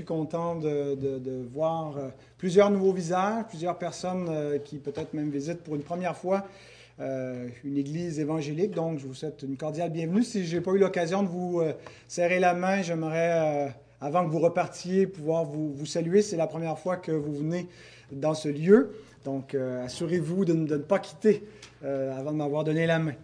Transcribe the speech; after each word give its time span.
suis 0.00 0.06
content 0.06 0.56
de, 0.56 0.94
de, 0.94 1.44
voir 1.52 1.96
euh, 1.98 2.08
plusieurs 2.38 2.70
nouveaux 2.70 2.92
visages, 2.92 3.44
plusieurs 3.48 3.76
personnes 3.76 4.28
euh, 4.30 4.58
qui 4.58 4.78
peut-être 4.78 5.12
même 5.12 5.28
visitent 5.28 5.62
pour 5.62 5.74
une 5.74 5.82
première 5.82 6.16
fois 6.16 6.46
euh, 7.00 7.48
une 7.64 7.76
église 7.76 8.18
évangélique. 8.18 8.70
Donc, 8.70 8.98
je 8.98 9.06
vous 9.06 9.12
souhaite 9.12 9.42
une 9.42 9.58
cordiale 9.58 9.90
bienvenue. 9.90 10.22
Si 10.22 10.46
je 10.46 10.56
n'ai 10.56 10.62
pas 10.62 10.70
eu 10.70 10.78
l'occasion 10.78 11.22
de 11.22 11.28
vous 11.28 11.62
serrer 12.08 12.40
la 12.40 12.54
main, 12.54 12.80
j'aimerais, 12.80 13.74
avant 14.00 14.24
que 14.24 14.30
vous 14.30 14.38
repartiez, 14.38 15.06
pouvoir 15.06 15.44
vous, 15.44 15.70
vous 15.74 15.86
saluer. 15.86 16.22
C'est 16.22 16.38
la 16.38 16.46
première 16.46 16.78
fois 16.78 16.96
que 16.96 17.12
vous 17.12 17.34
venez 17.34 17.68
dans 18.10 18.34
ce 18.34 18.48
lieu. 18.48 18.92
Donc, 19.24 19.54
assurez-vous 19.54 20.46
de, 20.46 20.54
de, 20.54 20.76
ne 20.76 20.82
pas 20.82 20.98
quitter 20.98 21.44
avant 21.82 22.32
de 22.32 22.36
m'avoir 22.36 22.64
donné 22.64 22.86
la 22.86 22.98
main. 22.98 23.14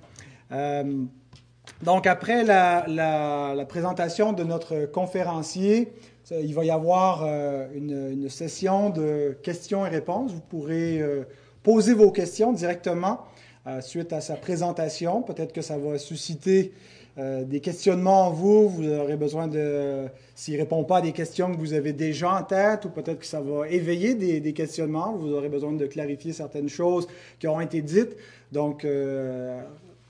Donc, 1.82 2.06
après 2.06 2.44
la, 2.44 3.66
présentation 3.68 4.32
de 4.32 4.44
notre 4.44 4.86
conférencier, 4.86 5.92
il 6.30 6.54
va 6.54 6.64
y 6.64 6.70
avoir 6.70 7.22
euh, 7.24 7.66
une, 7.74 8.28
session 8.28 8.90
de 8.90 9.36
questions 9.42 9.86
et 9.86 9.88
réponses. 9.88 10.32
Vous 10.32 10.40
pourrez 10.40 11.00
euh, 11.00 11.22
poser 11.62 11.94
vos 11.94 12.10
questions 12.10 12.52
directement 12.52 13.20
euh, 13.66 13.80
suite 13.80 14.12
à 14.12 14.20
sa 14.20 14.34
présentation. 14.34 15.22
Peut-être 15.22 15.52
que 15.52 15.62
ça 15.62 15.78
va 15.78 15.98
susciter 15.98 16.72
des 17.18 17.60
questionnements 17.60 18.26
en 18.26 18.30
vous. 18.30 18.68
Vous 18.68 18.92
aurez 18.92 19.16
besoin 19.16 19.48
de, 19.48 20.04
s'il 20.34 20.52
ne 20.52 20.58
répond 20.58 20.84
pas 20.84 20.98
à 20.98 21.00
des 21.00 21.12
questions 21.12 21.50
que 21.50 21.56
vous 21.56 21.72
avez 21.72 21.94
déjà 21.94 22.30
en 22.30 22.42
tête, 22.42 22.84
ou 22.84 22.90
peut-être 22.90 23.20
que 23.20 23.24
ça 23.24 23.40
va 23.40 23.66
éveiller 23.70 24.14
des, 24.14 24.38
des, 24.38 24.52
questionnements. 24.52 25.16
Vous 25.16 25.32
aurez 25.32 25.48
besoin 25.48 25.72
de 25.72 25.86
clarifier 25.86 26.34
certaines 26.34 26.68
choses 26.68 27.08
qui 27.38 27.48
ont 27.48 27.58
été 27.58 27.80
dites. 27.80 28.14
Donc, 28.52 28.86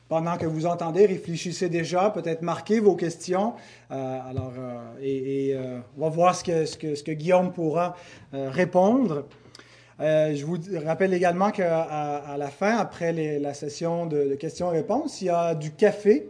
pendant 0.09 0.37
que 0.37 0.47
vous 0.47 0.67
entendez, 0.67 1.07
réfléchissez 1.07 1.69
déjà, 1.69 2.11
peut-être 2.11 2.43
marquez 2.43 2.79
vos 2.79 2.95
questions. 2.95 3.55
Euh, 3.91 4.19
alors, 4.31 4.53
euh, 4.57 4.81
et, 5.01 5.53
euh, 5.55 5.81
on 5.97 6.03
va 6.03 6.09
voir 6.09 6.37
ce 6.37 6.45
que, 6.45 6.65
ce 6.65 7.03
que, 7.03 7.11
Guillaume 7.11 7.53
pourra 7.53 7.97
répondre. 8.33 9.27
je 9.99 10.45
vous 10.45 10.59
rappelle 10.85 11.15
également 11.15 11.51
qu'à 11.51 11.81
à 11.81 12.37
la 12.37 12.49
fin, 12.49 12.77
après 12.77 13.13
la 13.39 13.55
session 13.55 14.07
de, 14.07 14.35
questions-réponses, 14.35 15.23
il 15.23 15.27
y 15.27 15.31
a 15.31 15.55
du 15.55 15.73
café, 15.73 16.29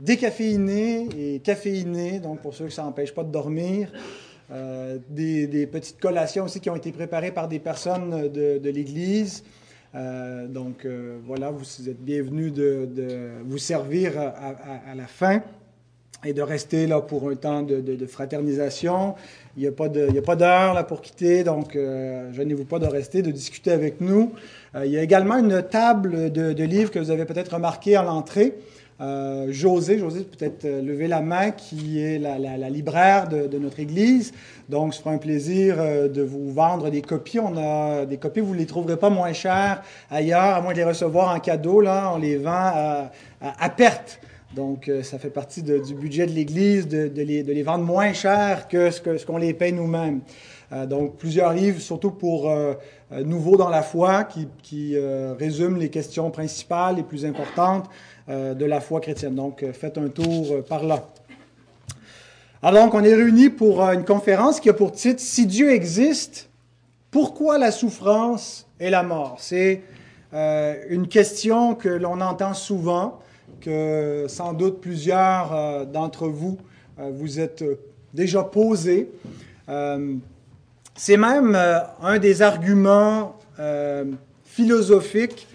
décaféiné 0.00 1.08
et 1.16 1.40
caféiné, 1.40 2.20
donc 2.20 2.40
pour 2.40 2.54
ceux 2.54 2.66
que 2.66 2.72
ça 2.72 2.82
n'empêche 2.82 3.14
pas 3.14 3.24
de 3.24 3.30
dormir. 3.30 3.92
Des, 4.50 5.68
petites 5.70 6.00
collations 6.00 6.44
aussi 6.44 6.60
qui 6.60 6.70
ont 6.70 6.76
été 6.76 6.92
préparées 6.92 7.32
par 7.32 7.48
des 7.48 7.58
personnes 7.58 8.28
de, 8.28 8.58
de 8.58 8.70
l'Église. 8.70 9.42
Euh, 9.96 10.46
donc 10.46 10.84
euh, 10.84 11.18
voilà, 11.24 11.50
vous 11.50 11.64
êtes 11.88 12.02
bienvenus 12.02 12.52
de, 12.52 12.88
vous 13.44 13.58
servir 13.58 14.12
à, 14.18 14.94
la 14.94 15.06
fin 15.06 15.40
et 16.24 16.34
de 16.34 16.42
rester 16.42 16.86
là 16.86 17.00
pour 17.00 17.30
un 17.30 17.34
temps 17.34 17.62
de, 17.62 18.06
fraternisation. 18.06 19.14
Il 19.56 19.62
n'y 19.62 19.68
a 19.68 19.72
pas 19.72 20.36
d'heure 20.36 20.74
là 20.74 20.84
pour 20.84 21.00
quitter, 21.00 21.44
donc 21.44 21.76
euh, 21.76 22.30
gênez-vous 22.32 22.64
pas 22.64 22.78
de 22.78 22.86
rester, 22.86 23.22
de 23.22 23.30
discuter 23.30 23.70
avec 23.70 24.00
nous. 24.00 24.32
il 24.74 24.90
y 24.90 24.98
a 24.98 25.02
également 25.02 25.38
une 25.38 25.62
table 25.62 26.30
de, 26.30 26.64
livres 26.64 26.90
que 26.90 26.98
vous 26.98 27.10
avez 27.10 27.24
peut-être 27.24 27.54
remarqué 27.54 27.96
à 27.96 28.02
l'entrée. 28.02 28.54
Euh, 29.00 29.48
José, 29.50 29.98
José 29.98 30.24
peut-être 30.24 30.64
euh, 30.64 30.80
lever 30.80 31.06
la 31.06 31.20
main, 31.20 31.50
qui 31.50 32.00
est 32.00 32.18
la, 32.18 32.70
libraire 32.70 33.28
de, 33.28 33.58
notre 33.58 33.80
Église. 33.80 34.32
Donc, 34.68 34.94
ce 34.94 35.00
sera 35.00 35.10
un 35.10 35.18
plaisir 35.18 35.76
euh, 35.78 36.08
de 36.08 36.22
vous 36.22 36.52
vendre 36.52 36.90
des 36.90 37.02
copies. 37.02 37.38
On 37.38 37.56
a 37.56 38.04
des 38.04 38.16
copies, 38.16 38.40
vous 38.40 38.54
ne 38.54 38.58
les 38.58 38.66
trouverez 38.66 38.96
pas 38.96 39.10
moins 39.10 39.32
chères 39.32 39.82
ailleurs, 40.10 40.56
à 40.56 40.60
moins 40.60 40.72
de 40.72 40.78
les 40.78 40.84
recevoir 40.84 41.34
en 41.34 41.40
cadeau. 41.40 41.80
Là, 41.80 42.12
on 42.14 42.18
les 42.18 42.36
vend 42.36 43.08
à, 43.40 43.70
perte. 43.70 44.20
Donc, 44.54 44.90
ça 45.02 45.18
fait 45.18 45.30
partie 45.30 45.62
du 45.62 45.94
budget 45.94 46.26
de 46.26 46.32
l'Église 46.32 46.88
de, 46.88 47.10
les, 47.14 47.62
vendre 47.62 47.84
moins 47.84 48.12
cher 48.12 48.68
que 48.68 48.90
ce 48.90 49.26
qu'on 49.26 49.36
les 49.36 49.52
paye 49.52 49.72
nous-mêmes. 49.72 50.20
donc, 50.86 51.16
plusieurs 51.16 51.52
livres, 51.52 51.80
surtout 51.80 52.10
pour 52.12 52.50
nouveaux 53.10 53.56
dans 53.56 53.68
la 53.68 53.82
foi, 53.82 54.24
qui, 54.24 54.96
résument 55.38 55.76
les 55.76 55.90
questions 55.90 56.30
principales, 56.30 56.96
les 56.96 57.02
plus 57.02 57.26
importantes. 57.26 57.90
Euh, 58.28 58.54
de 58.54 58.64
la 58.64 58.80
foi 58.80 59.00
chrétienne. 59.00 59.36
Donc, 59.36 59.62
euh, 59.62 59.72
faites 59.72 59.98
un 59.98 60.08
tour 60.08 60.50
euh, 60.50 60.60
par 60.60 60.82
là. 60.82 61.06
Alors, 62.68 62.86
donc, 62.86 62.94
on 62.94 63.04
est 63.04 63.14
réunis 63.14 63.48
pour 63.48 63.80
une 63.80 64.04
conférence 64.04 64.58
qui 64.58 64.68
a 64.68 64.72
pour 64.72 64.90
titre 64.90 65.20
Si 65.20 65.46
Dieu 65.46 65.70
existe, 65.70 66.50
pourquoi 67.12 67.58
la 67.58 67.70
souffrance 67.70 68.66
et 68.80 68.90
la 68.90 69.04
mort? 69.04 69.36
C'est 69.38 69.82
une 70.32 71.06
question 71.06 71.76
que 71.76 71.88
l'on 71.88 72.20
entend 72.20 72.54
souvent, 72.54 73.20
que 73.60 74.26
sans 74.26 74.52
doute 74.52 74.80
plusieurs 74.80 75.86
d'entre 75.86 76.26
vous 76.26 76.58
vous 76.98 77.38
êtes 77.38 77.64
déjà 78.12 78.42
posé. 78.42 79.12
C'est 79.68 81.16
même 81.16 81.56
un 82.02 82.18
des 82.18 82.42
arguments 82.42 83.36
philosophiques 84.44 85.46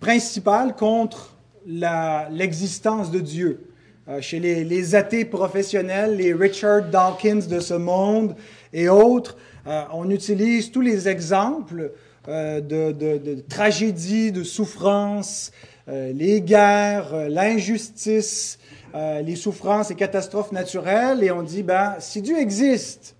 principaux 0.00 0.72
contre 0.74 1.36
l'existence 1.66 3.10
de 3.10 3.20
Dieu. 3.20 3.60
Euh, 4.08 4.20
chez 4.20 4.38
les, 4.38 4.94
athées 4.94 5.24
professionnels, 5.24 6.16
les 6.16 6.32
Richard 6.32 6.90
Dawkins 6.90 7.40
de 7.48 7.58
ce 7.58 7.74
monde 7.74 8.36
et 8.72 8.88
autres, 8.88 9.36
euh, 9.66 9.82
on 9.92 10.10
utilise 10.10 10.70
tous 10.70 10.80
les 10.80 11.08
exemples 11.08 11.90
euh, 12.28 12.60
de, 12.60 12.92
de, 12.92 13.40
tragédies, 13.48 14.30
de 14.30 14.44
souffrances, 14.44 15.50
les 15.88 16.40
guerres, 16.40 17.28
l'injustice, 17.28 18.58
les 18.92 19.36
souffrances 19.36 19.92
et 19.92 19.94
catastrophes 19.94 20.50
naturelles, 20.50 21.22
et 21.22 21.30
on 21.30 21.44
dit, 21.44 21.62
ben, 21.62 21.94
si 22.00 22.22
Dieu 22.22 22.40
existe, 22.40 23.14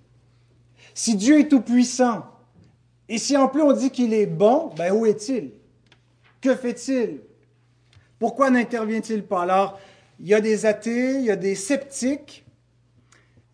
si 0.93 1.15
Dieu 1.15 1.39
est 1.39 1.49
tout-puissant, 1.49 2.25
et 3.09 3.19
si 3.19 3.37
en 3.37 3.47
plus 3.47 3.63
on 3.63 3.71
dit 3.71 3.91
qu'il 3.91 4.13
est 4.15 4.27
bon, 4.27 4.73
ben 4.77 4.93
où 4.93 5.07
est-il? 5.07 5.53
Que 6.41 6.57
fait-il? 6.57 7.21
Pourquoi 8.19 8.51
n'intervient-il 8.51 9.23
pas? 9.23 9.43
Alors, 9.43 9.79
il 10.19 10.29
y 10.29 10.35
a 10.35 10.41
des 10.41 10.67
athées, 10.67 11.19
il 11.19 11.25
y 11.25 11.31
a 11.31 11.37
des 11.37 11.55
sceptiques, 11.55 12.45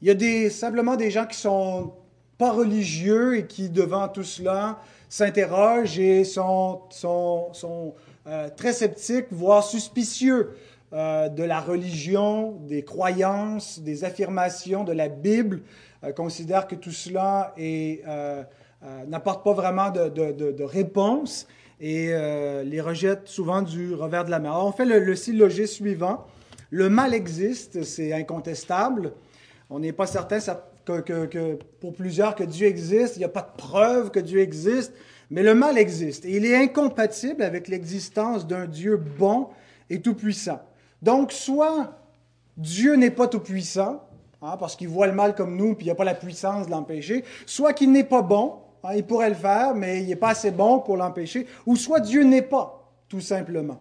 il 0.01 0.09
y 0.09 0.11
a 0.11 0.15
des, 0.15 0.51
simplement 0.51 0.97
des 0.97 1.11
gens 1.11 1.27
qui 1.27 1.37
sont 1.37 1.93
pas 2.39 2.53
religieux 2.53 3.39
et 3.39 3.47
qui, 3.47 3.69
devant 3.69 4.09
tout 4.09 4.25
cela, 4.25 4.81
s'interrogent 5.09 5.99
et 5.99 6.25
sont, 6.25 6.83
sont, 6.91 7.53
sont 7.53 7.95
euh, 8.27 8.49
très 8.57 8.73
sceptiques, 8.73 9.27
voire 9.31 9.63
suspicieux 9.63 10.57
euh, 10.93 11.29
de 11.29 11.43
la 11.43 11.61
religion, 11.61 12.53
des 12.67 12.83
croyances, 12.83 13.81
des 13.81 14.05
affirmations 14.05 14.85
de 14.85 14.93
la 14.93 15.09
Bible, 15.09 15.63
euh, 16.03 16.13
considèrent 16.13 16.67
que 16.67 16.75
tout 16.75 16.91
cela 16.93 17.55
n'apporte 19.07 19.45
pas 19.45 19.53
vraiment 19.53 19.91
de, 19.91 20.09
de, 20.09 20.33
de, 20.33 20.53
de 20.53 20.65
réponse 20.65 21.47
et 21.81 22.13
les 22.65 22.81
rejette 22.81 23.27
souvent 23.27 23.63
du 23.63 23.95
revers 23.95 24.25
de 24.25 24.31
la 24.31 24.39
main. 24.39 24.53
on 24.57 24.73
fait 24.73 24.85
le, 24.85 24.99
le 25.01 25.15
syllogisme 25.17 25.85
suivant. 25.85 26.25
Le 26.73 26.89
mal 26.89 27.13
existe, 27.13 27.83
c'est 27.83 28.15
incontestable. 28.15 29.13
On 29.69 29.79
n'est 29.79 29.93
pas 29.93 30.07
certain 30.07 30.39
que, 30.87 31.59
pour 31.81 31.93
plusieurs 31.93 32.35
que 32.35 32.45
Dieu 32.45 32.67
existe, 32.67 33.17
il 33.17 33.19
n'y 33.19 33.27
a 33.27 33.29
pas 33.29 33.43
de 33.43 33.59
preuve 33.59 34.11
que 34.11 34.19
Dieu 34.19 34.41
existe, 34.41 34.95
mais 35.31 35.43
le 35.43 35.55
mal 35.55 35.77
existe. 35.77 36.25
Et 36.25 36.39
il 36.39 36.47
est 36.47 36.57
incompatible 36.57 37.43
avec 37.43 37.69
l'existence 37.69 38.47
d'un 38.47 38.65
Dieu 38.65 38.97
bon 38.97 39.49
et 39.91 40.01
tout-puissant. 40.01 40.63
Donc, 41.03 41.33
soit 41.33 41.93
Dieu 42.57 42.95
n'est 42.95 43.11
pas 43.11 43.29
tout-puissant, 43.29 44.03
hein, 44.41 44.57
parce 44.57 44.75
qu'il 44.75 44.89
voit 44.89 45.09
le 45.09 45.13
mal 45.13 45.35
comme 45.35 45.59
nous, 45.59 45.75
puis 45.75 45.85
il 45.85 45.89
n'y 45.89 45.93
a 45.93 45.95
pas 45.95 46.05
la 46.05 46.15
puissance 46.15 46.69
de 46.69 46.71
l'empêcher, 46.71 47.23
soit 47.45 47.75
qu'il 47.75 47.93
n'est 47.93 48.03
pas 48.03 48.23
bon, 48.23 48.55
ah, 48.83 48.97
il 48.97 49.05
pourrait 49.05 49.29
le 49.29 49.35
faire, 49.35 49.75
mais 49.75 50.01
il 50.01 50.09
n'est 50.09 50.17
pas 50.17 50.31
assez 50.31 50.51
bon 50.51 50.79
pour 50.79 50.97
l'empêcher. 50.97 51.47
Ou 51.67 51.77
soit 51.77 52.01
Dieu 52.01 52.23
n'est 52.23 52.41
pas, 52.41 52.91
tout 53.11 53.21
simplement. 53.21 53.79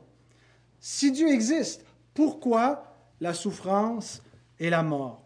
Si 0.81 1.13
Dieu 1.13 1.29
existe, 1.29 1.85
pourquoi 2.13 2.95
la 3.19 3.33
souffrance 3.33 4.21
et 4.59 4.69
la 4.69 4.83
mort 4.83 5.23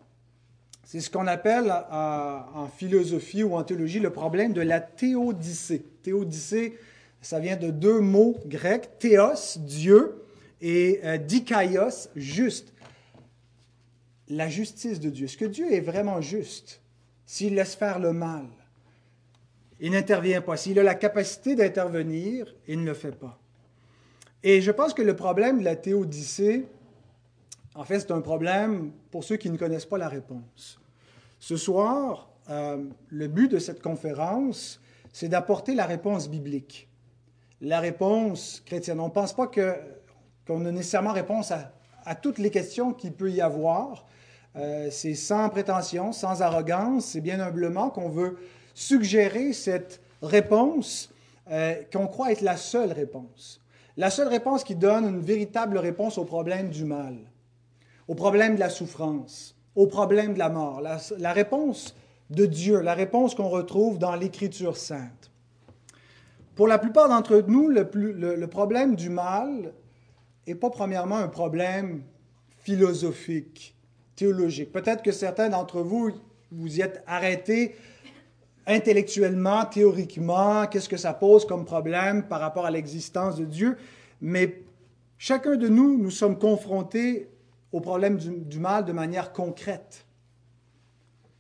C'est 0.84 1.00
ce 1.00 1.09
qu'on 1.09 1.28
appelle 1.28 1.72
en 1.91 2.68
philosophie 2.68 3.44
ou 3.44 3.56
en 3.56 3.63
théologie 3.63 3.99
le 3.99 4.11
problème 4.11 4.53
de 4.53 4.61
la 4.61 4.79
théodicée. 4.79 5.85
Théodicée, 6.03 6.78
ça 7.22 7.40
vient 7.40 7.58
de 7.58 7.72
deux 7.72 7.99
mots 7.99 8.37
grecs, 8.46 8.99
théos, 8.99 9.58
Dieu, 9.58 10.22
et 10.61 11.02
euh, 11.03 11.17
dikaios, 11.17 12.09
juste. 12.16 12.73
La 14.29 14.49
justice 14.49 14.99
de 14.99 15.09
Dieu. 15.09 15.26
Est-ce 15.26 15.38
que 15.38 15.46
Dieu 15.46 15.72
est 15.72 15.81
vraiment 15.81 16.22
juste? 16.22 16.81
S'il 17.26 17.55
laisse 17.55 17.76
faire 17.76 17.99
le 17.99 18.14
mal 18.14 18.46
il 19.79 19.91
n'intervient 19.91 20.41
pas. 20.41 20.58
S'il 20.58 20.79
a 20.79 20.84
la 20.84 20.96
capacité 20.96 21.55
d'intervenir, 21.55 22.53
il 22.67 22.81
ne 22.81 22.85
le 22.85 22.93
fait 22.93 23.16
pas. 23.16 23.40
Et 24.43 24.61
je 24.61 24.72
pense 24.72 24.93
que 24.93 25.02
le 25.02 25.16
problème 25.16 25.59
de 25.59 25.66
la 25.66 25.76
théodicée, 25.76 26.66
en 27.76 27.84
fait, 27.84 28.00
c'est 28.00 28.12
un 28.12 28.22
problème 28.22 28.92
pour 29.12 29.24
ceux 29.24 29.36
qui 29.36 29.50
ne 29.50 29.58
connaissent 29.58 29.86
pas 29.86 29.98
la 29.98 30.08
réponse. 30.08 30.80
Ce 31.40 31.58
soir, 31.58 32.30
euh, 32.50 32.84
le 33.10 33.28
but 33.28 33.52
de 33.52 33.60
cette 33.60 33.82
conférence, 33.82 34.82
c'est 35.14 35.28
d'apporter 35.28 35.76
la 35.76 35.86
réponse 35.86 36.30
biblique, 36.30 36.90
la 37.62 37.80
réponse 37.80 38.62
chrétienne. 38.66 39.00
On 39.00 39.08
ne 39.08 39.12
pense 39.12 39.34
pas 39.34 39.48
qu'on 39.48 40.66
a 40.66 40.72
nécessairement 40.72 41.14
réponse 41.14 41.52
à, 41.52 42.16
toutes 42.16 42.38
les 42.38 42.52
questions 42.52 42.94
qu'il 42.94 43.14
peut 43.14 43.32
y 43.32 43.42
avoir, 43.42 44.06
Euh, 44.58 44.88
c'est 44.90 45.16
sans 45.16 45.50
prétention, 45.50 46.14
sans 46.14 46.42
arrogance, 46.42 47.06
c'est 47.06 47.22
bien 47.22 47.40
humblement 47.42 47.90
qu'on 47.90 48.10
veut 48.10 48.38
suggérer 48.74 49.52
cette 49.52 50.02
réponse 50.22 51.14
euh, 51.52 51.76
qu'on 51.92 52.08
croit 52.08 52.32
être 52.32 52.42
la 52.42 52.56
seule 52.56 52.92
réponse. 52.94 53.62
La 53.98 54.10
seule 54.10 54.30
réponse 54.30 54.64
qui 54.64 54.76
donne 54.76 55.06
une 55.06 55.20
véritable 55.20 55.78
réponse 55.78 56.18
au 56.18 56.26
problème 56.26 56.70
du 56.70 56.86
mal, 56.86 57.18
au 58.07 58.16
problème 58.16 58.55
de 58.55 58.59
la 58.59 58.69
souffrance, 58.69 59.55
au 59.75 59.87
problème 59.87 60.34
de 60.34 60.40
la 60.40 60.49
mort. 60.49 60.81
La, 60.81 61.34
réponse 61.34 61.96
de 62.29 62.46
Dieu, 62.46 62.79
la 62.81 62.93
réponse 62.93 63.35
qu'on 63.35 63.49
retrouve 63.49 63.97
dans 63.97 64.16
l'Écriture 64.16 64.78
sainte. 64.78 65.31
Pour 66.55 66.67
la 66.67 66.78
plupart 66.78 67.09
d'entre 67.09 67.43
nous, 67.47 67.67
le, 67.67 67.90
le, 67.93 68.47
problème 68.47 68.96
du 68.96 69.09
mal 69.09 69.73
n'est 70.47 70.55
pas 70.55 70.69
premièrement 70.69 71.17
un 71.17 71.28
problème 71.28 72.03
philosophique, 72.59 73.75
théologique. 74.16 74.72
Peut-être 74.72 75.03
que 75.03 75.11
certains 75.11 75.49
d'entre 75.49 75.81
vous, 75.81 76.11
vous 76.52 76.78
y 76.78 76.81
êtes 76.81 77.03
arrêtés 77.07 77.75
intellectuellement, 78.67 79.66
théoriquement, 79.66 80.66
qu'est-ce 80.67 80.90
que 80.90 80.97
ça 80.97 81.13
pose 81.13 81.46
comme 81.46 81.66
problème 81.66 82.23
par 82.23 82.40
rapport 82.40 82.66
à 82.66 82.72
l'existence 82.72 83.35
de 83.35 83.46
Dieu, 83.46 83.78
mais 84.22 84.63
chacun 85.17 85.55
de 85.55 85.67
nous, 85.67 85.97
nous 85.97 86.09
sommes 86.09 86.40
confrontés 86.40 87.29
au 87.76 87.82
problème 87.82 88.16
du, 88.18 88.58
mal 88.58 88.86
de 88.86 88.94
manière 88.94 89.34
concrète. 89.34 90.06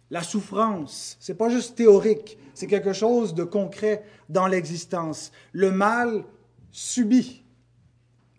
La 0.09 0.21
souffrance, 0.21 1.15
c'est 1.21 1.35
pas 1.35 1.47
juste 1.47 1.77
théorique, 1.77 2.37
c'est 2.53 2.67
quelque 2.67 2.91
chose 2.91 3.33
de 3.33 3.45
concret 3.45 4.03
dans 4.27 4.45
l'existence. 4.45 5.31
Le 5.53 5.71
mal 5.71 6.25
subi, 6.71 7.45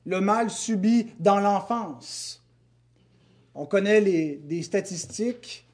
le 0.04 0.20
mal 0.20 0.50
subi 0.50 1.06
dans 1.18 1.40
l'enfance. 1.40 2.44
On 3.54 3.64
connaît 3.64 4.02
les, 4.02 4.36
des 4.36 4.62
statistiques 4.62 5.66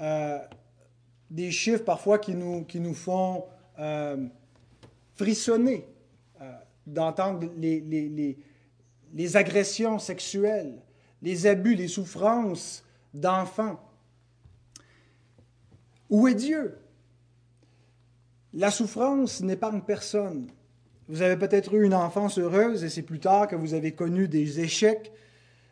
euh, 0.00 0.38
des 1.30 1.50
chiffres 1.50 1.84
parfois 1.84 2.18
qui 2.18 2.34
nous, 2.34 2.64
qui 2.64 2.80
nous 2.80 2.94
font 2.94 3.44
euh, 3.78 4.26
frissonner, 5.16 5.86
euh, 6.40 6.50
d'entendre 6.86 7.46
les, 7.58 7.80
les, 7.80 8.38
les, 9.12 9.36
agressions 9.36 9.98
sexuelles, 9.98 10.80
les 11.22 11.46
abus, 11.46 11.74
les 11.74 11.88
souffrances 11.88 12.84
d'enfants. 13.14 13.80
Où 16.10 16.28
est 16.28 16.34
Dieu? 16.34 16.76
La 18.52 18.70
souffrance 18.70 19.40
n'épargne 19.40 19.80
personne. 19.80 20.48
Vous 21.08 21.22
avez 21.22 21.36
peut-être 21.36 21.74
eu 21.74 21.84
une 21.84 21.94
enfance 21.94 22.38
heureuse 22.38 22.84
et 22.84 22.88
c'est 22.88 23.02
plus 23.02 23.20
tard 23.20 23.48
que 23.48 23.56
vous 23.56 23.74
avez 23.74 23.92
connu 23.92 24.28
des 24.28 24.60
échecs, 24.60 25.12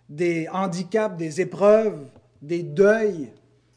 des 0.08 0.48
handicaps, 0.50 1.16
des 1.16 1.40
épreuves, 1.40 2.06
des 2.42 2.62
deuils. 2.62 3.30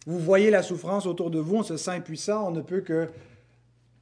Vous 0.06 0.20
voyez 0.20 0.52
la 0.52 0.64
souffrance 0.64 1.06
autour 1.06 1.32
de 1.32 1.40
vous, 1.40 1.58
on 1.58 1.64
se 1.64 1.78
sent 1.78 1.92
impuissant, 1.92 2.48
on 2.48 2.52
ne 2.52 2.62
peut 2.62 2.82
que 2.82 3.10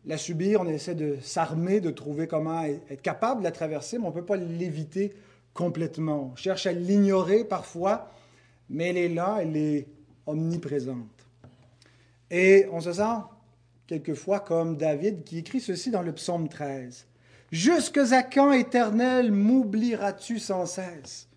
la 0.05 0.17
subir, 0.17 0.61
on 0.61 0.67
essaie 0.67 0.95
de 0.95 1.17
s'armer, 1.21 1.79
de 1.79 1.91
trouver 1.91 2.27
comment 2.27 2.63
être 2.63 3.01
capable 3.01 3.41
de 3.41 3.45
la 3.45 3.51
traverser, 3.51 3.97
mais 3.97 4.05
on 4.05 4.09
ne 4.09 4.15
peut 4.15 4.25
pas 4.25 4.37
l'éviter 4.37 5.13
complètement. 5.53 6.31
On 6.33 6.35
cherche 6.35 6.65
à 6.65 6.71
l'ignorer 6.71 7.43
parfois, 7.43 8.11
mais 8.69 8.89
elle 8.89 8.97
est 8.97 9.09
là, 9.09 9.39
elle 9.41 9.57
est 9.57 9.87
omniprésente. 10.25 11.27
Et 12.29 12.65
on 12.71 12.79
se 12.79 12.93
sent 12.93 13.19
quelquefois 13.87 14.39
comme 14.39 14.77
David 14.77 15.23
qui 15.23 15.39
écrit 15.39 15.59
ceci 15.59 15.91
dans 15.91 16.01
le 16.01 16.13
psaume 16.13 16.47
13. 16.47 17.05
Jusque 17.51 17.97
à 17.97 18.23
quand, 18.23 18.53
éternel, 18.53 19.31
m'oublieras-tu 19.31 20.39
sans 20.39 20.65
cesse? 20.65 21.27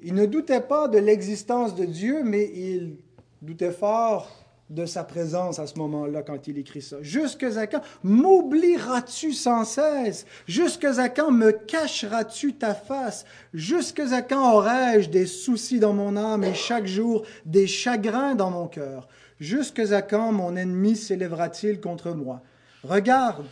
Il 0.00 0.14
ne 0.14 0.26
doutait 0.26 0.60
pas 0.60 0.88
de 0.88 0.98
l'existence 0.98 1.74
de 1.74 1.84
Dieu, 1.84 2.22
mais 2.24 2.50
il 2.54 2.96
doutait 3.42 3.70
fort 3.72 4.47
de 4.70 4.84
sa 4.84 5.02
présence 5.02 5.58
à 5.58 5.66
ce 5.66 5.78
moment-là 5.78 6.22
quand 6.22 6.46
il 6.46 6.58
écrit 6.58 6.82
ça. 6.82 6.96
Jusque 7.00 7.42
à 7.42 7.66
quand 7.66 7.80
m'oublieras-tu 8.02 9.32
sans 9.32 9.64
cesse? 9.64 10.26
Jusque 10.46 10.84
à 10.84 11.08
quand 11.08 11.30
me 11.30 11.52
cacheras-tu 11.52 12.54
ta 12.54 12.74
face? 12.74 13.24
Jusque 13.54 14.00
à 14.00 14.22
quand 14.22 14.54
aurai-je 14.54 15.08
des 15.08 15.26
soucis 15.26 15.80
dans 15.80 15.94
mon 15.94 16.16
âme 16.16 16.44
et 16.44 16.54
chaque 16.54 16.86
jour 16.86 17.24
des 17.46 17.66
chagrins 17.66 18.34
dans 18.34 18.50
mon 18.50 18.66
cœur? 18.66 19.08
Jusque 19.40 19.78
à 19.78 20.02
quand 20.02 20.32
mon 20.32 20.56
ennemi 20.56 20.96
s'élèvera-t-il 20.96 21.80
contre 21.80 22.10
moi? 22.10 22.42
Regarde, 22.82 23.46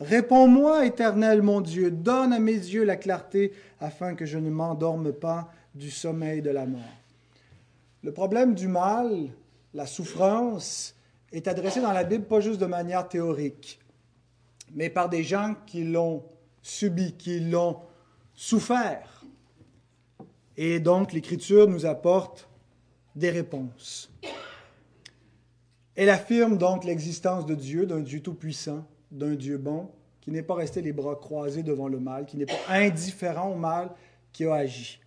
réponds-moi, 0.00 0.84
éternel 0.84 1.42
mon 1.42 1.60
Dieu, 1.60 1.90
donne 1.90 2.32
à 2.32 2.38
mes 2.40 2.52
yeux 2.52 2.84
la 2.84 2.96
clarté 2.96 3.52
afin 3.80 4.14
que 4.14 4.26
je 4.26 4.38
ne 4.38 4.50
m'endorme 4.50 5.12
pas 5.12 5.50
du 5.74 5.90
sommeil 5.90 6.42
de 6.42 6.50
la 6.50 6.66
mort. 6.66 6.80
Le 8.02 8.12
problème 8.12 8.54
du 8.54 8.68
mal, 8.68 9.28
la 9.74 9.86
souffrance, 9.86 10.94
est 11.32 11.48
adressé 11.48 11.80
dans 11.80 11.92
la 11.92 12.04
Bible 12.04 12.24
pas 12.24 12.40
juste 12.40 12.60
de 12.60 12.66
manière 12.66 13.08
théorique, 13.08 13.78
mais 14.74 14.90
par 14.90 15.08
des 15.08 15.22
gens 15.22 15.54
qui 15.66 15.84
l'ont 15.84 16.24
subi, 16.62 17.14
qui 17.14 17.40
l'ont 17.40 17.80
souffert. 18.34 19.24
Et 20.56 20.80
donc 20.80 21.12
l'Écriture 21.12 21.68
nous 21.68 21.86
apporte 21.86 22.48
des 23.14 23.30
réponses. 23.30 24.10
Elle 25.94 26.10
affirme 26.10 26.56
donc 26.58 26.84
l'existence 26.84 27.44
de 27.44 27.54
Dieu, 27.54 27.86
d'un 27.86 28.00
Dieu 28.00 28.20
tout-puissant, 28.20 28.86
d'un 29.10 29.34
Dieu 29.34 29.58
bon, 29.58 29.90
qui 30.20 30.30
n'est 30.30 30.42
pas 30.42 30.54
resté 30.54 30.80
les 30.80 30.92
bras 30.92 31.16
croisés 31.16 31.62
devant 31.62 31.88
le 31.88 31.98
mal, 31.98 32.26
qui 32.26 32.36
n'est 32.36 32.46
pas 32.46 32.54
indifférent 32.68 33.50
au 33.50 33.56
mal 33.56 33.90
qui 34.32 34.44
a 34.44 34.54
agi. 34.54 35.00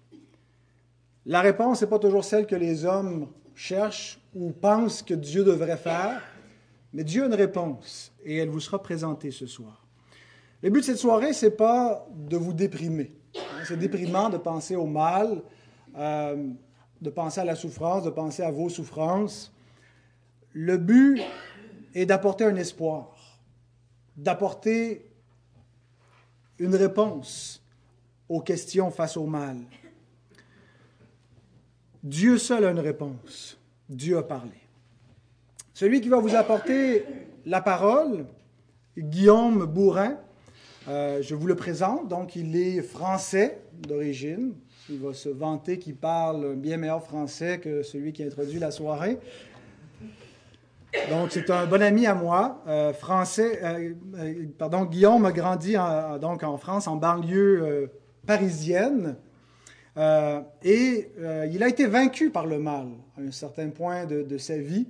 La 1.25 1.41
réponse 1.41 1.81
n'est 1.81 1.87
pas 1.87 1.99
toujours 1.99 2.25
celle 2.25 2.47
que 2.47 2.55
les 2.55 2.85
hommes 2.85 3.27
cherchent 3.61 4.19
ou 4.33 4.51
pensent 4.51 5.03
que 5.03 5.13
Dieu 5.13 5.43
devrait 5.43 5.77
faire, 5.77 6.21
mais 6.93 7.03
Dieu 7.03 7.23
a 7.23 7.25
une 7.27 7.35
réponse 7.35 8.11
et 8.25 8.37
elle 8.37 8.49
vous 8.49 8.59
sera 8.59 8.81
présentée 8.81 9.29
ce 9.29 9.45
soir. 9.45 9.85
Le 10.63 10.69
but 10.69 10.79
de 10.79 10.85
cette 10.85 10.97
soirée, 10.97 11.33
ce 11.33 11.45
n'est 11.45 11.51
pas 11.51 12.07
de 12.09 12.37
vous 12.37 12.53
déprimer. 12.53 13.13
C'est 13.65 13.77
déprimant 13.77 14.29
de 14.29 14.37
penser 14.37 14.75
au 14.75 14.87
mal, 14.87 15.43
euh, 15.95 16.49
de 17.01 17.09
penser 17.11 17.39
à 17.39 17.45
la 17.45 17.55
souffrance, 17.55 18.03
de 18.03 18.09
penser 18.09 18.41
à 18.41 18.51
vos 18.51 18.67
souffrances. 18.67 19.53
Le 20.53 20.77
but 20.77 21.21
est 21.93 22.07
d'apporter 22.07 22.45
un 22.45 22.55
espoir, 22.55 23.15
d'apporter 24.17 25.07
une 26.57 26.75
réponse 26.75 27.63
aux 28.27 28.41
questions 28.41 28.89
face 28.89 29.17
au 29.17 29.25
mal. 29.27 29.57
Dieu 32.03 32.37
seul 32.39 32.65
a 32.65 32.71
une 32.71 32.79
réponse. 32.79 33.59
Dieu 33.87 34.17
a 34.17 34.23
parlé. 34.23 34.51
Celui 35.73 36.01
qui 36.01 36.09
va 36.09 36.17
vous 36.17 36.35
apporter 36.35 37.05
la 37.45 37.61
parole, 37.61 38.25
Guillaume 38.97 39.65
Bourrin, 39.65 40.17
euh, 40.87 41.21
je 41.21 41.35
vous 41.35 41.45
le 41.45 41.55
présente. 41.55 42.07
Donc, 42.07 42.35
il 42.35 42.55
est 42.55 42.81
français 42.81 43.61
d'origine. 43.87 44.53
Il 44.89 44.99
va 44.99 45.13
se 45.13 45.29
vanter 45.29 45.77
qu'il 45.77 45.95
parle 45.95 46.55
bien 46.55 46.77
meilleur 46.77 47.03
français 47.03 47.59
que 47.59 47.83
celui 47.83 48.13
qui 48.13 48.23
a 48.23 48.25
introduit 48.25 48.59
la 48.59 48.71
soirée. 48.71 49.19
Donc, 51.09 51.29
c'est 51.31 51.49
un 51.51 51.67
bon 51.67 51.81
ami 51.81 52.07
à 52.07 52.15
moi, 52.15 52.63
euh, 52.67 52.93
français. 52.93 53.59
Euh, 53.63 53.93
pardon, 54.57 54.85
Guillaume 54.85 55.25
a 55.25 55.31
grandi 55.31 55.75
donc 56.19 56.43
en 56.43 56.57
France, 56.57 56.87
en 56.87 56.95
banlieue 56.95 57.91
parisienne. 58.25 59.15
Euh, 59.97 60.39
et 60.63 61.11
euh, 61.19 61.47
il 61.51 61.63
a 61.63 61.67
été 61.67 61.85
vaincu 61.85 62.29
par 62.29 62.45
le 62.45 62.59
mal 62.59 62.87
à 63.17 63.21
un 63.21 63.31
certain 63.31 63.69
point 63.69 64.05
de, 64.05 64.37
sa 64.37 64.57
vie, 64.57 64.87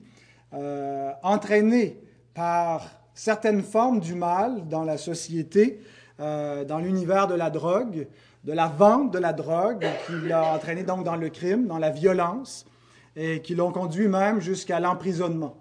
euh, 0.53 1.12
entraîné 1.24 1.98
par 2.34 2.88
certaines 3.15 3.63
formes 3.63 4.00
du 4.00 4.13
mal 4.13 4.67
dans 4.67 4.84
la 4.84 4.98
société, 4.98 5.81
dans 6.20 6.77
l'univers 6.77 7.25
de 7.25 7.34
la 7.34 7.50
drogue, 7.50 8.08
de 8.43 8.53
la 8.53 8.67
vente 8.67 9.12
de 9.12 9.17
la 9.17 9.34
drogue, 9.34 9.84
qui 10.05 10.27
l'a 10.27 10.53
entraîné 10.53 10.84
donc 10.84 11.03
dans 11.03 11.15
le 11.15 11.29
crime, 11.29 11.65
dans 11.65 11.79
la 11.79 11.89
violence, 11.89 12.67
et 13.15 13.41
qui 13.41 13.55
l'ont 13.55 13.72
conduit 13.72 14.08
même 14.08 14.39
jusqu'à 14.39 14.79
l'emprisonnement. 14.79 15.58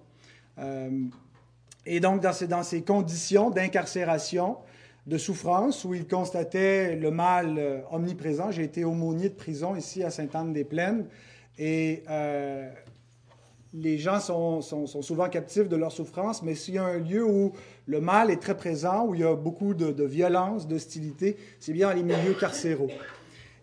et 1.86 2.00
donc, 2.00 2.20
dans 2.20 2.34
ces, 2.34 2.46
dans 2.46 2.62
ces 2.62 2.82
conditions 2.82 3.48
d'incarcération, 3.48 4.58
de 5.10 5.18
souffrance 5.18 5.84
où 5.84 5.92
il 5.92 6.06
constatait 6.06 6.94
le 6.94 7.10
mal 7.10 7.56
euh, 7.58 7.80
omniprésent. 7.90 8.52
J'ai 8.52 8.62
été 8.62 8.84
aumônier 8.84 9.28
de 9.28 9.34
prison 9.34 9.74
ici 9.74 10.04
à 10.04 10.10
Sainte-Anne-des-Plaines 10.10 11.04
et 11.58 12.04
euh, 12.08 12.70
les 13.74 13.98
gens 13.98 14.20
sont, 14.20 14.62
souvent 14.62 15.28
captifs 15.28 15.68
de 15.68 15.74
leur 15.74 15.90
souffrance, 15.90 16.44
mais 16.44 16.54
s'il 16.54 16.74
y 16.74 16.78
a 16.78 16.84
un 16.84 16.98
lieu 16.98 17.24
où 17.24 17.52
le 17.86 18.00
mal 18.00 18.30
est 18.30 18.40
très 18.40 18.56
présent, 18.56 19.04
où 19.04 19.16
il 19.16 19.22
y 19.22 19.24
a 19.24 19.34
beaucoup 19.34 19.74
de, 19.74 20.04
violence, 20.04 20.68
d'hostilité, 20.68 21.36
c'est 21.58 21.72
bien 21.72 21.92
les 21.92 22.04
milieux 22.04 22.34
carcéraux. 22.38 22.90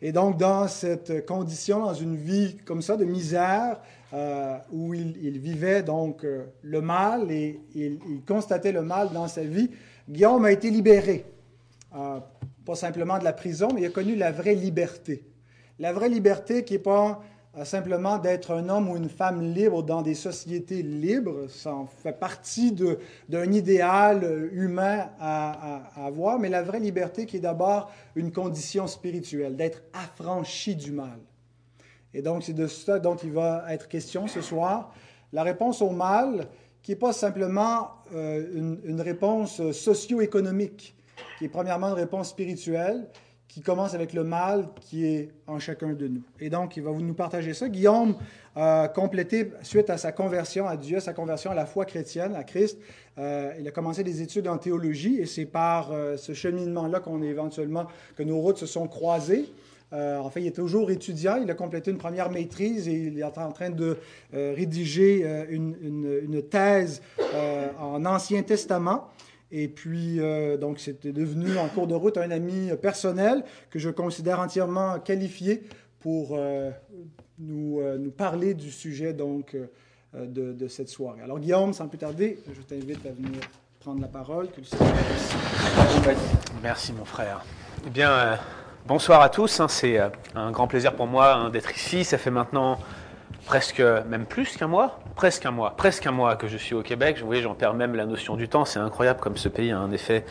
Et 0.02 0.12
donc, 0.12 0.38
dans 0.38 0.68
cette 0.68 1.26
condition, 1.26 1.86
dans 1.86 1.94
une 1.94 2.18
vie 2.18 2.58
comme 2.66 2.82
ça, 2.82 2.98
de 2.98 3.06
misère, 3.06 3.80
euh, 4.14 4.58
où 4.72 4.94
il, 4.94 5.40
vivait 5.40 5.82
donc 5.82 6.26
le 6.62 6.82
mal 6.82 7.32
et 7.32 7.60
il, 7.74 8.00
constatait 8.26 8.72
le 8.72 8.82
mal 8.82 9.12
dans 9.14 9.28
sa 9.28 9.44
vie, 9.44 9.70
Guillaume 10.10 10.46
a 10.46 10.52
été 10.52 10.70
libéré. 10.70 11.26
Euh, 11.96 12.20
pas 12.66 12.76
simplement 12.76 13.18
de 13.18 13.24
la 13.24 13.34
prison, 13.34 13.70
mais 13.74 13.82
il 13.82 13.86
a 13.86 13.90
connu 13.90 14.16
la 14.16 14.32
vraie 14.32 14.56
liberté. 14.56 15.24
La 15.80 15.94
vraie 15.94 16.10
liberté 16.10 16.64
qui 16.64 16.74
n'est 16.74 16.80
pas 16.80 17.22
simplement 17.64 18.18
d'être 18.18 18.52
un 18.52 18.70
homme 18.70 18.90
ou 18.90 18.98
une 18.98 19.10
femme 19.10 19.42
libre 19.42 19.84
dans 19.84 20.02
des 20.02 20.14
sociétés 20.14 20.84
libres. 20.84 21.48
Ça 21.50 21.74
en 21.74 21.88
fait 21.88 22.14
partie 22.14 22.72
d'un 22.72 23.52
idéal 23.52 24.50
humain 24.52 25.10
à, 25.20 25.84
avoir, 25.96 26.40
mais 26.40 26.50
la 26.50 26.62
vraie 26.62 26.80
liberté 26.80 27.26
qui 27.26 27.38
est 27.38 27.42
d'abord 27.42 27.92
une 28.16 28.32
condition 28.32 28.86
spirituelle, 28.88 29.56
d'être 29.56 29.82
affranchi 29.94 30.76
du 30.76 30.92
mal. 30.92 31.20
Et 32.14 32.22
donc, 32.22 32.44
c'est 32.44 32.54
de 32.54 32.68
ça 32.68 33.00
dont 33.00 33.16
il 33.16 33.32
va 33.32 33.66
être 33.70 33.88
question 33.88 34.28
ce 34.28 34.42
soir. 34.42 34.94
La 35.34 35.44
réponse 35.44 35.82
au 35.82 35.90
mal, 35.90 36.48
qui 36.82 36.92
n'est 36.92 36.98
pas 36.98 37.14
simplement 37.14 37.90
euh, 38.14 38.80
une, 38.86 39.02
réponse 39.02 39.72
socio-économique, 39.72 40.96
qui 41.38 41.46
est 41.46 41.50
premièrement 41.50 41.88
une 41.88 41.94
réponse 41.94 42.30
spirituelle, 42.30 43.08
qui 43.48 43.62
commence 43.62 43.94
avec 43.94 44.14
le 44.14 44.24
mal 44.24 44.68
qui 44.82 45.06
est 45.06 45.30
en 45.48 45.58
chacun 45.58 45.94
de 45.94 46.08
nous. 46.08 46.22
Et 46.40 46.50
donc, 46.50 46.76
il 46.76 46.84
va 46.84 46.92
nous 46.92 47.14
partager 47.14 47.54
ça. 47.54 47.70
Guillaume 47.70 48.16
a 48.56 48.90
complété, 48.90 49.52
suite 49.62 49.90
à 49.90 49.98
sa 49.98 50.12
conversion 50.12 50.68
à 50.68 50.76
Dieu, 50.76 51.00
sa 51.00 51.14
conversion 51.14 51.52
à 51.52 51.56
la 51.56 51.66
foi 51.66 51.86
chrétienne, 51.86 52.36
à 52.36 52.44
Christ, 52.44 52.78
euh, 53.18 53.54
il 53.60 53.68
a 53.68 53.72
commencé 53.72 54.04
des 54.04 54.22
études 54.22 54.48
en 54.48 54.58
théologie 54.58 55.20
et 55.20 55.26
c'est 55.26 55.46
par 55.46 55.92
euh, 55.92 56.18
ce 56.18 56.34
cheminement-là 56.34 57.00
qu'on 57.00 57.22
est 57.22 57.28
éventuellement, 57.28 57.88
que 58.16 58.24
nos 58.24 58.38
routes 58.38 58.58
se 58.58 58.66
sont 58.66 58.88
croisées. 58.88 59.46
Euh, 59.94 60.18
en 60.18 60.30
fait, 60.30 60.42
il 60.42 60.48
est 60.48 60.56
toujours 60.56 60.92
étudiant. 60.92 61.38
Il 61.42 61.50
a 61.50 61.54
complété 61.54 61.92
une 61.92 61.98
première 61.98 62.30
maîtrise 62.30 62.88
et 62.88 62.94
il 62.94 63.20
est 63.20 63.24
en 63.24 63.52
train 63.52 63.70
de 63.70 63.98
euh, 64.34 64.54
rédiger 64.56 65.22
euh, 65.24 65.46
une, 65.50 65.76
une, 65.82 66.42
thèse 66.44 67.02
euh, 67.34 67.70
en 67.80 68.04
Ancien 68.06 68.44
Testament. 68.44 69.08
Et 69.52 69.68
puis, 69.68 70.20
euh, 70.20 70.58
donc, 70.58 70.80
c'était 70.80 71.14
devenu 71.14 71.58
en 71.58 71.68
cours 71.70 71.88
de 71.88 71.96
route 71.96 72.18
un 72.18 72.32
ami 72.32 72.70
personnel 72.82 73.44
que 73.70 73.80
je 73.80 73.90
considère 73.90 74.40
entièrement 74.40 75.00
qualifié 75.00 75.64
pour 76.00 76.32
euh, 76.34 76.70
nous, 77.40 77.80
euh, 77.80 77.98
nous, 77.98 78.12
parler 78.12 78.54
du 78.54 78.72
sujet 78.72 79.14
donc, 79.14 79.56
de, 80.14 80.68
cette 80.68 80.90
soirée. 80.90 81.22
Alors, 81.22 81.40
Guillaume, 81.40 81.74
sans 81.74 81.88
plus 81.88 81.98
tarder, 81.98 82.40
je 82.54 82.62
t'invite 82.62 83.06
à 83.06 83.12
venir 83.12 83.40
prendre 83.80 84.02
la 84.02 84.08
parole. 84.08 84.50
Merci, 86.62 86.92
mon 86.92 87.06
frère. 87.06 87.46
Eh 87.86 87.90
bien, 87.90 88.38
bonsoir 88.86 89.22
à 89.22 89.30
tous. 89.30 89.62
Hein, 89.62 89.68
C'est 89.70 89.98
un 90.36 90.52
grand 90.52 90.68
plaisir 90.68 90.94
pour 90.94 91.08
moi 91.08 91.34
hein, 91.36 91.50
d'être 91.50 91.74
ici. 91.74 92.04
Ça 92.04 92.18
fait 92.18 92.32
maintenant 92.32 92.80
presque, 93.46 93.80
même 93.80 94.26
plus 94.26 94.58
qu'un 94.58 94.68
mois, 94.68 95.00
presque 95.16 95.46
un 95.46 95.52
mois, 95.52 95.74
presque 95.76 96.06
un 96.06 96.12
mois 96.12 96.36
que 96.36 96.48
je 96.48 96.58
suis 96.58 96.76
au 96.76 96.82
Québec. 96.82 97.18
Vous 97.20 97.26
voyez, 97.26 97.42
j'en 97.42 97.56
perds 97.56 97.74
même 97.74 97.96
la 97.96 98.06
notion 98.06 98.36
du 98.36 98.48
temps. 98.48 98.66
C'est 98.66 98.80
incroyable 98.80 99.20
comme 99.20 99.38
ce 99.38 99.50
pays 99.50 99.72
a 99.72 99.80
un 99.80 99.92
effet 99.92 100.26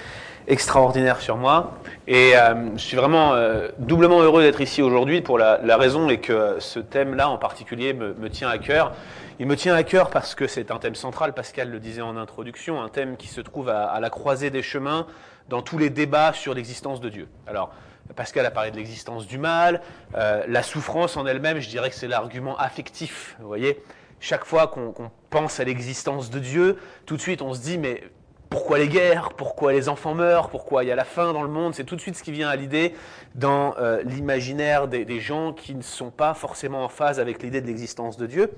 extraordinaire 0.47 1.21
sur 1.21 1.37
moi. 1.37 1.79
Et 2.07 2.37
euh, 2.37 2.76
je 2.76 2.83
suis 2.83 2.97
vraiment 2.97 3.35
euh, 3.35 3.69
doublement 3.79 4.21
heureux 4.21 4.43
d'être 4.43 4.61
ici 4.61 4.83
aujourd'hui 4.83 5.21
pour 5.21 5.38
la, 5.38 5.76
raison 5.76 6.09
est 6.09 6.19
que 6.19 6.57
ce 6.61 6.79
thème-là 6.79 7.29
en 7.29 7.38
particulier 7.38 7.95
me, 7.95 8.15
me, 8.15 8.31
tient 8.31 8.49
à 8.49 8.59
cœur. 8.59 8.93
Il 9.38 9.47
me 9.47 9.57
tient 9.57 9.75
à 9.75 9.83
cœur 9.83 10.11
parce 10.11 10.35
que 10.35 10.47
c'est 10.47 10.71
un 10.71 10.79
thème 10.79 10.95
central, 10.95 11.35
Pascal 11.35 11.71
le 11.71 11.79
disait 11.79 12.03
en 12.03 12.17
introduction, 12.17 12.81
un 12.81 12.88
thème 12.88 13.17
qui 13.17 13.29
se 13.29 13.41
trouve 13.41 13.69
à, 13.69 13.87
à 13.87 14.00
la 14.00 14.09
croisée 14.11 14.50
des 14.50 14.62
chemins 14.62 15.07
dans 15.49 15.62
tous 15.62 15.79
les 15.79 15.91
débats 15.91 16.33
sur 16.33 16.55
l'existence 16.55 17.00
de 17.00 17.09
Dieu. 17.09 17.29
Alors, 17.47 17.71
Pascal 18.14 18.46
a 18.46 18.50
parlé 18.50 18.70
de 18.70 18.76
l'existence 18.76 19.26
du 19.26 19.38
mal, 19.38 19.80
euh, 20.14 20.44
la 20.48 20.62
souffrance 20.62 21.16
en 21.16 21.26
elle-même, 21.26 21.60
je 21.60 21.68
dirais 21.68 21.90
que 21.90 21.96
c'est 21.96 22.08
l'argument 22.08 22.56
affectif. 22.56 23.36
Vous 23.40 23.46
voyez, 23.46 23.82
chaque 24.20 24.44
fois 24.44 24.68
qu'on 24.68 24.92
qu 24.92 25.02
pense 25.30 25.60
à 25.60 25.64
l'existence 25.64 26.30
de 26.30 26.38
Dieu, 26.38 26.78
tout 27.04 27.16
de 27.16 27.20
suite 27.20 27.42
on 27.42 27.52
se 27.52 27.60
dit 27.60 27.78
mais 27.78 28.02
pourquoi 28.48 28.78
les 28.78 28.88
guerres? 28.88 29.30
Pourquoi 29.36 29.72
les 29.72 29.88
enfants 29.88 30.14
meurent? 30.14 30.50
Pourquoi 30.50 30.84
il 30.84 30.86
y 30.86 30.92
a 30.92 30.96
la 30.96 31.04
faim 31.04 31.32
dans 31.32 31.42
le 31.42 31.48
monde? 31.48 31.75
C'est 31.75 31.84
tout 31.84 31.96
de 31.96 32.00
suite 32.00 32.16
ce 32.16 32.22
qui 32.22 32.32
vient 32.32 32.48
à 32.48 32.56
l'idée 32.56 32.94
dans 33.34 33.75
euh, 33.78 34.02
l'imaginaire 34.04 34.86
des, 34.86 35.20
gens 35.20 35.52
qui 35.52 35.75
ne 35.75 35.82
sont 35.82 36.10
pas 36.10 36.32
forcément 36.32 36.84
en 36.84 36.88
phase 36.88 37.18
avec 37.18 37.42
l'idée 37.42 37.60
de 37.60 37.66
l'existence 37.66 38.16
de 38.16 38.26
Dieu. 38.26 38.52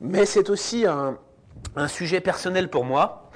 Mais 0.00 0.24
c'est 0.24 0.48
aussi 0.48 0.86
un 0.86 1.88
sujet 1.88 2.20
personnel 2.20 2.70
pour 2.70 2.84
moi, 2.84 3.27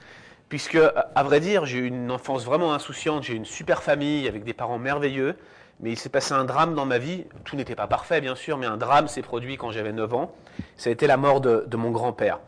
puisque, 0.52 0.76
à 0.76 1.23
vrai 1.23 1.40
dire, 1.40 1.64
j'ai 1.64 1.78
eu 1.78 1.87
une 1.87 2.11
enfance 2.11 2.44
vraiment 2.44 2.75
insouciante, 2.75 3.23
j'ai 3.23 3.32
une 3.32 3.47
super 3.47 3.82
famille 3.82 4.28
avec 4.28 4.44
des 4.44 4.52
parents 4.52 4.78
merveilleux, 4.78 5.35
mais 5.80 5.92
il 5.92 5.97
s'est 5.97 6.11
passé 6.11 6.35
un 6.35 6.44
drame 6.44 6.75
dans 6.75 6.85
ma 6.85 6.99
vie. 6.99 7.25
Tout 7.44 7.56
n'était 7.56 7.75
pas 7.75 7.87
parfait, 7.87 8.21
bien 8.21 8.35
sûr, 8.35 8.59
mais 8.59 8.66
un 8.66 8.76
drame 8.76 9.09
s'est 9.09 9.23
produit 9.23 9.56
quand 9.56 9.71
j'avais 9.71 9.94
9 9.94 10.12
ans. 10.12 10.35
Ça 10.76 10.90
a 10.90 10.92
été 10.92 11.06
la 11.06 11.16
mort 11.16 11.40
de, 11.40 11.75
mon 11.75 11.90
grand-père. 11.90 12.38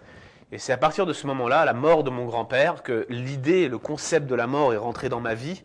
Et 0.52 0.58
c'est 0.58 0.74
à 0.74 0.76
partir 0.76 1.06
de 1.06 1.14
ce 1.14 1.26
moment-là, 1.28 1.64
la 1.64 1.72
mort 1.72 2.04
de 2.04 2.10
mon 2.10 2.26
grand-père, 2.26 2.82
que 2.82 3.06
l'idée, 3.08 3.70
le 3.70 3.78
concept 3.78 4.26
de 4.26 4.34
la 4.34 4.46
mort 4.46 4.74
est 4.74 4.76
rentré 4.76 5.08
dans 5.08 5.20
ma 5.20 5.32
vie, 5.32 5.62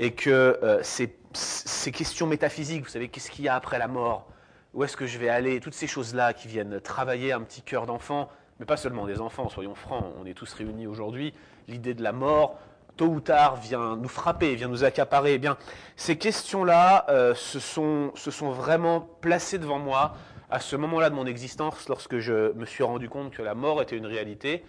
et 0.00 0.14
que 0.14 0.58
euh, 0.64 0.80
ces 0.82 1.92
questions 1.92 2.26
métaphysiques, 2.26 2.82
vous 2.82 2.90
savez, 2.90 3.06
qu'est-ce 3.06 3.30
qu'il 3.30 3.44
y 3.44 3.48
a 3.48 3.54
après 3.54 3.78
la 3.78 3.86
mort? 3.86 4.26
Où 4.74 4.82
est-ce 4.82 4.96
que 4.96 5.06
je 5.06 5.16
vais 5.16 5.28
aller? 5.28 5.60
Toutes 5.60 5.74
ces 5.74 5.86
choses-là 5.86 6.32
qui 6.32 6.48
viennent 6.48 6.80
travailler 6.80 7.32
un 7.32 7.42
petit 7.42 7.62
cœur 7.62 7.86
d'enfant, 7.86 8.28
mais 8.58 8.66
pas 8.66 8.76
seulement 8.76 9.06
des 9.06 9.20
enfants, 9.20 9.48
soyons 9.48 9.76
francs, 9.76 10.04
on 10.20 10.26
est 10.26 10.34
tous 10.34 10.52
réunis 10.54 10.88
aujourd'hui, 10.88 11.32
l'idée 11.68 11.94
de 11.94 12.02
la 12.02 12.12
mort, 12.12 12.58
tôt 12.96 13.06
ou 13.06 13.20
tard, 13.20 13.56
vient 13.56 13.96
nous 13.96 14.08
frapper, 14.08 14.54
vient 14.54 14.68
nous 14.68 14.84
accaparer. 14.84 15.34
Eh 15.34 15.38
bien, 15.38 15.56
ces 15.96 16.16
questions-là 16.16 17.06
euh, 17.08 17.34
se, 17.34 17.60
sont, 17.60 18.12
vraiment 18.50 19.00
placées 19.20 19.58
devant 19.58 19.78
moi 19.78 20.14
à 20.50 20.60
ce 20.60 20.76
moment-là 20.76 21.10
de 21.10 21.14
mon 21.14 21.26
existence, 21.26 21.88
lorsque 21.88 22.18
je 22.18 22.52
me 22.54 22.64
suis 22.64 22.82
rendu 22.82 23.08
compte 23.08 23.30
que 23.32 23.42
la 23.42 23.54
mort 23.54 23.82
était 23.82 23.96
une 23.96 24.06
réalité 24.06 24.64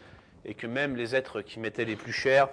et 0.46 0.54
que 0.54 0.68
même 0.68 0.96
les 0.96 1.16
êtres 1.16 1.42
qui 1.42 1.60
m'étaient 1.60 1.86
les 1.86 1.96
plus 1.96 2.12
chers 2.12 2.50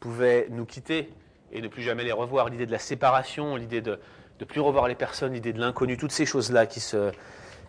pouvaient 0.00 0.46
nous 0.50 0.64
quitter 0.64 1.10
et 1.52 1.60
ne 1.60 1.68
plus 1.68 1.82
jamais 1.82 2.04
les 2.04 2.12
revoir. 2.12 2.48
L'idée 2.48 2.66
de 2.66 2.72
la 2.72 2.78
séparation, 2.78 3.56
l'idée 3.56 3.80
de 3.80 3.98
ne 4.40 4.44
plus 4.44 4.60
revoir 4.60 4.88
les 4.88 4.94
personnes, 4.94 5.34
l'idée 5.34 5.52
de 5.52 5.60
l'inconnu, 5.60 5.96
toutes 5.96 6.12
ces 6.12 6.24
choses-là 6.24 6.66
qui 6.66 6.80
se, 6.80 7.10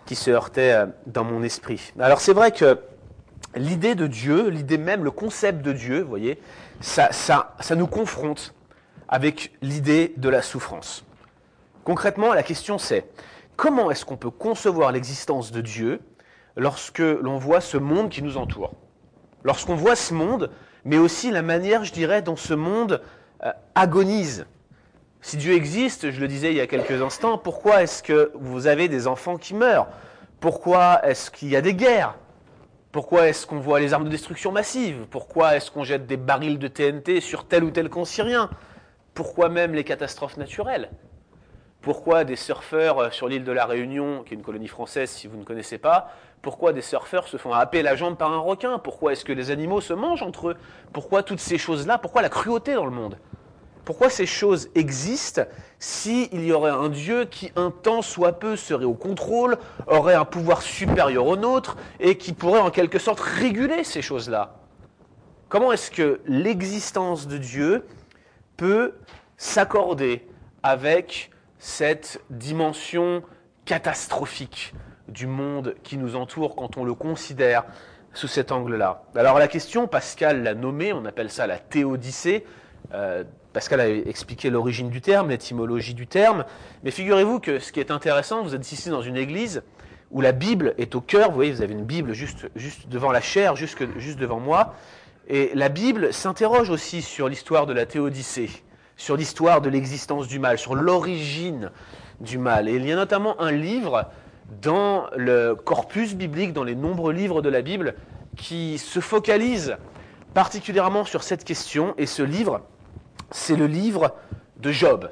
qui 0.06 0.16
se 0.16 0.32
heurtaient 0.32 0.74
euh, 0.74 0.86
dans 1.08 1.24
mon 1.24 1.44
esprit. 1.44 1.92
Alors 2.00 2.22
c'est 2.22 2.34
vrai 2.34 2.52
que 2.52 2.80
l'idée 3.56 3.96
de 3.96 4.08
Dieu, 4.08 4.50
l'idée 4.50 4.78
même, 4.78 5.04
le 5.04 5.12
concept 5.12 5.62
de 5.62 5.74
Dieu, 5.74 6.02
vous 6.02 6.10
voyez, 6.10 6.40
ça, 6.82 7.12
ça, 7.12 7.56
ça 7.60 7.76
nous 7.76 7.88
confronte 7.88 8.54
avec 9.08 9.54
l'idée 9.62 10.14
de 10.18 10.30
la 10.30 10.42
souffrance. 10.42 11.06
Concrètement, 11.84 12.34
la 12.34 12.44
question 12.44 12.78
c'est 12.78 13.06
comment 13.56 13.92
est-ce 13.92 14.06
qu'on 14.06 14.18
peut 14.18 14.32
concevoir 14.32 14.92
l'existence 14.92 15.52
de 15.52 15.62
Dieu 15.62 16.00
lorsque 16.56 17.00
l'on 17.00 17.38
voit 17.38 17.62
ce 17.62 17.78
monde 17.78 18.10
qui 18.10 18.22
nous 18.22 18.38
entoure? 18.38 18.74
Lorsqu'on 19.44 19.76
voit 19.76 19.96
ce 19.96 20.14
monde, 20.14 20.50
mais 20.86 20.98
aussi 20.98 21.32
la 21.32 21.42
manière, 21.42 21.84
je 21.84 21.94
dirais, 21.94 22.22
dont 22.22 22.36
ce 22.36 22.54
monde 22.54 23.02
euh, 23.44 23.52
agonise. 23.76 24.46
Si 25.22 25.38
Dieu 25.38 25.54
existe, 25.54 26.12
je 26.12 26.20
le 26.20 26.28
disais 26.28 26.52
il 26.52 26.58
y 26.58 26.62
a 26.62 26.68
quelques 26.68 27.02
instants, 27.02 27.38
pourquoi 27.38 27.84
est-ce 27.84 28.04
que 28.04 28.32
vous 28.36 28.68
avez 28.68 28.88
des 28.88 29.08
enfants 29.08 29.38
qui 29.38 29.54
meurent? 29.54 29.88
Pourquoi 30.40 31.06
est-ce 31.06 31.32
qu'il 31.32 31.50
y 31.50 31.56
a 31.56 31.62
des 31.62 31.74
guerres? 31.74 32.16
Pourquoi 32.94 33.28
est-ce 33.28 33.48
qu'on 33.48 33.60
voit 33.60 33.80
les 33.80 33.92
armes 33.92 34.04
de 34.04 34.10
destruction 34.10 34.52
massive? 34.52 35.08
Pourquoi 35.10 35.56
est-ce 35.56 35.72
qu'on 35.72 35.84
jette 35.84 36.06
des 36.06 36.16
barils 36.16 36.60
de 36.60 36.68
TNT 36.68 37.22
sur 37.22 37.48
tel 37.48 37.64
ou 37.64 37.72
tel 37.72 37.90
camp 37.90 38.06
syrien 38.06 38.52
Pourquoi 39.16 39.50
même 39.50 39.74
les 39.74 39.84
catastrophes 39.84 40.38
naturelles? 40.38 40.92
Pourquoi 41.82 42.24
des 42.24 42.36
surfeurs 42.36 43.12
sur 43.12 43.28
l'île 43.28 43.46
de 43.46 43.52
la 43.52 43.66
Réunion, 43.66 44.22
qui 44.22 44.36
est 44.36 44.38
une 44.38 44.44
colonie 44.44 44.68
française 44.68 45.10
si 45.10 45.26
vous 45.26 45.38
ne 45.38 45.44
connaissez 45.44 45.80
pas, 45.80 46.12
pourquoi 46.44 46.72
des 46.72 46.84
surfeurs 46.84 47.28
se 47.28 47.38
font 47.38 47.52
happer 47.52 47.82
la 47.82 47.96
jambe 47.96 48.16
par 48.16 48.32
un 48.32 48.38
requin? 48.38 48.78
Pourquoi 48.78 49.14
est-ce 49.14 49.26
que 49.26 49.34
les 49.34 49.50
animaux 49.50 49.82
se 49.82 49.94
mangent 49.94 50.22
entre 50.22 50.50
eux? 50.50 50.58
Pourquoi 50.94 51.24
toutes 51.24 51.40
ces 51.40 51.58
choses-là? 51.58 51.98
Pourquoi 51.98 52.22
la 52.22 52.30
cruauté 52.30 52.76
dans 52.76 52.86
le 52.86 52.92
monde? 52.92 53.18
Pourquoi 53.86 54.10
ces 54.10 54.26
choses 54.26 54.70
existent 54.76 55.44
s'il 55.78 56.46
y 56.46 56.54
aurait 56.54 56.72
un 56.72 56.90
Dieu 56.90 57.26
qui, 57.26 57.52
un 57.56 57.72
temps 57.72 58.02
soit 58.02 58.40
peu, 58.40 58.56
serait 58.56 58.86
au 58.86 58.94
contrôle, 58.94 59.58
aurait 59.88 60.14
un 60.14 60.26
pouvoir 60.26 60.62
supérieur 60.62 61.26
au 61.28 61.36
nôtre 61.36 61.76
et 62.00 62.18
qui 62.18 62.32
pourrait 62.32 62.62
en 62.62 62.72
quelque 62.72 63.00
sorte 63.00 63.20
réguler 63.20 63.84
ces 63.84 64.02
choses-là? 64.02 64.56
Comment 65.50 65.74
est-ce 65.74 65.92
que 65.92 66.22
l'existence 66.26 67.28
de 67.28 67.38
Dieu 67.38 67.86
peut 68.56 68.94
s'accorder 69.38 70.26
avec 70.64 71.32
cette 71.60 72.22
dimension 72.30 73.22
catastrophique 73.66 74.74
du 75.10 75.28
monde 75.28 75.76
qui 75.84 75.98
nous 75.98 76.16
entoure 76.16 76.56
quand 76.56 76.78
on 76.78 76.86
le 76.86 76.94
considère 76.94 77.66
sous 78.14 78.28
cet 78.28 78.54
angle-là? 78.54 79.04
Alors 79.16 79.38
la 79.38 79.50
question, 79.50 79.88
Pascal 79.88 80.44
l'a 80.44 80.54
nommée, 80.54 80.94
on 80.94 81.04
appelle 81.06 81.30
ça 81.30 81.46
la 81.46 81.60
théodicée. 81.60 82.46
Euh, 82.94 83.24
Pascal 83.54 83.80
a 83.80 83.88
expliqué 83.88 84.50
l'origine 84.50 84.90
du 84.90 85.00
terme, 85.00 85.30
l'étymologie 85.30 85.94
du 85.94 86.08
terme, 86.08 86.44
mais 86.84 86.90
figurez-vous 86.90 87.40
que 87.40 87.60
ce 87.60 87.72
qui 87.72 87.80
est 87.80 87.92
intéressant, 87.92 88.42
vous 88.42 88.56
êtes 88.56 88.72
ici 88.72 88.90
dans 88.90 89.04
une 89.04 89.16
église 89.16 89.62
où 90.10 90.22
la 90.22 90.32
Bible 90.32 90.74
est 90.80 90.96
au 90.96 91.02
cœur, 91.02 91.30
vous 91.30 91.36
voyez, 91.36 91.52
vous 91.52 91.62
avez 91.62 91.74
une 91.74 91.86
Bible 91.86 92.14
juste, 92.14 92.48
devant 92.88 93.12
la 93.12 93.22
chair, 93.22 93.56
juste 93.56 93.80
devant 94.20 94.40
moi, 94.40 94.74
et 95.28 95.52
la 95.54 95.70
Bible 95.70 96.12
s'interroge 96.14 96.72
aussi 96.72 97.04
sur 97.04 97.30
l'histoire 97.30 97.68
de 97.68 97.74
la 97.74 97.86
théodicée, 97.86 98.50
sur 98.98 99.16
l'histoire 99.16 99.62
de 99.62 99.70
l'existence 99.70 100.28
du 100.28 100.40
mal, 100.40 100.58
sur 100.58 100.74
l'origine 100.74 101.72
du 102.20 102.40
mal. 102.40 102.68
Et 102.68 102.76
il 102.76 102.86
y 102.86 102.92
a 102.92 102.96
notamment 102.96 103.40
un 103.40 103.52
livre 103.52 104.10
dans 104.62 105.06
le 105.16 105.54
corpus 105.56 106.16
biblique, 106.16 106.54
dans 106.54 106.64
les 106.64 106.76
nombreux 106.76 107.14
livres 107.14 107.42
de 107.42 107.50
la 107.50 107.62
Bible, 107.62 107.96
qui 108.36 108.80
se 108.80 109.00
focalise 109.00 109.78
particulièrement 110.34 111.06
sur 111.06 111.22
cette 111.22 111.44
question, 111.44 111.94
et 111.98 112.08
ce 112.08 112.24
livre, 112.24 112.62
c'est 113.34 113.56
le 113.56 113.68
livre 113.68 114.16
de 114.58 114.72
Job. 114.72 115.12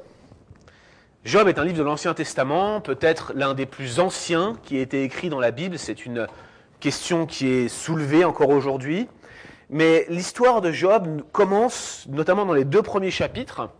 Job 1.24 1.48
est 1.48 1.58
un 1.58 1.64
livre 1.64 1.78
de 1.78 1.82
l'Ancien 1.82 2.14
Testament, 2.14 2.80
peut-être 2.80 3.32
l'un 3.34 3.52
des 3.52 3.66
plus 3.66 4.00
anciens 4.00 4.54
qui 4.62 4.78
a 4.78 4.80
été 4.80 5.02
écrit 5.02 5.28
dans 5.28 5.40
la 5.40 5.50
Bible. 5.50 5.78
C'est 5.78 6.06
une 6.06 6.26
question 6.80 7.26
qui 7.26 7.48
est 7.48 7.68
soulevée 7.68 8.24
encore 8.24 8.48
aujourd'hui. 8.48 9.08
Mais 9.70 10.06
l'histoire 10.08 10.60
de 10.60 10.70
Job 10.70 11.22
commence, 11.32 12.06
notamment 12.08 12.46
dans 12.46 12.54
les 12.54 12.64
deux 12.64 12.82
premiers 12.82 13.10
chapitres, 13.10 13.70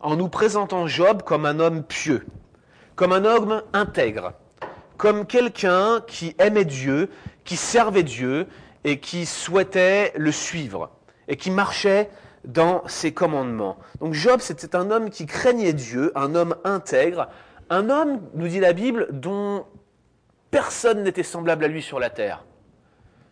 en 0.00 0.16
nous 0.16 0.28
présentant 0.28 0.86
Job 0.86 1.22
comme 1.22 1.44
un 1.44 1.58
homme 1.58 1.82
pieux, 1.82 2.24
comme 2.94 3.12
un 3.12 3.24
homme 3.24 3.62
intègre, 3.72 4.32
comme 4.96 5.26
quelqu'un 5.26 6.02
qui 6.06 6.36
aimait 6.38 6.64
Dieu, 6.64 7.10
qui 7.44 7.56
servait 7.56 8.04
Dieu 8.04 8.46
et 8.84 9.00
qui 9.00 9.26
souhaitait 9.26 10.12
le 10.16 10.30
suivre 10.30 10.90
et 11.26 11.36
qui 11.36 11.50
marchait 11.50 12.10
dans 12.48 12.82
ses 12.88 13.12
commandements. 13.12 13.76
Donc 14.00 14.14
Job, 14.14 14.40
c'était 14.40 14.74
un 14.74 14.90
homme 14.90 15.10
qui 15.10 15.26
craignait 15.26 15.74
Dieu, 15.74 16.10
un 16.16 16.34
homme 16.34 16.56
intègre, 16.64 17.28
un 17.70 17.90
homme, 17.90 18.20
nous 18.34 18.48
dit 18.48 18.58
la 18.58 18.72
Bible, 18.72 19.06
dont 19.12 19.66
personne 20.50 21.04
n'était 21.04 21.22
semblable 21.22 21.64
à 21.64 21.68
lui 21.68 21.82
sur 21.82 22.00
la 22.00 22.10
terre. 22.10 22.44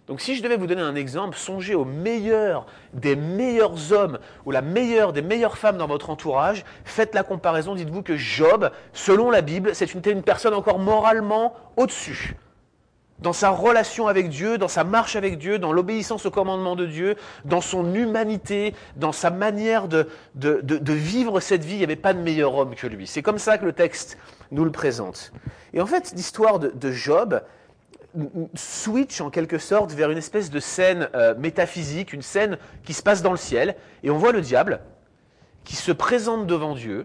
Donc 0.07 0.21
si 0.21 0.37
je 0.37 0.43
devais 0.43 0.57
vous 0.57 0.69
donner 0.69 0.83
un 0.83 0.95
exemple, 0.95 1.37
songez 1.37 1.75
au 1.75 1.85
meilleur 1.85 2.67
des 2.93 3.17
meilleurs 3.17 3.93
hommes 3.93 4.19
ou 4.45 4.53
la 4.53 4.63
meilleure 4.63 5.13
des 5.13 5.23
meilleures 5.23 5.59
femmes 5.59 5.79
dans 5.79 5.89
votre 5.89 6.11
entourage, 6.11 6.65
faites 6.85 7.15
la 7.15 7.25
comparaison, 7.25 7.75
dites-vous 7.75 8.03
que 8.03 8.17
Job, 8.17 8.71
selon 8.93 9.31
la 9.31 9.41
Bible, 9.41 9.75
c'est 9.75 9.95
une, 9.95 10.03
une 10.07 10.23
personne 10.23 10.55
encore 10.55 10.79
moralement 10.79 11.55
au-dessus 11.77 12.37
dans 13.21 13.33
sa 13.33 13.51
relation 13.51 14.09
avec 14.09 14.29
Dieu, 14.29 14.59
dans 14.59 14.69
sa 14.69 14.85
marche 14.85 15.17
avec 15.17 15.39
Dieu, 15.39 15.59
dans 15.59 15.73
l'obéissance 15.73 16.27
au 16.27 16.31
commandement 16.31 16.77
de 16.77 16.87
Dieu, 16.87 17.17
dans 17.45 17.61
son 17.61 17.95
humanité, 17.95 18.75
dans 18.97 19.13
sa 19.13 19.31
manière 19.31 19.89
de, 19.89 20.09
de, 20.35 20.93
vivre 20.93 21.41
cette 21.41 21.65
vie, 21.65 21.75
il 21.75 21.79
n'y 21.79 21.85
avait 21.85 21.97
pas 21.97 22.13
de 22.13 22.21
meilleur 22.21 22.55
homme 22.55 22.75
que 22.75 22.87
lui. 22.87 23.07
C'est 23.07 23.23
comme 23.23 23.39
ça 23.39 23.59
que 23.59 23.65
le 23.65 23.73
texte 23.73 24.19
nous 24.51 24.65
le 24.65 24.71
présente. 24.71 25.33
Et 25.73 25.81
en 25.81 25.87
fait, 25.87 26.13
l'histoire 26.15 26.59
de, 26.59 26.91
Job 26.91 27.43
switch 28.55 29.21
en 29.21 29.31
quelque 29.31 29.59
sorte 29.59 29.93
vers 29.93 30.11
une 30.11 30.19
espèce 30.19 30.51
de 30.51 30.61
scène 30.61 31.09
euh, 31.15 31.35
métaphysique, 31.37 32.13
une 32.13 32.23
scène 32.23 32.57
qui 32.85 32.95
se 32.95 33.03
passe 33.03 33.23
dans 33.23 33.33
le 33.33 33.37
ciel, 33.37 33.77
et 34.03 34.11
on 34.11 34.17
voit 34.17 34.33
le 34.33 34.41
diable 34.41 34.81
qui 35.65 35.77
se 35.77 35.93
présente 35.93 36.47
devant 36.47 36.75
Dieu, 36.75 37.05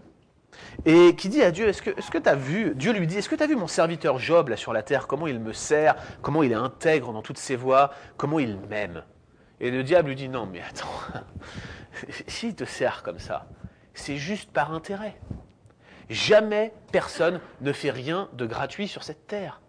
et 0.84 1.14
qui 1.14 1.28
dit 1.28 1.42
à 1.42 1.50
Dieu, 1.50 1.68
est-ce 1.68 1.82
que 1.82 2.18
tu 2.18 2.28
as 2.28 2.34
vu, 2.34 2.74
Dieu 2.74 2.92
lui 2.92 3.06
dit, 3.06 3.18
est-ce 3.18 3.28
que 3.28 3.36
tu 3.36 3.42
as 3.42 3.46
vu 3.46 3.56
mon 3.56 3.66
serviteur 3.66 4.18
Job 4.18 4.48
là 4.48 4.56
sur 4.56 4.72
la 4.72 4.82
terre, 4.82 5.06
comment 5.06 5.26
il 5.26 5.38
me 5.38 5.52
sert, 5.52 5.96
comment 6.22 6.42
il 6.42 6.52
est 6.52 6.56
intègre 6.56 7.12
dans 7.12 7.22
toutes 7.22 7.38
ses 7.38 7.56
voies, 7.56 7.92
comment 8.16 8.38
il 8.38 8.58
m'aime? 8.68 9.04
Et 9.60 9.70
le 9.70 9.84
diable 9.84 10.08
lui 10.08 10.16
dit, 10.16 10.28
non 10.28 10.46
mais 10.46 10.60
attends, 10.60 10.88
s'il 12.26 12.54
te 12.54 12.64
sert 12.64 13.02
comme 13.02 13.18
ça, 13.18 13.46
c'est 13.94 14.16
juste 14.16 14.50
par 14.50 14.72
intérêt. 14.72 15.16
Jamais 16.10 16.72
personne 16.90 17.40
ne 17.60 17.72
fait 17.72 17.90
rien 17.90 18.28
de 18.32 18.44
gratuit 18.44 18.88
sur 18.88 19.04
cette 19.04 19.26
terre. 19.26 19.60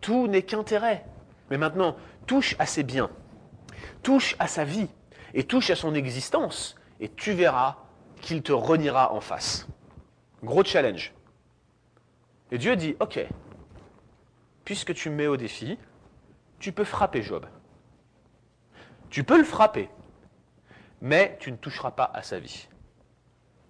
Tout 0.00 0.26
n'est 0.26 0.42
qu'intérêt. 0.42 1.04
Mais 1.50 1.58
maintenant, 1.58 1.96
touche 2.26 2.56
à 2.58 2.66
ses 2.66 2.82
biens, 2.82 3.08
touche 4.02 4.34
à 4.38 4.48
sa 4.48 4.64
vie 4.64 4.88
et 5.32 5.44
touche 5.44 5.70
à 5.70 5.76
son 5.76 5.94
existence, 5.94 6.74
et 7.00 7.08
tu 7.08 7.32
verras 7.32 7.76
qu'il 8.20 8.42
te 8.42 8.52
reniera 8.52 9.12
en 9.12 9.20
face. 9.20 9.66
Gros 10.46 10.62
challenge. 10.62 11.12
Et 12.52 12.58
Dieu 12.58 12.76
dit, 12.76 12.94
OK, 13.00 13.18
puisque 14.64 14.94
tu 14.94 15.10
me 15.10 15.16
mets 15.16 15.26
au 15.26 15.36
défi, 15.36 15.76
tu 16.60 16.70
peux 16.70 16.84
frapper 16.84 17.20
Job. 17.20 17.44
Tu 19.10 19.24
peux 19.24 19.38
le 19.38 19.44
frapper, 19.44 19.90
mais 21.00 21.36
tu 21.40 21.50
ne 21.50 21.56
toucheras 21.56 21.90
pas 21.90 22.08
à 22.14 22.22
sa 22.22 22.38
vie. 22.38 22.68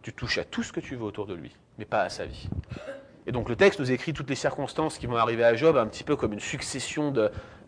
Tu 0.02 0.12
touches 0.12 0.36
à 0.36 0.44
tout 0.44 0.62
ce 0.62 0.70
que 0.70 0.80
tu 0.80 0.96
veux 0.96 1.04
autour 1.04 1.24
de 1.24 1.32
lui, 1.32 1.56
mais 1.78 1.86
pas 1.86 2.02
à 2.02 2.10
sa 2.10 2.26
vie. 2.26 2.50
Et 3.26 3.32
donc 3.32 3.48
le 3.48 3.56
texte 3.56 3.80
nous 3.80 3.90
écrit 3.90 4.12
toutes 4.12 4.28
les 4.28 4.36
circonstances 4.36 4.98
qui 4.98 5.06
vont 5.06 5.16
arriver 5.16 5.44
à 5.44 5.54
Job, 5.54 5.78
un 5.78 5.86
petit 5.86 6.04
peu 6.04 6.14
comme 6.14 6.34
une 6.34 6.40
succession 6.40 7.10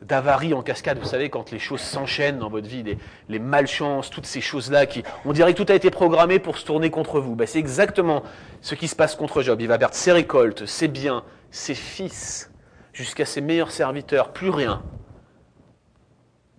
d'avaries 0.02 0.54
en 0.54 0.62
cascade. 0.62 0.98
Vous 0.98 1.06
savez, 1.06 1.28
quand 1.28 1.50
les 1.50 1.58
choses 1.58 1.80
s'enchaînent 1.80 2.38
dans 2.38 2.48
votre 2.48 2.68
vie, 2.68 2.84
les, 3.28 3.38
malchances, 3.38 4.10
toutes 4.10 4.26
ces 4.26 4.40
choses-là, 4.40 4.86
qui, 4.86 5.02
on 5.24 5.32
dirait 5.32 5.54
que 5.54 5.62
tout 5.62 5.72
a 5.72 5.74
été 5.74 5.90
programmé 5.90 6.38
pour 6.38 6.58
se 6.58 6.64
tourner 6.64 6.90
contre 6.90 7.20
vous. 7.20 7.34
Ben, 7.34 7.46
c'est 7.46 7.58
exactement 7.58 8.22
ce 8.60 8.74
qui 8.74 8.88
se 8.88 8.96
passe 8.96 9.14
contre 9.14 9.42
Job. 9.42 9.60
Il 9.60 9.68
va 9.68 9.78
perdre 9.78 9.94
ses 9.94 10.12
récoltes, 10.12 10.66
ses 10.66 10.88
biens, 10.88 11.24
ses 11.50 11.74
fils, 11.74 12.50
jusqu'à 12.92 13.24
ses 13.24 13.40
meilleurs 13.40 13.70
serviteurs, 13.70 14.32
plus 14.32 14.50
rien. 14.50 14.82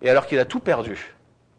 Et 0.02 0.10
alors 0.10 0.26
qu'il 0.26 0.38
a 0.38 0.44
tout 0.44 0.60
perdu, 0.60 1.14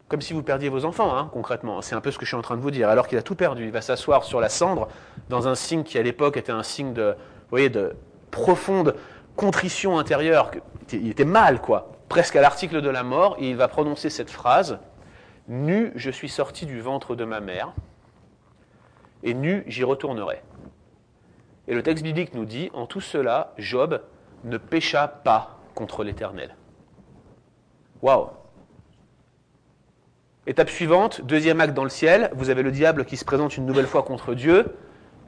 comme 0.08 0.20
si 0.20 0.32
vous 0.32 0.42
perdiez 0.42 0.68
vos 0.68 0.84
enfants, 0.84 1.16
hein, 1.16 1.30
concrètement. 1.32 1.80
C'est 1.82 1.94
un 1.94 2.00
peu 2.00 2.10
ce 2.10 2.18
que 2.18 2.24
je 2.24 2.30
suis 2.30 2.36
en 2.36 2.42
train 2.42 2.56
de 2.56 2.60
vous 2.60 2.70
dire. 2.70 2.88
Alors 2.88 3.08
qu'il 3.08 3.18
a 3.18 3.22
tout 3.22 3.34
perdu, 3.34 3.64
il 3.64 3.70
va 3.70 3.80
s'asseoir 3.80 4.24
sur 4.24 4.40
la 4.40 4.48
cendre 4.48 4.88
dans 5.28 5.48
un 5.48 5.54
signe 5.54 5.84
qui, 5.84 5.98
à 5.98 6.02
l'époque, 6.02 6.36
était 6.36 6.52
un 6.52 6.62
signe 6.62 6.92
de, 6.92 7.14
voyez, 7.50 7.70
de 7.70 7.94
profonde 8.30 8.94
contrition 9.36 9.98
intérieure. 9.98 10.50
Il 10.92 11.10
était 11.10 11.24
mal, 11.24 11.60
quoi, 11.60 11.92
presque 12.08 12.36
à 12.36 12.40
l'article 12.40 12.80
de 12.80 12.88
la 12.90 13.02
mort. 13.02 13.36
Il 13.40 13.56
va 13.56 13.68
prononcer 13.68 14.10
cette 14.10 14.30
phrase 14.30 14.78
Nu, 15.48 15.92
je 15.96 16.10
suis 16.10 16.28
sorti 16.28 16.66
du 16.66 16.80
ventre 16.80 17.14
de 17.14 17.24
ma 17.24 17.40
mère, 17.40 17.72
et 19.22 19.34
nu, 19.34 19.64
j'y 19.66 19.84
retournerai. 19.84 20.42
Et 21.68 21.74
le 21.74 21.82
texte 21.82 22.02
biblique 22.02 22.34
nous 22.34 22.44
dit 22.44 22.70
En 22.74 22.86
tout 22.86 23.00
cela, 23.00 23.54
Job 23.58 24.00
ne 24.44 24.58
pécha 24.58 25.08
pas 25.08 25.58
contre 25.74 26.04
l'Éternel. 26.04 26.56
Waouh 28.02 28.28
Étape 30.44 30.70
suivante, 30.70 31.20
deuxième 31.20 31.60
acte 31.60 31.74
dans 31.74 31.84
le 31.84 31.90
ciel, 31.90 32.30
vous 32.34 32.50
avez 32.50 32.64
le 32.64 32.72
diable 32.72 33.04
qui 33.04 33.16
se 33.16 33.24
présente 33.24 33.56
une 33.56 33.64
nouvelle 33.64 33.86
fois 33.86 34.02
contre 34.02 34.34
Dieu. 34.34 34.74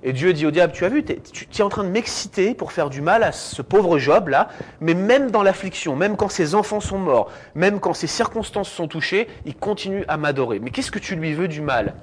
Et 0.06 0.12
Dieu 0.12 0.34
dit 0.34 0.44
au 0.44 0.50
diable, 0.50 0.74
tu 0.74 0.84
as 0.84 0.90
vu, 0.90 1.02
tu 1.02 1.46
es 1.58 1.62
en 1.62 1.70
train 1.70 1.82
de 1.82 1.88
m'exciter 1.88 2.54
pour 2.54 2.72
faire 2.72 2.90
du 2.90 3.00
mal 3.00 3.22
à 3.22 3.32
ce 3.32 3.62
pauvre 3.62 3.98
Job 3.98 4.28
là, 4.28 4.48
mais 4.80 4.92
même 4.92 5.30
dans 5.30 5.42
l'affliction, 5.42 5.96
même 5.96 6.18
quand 6.18 6.28
ses 6.28 6.54
enfants 6.54 6.80
sont 6.80 6.98
morts, 6.98 7.32
même 7.54 7.80
quand 7.80 7.94
ses 7.94 8.06
circonstances 8.06 8.68
sont 8.68 8.86
touchées, 8.86 9.28
il 9.46 9.56
continue 9.56 10.04
à 10.06 10.18
m'adorer. 10.18 10.58
Mais 10.58 10.70
qu'est-ce 10.70 10.90
que 10.90 10.98
tu 10.98 11.16
lui 11.16 11.32
veux 11.32 11.48
du 11.48 11.62
mal? 11.62 11.94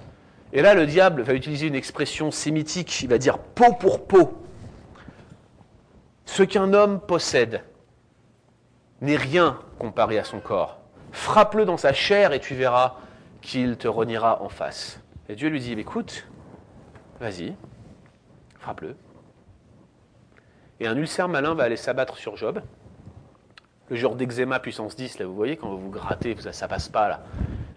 Et 0.51 0.63
là, 0.63 0.73
le 0.73 0.87
diable 0.87 1.21
va 1.21 1.33
utiliser 1.33 1.67
une 1.67 1.75
expression 1.75 2.31
sémitique, 2.31 3.01
il 3.03 3.07
va 3.07 3.19
dire 3.19 3.37
peau 3.37 3.71
pour 3.73 4.07
peau. 4.07 4.33
Ce 6.25 6.41
qu'un 6.41 6.73
homme 6.73 6.99
possède 6.99 7.63
n'est 9.01 9.15
rien 9.15 9.59
comparé 9.77 10.17
à 10.17 10.23
son 10.23 10.39
corps. 10.39 10.79
Frappe-le 11.11 11.65
dans 11.65 11.77
sa 11.77 11.93
chair 11.93 12.33
et 12.33 12.39
tu 12.39 12.55
verras 12.55 12.95
qu'il 13.41 13.77
te 13.77 13.87
reniera 13.87 14.41
en 14.41 14.49
face. 14.49 14.99
Et 15.29 15.35
Dieu 15.35 15.49
lui 15.49 15.59
dit, 15.59 15.73
écoute, 15.73 16.27
vas-y, 17.19 17.53
frappe-le. 18.61 18.95
Et 20.79 20.87
un 20.87 20.95
ulcère 20.95 21.27
malin 21.27 21.53
va 21.53 21.63
aller 21.63 21.75
s'abattre 21.75 22.17
sur 22.17 22.37
Job. 22.37 22.61
Le 23.89 23.95
genre 23.95 24.15
d'eczéma 24.15 24.59
puissance 24.59 24.95
10, 24.95 25.19
là, 25.19 25.25
vous 25.25 25.35
voyez, 25.35 25.57
quand 25.57 25.69
vous 25.69 25.79
vous 25.79 25.89
grattez, 25.89 26.35
ça, 26.39 26.53
ça 26.53 26.67
passe 26.67 26.87
pas, 26.87 27.09
là. 27.09 27.23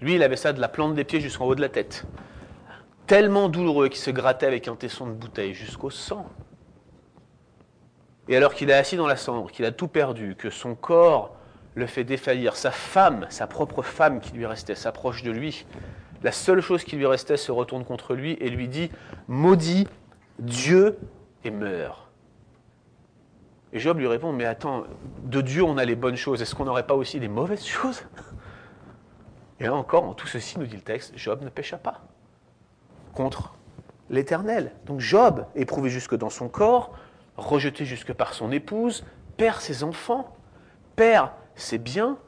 Lui, 0.01 0.14
il 0.14 0.23
avait 0.23 0.37
ça 0.37 0.53
de 0.53 0.61
la 0.61 0.68
plante 0.68 0.94
des 0.94 1.05
pieds 1.05 1.20
jusqu'en 1.20 1.47
haut 1.47 1.55
de 1.55 1.61
la 1.61 1.68
tête. 1.68 2.05
Tellement 3.07 3.49
douloureux 3.49 3.88
qu'il 3.88 4.01
se 4.01 4.11
grattait 4.11 4.47
avec 4.47 4.68
un 4.68 4.77
tesson 4.77 5.07
de 5.07 5.12
bouteille 5.12 5.55
jusqu'au 5.55 5.90
sang. 5.90 6.27
Et 8.29 8.37
alors 8.37 8.55
qu'il 8.55 8.70
est 8.70 8.75
assis 8.75 8.97
dans 8.97 9.07
la 9.07 9.16
cendre, 9.16 9.51
qu'il 9.51 9.64
a 9.64 9.73
tout 9.73 9.88
perdu, 9.88 10.37
que 10.37 10.51
son 10.51 10.75
corps 10.75 11.37
le 11.75 11.87
fait 11.87 12.05
défaillir. 12.05 12.57
Sa 12.57 12.70
femme, 12.70 13.27
sa 13.29 13.47
propre 13.47 13.83
femme 13.83 14.20
qui 14.20 14.33
lui 14.33 14.47
restait, 14.47 14.75
s'approche 14.75 15.23
de 15.23 15.31
lui. 15.31 15.66
La 16.23 16.33
seule 16.33 16.61
chose 16.61 16.85
qui 16.85 16.97
lui 16.97 17.07
restait 17.07 17.37
se 17.37 17.53
retourne 17.53 17.85
contre 17.85 18.14
lui 18.14 18.33
et 18.40 18.49
lui 18.49 18.68
dit 18.68 18.90
Maudit 19.29 19.87
Dieu 20.38 20.99
et 21.44 21.51
meurt. 21.51 22.09
Et 23.73 23.79
Job 23.81 23.99
lui 23.99 24.07
répond 24.07 24.33
Mais 24.33 24.44
attends, 24.44 24.85
de 25.25 25.40
Dieu 25.40 25.62
on 25.62 25.79
a 25.79 25.85
les 25.85 25.97
bonnes 25.97 26.16
choses, 26.16 26.42
est-ce 26.42 26.55
qu'on 26.55 26.64
n'aurait 26.64 26.87
pas 26.87 26.94
aussi 26.94 27.18
les 27.20 27.29
mauvaises 27.29 27.66
choses? 27.66 28.05
Et 29.61 29.64
là 29.64 29.75
encore, 29.75 30.05
en 30.05 30.14
tout 30.14 30.27
ceci, 30.27 30.59
nous 30.59 30.66
dit 30.66 30.77
le 30.77 30.83
texte 30.83 31.12
Job 31.16 31.42
ne 31.42 31.49
pécha 31.49 31.79
pas 31.79 32.03
contre 33.14 33.55
l'Éternel. 34.11 34.73
Donc 34.87 35.01
Job, 35.01 35.47
éprouvé 35.55 35.90
jusque 35.90 36.16
dans 36.16 36.31
son 36.31 36.49
corps, 36.49 36.92
rejeté 37.37 37.85
jusque 37.85 38.12
par 38.12 38.35
son 38.35 38.51
épouse, 38.53 39.05
perd 39.37 39.61
ses 39.61 39.85
enfants, 39.85 40.37
perd 40.97 41.31
c'est 41.55 41.79
bien, 41.79 42.18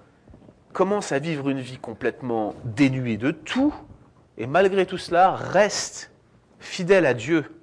commence 0.73 1.12
à 1.12 1.19
vivre 1.19 1.49
une 1.49 1.61
vie 1.61 1.79
complètement 1.79 2.55
dénuée 2.64 3.16
de 3.16 3.31
tout, 3.33 3.75
et 4.38 4.47
malgré 4.47 4.87
tout 4.87 4.99
cela 4.99 5.33
reste 5.33 6.12
fidèle 6.59 7.07
à 7.07 7.14
Dieu. 7.14 7.56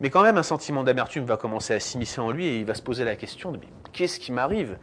Mais 0.00 0.08
quand 0.08 0.22
même, 0.22 0.38
un 0.38 0.42
sentiment 0.42 0.82
d'amertume 0.82 1.24
va 1.24 1.36
commencer 1.36 1.74
à 1.74 1.80
s'immiscer 1.80 2.20
en 2.20 2.30
lui 2.30 2.46
et 2.46 2.58
il 2.58 2.64
va 2.64 2.74
se 2.74 2.82
poser 2.82 3.04
la 3.04 3.16
question 3.16 3.52
de 3.52 3.58
mais 3.58 3.68
qu'est-ce 3.92 4.18
qui 4.18 4.32
m'arrive? 4.32 4.78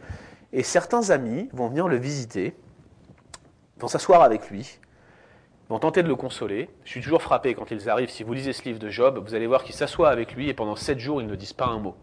Et 0.52 0.62
certains 0.62 1.10
amis 1.10 1.48
vont 1.52 1.68
venir 1.68 1.88
le 1.88 1.96
visiter, 1.96 2.54
vont 3.78 3.88
s'asseoir 3.88 4.22
avec 4.22 4.48
lui, 4.48 4.78
vont 5.68 5.80
tenter 5.80 6.02
de 6.02 6.08
le 6.08 6.16
consoler. 6.16 6.70
Je 6.84 6.90
suis 6.90 7.00
toujours 7.00 7.22
frappé 7.22 7.54
quand 7.54 7.70
ils 7.70 7.90
arrivent. 7.90 8.10
Si 8.10 8.22
vous 8.22 8.32
lisez 8.32 8.52
ce 8.52 8.62
livre 8.62 8.78
de 8.78 8.88
Job, 8.88 9.22
vous 9.22 9.34
allez 9.34 9.46
voir 9.46 9.64
qu'ils 9.64 9.74
s'assoient 9.74 10.08
avec 10.08 10.34
lui 10.34 10.48
et 10.48 10.54
pendant 10.54 10.76
sept 10.76 10.98
jours, 10.98 11.20
ils 11.20 11.26
ne 11.26 11.34
disent 11.34 11.52
pas 11.52 11.66
un 11.66 11.80
mot. 11.80 11.96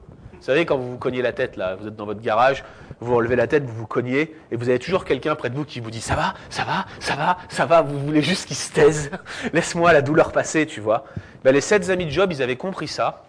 Vous 0.45 0.51
savez, 0.51 0.67
quand 0.67 0.77
vous 0.77 0.91
vous 0.91 0.97
cognez 0.99 1.23
la 1.23 1.33
tête, 1.33 1.57
là, 1.57 1.73
vous 1.73 1.87
êtes 1.87 1.95
dans 1.95 2.05
votre 2.05 2.21
garage, 2.21 2.63
vous 2.99 3.15
relevez 3.15 3.35
la 3.35 3.47
tête, 3.47 3.63
vous 3.63 3.73
vous 3.73 3.87
cognez, 3.87 4.35
et 4.51 4.55
vous 4.55 4.69
avez 4.69 4.77
toujours 4.77 5.03
quelqu'un 5.03 5.33
près 5.33 5.49
de 5.49 5.55
vous 5.55 5.65
qui 5.65 5.79
vous 5.79 5.89
dit 5.89 6.01
Ça 6.01 6.13
va, 6.13 6.35
ça 6.51 6.63
va, 6.63 6.85
ça 6.99 7.15
va, 7.15 7.39
ça 7.49 7.65
va, 7.65 7.81
vous 7.81 7.97
voulez 7.97 8.21
juste 8.21 8.45
qu'il 8.45 8.55
se 8.55 8.71
taise, 8.71 9.09
laisse-moi 9.53 9.91
la 9.91 10.03
douleur 10.03 10.31
passer, 10.31 10.67
tu 10.67 10.81
vois. 10.81 11.05
Ben, 11.43 11.51
les 11.51 11.61
sept 11.61 11.89
amis 11.89 12.05
de 12.05 12.11
Job, 12.11 12.31
ils 12.31 12.43
avaient 12.43 12.57
compris 12.57 12.87
ça. 12.87 13.23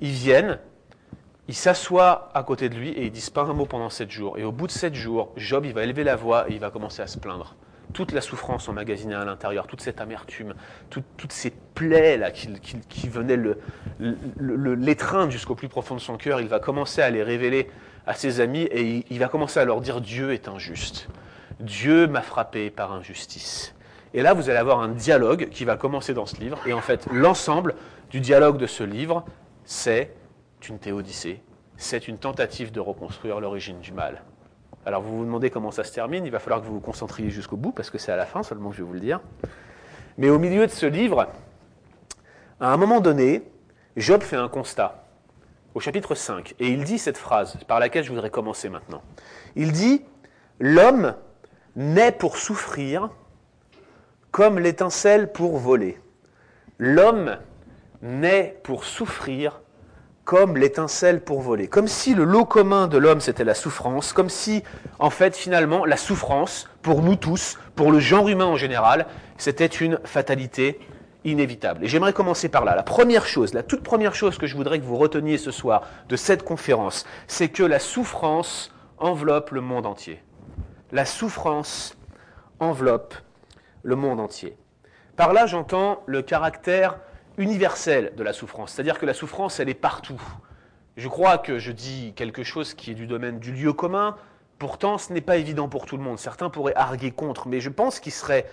ils 0.00 0.08
viennent, 0.08 0.58
ils 1.48 1.54
s'assoient 1.54 2.30
à 2.32 2.42
côté 2.44 2.70
de 2.70 2.76
lui 2.76 2.92
et 2.92 3.04
ils 3.04 3.12
disent 3.12 3.28
pas 3.28 3.42
un 3.42 3.52
mot 3.52 3.66
pendant 3.66 3.90
sept 3.90 4.10
jours. 4.10 4.38
Et 4.38 4.44
au 4.44 4.52
bout 4.52 4.68
de 4.68 4.72
sept 4.72 4.94
jours, 4.94 5.34
Job, 5.36 5.66
il 5.66 5.74
va 5.74 5.84
élever 5.84 6.02
la 6.02 6.16
voix 6.16 6.48
et 6.48 6.54
il 6.54 6.60
va 6.60 6.70
commencer 6.70 7.02
à 7.02 7.08
se 7.08 7.18
plaindre. 7.18 7.56
Toute 7.92 8.12
la 8.12 8.20
souffrance 8.20 8.68
emmagasinée 8.68 9.14
à 9.14 9.24
l'intérieur, 9.24 9.66
toute 9.66 9.80
cette 9.80 10.00
amertume, 10.00 10.54
toutes 10.90 11.32
ces 11.32 11.50
plaies 11.50 12.16
là 12.16 12.30
qui, 12.30 13.08
venaient 13.08 13.38
l'étreindre 14.38 15.30
jusqu'au 15.30 15.54
plus 15.54 15.68
profond 15.68 15.94
de 15.94 16.00
son 16.00 16.16
cœur, 16.16 16.40
il 16.40 16.48
va 16.48 16.58
commencer 16.58 17.02
à 17.02 17.10
les 17.10 17.22
révéler 17.22 17.68
à 18.06 18.14
ses 18.14 18.40
amis 18.40 18.62
et 18.62 18.82
il, 18.82 19.04
il 19.10 19.18
va 19.18 19.28
commencer 19.28 19.60
à 19.60 19.64
leur 19.64 19.80
dire 19.80 20.00
Dieu 20.00 20.32
est 20.32 20.48
injuste. 20.48 21.08
Dieu 21.60 22.06
m'a 22.06 22.22
frappé 22.22 22.70
par 22.70 22.92
injustice. 22.92 23.74
Et 24.14 24.22
là, 24.22 24.34
vous 24.34 24.50
allez 24.50 24.58
avoir 24.58 24.80
un 24.80 24.88
dialogue 24.88 25.48
qui 25.50 25.64
va 25.64 25.76
commencer 25.76 26.12
dans 26.12 26.26
ce 26.26 26.36
livre. 26.36 26.58
Et 26.66 26.72
en 26.72 26.80
fait, 26.80 27.06
l'ensemble 27.12 27.74
du 28.10 28.20
dialogue 28.20 28.58
de 28.58 28.66
ce 28.66 28.84
livre, 28.84 29.24
c'est 29.64 30.14
une 30.68 30.78
théodicée, 30.78 31.42
c'est 31.76 32.08
une 32.08 32.18
tentative 32.18 32.72
de 32.72 32.80
reconstruire 32.80 33.40
l'origine 33.40 33.80
du 33.80 33.92
mal. 33.92 34.22
Alors 34.84 35.02
vous 35.02 35.18
vous 35.18 35.24
demandez 35.24 35.50
comment 35.50 35.70
ça 35.70 35.84
se 35.84 35.92
termine, 35.92 36.24
il 36.24 36.32
va 36.32 36.38
falloir 36.38 36.60
que 36.60 36.66
vous 36.66 36.74
vous 36.74 36.80
concentriez 36.80 37.30
jusqu'au 37.30 37.56
bout, 37.56 37.72
parce 37.72 37.90
que 37.90 37.98
c'est 37.98 38.12
à 38.12 38.16
la 38.16 38.26
fin 38.26 38.42
seulement 38.42 38.70
que 38.70 38.76
je 38.76 38.82
vais 38.82 38.88
vous 38.88 38.94
le 38.94 39.00
dire. 39.00 39.20
Mais 40.18 40.28
au 40.28 40.38
milieu 40.38 40.66
de 40.66 40.72
ce 40.72 40.86
livre, 40.86 41.28
à 42.60 42.72
un 42.72 42.76
moment 42.76 43.00
donné, 43.00 43.42
Job 43.96 44.22
fait 44.22 44.36
un 44.36 44.48
constat, 44.48 45.04
au 45.74 45.80
chapitre 45.80 46.14
5, 46.14 46.54
et 46.58 46.68
il 46.68 46.84
dit 46.84 46.98
cette 46.98 47.16
phrase, 47.16 47.56
par 47.66 47.78
laquelle 47.78 48.04
je 48.04 48.10
voudrais 48.10 48.30
commencer 48.30 48.68
maintenant. 48.68 49.02
Il 49.54 49.72
dit, 49.72 50.04
L'homme 50.60 51.14
naît 51.76 52.12
pour 52.12 52.36
souffrir 52.36 53.10
comme 54.30 54.58
l'étincelle 54.58 55.32
pour 55.32 55.58
voler. 55.58 55.98
L'homme 56.78 57.38
naît 58.00 58.60
pour 58.62 58.84
souffrir 58.84 59.60
comme 60.24 60.56
l'étincelle 60.56 61.20
pour 61.20 61.40
voler. 61.40 61.66
Comme 61.68 61.88
si 61.88 62.14
le 62.14 62.24
lot 62.24 62.44
commun 62.44 62.86
de 62.86 62.98
l'homme, 62.98 63.20
c'était 63.20 63.44
la 63.44 63.54
souffrance, 63.54 64.12
comme 64.12 64.28
si, 64.28 64.62
en 64.98 65.10
fait, 65.10 65.36
finalement, 65.36 65.84
la 65.84 65.96
souffrance, 65.96 66.68
pour 66.82 67.02
nous 67.02 67.16
tous, 67.16 67.58
pour 67.74 67.90
le 67.90 67.98
genre 67.98 68.28
humain 68.28 68.46
en 68.46 68.56
général, 68.56 69.06
c'était 69.36 69.66
une 69.66 69.98
fatalité 70.04 70.78
inévitable. 71.24 71.84
Et 71.84 71.88
j'aimerais 71.88 72.12
commencer 72.12 72.48
par 72.48 72.64
là. 72.64 72.74
La 72.74 72.82
première 72.82 73.26
chose, 73.26 73.54
la 73.54 73.62
toute 73.62 73.82
première 73.82 74.14
chose 74.14 74.38
que 74.38 74.46
je 74.46 74.56
voudrais 74.56 74.78
que 74.78 74.84
vous 74.84 74.96
reteniez 74.96 75.38
ce 75.38 75.50
soir 75.50 75.82
de 76.08 76.16
cette 76.16 76.44
conférence, 76.44 77.04
c'est 77.26 77.48
que 77.48 77.62
la 77.62 77.78
souffrance 77.78 78.72
enveloppe 78.98 79.50
le 79.50 79.60
monde 79.60 79.86
entier. 79.86 80.22
La 80.92 81.04
souffrance 81.04 81.96
enveloppe 82.60 83.14
le 83.82 83.96
monde 83.96 84.20
entier. 84.20 84.56
Par 85.16 85.32
là, 85.32 85.46
j'entends 85.46 86.02
le 86.06 86.22
caractère 86.22 86.96
universelle 87.38 88.12
de 88.16 88.22
la 88.22 88.32
souffrance, 88.32 88.72
c'est-à-dire 88.72 88.98
que 88.98 89.06
la 89.06 89.14
souffrance, 89.14 89.60
elle 89.60 89.68
est 89.68 89.74
partout. 89.74 90.20
Je 90.96 91.08
crois 91.08 91.38
que 91.38 91.58
je 91.58 91.72
dis 91.72 92.12
quelque 92.16 92.42
chose 92.42 92.74
qui 92.74 92.90
est 92.90 92.94
du 92.94 93.06
domaine 93.06 93.38
du 93.38 93.52
lieu 93.52 93.72
commun, 93.72 94.16
pourtant 94.58 94.98
ce 94.98 95.12
n'est 95.12 95.22
pas 95.22 95.36
évident 95.36 95.68
pour 95.68 95.86
tout 95.86 95.96
le 95.96 96.02
monde. 96.02 96.18
Certains 96.18 96.50
pourraient 96.50 96.76
arguer 96.76 97.10
contre, 97.10 97.48
mais 97.48 97.60
je 97.60 97.70
pense 97.70 97.98
qu'il 97.98 98.12
serait 98.12 98.46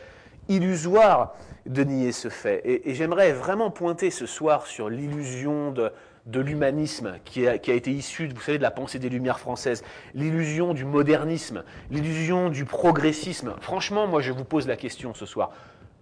illusoire 0.48 1.36
de 1.65 1.84
nier 1.84 2.12
ce 2.12 2.30
fait. 2.30 2.62
Et, 2.65 2.96
j'aimerais 2.96 3.32
vraiment 3.32 3.72
pointer 3.72 4.10
ce 4.10 4.26
soir 4.26 4.65
sur 4.65 4.89
l'illusion 4.89 5.72
de, 5.72 5.92
l'humanisme 6.39 7.15
qui 7.26 7.48
a, 7.48 7.56
été 7.56 7.92
issue, 7.92 8.28
vous 8.28 8.42
savez, 8.42 8.58
de 8.58 8.63
la 8.63 8.72
pensée 8.72 9.00
des 9.00 9.10
Lumières 9.10 9.39
françaises, 9.39 9.84
l'illusion 10.13 10.74
du 10.74 10.86
modernisme, 10.86 11.63
l'illusion 11.92 12.50
du 12.50 12.65
progressisme. 12.65 13.56
Franchement, 13.62 14.08
moi, 14.08 14.22
je 14.22 14.32
vous 14.32 14.46
pose 14.46 14.68
la 14.68 14.78
question 14.78 15.13
ce 15.13 15.26
soir. 15.26 15.52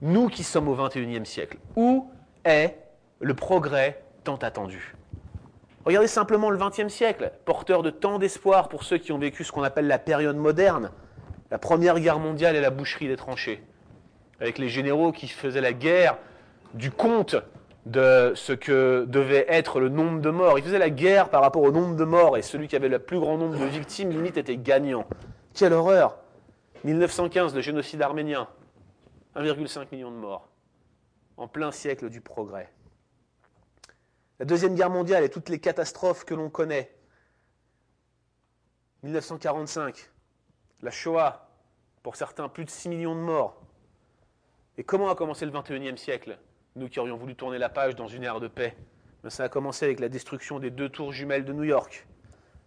Nous 0.01 0.29
qui 0.29 0.43
sommes 0.43 0.67
au 0.67 0.75
XXIe 0.75 1.25
siècle, 1.25 1.57
où 1.75 2.09
est 2.47 2.77
le 3.19 3.33
progrès 3.33 4.01
tant 4.23 4.37
attendu. 4.37 4.95
Regardez 5.85 6.07
simplement 6.07 6.49
le 6.49 6.57
XXe 6.57 6.93
siècle, 6.93 7.31
porteur 7.45 7.81
de 7.81 7.89
tant 7.89 8.19
d'espoir 8.19 8.67
pour 8.67 8.83
ceux 8.83 8.97
qui 8.97 9.11
ont 9.11 9.17
vécu 9.17 9.43
ce 9.43 9.51
qu'on 9.51 9.63
appelle 9.63 9.87
la 9.87 9.99
période 9.99 10.35
moderne, 10.35 10.91
la 11.49 11.57
Première 11.57 11.99
Guerre 11.99 12.19
mondiale 12.19 12.55
et 12.55 12.61
la 12.61 12.71
boucherie 12.71 13.07
des 13.07 13.15
tranchées, 13.15 13.63
avec 14.41 14.57
les 14.57 14.67
généraux 14.67 15.11
qui 15.11 15.27
faisaient 15.27 15.61
la 15.61 15.73
guerre 15.73 16.17
du 16.73 16.91
compte 16.91 17.37
de 17.85 18.33
ce 18.35 18.51
que 18.51 19.05
devait 19.07 19.45
être 19.47 19.79
le 19.79 19.87
nombre 19.87 20.19
de 20.19 20.29
morts. 20.29 20.59
Ils 20.59 20.63
faisaient 20.65 20.77
la 20.77 20.89
guerre 20.89 21.29
par 21.29 21.41
rapport 21.41 21.63
au 21.63 21.71
nombre 21.71 21.95
de 21.95 22.03
morts 22.03 22.35
et 22.35 22.41
celui 22.41 22.67
qui 22.67 22.75
avait 22.75 22.89
le 22.89 22.99
plus 22.99 23.19
grand 23.19 23.37
nombre 23.37 23.57
de 23.57 23.65
victimes, 23.65 24.09
limite, 24.09 24.35
était 24.35 24.57
gagnant. 24.57 25.05
Quelle 25.53 25.71
horreur 25.71 26.17
1915, 26.83 27.55
le 27.55 27.61
génocide 27.61 28.01
arménien, 28.01 28.47
1,5 29.37 29.85
million 29.91 30.11
de 30.11 30.17
morts 30.17 30.49
en 31.37 31.47
plein 31.47 31.71
siècle 31.71 32.09
du 32.09 32.21
progrès. 32.21 32.71
La 34.39 34.45
Deuxième 34.45 34.75
Guerre 34.75 34.89
mondiale 34.89 35.23
et 35.23 35.29
toutes 35.29 35.49
les 35.49 35.59
catastrophes 35.59 36.25
que 36.25 36.35
l'on 36.35 36.49
connaît. 36.49 36.93
1945, 39.03 40.09
la 40.81 40.91
Shoah, 40.91 41.49
pour 42.03 42.15
certains 42.15 42.49
plus 42.49 42.65
de 42.65 42.69
6 42.69 42.89
millions 42.89 43.15
de 43.15 43.21
morts. 43.21 43.61
Et 44.77 44.83
comment 44.83 45.09
a 45.09 45.15
commencé 45.15 45.45
le 45.45 45.51
21e 45.51 45.97
siècle? 45.97 46.37
Nous 46.75 46.89
qui 46.89 46.99
aurions 46.99 47.17
voulu 47.17 47.35
tourner 47.35 47.57
la 47.57 47.69
page 47.69 47.95
dans 47.95 48.07
une 48.07 48.23
ère 48.23 48.39
de 48.39 48.47
paix. 48.47 48.75
Ben, 49.23 49.29
ça 49.29 49.45
a 49.45 49.49
commencé 49.49 49.85
avec 49.85 49.99
la 49.99 50.09
destruction 50.09 50.59
des 50.59 50.69
deux 50.69 50.89
tours 50.89 51.11
jumelles 51.11 51.45
de 51.45 51.53
New 51.53 51.63
York. 51.63 52.07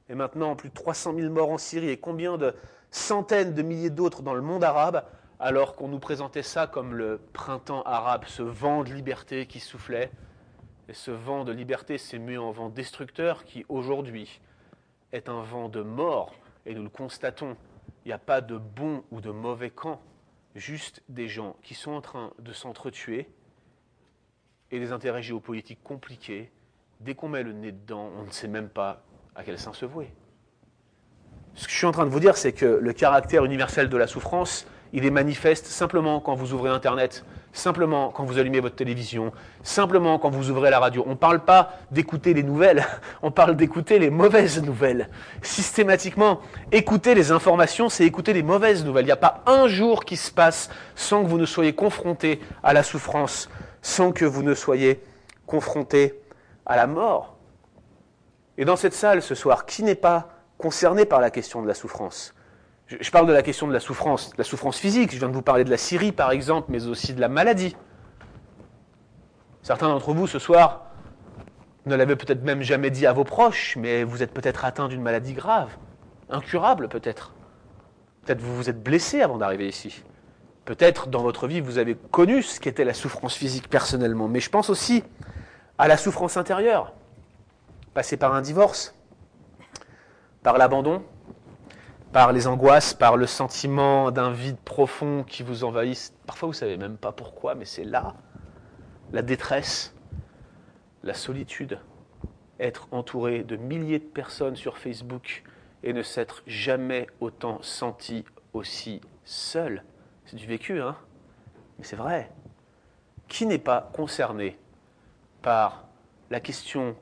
Et 0.09 0.15
maintenant, 0.17 0.57
plus 0.57 0.71
de 0.71 0.75
300 0.75 1.15
000 1.15 1.33
morts 1.33 1.51
en 1.51 1.59
Syrie 1.59 1.91
et 1.91 2.01
combien 2.01 2.37
de 2.37 2.55
centaines 2.91 3.55
de 3.55 3.63
milliers 3.63 3.91
d'autres 3.91 4.23
dans 4.23 4.35
le 4.35 4.43
monde 4.43 4.65
arabe 4.65 5.05
alors 5.41 5.75
qu'on 5.75 5.89
nous 5.89 5.99
présentait 5.99 6.43
ça 6.43 6.67
comme 6.67 6.95
le 6.95 7.19
printemps 7.33 7.83
arabe, 7.83 8.25
ce 8.27 8.43
vent 8.43 8.85
de 8.85 8.93
liberté 8.93 9.47
qui 9.47 9.59
soufflait. 9.59 10.13
Et 10.89 10.93
ce 10.93 11.11
vent 11.11 11.45
de 11.45 11.53
liberté 11.53 11.97
s'est 11.97 12.19
mué 12.19 12.37
en 12.37 12.51
vent 12.51 12.69
destructeur 12.69 13.45
qui, 13.45 13.65
aujourd'hui, 13.71 14.41
est 15.13 15.31
un 15.31 15.41
vent 15.41 15.71
de 15.71 15.81
mort. 15.81 16.35
Et 16.67 16.75
nous 16.75 16.83
le 16.83 16.91
constatons, 16.91 17.57
il 18.05 18.09
n'y 18.09 18.13
a 18.13 18.19
pas 18.19 18.43
de 18.43 18.59
bon 18.59 19.03
ou 19.11 19.23
de 19.23 19.31
mauvais 19.31 19.71
camp, 19.71 20.03
juste 20.55 21.03
des 21.09 21.27
gens 21.27 21.57
qui 21.63 21.75
sont 21.75 21.93
en 21.93 22.03
train 22.03 22.33
de 22.39 22.53
s'entretuer 22.53 23.31
et 24.71 24.79
des 24.79 24.93
intérêts 24.93 25.23
géopolitiques 25.23 25.83
compliqués. 25.83 26.53
Dès 27.01 27.15
qu'on 27.15 27.29
met 27.29 27.43
le 27.43 27.53
nez 27.53 27.73
dedans, 27.73 28.11
on 28.19 28.25
ne 28.25 28.31
sait 28.31 28.49
même 28.49 28.69
pas 28.69 29.03
à 29.35 29.43
quel 29.43 29.59
sein 29.59 29.73
se 29.73 29.87
vouer. 29.87 30.13
Ce 31.55 31.65
que 31.65 31.73
je 31.73 31.79
suis 31.79 31.87
en 31.87 31.93
train 31.93 32.05
de 32.05 32.11
vous 32.11 32.21
dire, 32.21 32.37
c'est 32.37 32.53
que 32.53 32.67
le 32.67 32.93
caractère 32.93 33.45
universel 33.45 33.89
de 33.89 33.97
la 33.97 34.07
souffrance, 34.07 34.67
il 34.93 35.07
est 35.07 35.11
manifeste 35.11 35.67
simplement 35.67 36.21
quand 36.21 36.35
vous 36.35 36.53
ouvrez 36.53 36.71
Internet, 36.71 37.25
simplement 37.53 38.11
quand 38.11 38.25
vous 38.25 38.39
allumez 38.39 38.61
votre 38.61 38.77
télévision, 38.77 39.33
simplement 39.63 40.19
quand 40.19 40.31
vous 40.31 40.51
ouvrez 40.51 40.71
la 40.71 40.79
radio. 40.79 41.05
On 41.07 41.11
ne 41.11 41.15
parle 41.15 41.41
pas 41.41 41.75
d'écouter 41.91 42.35
les 42.35 42.43
nouvelles, 42.43 42.85
on 43.23 43.31
parle 43.31 43.57
d'écouter 43.57 43.99
les 43.99 44.11
mauvaises 44.11 44.63
nouvelles. 44.63 45.09
Systématiquement, 45.43 46.41
écouter 46.73 47.15
les 47.15 47.33
informations, 47.33 47.89
c'est 47.89 48.05
écouter 48.05 48.33
les 48.33 48.43
mauvaises 48.43 48.85
nouvelles. 48.85 49.05
Il 49.05 49.07
n'y 49.07 49.13
a 49.13 49.17
pas 49.17 49.43
un 49.47 49.69
jour 49.69 50.05
qui 50.05 50.17
se 50.17 50.31
passe 50.31 50.71
sans 50.95 51.23
que 51.23 51.29
vous 51.29 51.39
ne 51.39 51.47
soyez 51.47 51.75
confronté 51.75 52.41
à 52.63 52.73
la 52.73 52.83
souffrance, 52.83 53.49
sans 53.83 54.13
que 54.13 54.25
vous 54.25 54.43
ne 54.43 54.55
soyez 54.55 55.01
confronté 55.47 56.21
à 56.67 56.77
la 56.77 56.87
mort. 56.87 57.37
Et 58.59 58.65
dans 58.65 58.77
cette 58.77 58.95
salle 58.95 59.23
ce 59.23 59.35
soir, 59.35 59.67
qui 59.67 59.83
n'est 59.83 59.95
pas 59.95 60.29
concerné 60.59 61.05
par 61.05 61.21
la 61.21 61.31
question 61.31 61.63
de 61.63 61.69
la 61.69 61.75
souffrance? 61.75 62.35
Je 62.99 63.11
parle 63.11 63.27
de 63.27 63.33
la 63.33 63.43
question 63.43 63.69
de 63.69 63.73
la 63.73 63.81
souffrance, 63.81 64.33
la 64.37 64.45
souffrance 64.45 64.79
physique. 64.79 65.13
Je 65.13 65.19
viens 65.19 65.29
de 65.29 65.35
vous 65.35 65.43
parler 65.43 65.65
de 65.65 65.71
la 65.71 65.77
Syrie, 65.77 66.13
par 66.13 66.33
exemple, 66.33 66.69
mais 66.71 66.87
aussi 66.87 67.15
de 67.15 67.21
la 67.21 67.29
maladie. 67.29 67.77
Certains 69.63 69.89
d'entre 69.89 70.13
vous, 70.13 70.27
ce 70.27 70.39
soir, 70.39 70.87
ne 71.87 71.95
l'avaient 71.95 72.17
peut-être 72.17 72.43
même 72.43 72.63
jamais 72.63 72.91
dit 72.91 73.07
à 73.07 73.13
vos 73.13 73.25
proches, 73.25 73.77
mais 73.77 74.03
vous 74.03 74.23
êtes 74.23 74.33
peut-être 74.33 74.65
atteint 74.65 74.89
d'une 74.89 75.03
maladie 75.03 75.35
grave, 75.35 75.71
incurable 76.29 76.89
peut-être. 76.89 77.33
Peut-être 78.25 78.41
vous 78.41 78.57
vous 78.57 78.69
êtes 78.69 78.83
blessé 78.83 79.23
avant 79.23 79.39
d'arriver 79.39 79.69
ici. 79.69 80.03
Peut-être 80.65 81.09
dans 81.09 81.23
votre 81.23 81.47
vie, 81.47 81.61
vous 81.61 81.79
avez 81.79 81.95
connu 81.95 82.43
ce 82.43 82.61
qu'était 82.61 82.85
la 82.85 82.95
souffrance 82.95 83.35
physique 83.35 83.69
personnellement. 83.69 84.29
Mais 84.29 84.41
je 84.41 84.51
pense 84.51 84.69
aussi 84.69 85.03
à 85.79 85.89
la 85.89 85.97
souffrance 85.97 86.37
intérieure. 86.37 86.93
Passer 87.95 88.17
par 88.17 88.35
un 88.35 88.43
divorce, 88.43 88.95
par 90.43 90.59
l'abandon, 90.59 91.03
par 92.13 92.33
les 92.33 92.47
angoisses, 92.47 92.93
par 92.93 93.17
le 93.17 93.27
sentiment 93.27 94.11
d'un 94.11 94.33
vide 94.33 94.59
profond 94.59 95.23
qui 95.23 95.43
vous 95.43 95.63
envahisse. 95.65 96.13
Parfois, 96.27 96.49
vous 96.49 96.55
ne 96.55 96.59
savez 96.59 96.77
même 96.77 96.97
pas 96.97 97.13
pourquoi, 97.13 97.55
mais 97.55 97.65
c'est 97.65 97.85
là. 97.85 98.15
La 99.13 99.23
détresse, 99.23 99.95
la 101.05 101.15
solitude, 101.15 101.79
être 102.59 102.89
entouré 102.91 103.43
de 103.45 103.57
milliers 103.57 104.01
de 104.01 104.05
personnes 104.05 104.57
sur 104.57 104.77
Facebook 104.77 105.45
et 105.83 105.93
ne 105.93 106.03
s'être 106.03 106.43
jamais 106.47 107.07
autant 107.21 107.63
senti 107.63 108.25
aussi 108.53 109.01
seul. 109.25 109.85
C'est 110.27 110.37
du 110.37 110.47
vécu, 110.47 110.81
hein 110.81 110.97
Mais 111.79 111.85
c'est 111.85 111.97
vrai. 111.97 112.31
Qui 113.29 113.47
n'est 113.47 113.59
pas 113.59 113.91
concerné 113.93 114.59
par 115.43 115.85
la 116.29 116.41
question 116.41 116.97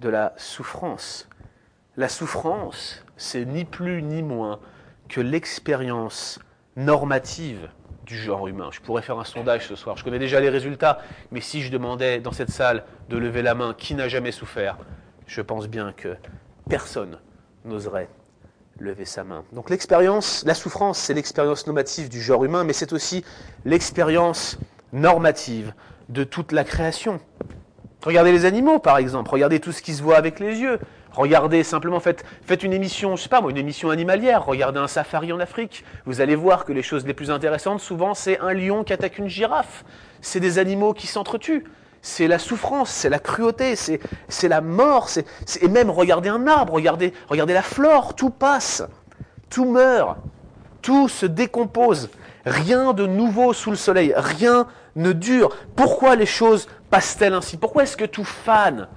de 0.00 0.10
la 0.10 0.34
souffrance? 0.36 1.28
La 1.96 2.08
souffrance, 2.08 3.04
c'est 3.22 3.44
ni 3.44 3.64
plus 3.64 4.02
ni 4.02 4.22
moins 4.22 4.58
que 5.08 5.20
l'expérience 5.20 6.40
normative 6.76 7.68
du 8.04 8.16
genre 8.16 8.48
humain. 8.48 8.70
Je 8.72 8.80
pourrais 8.80 9.02
faire 9.02 9.18
un 9.18 9.24
sondage 9.24 9.68
ce 9.68 9.76
soir. 9.76 9.96
Je 9.96 10.04
connais 10.04 10.18
déjà 10.18 10.40
les 10.40 10.48
résultats, 10.48 10.98
mais 11.30 11.40
si 11.40 11.62
je 11.62 11.70
demandais 11.70 12.18
dans 12.18 12.32
cette 12.32 12.50
salle 12.50 12.84
de 13.08 13.16
lever 13.16 13.42
la 13.42 13.54
main 13.54 13.74
qui 13.78 13.94
n'a 13.94 14.08
jamais 14.08 14.32
souffert, 14.32 14.76
je 15.26 15.40
pense 15.40 15.68
bien 15.68 15.92
que 15.92 16.16
personne 16.68 17.18
n'oserait 17.64 18.08
lever 18.80 19.04
sa 19.04 19.22
main. 19.22 19.44
Donc 19.52 19.70
l'expérience, 19.70 20.42
la 20.44 20.54
souffrance, 20.54 20.98
c'est 20.98 21.14
l'expérience 21.14 21.66
normative 21.66 22.08
du 22.08 22.20
genre 22.20 22.44
humain, 22.44 22.64
mais 22.64 22.72
c'est 22.72 22.92
aussi 22.92 23.24
l'expérience 23.64 24.58
normative 24.92 25.74
de 26.08 26.24
toute 26.24 26.50
la 26.50 26.64
création. 26.64 27.20
Regardez 28.04 28.32
les 28.32 28.46
animaux, 28.46 28.80
par 28.80 28.98
exemple. 28.98 29.30
Regardez 29.30 29.60
tout 29.60 29.70
ce 29.70 29.80
qui 29.80 29.94
se 29.94 30.02
voit 30.02 30.16
avec 30.16 30.40
les 30.40 30.58
yeux. 30.58 30.80
Regardez 31.14 31.62
simplement, 31.62 32.00
faites, 32.00 32.24
une 32.62 32.72
émission, 32.72 33.16
je 33.16 33.22
sais 33.22 33.28
pas 33.28 33.40
moi, 33.40 33.50
une 33.50 33.58
émission 33.58 33.90
animalière. 33.90 34.46
Regardez 34.46 34.78
un 34.78 34.88
safari 34.88 35.32
en 35.32 35.40
Afrique. 35.40 35.84
Vous 36.06 36.20
allez 36.20 36.34
voir 36.34 36.64
que 36.64 36.72
les 36.72 36.82
choses 36.82 37.06
les 37.06 37.14
plus 37.14 37.30
intéressantes, 37.30 37.80
souvent, 37.80 38.14
c'est 38.14 38.38
un 38.40 38.52
lion 38.52 38.82
qui 38.84 38.92
attaque 38.92 39.18
une 39.18 39.28
girafe. 39.28 39.84
C'est 40.20 40.40
des 40.40 40.58
animaux 40.58 40.94
qui 40.94 41.06
s'entretuent. 41.06 41.64
C'est 42.00 42.26
la 42.26 42.38
souffrance, 42.38 42.90
c'est 42.90 43.10
la 43.10 43.20
cruauté, 43.20 43.76
c'est 43.76 44.48
la 44.48 44.60
mort. 44.60 45.08
et 45.60 45.68
même 45.68 45.88
regardez 45.88 46.30
un 46.30 46.48
arbre, 46.48 46.72
regardez, 46.72 47.12
regardez 47.28 47.54
la 47.54 47.62
flore, 47.62 48.16
tout 48.16 48.30
passe, 48.30 48.82
tout 49.50 49.66
meurt, 49.66 50.16
tout 50.80 51.08
se 51.08 51.26
décompose. 51.26 52.10
Rien 52.44 52.92
de 52.92 53.06
nouveau 53.06 53.52
sous 53.52 53.70
le 53.70 53.76
soleil, 53.76 54.12
rien 54.16 54.66
ne 54.96 55.12
dure. 55.12 55.56
Pourquoi 55.76 56.16
les 56.16 56.26
choses 56.26 56.66
passent-elles 56.90 57.34
ainsi? 57.34 57.56
Pourquoi 57.56 57.84
est-ce 57.84 57.96
que 57.96 58.04
tout 58.04 58.24
fane? 58.24 58.88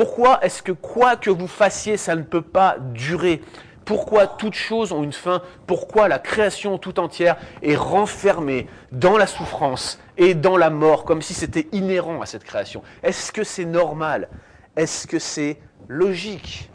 Pourquoi 0.00 0.42
est-ce 0.42 0.62
que 0.62 0.72
quoi 0.72 1.16
que 1.16 1.28
vous 1.28 1.46
fassiez, 1.46 1.98
ça 1.98 2.16
ne 2.16 2.22
peut 2.22 2.40
pas 2.40 2.78
durer? 2.78 3.42
Pourquoi 3.84 4.26
toutes 4.26 4.54
choses 4.54 4.92
ont 4.92 5.02
une 5.02 5.12
fin? 5.12 5.42
Pourquoi 5.66 6.08
la 6.08 6.18
création 6.18 6.78
tout 6.78 6.98
entière 6.98 7.36
est 7.60 7.76
renfermée 7.76 8.66
dans 8.92 9.18
la 9.18 9.26
souffrance 9.26 10.00
et 10.16 10.32
dans 10.32 10.56
la 10.56 10.70
mort, 10.70 11.04
comme 11.04 11.20
si 11.20 11.34
c'était 11.34 11.68
inhérent 11.72 12.22
à 12.22 12.24
cette 12.24 12.44
création? 12.44 12.82
Est-ce 13.02 13.30
que 13.30 13.44
c'est 13.44 13.66
normal? 13.66 14.30
Est-ce 14.74 15.06
que 15.06 15.18
c'est 15.18 15.60
logique? 15.86 16.70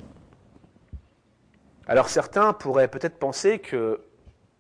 Alors 1.88 2.10
certains 2.10 2.54
pourraient 2.54 2.90
peut-être 2.90 3.18
penser 3.18 3.58
que 3.58 4.02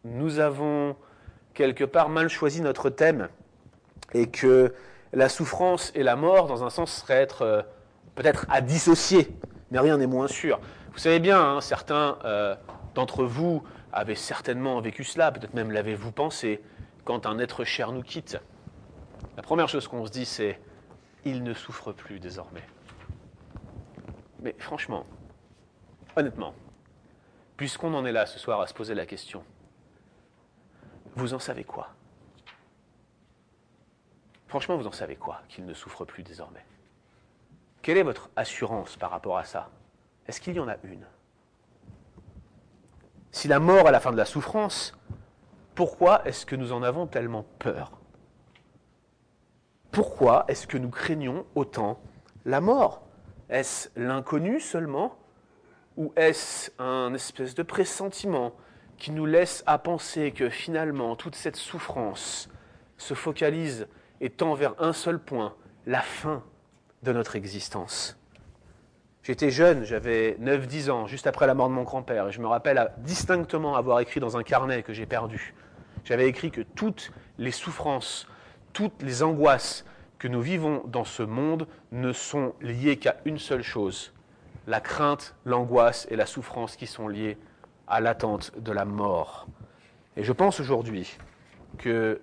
nous 0.05 0.39
avons 0.39 0.95
quelque 1.53 1.83
part 1.83 2.09
mal 2.09 2.29
choisi 2.29 2.61
notre 2.61 2.89
thème 2.89 3.29
et 4.15 4.25
que 4.25 4.73
la 5.13 5.29
souffrance 5.29 5.91
et 5.93 6.01
la 6.01 6.15
mort, 6.15 6.47
dans 6.47 6.63
un 6.63 6.71
sens, 6.71 6.91
seraient 6.91 7.21
être 7.21 7.43
euh, 7.43 7.61
peut-être 8.15 8.45
à 8.49 8.61
dissocier, 8.61 9.37
mais 9.71 9.79
rien 9.79 9.97
n'est 9.97 10.07
moins 10.07 10.27
sûr. 10.27 10.59
Vous 10.93 10.99
savez 10.99 11.19
bien, 11.19 11.39
hein, 11.39 11.61
certains 11.61 12.17
euh, 12.23 12.55
d'entre 12.95 13.25
vous 13.25 13.63
avaient 13.91 14.15
certainement 14.15 14.79
vécu 14.81 15.03
cela, 15.03 15.31
peut-être 15.31 15.53
même 15.53 15.71
l'avez-vous 15.71 16.11
pensé, 16.11 16.61
quand 17.03 17.25
un 17.25 17.37
être 17.39 17.63
cher 17.63 17.91
nous 17.91 18.01
quitte. 18.01 18.37
La 19.37 19.43
première 19.43 19.69
chose 19.69 19.87
qu'on 19.87 20.05
se 20.05 20.11
dit, 20.11 20.25
c'est 20.25 20.59
il 21.25 21.43
ne 21.43 21.53
souffre 21.53 21.91
plus 21.91 22.19
désormais. 22.19 22.63
Mais 24.41 24.55
franchement, 24.59 25.05
honnêtement, 26.15 26.53
puisqu'on 27.57 27.93
en 27.93 28.05
est 28.05 28.11
là 28.11 28.25
ce 28.25 28.39
soir 28.39 28.61
à 28.61 28.67
se 28.67 28.73
poser 28.73 28.95
la 28.95 29.05
question, 29.05 29.43
vous 31.15 31.33
en 31.33 31.39
savez 31.39 31.63
quoi? 31.63 31.89
Franchement, 34.47 34.77
vous 34.77 34.87
en 34.87 34.91
savez 34.91 35.15
quoi? 35.15 35.41
Qu'il 35.49 35.65
ne 35.65 35.73
souffre 35.73 36.05
plus 36.05 36.23
désormais? 36.23 36.65
Quelle 37.85 37.99
est 37.99 38.03
votre 38.03 38.31
assurance 38.35 38.95
par 38.95 39.11
rapport 39.11 39.37
à 39.37 39.43
ça? 39.43 39.69
Est-ce 40.25 40.41
qu'il 40.41 40.55
y 40.55 40.59
en 40.59 40.67
a 40.67 40.77
une? 40.85 41.05
Si 43.29 43.47
la 43.47 43.59
mort 43.59 43.87
est 43.87 43.91
la 43.91 43.99
fin 43.99 44.11
de 44.11 44.17
la 44.17 44.25
souffrance, 44.25 44.97
pourquoi 45.75 46.27
est-ce 46.27 46.47
que 46.47 46.55
nous 46.55 46.71
en 46.71 46.81
avons 46.81 47.05
tellement 47.05 47.45
peur? 47.59 47.91
Pourquoi 49.91 50.45
est-ce 50.47 50.65
que 50.65 50.79
nous 50.79 50.89
craignons 50.89 51.45
autant 51.53 51.99
la 52.43 52.59
mort? 52.59 53.03
Est-ce 53.49 53.89
l'inconnu 53.95 54.59
seulement? 54.59 55.15
Ou 55.95 56.11
est-ce 56.15 56.71
un 56.79 57.13
espèce 57.13 57.53
de 57.53 57.61
pressentiment 57.61 58.53
qui 58.97 59.11
nous 59.11 59.27
laisse 59.27 59.63
à 59.67 59.77
penser 59.77 60.31
que 60.31 60.49
finalement 60.49 61.15
toute 61.15 61.35
cette 61.35 61.55
souffrance 61.55 62.49
se 62.97 63.13
focalise 63.13 63.87
et 64.21 64.31
tend 64.31 64.55
vers 64.55 64.73
un 64.79 64.91
seul 64.91 65.19
point, 65.19 65.53
la 65.85 66.01
fin? 66.01 66.41
De 67.05 67.13
notre 67.13 67.37
existence. 67.37 68.17
J'étais 69.23 69.49
jeune, 69.49 69.85
j'avais 69.85 70.37
9-10 70.41 70.91
ans, 70.91 71.07
juste 71.07 71.27
après 71.27 71.47
la 71.47 71.53
mort 71.53 71.69
de 71.69 71.73
mon 71.73 71.83
grand-père, 71.83 72.27
et 72.27 72.31
je 72.31 72.41
me 72.41 72.47
rappelle 72.47 72.91
distinctement 72.99 73.75
avoir 73.75 73.99
écrit 73.99 74.19
dans 74.19 74.37
un 74.37 74.43
carnet 74.43 74.83
que 74.83 74.93
j'ai 74.93 75.05
perdu. 75.05 75.53
J'avais 76.03 76.27
écrit 76.27 76.51
que 76.51 76.61
toutes 76.61 77.11
les 77.37 77.51
souffrances, 77.51 78.27
toutes 78.73 79.01
les 79.01 79.23
angoisses 79.23 79.85
que 80.19 80.27
nous 80.27 80.41
vivons 80.41 80.83
dans 80.87 81.05
ce 81.05 81.23
monde 81.23 81.67
ne 81.91 82.11
sont 82.11 82.53
liées 82.61 82.97
qu'à 82.97 83.17
une 83.25 83.39
seule 83.39 83.63
chose, 83.63 84.13
la 84.67 84.81
crainte, 84.81 85.35
l'angoisse 85.45 86.07
et 86.09 86.15
la 86.15 86.25
souffrance 86.25 86.75
qui 86.75 86.87
sont 86.87 87.07
liées 87.07 87.37
à 87.87 88.01
l'attente 88.01 88.51
de 88.57 88.71
la 88.71 88.85
mort. 88.85 89.47
Et 90.17 90.23
je 90.23 90.33
pense 90.33 90.59
aujourd'hui 90.59 91.17
que 91.77 92.21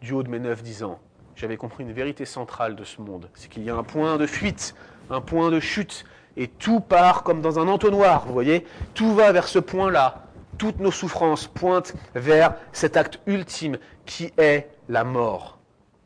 du 0.00 0.12
haut 0.12 0.22
de 0.22 0.30
mes 0.30 0.38
9-10 0.38 0.84
ans, 0.84 1.00
j'avais 1.40 1.56
compris 1.56 1.84
une 1.84 1.92
vérité 1.92 2.26
centrale 2.26 2.76
de 2.76 2.84
ce 2.84 3.00
monde. 3.00 3.30
C'est 3.32 3.48
qu'il 3.48 3.64
y 3.64 3.70
a 3.70 3.74
un 3.74 3.82
point 3.82 4.18
de 4.18 4.26
fuite, 4.26 4.74
un 5.08 5.22
point 5.22 5.50
de 5.50 5.58
chute, 5.58 6.04
et 6.36 6.48
tout 6.48 6.80
part 6.80 7.22
comme 7.22 7.40
dans 7.40 7.58
un 7.58 7.66
entonnoir, 7.66 8.26
vous 8.26 8.34
voyez 8.34 8.66
Tout 8.92 9.14
va 9.14 9.32
vers 9.32 9.48
ce 9.48 9.58
point-là. 9.58 10.26
Toutes 10.58 10.80
nos 10.80 10.90
souffrances 10.90 11.46
pointent 11.46 11.94
vers 12.14 12.56
cet 12.72 12.98
acte 12.98 13.20
ultime 13.26 13.78
qui 14.04 14.34
est 14.36 14.68
la 14.90 15.02
mort. 15.02 15.58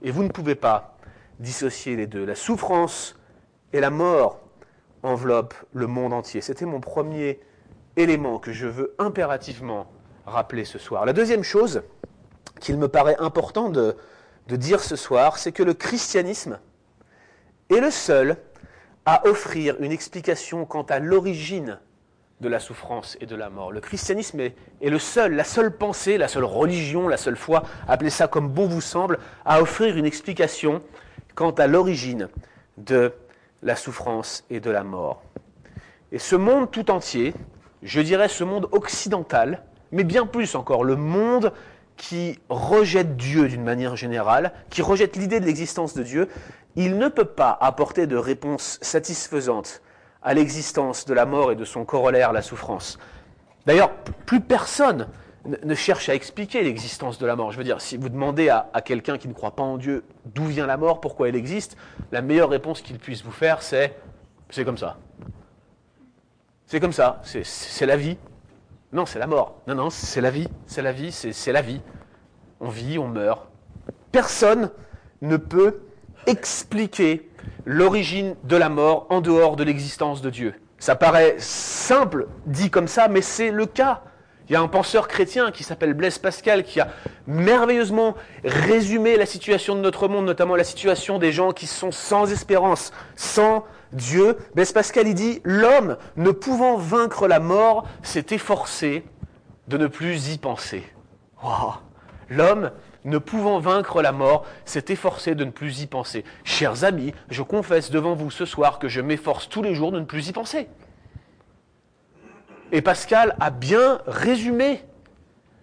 Et 0.03 0.13
vous 0.13 0.23
ne 0.23 0.29
pouvez 0.29 0.55
pas 0.55 0.97
dissocier 1.41 1.97
les 1.97 2.07
deux. 2.07 2.25
La 2.25 2.37
souffrance 2.37 3.17
et 3.73 3.81
la 3.81 3.91
mort 3.91 4.39
enveloppent 5.03 5.57
le 5.73 5.89
monde 5.89 6.13
entier. 6.13 6.43
C'était 6.43 6.65
mon 6.65 6.79
premier 6.79 7.41
élément 7.97 8.39
que 8.39 8.53
je 8.53 8.69
veux 8.69 8.95
impérativement 9.01 9.91
rappeler 10.27 10.65
ce 10.65 10.79
soir. 10.79 11.05
La 11.05 11.13
deuxième 11.13 11.43
chose 11.43 11.83
qu'il 12.61 12.79
me 12.79 12.87
paraît 12.87 13.17
important 13.19 13.69
de, 13.69 13.97
dire 14.49 14.81
ce 14.81 14.97
soir, 14.97 15.39
c'est 15.39 15.53
que 15.53 15.63
le 15.63 15.75
christianisme 15.75 16.59
est 17.71 17.81
le 17.81 17.91
seul 17.91 18.37
à 19.07 19.27
offrir 19.27 19.77
une 19.81 19.93
explication 19.93 20.65
quant 20.65 20.83
à 20.83 20.99
l'origine 20.99 21.79
de 22.41 22.49
la 22.49 22.61
souffrance 22.61 23.17
et 23.21 23.27
de 23.27 23.37
la 23.37 23.49
mort. 23.49 23.73
Le 23.73 23.81
christianisme 23.81 24.41
est, 24.41 24.55
est, 24.81 24.91
le 24.91 24.99
seul, 24.99 25.35
la 25.35 25.45
seule 25.45 25.77
pensée, 25.77 26.19
la 26.19 26.29
seule 26.29 26.45
religion, 26.45 27.09
la 27.09 27.17
seule 27.17 27.37
foi, 27.37 27.65
appelez 27.89 28.11
ça 28.11 28.29
comme 28.29 28.49
bon 28.49 28.67
vous 28.67 28.81
semble, 28.81 29.19
à 29.45 29.63
offrir 29.63 29.97
une 29.97 30.07
explication 30.07 30.83
quant 31.35 31.53
à 31.53 31.67
l'origine 31.67 32.29
de 32.77 33.13
la 33.63 33.77
souffrance 33.77 34.45
et 34.51 34.61
de 34.61 34.71
la 34.71 34.85
mort. 34.85 35.23
Et 36.13 36.19
ce 36.19 36.37
monde 36.37 36.71
tout 36.71 36.91
entier 36.91 37.35
je 37.85 38.01
dirais 38.01 38.29
ce 38.29 38.43
monde 38.43 38.67
occidental, 38.73 39.63
mais 39.93 40.05
bien 40.05 40.27
plus 40.27 40.57
encore, 40.57 40.83
le 40.83 40.97
monde 40.97 41.53
qui 41.97 42.39
rejette 42.49 43.17
Dieu 43.17 43.49
d'une 43.49 43.63
manière 43.63 43.97
générale, 43.97 44.53
qui 44.71 44.83
rejette 44.83 45.17
l'idée 45.17 45.41
de 45.41 45.47
l'existence 45.47 45.95
de 45.95 46.03
Dieu, 46.03 46.29
il 46.77 46.99
ne 46.99 47.09
peut 47.09 47.25
pas 47.25 47.57
apporter 47.61 48.07
de 48.07 48.17
réponse 48.17 48.79
satisfaisante 48.83 49.83
à 50.23 50.35
l'existence 50.35 51.05
de 51.05 51.15
la 51.15 51.27
mort 51.27 51.53
et 51.53 51.57
de 51.57 51.65
son 51.65 51.85
corollaire, 51.85 52.33
la 52.33 52.43
souffrance. 52.43 52.99
D'ailleurs, 53.67 53.93
plus 54.27 54.41
personne 54.41 55.09
ne 55.45 55.75
cherche 55.75 56.09
à 56.09 56.15
expliquer 56.15 56.63
l'existence 56.63 57.19
de 57.19 57.27
la 57.27 57.37
mort. 57.37 57.53
Je 57.53 57.59
veux 57.59 57.65
dire, 57.65 57.81
si 57.81 57.97
vous 57.97 58.09
demandez 58.09 58.49
à, 58.49 58.67
quelqu'un 58.83 59.19
qui 59.19 59.29
ne 59.29 59.35
croit 59.35 59.55
pas 59.55 59.63
en 59.63 59.77
Dieu 59.77 60.05
d'où 60.25 60.47
vient 60.47 60.67
la 60.67 60.79
mort, 60.79 61.01
pourquoi 61.01 61.29
elle 61.29 61.37
existe, 61.37 61.77
la 62.13 62.23
meilleure 62.23 62.49
réponse 62.49 62.81
qu'il 62.81 62.99
puisse 62.99 63.23
vous 63.23 63.31
faire, 63.31 63.63
c'est 63.63 63.95
c'est 64.51 64.65
comme 64.65 64.79
ça. 64.79 64.99
C'est 66.67 66.81
comme 66.81 66.93
ça, 66.93 67.21
c'est 67.25 67.87
la 67.87 67.97
vie. 67.97 68.17
Non, 68.95 69.07
c'est 69.07 69.19
la 69.19 69.27
mort. 69.27 69.57
Non, 69.67 69.75
non, 69.75 69.91
c'est 69.91 70.21
la 70.21 70.31
vie, 70.31 70.47
c'est 70.67 70.81
la 70.81 70.93
vie, 70.93 71.11
c'est 71.11 71.53
la 71.53 71.63
vie. 71.63 71.81
On 72.61 72.69
vit, 72.69 72.97
on 72.97 73.09
meurt. 73.09 73.49
Personne 74.13 74.71
ne 75.21 75.37
peut 75.37 75.81
expliquer 76.29 77.29
l'origine 77.65 78.37
de 78.45 78.57
la 78.57 78.69
mort 78.69 79.09
en 79.11 79.21
dehors 79.21 79.57
de 79.57 79.65
l'existence 79.65 80.23
de 80.23 80.31
Dieu. 80.31 80.55
Ça 80.79 80.95
paraît 80.95 81.35
simple 81.39 82.29
dit 82.47 82.71
comme 82.71 82.87
ça, 82.87 83.09
mais 83.09 83.21
c'est 83.21 83.51
le 83.51 83.67
cas. 83.67 84.03
Il 84.49 84.53
y 84.53 84.57
a 84.57 84.61
un 84.61 84.69
penseur 84.69 85.09
chrétien 85.09 85.51
qui 85.51 85.65
s'appelle 85.65 85.95
Blaise 85.95 86.19
Pascal 86.19 86.63
qui 86.63 86.79
a 86.79 86.87
merveilleusement 87.27 88.15
résumé 88.45 89.17
la 89.17 89.27
situation 89.27 89.75
de 89.75 89.81
notre 89.81 90.07
monde, 90.07 90.27
notamment 90.27 90.55
la 90.55 90.63
situation 90.63 91.19
des 91.19 91.33
gens 91.33 91.51
qui 91.51 91.67
sont 91.67 91.91
sans 91.91 92.31
espérance, 92.31 92.93
sans 93.17 93.65
Dieu. 93.95 94.37
Blaise 94.55 94.73
Pascal 94.73 95.09
il 95.09 95.15
dit 95.15 95.41
l'homme 95.45 95.97
ne 96.17 96.31
pouvant 96.31 96.77
vaincre 96.77 97.27
la 97.27 97.41
mort 97.41 97.87
s'est 98.03 98.27
efforcé 98.31 99.05
de 99.69 99.79
ne 99.79 99.87
plus 99.87 100.33
y 100.33 100.39
penser. 100.39 100.85
L'homme 102.29 102.71
ne 103.05 103.19
pouvant 103.19 103.59
vaincre 103.59 104.03
la 104.03 104.13
mort 104.13 104.47
s'est 104.65 104.87
efforcé 104.89 105.35
de 105.35 105.45
ne 105.45 105.51
plus 105.51 105.83
y 105.83 105.87
penser. 105.87 106.25
Chers 106.43 106.85
amis, 106.85 107.15
je 107.29 107.43
confesse 107.43 107.91
devant 107.91 108.15
vous 108.15 108.31
ce 108.31 108.45
soir 108.45 108.79
que 108.79 108.89
je 108.89 109.01
m'efforce 109.01 109.49
tous 109.49 109.63
les 109.63 109.75
jours 109.75 109.93
de 109.93 110.01
ne 110.01 110.05
plus 110.05 110.29
y 110.29 110.33
penser. 110.33 110.69
Et 112.73 112.83
Pascal 112.83 113.37
a 113.41 113.51
bien 113.51 114.01
résumé 114.07 114.83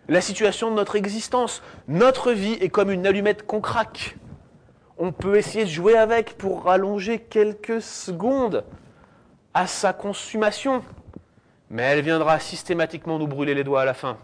la 0.07 0.21
situation 0.21 0.69
de 0.69 0.75
notre 0.75 0.95
existence. 0.95 1.61
Notre 1.87 2.31
vie 2.31 2.53
est 2.53 2.69
comme 2.69 2.91
une 2.91 3.07
allumette 3.07 3.45
qu'on 3.45 3.61
craque. 3.61 4.17
On 5.03 5.11
peut 5.11 5.35
essayer 5.37 5.65
de 5.65 5.69
jouer 5.69 5.97
avec 5.97 6.37
pour 6.37 6.65
rallonger 6.65 7.17
quelques 7.17 7.81
secondes. 7.81 8.63
à 9.55 9.65
sa 9.65 9.93
consommation, 9.93 10.83
mais 11.71 11.81
elle 11.81 12.01
viendra 12.01 12.39
systématiquement 12.39 13.17
nous 13.17 13.27
brûler 13.27 13.55
les 13.55 13.63
doigts 13.63 13.81
à 13.81 13.85
la 13.85 13.95
fin. 13.95 14.17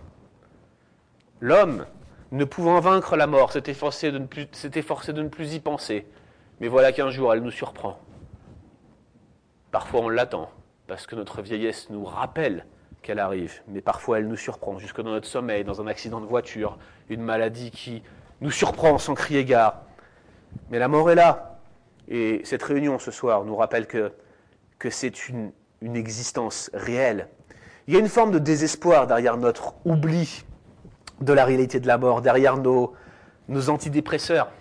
L'homme, 1.42 1.88
ne 2.32 2.46
pouvant 2.46 2.80
vaincre 2.80 3.18
la 3.18 3.26
mort, 3.26 3.52
s'est 3.52 3.64
efforcé, 3.66 4.12
de 4.12 4.20
ne 4.20 4.28
plus, 4.28 4.48
efforcé 4.76 5.14
de 5.14 5.24
ne 5.24 5.30
plus 5.30 5.56
y 5.56 5.60
penser, 5.60 6.06
mais 6.60 6.68
voilà 6.68 6.92
qu'un 6.92 7.10
jour 7.10 7.34
elle 7.34 7.42
nous 7.42 7.52
surprend. 7.52 8.00
Parfois 9.72 10.02
on 10.02 10.10
l'attend, 10.10 10.52
parce 10.86 11.08
que 11.08 11.16
notre 11.16 11.42
vieillesse 11.42 11.90
nous 11.90 12.06
rappelle 12.06 12.68
qu'elle 13.02 13.20
arrive, 13.20 13.64
mais 13.68 13.82
parfois 13.82 14.20
elle 14.20 14.28
nous 14.28 14.38
surprend, 14.38 14.78
jusque 14.78 15.02
dans 15.02 15.10
notre 15.10 15.28
sommeil, 15.28 15.64
dans 15.64 15.82
un 15.82 15.88
accident 15.88 16.22
de 16.22 16.28
voiture, 16.28 16.78
une 17.10 17.24
maladie 17.24 17.72
qui 17.72 18.04
nous 18.42 18.52
surprend 18.52 19.00
sans 19.00 19.16
crier 19.16 19.44
gare. 19.44 19.82
Mais 20.70 20.80
la 20.80 20.88
mort 20.88 21.10
est 21.12 21.16
là, 21.16 21.60
et 22.08 22.42
cette 22.44 22.64
réunion 22.64 23.00
ce 23.00 23.12
soir 23.12 23.44
nous 23.44 23.56
rappelle 23.56 23.88
que, 23.88 24.12
c'est 24.90 25.28
une, 25.30 25.52
une 25.82 25.96
existence 25.96 26.70
réelle. 26.74 27.28
Il 27.88 27.94
y 27.94 27.98
a 27.98 28.00
une 28.00 28.10
forme 28.10 28.32
de 28.32 28.40
désespoir 28.40 29.08
derrière 29.08 29.38
notre 29.38 29.76
oubli 29.86 30.46
de 31.22 31.34
la 31.34 31.46
réalité 31.46 31.80
de 31.80 31.88
la 31.88 31.98
mort, 31.98 32.22
derrière 32.22 32.58
nos, 32.58 32.94
nos 33.48 33.70
antidépresseurs, 33.70 34.52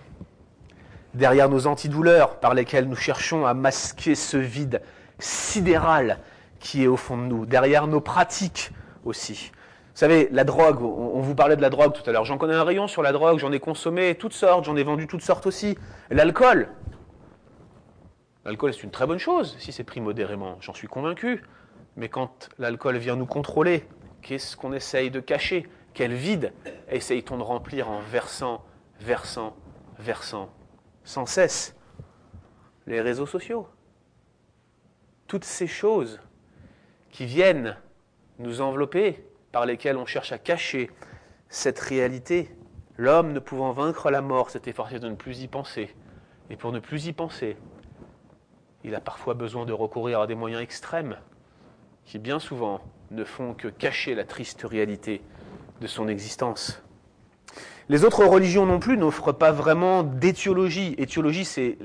derrière 1.14 1.48
nos 1.48 1.66
antidouleurs 1.66 2.38
par 2.40 2.54
lesquels 2.54 2.88
nous 2.88 2.96
cherchons 2.96 3.46
à 3.46 3.54
masquer 3.54 4.14
ce 4.14 4.36
vide 4.36 4.82
sidéral 5.18 6.18
qui 6.60 6.84
est 6.84 6.86
au 6.86 6.96
fond 6.96 7.16
de 7.16 7.22
nous, 7.22 7.46
derrière 7.46 7.86
nos 7.86 8.00
pratiques 8.00 8.72
aussi. 9.04 9.52
Vous 9.96 10.00
savez, 10.00 10.28
la 10.30 10.44
drogue, 10.44 10.82
on 10.82 11.22
vous 11.22 11.34
parlait 11.34 11.56
de 11.56 11.62
la 11.62 11.70
drogue 11.70 11.94
tout 11.94 12.02
à 12.04 12.12
l'heure, 12.12 12.26
j'en 12.26 12.36
connais 12.36 12.52
un 12.52 12.64
rayon 12.64 12.86
sur 12.86 13.02
la 13.02 13.12
drogue, 13.12 13.38
j'en 13.38 13.50
ai 13.50 13.60
consommé 13.60 14.14
toutes 14.14 14.34
sortes, 14.34 14.66
j'en 14.66 14.76
ai 14.76 14.82
vendu 14.82 15.06
toutes 15.06 15.22
sortes 15.22 15.46
aussi. 15.46 15.78
L'alcool, 16.10 16.68
L'alcool, 18.44 18.74
c'est 18.74 18.82
une 18.82 18.90
très 18.90 19.06
bonne 19.06 19.18
chose 19.18 19.56
si 19.58 19.72
c'est 19.72 19.84
pris 19.84 20.02
modérément, 20.02 20.58
j'en 20.60 20.74
suis 20.74 20.86
convaincu. 20.86 21.42
Mais 21.96 22.10
quand 22.10 22.50
l'alcool 22.58 22.98
vient 22.98 23.16
nous 23.16 23.24
contrôler, 23.24 23.88
qu'est-ce 24.20 24.54
qu'on 24.54 24.74
essaye 24.74 25.10
de 25.10 25.18
cacher? 25.18 25.66
Quel 25.94 26.12
vide 26.12 26.52
essaye-t-on 26.90 27.38
de 27.38 27.42
remplir 27.42 27.88
en 27.88 28.00
versant, 28.00 28.62
versant, 29.00 29.56
versant, 29.98 30.50
sans 31.04 31.24
cesse? 31.24 31.74
Les 32.86 33.00
réseaux 33.00 33.24
sociaux. 33.24 33.66
Toutes 35.26 35.44
ces 35.44 35.66
choses 35.66 36.20
qui 37.10 37.24
viennent 37.24 37.78
nous 38.38 38.60
envelopper, 38.60 39.24
par 39.52 39.66
lesquelles 39.66 39.96
on 39.96 40.06
cherche 40.06 40.32
à 40.32 40.38
cacher 40.38 40.90
cette 41.48 41.78
réalité. 41.78 42.50
L'homme, 42.96 43.32
ne 43.32 43.38
pouvant 43.38 43.72
vaincre 43.72 44.10
la 44.10 44.22
mort, 44.22 44.50
s'est 44.50 44.62
efforcé 44.66 44.98
de 44.98 45.08
ne 45.08 45.14
plus 45.14 45.40
y 45.42 45.48
penser. 45.48 45.94
Et 46.50 46.56
pour 46.56 46.72
ne 46.72 46.78
plus 46.78 47.06
y 47.06 47.12
penser, 47.12 47.56
il 48.84 48.94
a 48.94 49.00
parfois 49.00 49.34
besoin 49.34 49.66
de 49.66 49.72
recourir 49.72 50.20
à 50.20 50.26
des 50.26 50.34
moyens 50.34 50.62
extrêmes 50.62 51.16
qui 52.04 52.18
bien 52.18 52.38
souvent 52.38 52.80
ne 53.10 53.24
font 53.24 53.52
que 53.52 53.68
cacher 53.68 54.14
la 54.14 54.24
triste 54.24 54.62
réalité 54.62 55.22
de 55.80 55.86
son 55.86 56.08
existence. 56.08 56.82
Les 57.88 58.04
autres 58.04 58.24
religions 58.24 58.66
non 58.66 58.78
plus 58.78 58.96
n'offrent 58.96 59.32
pas 59.32 59.52
vraiment 59.52 60.02
d'étiologie. 60.02 60.94
Étiologie, 60.98 61.44
c'est 61.44 61.78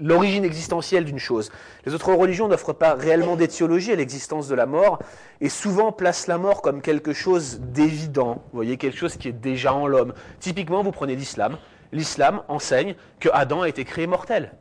l'origine 0.00 0.44
existentielle 0.44 1.04
d'une 1.04 1.18
chose. 1.18 1.50
Les 1.86 1.94
autres 1.94 2.12
religions 2.12 2.48
n'offrent 2.48 2.72
pas 2.72 2.94
réellement 2.94 3.36
d'étiologie 3.36 3.92
à 3.92 3.96
l'existence 3.96 4.48
de 4.48 4.54
la 4.54 4.66
mort 4.66 4.98
et 5.40 5.48
souvent 5.48 5.92
placent 5.92 6.26
la 6.26 6.38
mort 6.38 6.62
comme 6.62 6.82
quelque 6.82 7.12
chose 7.12 7.60
d'évident. 7.60 8.42
Vous 8.52 8.56
voyez, 8.58 8.76
quelque 8.76 8.98
chose 8.98 9.16
qui 9.16 9.28
est 9.28 9.32
déjà 9.32 9.72
en 9.74 9.86
l'homme. 9.86 10.14
Typiquement, 10.40 10.82
vous 10.82 10.92
prenez 10.92 11.16
l'islam. 11.16 11.58
L'islam 11.92 12.42
enseigne 12.48 12.94
que 13.20 13.28
Adam 13.32 13.62
a 13.62 13.68
été 13.68 13.84
créé 13.84 14.06
mortel. 14.06 14.52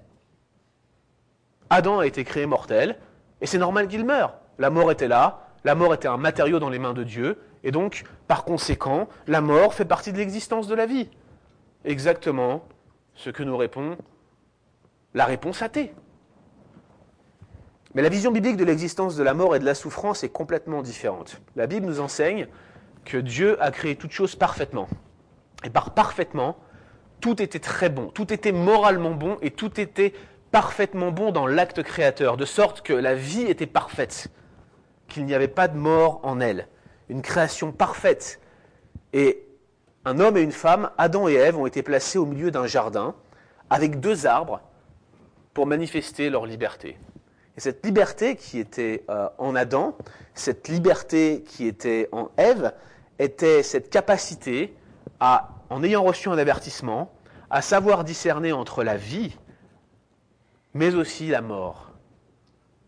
Adam 1.69 1.99
a 1.99 2.05
été 2.05 2.23
créé 2.23 2.45
mortel, 2.45 2.97
et 3.41 3.47
c'est 3.47 3.57
normal 3.57 3.87
qu'il 3.87 4.05
meure. 4.05 4.35
La 4.59 4.69
mort 4.69 4.91
était 4.91 5.07
là, 5.07 5.47
la 5.63 5.73
mort 5.73 5.93
était 5.93 6.07
un 6.07 6.17
matériau 6.17 6.59
dans 6.59 6.69
les 6.69 6.77
mains 6.77 6.93
de 6.93 7.03
Dieu, 7.03 7.39
et 7.63 7.71
donc, 7.71 8.03
par 8.27 8.43
conséquent, 8.43 9.07
la 9.27 9.41
mort 9.41 9.73
fait 9.73 9.85
partie 9.85 10.13
de 10.13 10.17
l'existence 10.17 10.67
de 10.67 10.75
la 10.75 10.85
vie. 10.85 11.09
Exactement 11.85 12.63
ce 13.15 13.29
que 13.29 13.43
nous 13.43 13.57
répond 13.57 13.97
la 15.13 15.25
réponse 15.25 15.61
athée. 15.61 15.93
Mais 17.95 18.01
la 18.01 18.09
vision 18.09 18.31
biblique 18.31 18.57
de 18.57 18.63
l'existence 18.63 19.15
de 19.15 19.23
la 19.23 19.33
mort 19.33 19.55
et 19.55 19.59
de 19.59 19.65
la 19.65 19.75
souffrance 19.75 20.23
est 20.23 20.29
complètement 20.29 20.81
différente. 20.81 21.41
La 21.55 21.67
Bible 21.67 21.85
nous 21.85 21.99
enseigne 21.99 22.47
que 23.05 23.17
Dieu 23.17 23.61
a 23.61 23.69
créé 23.69 23.95
toute 23.95 24.11
chose 24.11 24.35
parfaitement. 24.35 24.87
Et 25.63 25.69
par 25.69 25.93
parfaitement, 25.93 26.57
tout 27.21 27.41
était 27.41 27.59
très 27.59 27.89
bon, 27.89 28.07
tout 28.07 28.33
était 28.33 28.51
moralement 28.51 29.11
bon 29.11 29.37
et 29.41 29.51
tout 29.51 29.79
était 29.79 30.13
parfaitement 30.51 31.11
bon 31.11 31.31
dans 31.31 31.47
l'acte 31.47 31.83
créateur, 31.83 32.35
de 32.35 32.45
sorte 32.45 32.81
que 32.81 32.93
la 32.93 33.15
vie 33.15 33.43
était 33.43 33.67
parfaite, 33.67 34.27
qu'il 35.07 35.25
n'y 35.25 35.33
avait 35.33 35.47
pas 35.47 35.67
de 35.67 35.77
mort 35.77 36.19
en 36.23 36.39
elle, 36.39 36.67
une 37.09 37.21
création 37.21 37.71
parfaite. 37.71 38.39
Et 39.13 39.45
un 40.05 40.19
homme 40.19 40.35
et 40.37 40.41
une 40.41 40.51
femme, 40.51 40.89
Adam 40.97 41.27
et 41.27 41.33
Ève, 41.33 41.57
ont 41.57 41.65
été 41.65 41.81
placés 41.83 42.17
au 42.17 42.25
milieu 42.25 42.51
d'un 42.51 42.67
jardin 42.67 43.15
avec 43.69 43.99
deux 43.99 44.25
arbres 44.25 44.61
pour 45.53 45.67
manifester 45.67 46.29
leur 46.29 46.45
liberté. 46.45 46.97
Et 47.55 47.59
cette 47.59 47.85
liberté 47.85 48.35
qui 48.35 48.59
était 48.59 49.03
euh, 49.09 49.29
en 49.37 49.55
Adam, 49.55 49.95
cette 50.33 50.67
liberté 50.67 51.43
qui 51.45 51.67
était 51.67 52.09
en 52.11 52.31
Ève, 52.37 52.73
était 53.19 53.61
cette 53.61 53.89
capacité 53.89 54.73
à, 55.19 55.49
en 55.69 55.83
ayant 55.83 56.03
reçu 56.03 56.29
un 56.29 56.37
avertissement, 56.37 57.13
à 57.49 57.61
savoir 57.61 58.03
discerner 58.03 58.51
entre 58.51 58.83
la 58.83 58.97
vie 58.97 59.37
mais 60.73 60.95
aussi 60.95 61.27
la 61.27 61.41
mort. 61.41 61.91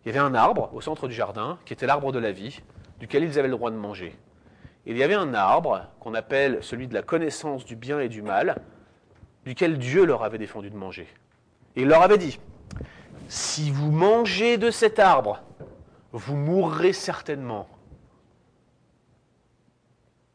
Il 0.04 0.08
y 0.08 0.18
avait 0.18 0.26
un 0.26 0.36
arbre 0.36 0.70
au 0.74 0.82
centre 0.82 1.08
du 1.08 1.14
jardin, 1.14 1.58
qui 1.66 1.74
était 1.74 1.86
l'arbre 1.86 2.12
de 2.12 2.20
la 2.20 2.32
vie, 2.32 2.62
duquel 3.00 3.24
ils 3.24 3.40
avaient 3.40 3.48
le 3.48 3.56
droit 3.56 3.72
de 3.72 3.76
manger. 3.76 4.16
il 4.86 4.98
y 4.98 5.04
avait 5.04 5.16
un 5.16 5.34
arbre 5.34 5.88
qu'on 6.00 6.14
appelle 6.14 6.60
celui 6.62 6.88
de 6.88 6.94
la 6.94 7.02
connaissance 7.02 7.66
du 7.66 7.76
bien 7.76 8.00
et 8.00 8.10
du 8.10 8.22
mal, 8.22 8.62
duquel 9.46 9.78
Dieu 9.78 10.06
leur 10.06 10.24
avait 10.24 10.38
défendu 10.38 10.70
de 10.70 10.76
manger. 10.76 11.08
Et 11.76 11.82
il 11.82 11.88
leur 11.88 12.04
avait 12.04 12.18
dit, 12.18 12.40
si 13.28 13.72
vous 13.72 13.92
mangez 13.92 14.58
de 14.58 14.72
cet 14.72 15.00
arbre, 15.00 15.42
vous 16.12 16.36
mourrez 16.36 16.94
certainement. 16.94 17.68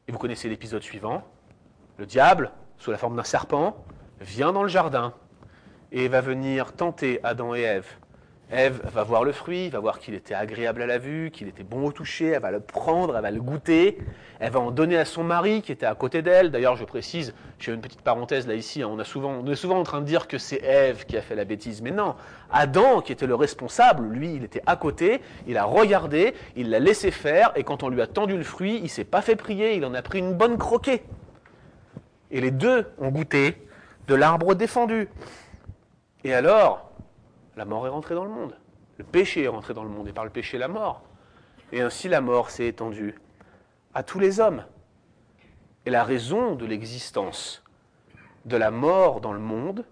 Et 0.08 0.12
vous 0.12 0.18
connaissez 0.18 0.48
l'épisode 0.48 0.82
suivant. 0.82 1.22
Le 1.96 2.06
diable, 2.06 2.52
sous 2.78 2.90
la 2.90 2.98
forme 2.98 3.16
d'un 3.16 3.24
serpent, 3.24 3.76
vient 4.20 4.52
dans 4.52 4.62
le 4.62 4.68
jardin 4.68 5.14
et 5.92 6.08
va 6.08 6.20
venir 6.20 6.72
tenter 6.72 7.20
Adam 7.22 7.54
et 7.54 7.60
Ève. 7.60 7.88
Ève 8.52 8.80
va 8.92 9.04
voir 9.04 9.22
le 9.22 9.30
fruit, 9.30 9.68
va 9.68 9.78
voir 9.78 10.00
qu'il 10.00 10.14
était 10.14 10.34
agréable 10.34 10.82
à 10.82 10.86
la 10.86 10.98
vue, 10.98 11.30
qu'il 11.30 11.46
était 11.46 11.62
bon 11.62 11.84
au 11.84 11.92
toucher, 11.92 12.30
elle 12.30 12.42
va 12.42 12.50
le 12.50 12.58
prendre, 12.58 13.14
elle 13.14 13.22
va 13.22 13.30
le 13.30 13.40
goûter, 13.40 13.98
elle 14.40 14.50
va 14.50 14.58
en 14.58 14.72
donner 14.72 14.96
à 14.96 15.04
son 15.04 15.22
mari 15.22 15.62
qui 15.62 15.70
était 15.70 15.86
à 15.86 15.94
côté 15.94 16.20
d'elle. 16.20 16.50
D'ailleurs, 16.50 16.74
je 16.74 16.84
précise, 16.84 17.32
j'ai 17.60 17.72
une 17.72 17.80
petite 17.80 18.02
parenthèse 18.02 18.48
là 18.48 18.54
ici, 18.54 18.82
hein, 18.82 18.88
on 18.90 18.98
est 18.98 19.04
souvent 19.54 19.78
en 19.78 19.82
train 19.84 20.00
de 20.00 20.06
dire 20.06 20.26
que 20.26 20.36
c'est 20.36 20.60
Ève 20.64 21.04
qui 21.04 21.16
a 21.16 21.22
fait 21.22 21.36
la 21.36 21.44
bêtise, 21.44 21.80
mais 21.80 21.92
non, 21.92 22.16
Adam 22.50 23.02
qui 23.02 23.12
était 23.12 23.28
le 23.28 23.36
responsable, 23.36 24.08
lui, 24.08 24.34
il 24.34 24.42
était 24.42 24.62
à 24.66 24.74
côté, 24.74 25.20
il 25.46 25.56
a 25.56 25.64
regardé, 25.64 26.34
il 26.56 26.70
l'a 26.70 26.80
laissé 26.80 27.12
faire, 27.12 27.52
et 27.54 27.62
quand 27.62 27.84
on 27.84 27.88
lui 27.88 28.02
a 28.02 28.08
tendu 28.08 28.36
le 28.36 28.42
fruit, 28.42 28.80
il 28.82 28.88
s'est 28.88 29.04
pas 29.04 29.22
fait 29.22 29.36
prier, 29.36 29.76
il 29.76 29.84
en 29.84 29.94
a 29.94 30.02
pris 30.02 30.18
une 30.18 30.34
bonne 30.34 30.58
croquée. 30.58 31.04
Et 32.32 32.40
les 32.40 32.50
deux 32.50 32.86
ont 32.98 33.10
goûté 33.10 33.64
de 34.08 34.14
l'arbre 34.16 34.54
défendu. 34.56 35.08
Et 36.24 36.34
alors, 36.34 36.89
la 37.60 37.66
mort 37.66 37.86
est 37.86 37.90
rentrée 37.90 38.14
dans 38.14 38.24
le 38.24 38.30
monde. 38.30 38.56
Le 38.96 39.04
péché 39.04 39.42
est 39.42 39.48
rentré 39.48 39.74
dans 39.74 39.82
le 39.82 39.90
monde, 39.90 40.08
et 40.08 40.14
par 40.14 40.24
le 40.24 40.30
péché, 40.30 40.56
la 40.56 40.66
mort. 40.66 41.02
Et 41.72 41.82
ainsi, 41.82 42.08
la 42.08 42.22
mort 42.22 42.48
s'est 42.48 42.66
étendue 42.66 43.16
à 43.92 44.02
tous 44.02 44.18
les 44.18 44.40
hommes. 44.40 44.64
Et 45.84 45.90
la 45.90 46.02
raison 46.02 46.54
de 46.54 46.64
l'existence 46.64 47.62
de 48.46 48.56
la 48.56 48.70
mort 48.70 49.20
dans 49.20 49.34
le 49.34 49.40
monde, 49.40 49.84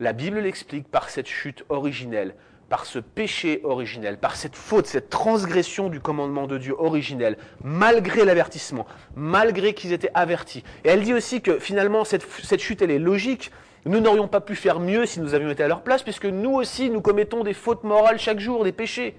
la 0.00 0.12
Bible 0.12 0.40
l'explique 0.40 0.88
par 0.88 1.08
cette 1.08 1.28
chute 1.28 1.64
originelle, 1.68 2.34
par 2.68 2.84
ce 2.84 2.98
péché 2.98 3.60
originel, 3.62 4.18
par 4.18 4.34
cette 4.34 4.56
faute, 4.56 4.88
cette 4.88 5.08
transgression 5.08 5.90
du 5.90 6.00
commandement 6.00 6.48
de 6.48 6.58
Dieu 6.58 6.74
originel, 6.76 7.38
malgré 7.62 8.24
l'avertissement, 8.24 8.88
malgré 9.14 9.72
qu'ils 9.72 9.92
étaient 9.92 10.10
avertis. 10.14 10.64
Et 10.82 10.88
elle 10.88 11.04
dit 11.04 11.14
aussi 11.14 11.42
que 11.42 11.60
finalement, 11.60 12.02
cette, 12.02 12.58
chute, 12.58 12.82
elle 12.82 12.90
est 12.90 12.98
logique, 12.98 13.52
nous 13.86 14.00
n'aurions 14.00 14.28
pas 14.28 14.40
pu 14.40 14.54
faire 14.54 14.80
mieux 14.80 15.04
si 15.04 15.20
nous 15.20 15.34
avions 15.34 15.50
été 15.50 15.62
à 15.62 15.68
leur 15.68 15.82
place, 15.82 16.02
puisque 16.02 16.24
nous 16.24 16.52
aussi, 16.52 16.88
nous 16.88 17.02
commettons 17.02 17.44
des 17.44 17.52
fautes 17.52 17.84
morales 17.84 18.18
chaque 18.18 18.40
jour, 18.40 18.64
des 18.64 18.72
péchés, 18.72 19.16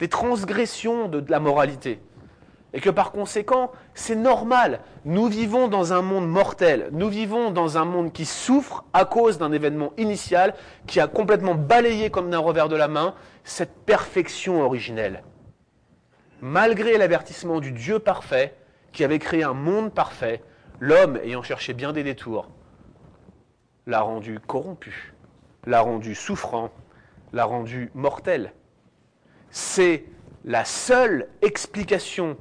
des 0.00 0.08
transgressions 0.08 1.08
de, 1.08 1.24
la 1.28 1.38
moralité. 1.38 2.00
Et 2.74 2.80
que 2.80 2.90
par 2.90 3.12
conséquent, 3.12 3.70
c'est 3.94 4.16
normal. 4.16 4.80
Nous 5.04 5.26
vivons 5.26 5.68
dans 5.68 5.92
un 5.92 6.02
monde 6.02 6.28
mortel. 6.28 6.88
Nous 6.92 7.08
vivons 7.08 7.50
dans 7.50 7.78
un 7.78 7.84
monde 7.84 8.12
qui 8.12 8.24
souffre 8.24 8.84
à 8.92 9.04
cause 9.04 9.38
d'un 9.38 9.52
événement 9.52 9.92
initial 9.96 10.54
qui 10.86 11.00
a 11.00 11.06
complètement 11.06 11.54
balayé 11.54 12.10
comme 12.10 12.28
d'un 12.28 12.38
revers 12.38 12.68
de 12.68 12.76
la 12.76 12.88
main 12.88 13.14
cette 13.44 13.72
perfection 13.86 14.62
originelle. 14.62 15.22
Malgré 16.42 16.98
l'avertissement 16.98 17.60
du 17.60 17.72
Dieu 17.72 18.00
parfait, 18.00 18.54
qui 18.92 19.04
avait 19.04 19.18
créé 19.18 19.44
un 19.44 19.54
monde 19.54 19.92
parfait, 19.92 20.42
l'homme 20.80 21.18
ayant 21.24 21.42
cherché 21.42 21.72
bien 21.72 21.92
des 21.92 22.02
détours, 22.02 22.50
l'a 23.88 24.02
rendu 24.02 24.38
corrompu, 24.38 25.14
l'a 25.66 25.80
rendu 25.80 26.14
souffrant, 26.14 26.70
l'a 27.32 27.46
rendu 27.46 27.90
mortel. 27.94 28.52
c'est 29.50 30.04
la 30.44 30.64
seule 30.64 31.28
explication 31.42 32.36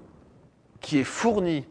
qui 0.82 1.00
est 1.00 1.06
fournie 1.06 1.66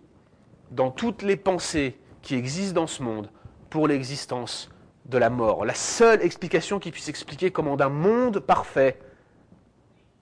dans 0.70 0.90
toutes 0.90 1.22
les 1.22 1.36
pensées 1.36 1.98
qui 2.22 2.34
existent 2.34 2.80
dans 2.80 2.86
ce 2.86 3.02
monde 3.02 3.30
pour 3.70 3.86
l'existence 3.86 4.70
de 5.04 5.18
la 5.18 5.30
mort. 5.30 5.64
La 5.64 5.74
seule 5.74 6.22
explication 6.22 6.78
qui 6.78 6.90
puisse 6.90 7.08
expliquer 7.08 7.50
comment 7.50 7.76
d'un 7.76 7.90
monde 7.90 8.40
parfait, 8.40 8.98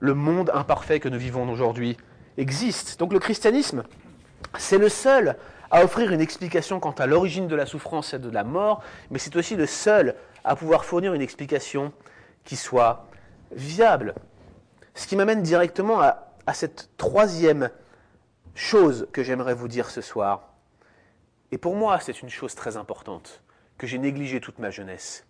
le 0.00 0.14
monde 0.14 0.50
imparfait 0.52 1.00
que 1.00 1.08
nous 1.08 1.18
vivons 1.18 1.48
aujourd'hui 1.48 1.96
existe. 2.36 2.98
Donc 2.98 3.12
le 3.12 3.20
christianisme, 3.20 3.84
c'est 4.58 4.78
le 4.78 4.88
seul 4.88 5.36
à 5.74 5.82
offrir 5.82 6.12
une 6.12 6.20
explication 6.20 6.78
quant 6.78 6.92
à 6.92 7.06
l'origine 7.06 7.48
de 7.48 7.56
la 7.56 7.66
souffrance 7.66 8.14
et 8.14 8.20
de 8.20 8.30
la 8.30 8.44
mort, 8.44 8.80
mais 9.10 9.18
c'est 9.18 9.34
aussi 9.34 9.56
le 9.56 9.66
seul 9.66 10.14
à 10.44 10.54
pouvoir 10.54 10.84
fournir 10.84 11.14
une 11.14 11.20
explication 11.20 11.92
qui 12.44 12.54
soit 12.54 13.08
viable. 13.50 14.14
Ce 14.94 15.08
qui 15.08 15.16
m'amène 15.16 15.42
directement 15.42 16.00
à, 16.00 16.28
cette 16.52 16.90
troisième 16.96 17.70
chose 18.54 19.08
que 19.12 19.24
j'aimerais 19.24 19.54
vous 19.54 19.66
dire 19.66 19.90
ce 19.90 20.00
soir. 20.00 20.52
Et 21.50 21.58
pour 21.58 21.74
moi, 21.74 21.98
c'est 21.98 22.22
une 22.22 22.30
chose 22.30 22.54
très 22.54 22.76
importante 22.76 23.42
que 23.76 23.88
j'ai 23.88 23.98
négligée 23.98 24.40
toute 24.40 24.60
ma 24.60 24.70
jeunesse. 24.70 25.26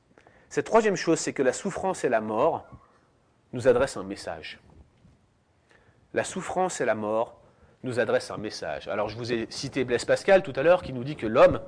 Cette 0.50 0.66
troisième 0.66 0.96
chose, 0.96 1.20
c'est 1.20 1.32
que 1.32 1.42
la 1.42 1.54
souffrance 1.54 2.04
et 2.04 2.10
la 2.10 2.20
mort 2.20 2.66
nous 3.54 3.66
adressent 3.66 3.96
un 3.96 4.04
message. 4.04 4.60
La 6.12 6.22
souffrance 6.22 6.82
et 6.82 6.84
la 6.84 6.94
mort 6.94 7.40
nous 7.84 8.00
adressent 8.00 8.32
un 8.32 8.38
message. 8.38 8.88
Alors 8.88 9.08
je 9.08 9.16
vous 9.16 9.32
ai 9.32 9.46
cité 9.50 9.84
Blaise 9.84 10.04
Pascal 10.04 10.42
tout 10.42 10.52
à 10.56 10.62
l'heure 10.62 10.82
qui 10.82 10.92
nous 10.92 11.04
dit 11.04 11.16
que 11.16 11.26
l'homme, 11.26 11.60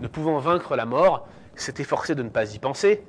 ne 0.00 0.08
pouvant 0.08 0.38
vaincre 0.38 0.76
la 0.76 0.84
mort, 0.84 1.26
s'est 1.54 1.74
efforcé 1.78 2.14
de 2.14 2.22
ne 2.22 2.28
pas 2.28 2.54
y 2.54 2.58
penser. 2.58 3.04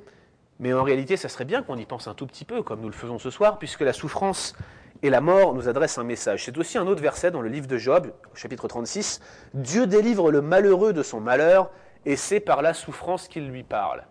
Mais 0.60 0.72
en 0.72 0.84
réalité, 0.84 1.16
ça 1.16 1.28
serait 1.28 1.44
bien 1.44 1.62
qu'on 1.62 1.76
y 1.76 1.86
pense 1.86 2.06
un 2.06 2.14
tout 2.14 2.26
petit 2.26 2.44
peu, 2.44 2.62
comme 2.62 2.80
nous 2.80 2.88
le 2.88 2.94
faisons 2.94 3.18
ce 3.18 3.30
soir, 3.30 3.58
puisque 3.58 3.80
la 3.80 3.92
souffrance 3.92 4.54
et 5.02 5.10
la 5.10 5.20
mort 5.20 5.54
nous 5.54 5.68
adressent 5.68 5.98
un 5.98 6.04
message. 6.04 6.44
C'est 6.44 6.56
aussi 6.56 6.78
un 6.78 6.86
autre 6.86 7.02
verset 7.02 7.32
dans 7.32 7.40
le 7.40 7.48
livre 7.48 7.66
de 7.66 7.78
Job, 7.78 8.12
chapitre 8.34 8.68
36. 8.68 9.20
Dieu 9.54 9.86
délivre 9.88 10.30
le 10.30 10.40
malheureux 10.40 10.92
de 10.92 11.02
son 11.02 11.20
malheur, 11.20 11.70
et 12.06 12.14
c'est 12.14 12.40
par 12.40 12.62
la 12.62 12.74
souffrance 12.74 13.26
qu'il 13.26 13.48
lui 13.48 13.64
parle. 13.64 14.04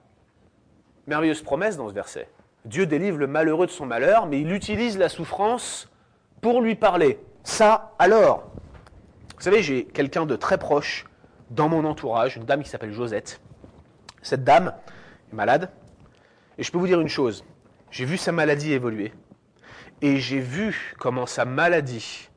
Merveilleuse 1.08 1.42
promesse 1.42 1.78
dans 1.78 1.88
ce 1.88 1.94
verset. 1.94 2.28
Dieu 2.66 2.86
délivre 2.86 3.18
le 3.18 3.28
malheureux 3.28 3.66
de 3.66 3.72
son 3.72 3.86
malheur, 3.86 4.26
mais 4.26 4.42
il 4.42 4.52
utilise 4.52 4.98
la 4.98 5.08
souffrance 5.08 5.90
pour 6.42 6.62
lui 6.62 6.76
parler. 6.76 7.20
Ça, 7.44 7.94
alors 8.00 8.52
Vous 9.36 9.42
savez, 9.42 9.64
j'ai 9.64 9.86
quelqu'un 9.86 10.26
de 10.26 10.36
très 10.36 10.58
proche 10.58 11.06
dans 11.50 11.68
mon 11.68 11.86
entourage, 11.86 12.38
une 12.38 12.46
dame 12.46 12.64
qui 12.64 12.70
s'appelle 12.70 12.94
Josette. 12.94 13.42
Cette 14.22 14.44
dame 14.44 14.74
est 15.32 15.36
malade, 15.36 15.72
et 16.58 16.64
je 16.64 16.72
peux 16.72 16.78
vous 16.78 16.88
dire 16.88 17.02
une 17.02 17.08
chose, 17.08 17.44
j'ai 17.90 18.06
vu 18.06 18.18
sa 18.18 18.32
maladie 18.32 18.74
évoluer, 18.74 19.12
et 20.02 20.18
j'ai 20.18 20.40
vu 20.40 20.96
comment 21.00 21.26
sa 21.26 21.46
maladie 21.46 22.30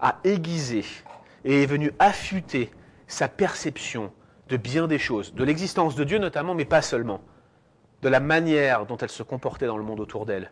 a 0.00 0.18
aiguisé 0.24 0.84
et 1.44 1.62
est 1.62 1.66
venue 1.66 1.92
affûter 1.98 2.70
sa 3.06 3.28
perception 3.28 4.12
de 4.48 4.56
bien 4.56 4.86
des 4.86 4.98
choses, 4.98 5.34
de 5.34 5.44
l'existence 5.44 5.94
de 5.94 6.04
Dieu 6.04 6.18
notamment, 6.18 6.54
mais 6.54 6.64
pas 6.64 6.82
seulement, 6.82 7.20
de 8.02 8.08
la 8.08 8.20
manière 8.20 8.86
dont 8.86 8.96
elle 8.96 9.10
se 9.10 9.22
comportait 9.22 9.66
dans 9.66 9.76
le 9.76 9.84
monde 9.84 10.00
autour 10.00 10.24
d'elle, 10.24 10.50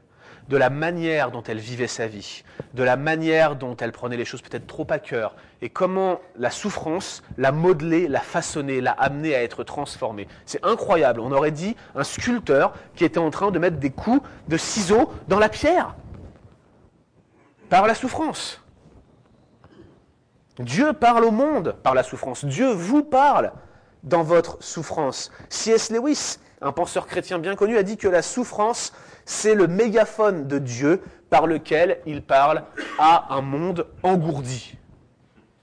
de 0.48 0.56
la 0.56 0.70
manière 0.70 1.30
dont 1.30 1.42
elle 1.42 1.58
vivait 1.58 1.86
sa 1.86 2.06
vie, 2.06 2.44
de 2.74 2.82
la 2.82 2.96
manière 2.96 3.56
dont 3.56 3.76
elle 3.76 3.92
prenait 3.92 4.16
les 4.16 4.24
choses 4.24 4.42
peut-être 4.42 4.66
trop 4.66 4.86
à 4.90 4.98
cœur, 4.98 5.36
et 5.62 5.70
comment 5.70 6.20
la 6.36 6.50
souffrance 6.50 7.22
l'a 7.36 7.52
modelée, 7.52 8.08
l'a 8.08 8.20
façonnée, 8.20 8.80
l'a 8.80 8.92
amenée 8.92 9.34
à 9.34 9.42
être 9.42 9.64
transformée. 9.64 10.28
C'est 10.44 10.64
incroyable, 10.64 11.20
on 11.20 11.32
aurait 11.32 11.50
dit 11.50 11.76
un 11.94 12.04
sculpteur 12.04 12.74
qui 12.94 13.04
était 13.04 13.18
en 13.18 13.30
train 13.30 13.50
de 13.50 13.58
mettre 13.58 13.78
des 13.78 13.90
coups 13.90 14.26
de 14.48 14.56
ciseaux 14.56 15.12
dans 15.28 15.38
la 15.38 15.48
pierre, 15.48 15.94
par 17.68 17.86
la 17.86 17.94
souffrance. 17.94 18.62
Dieu 20.58 20.92
parle 20.92 21.24
au 21.24 21.30
monde 21.30 21.76
par 21.82 21.94
la 21.94 22.02
souffrance, 22.02 22.44
Dieu 22.44 22.70
vous 22.70 23.02
parle 23.02 23.52
dans 24.02 24.22
votre 24.22 24.62
souffrance. 24.62 25.30
C.S. 25.48 25.90
Lewis, 25.90 26.38
un 26.62 26.72
penseur 26.72 27.06
chrétien 27.06 27.38
bien 27.38 27.54
connu, 27.54 27.76
a 27.76 27.82
dit 27.82 27.96
que 27.96 28.08
la 28.08 28.22
souffrance, 28.22 28.92
c'est 29.24 29.54
le 29.54 29.66
mégaphone 29.66 30.46
de 30.46 30.58
Dieu 30.58 31.02
par 31.30 31.46
lequel 31.46 31.98
il 32.06 32.22
parle 32.22 32.64
à 32.98 33.34
un 33.34 33.42
monde 33.42 33.86
engourdi. 34.02 34.76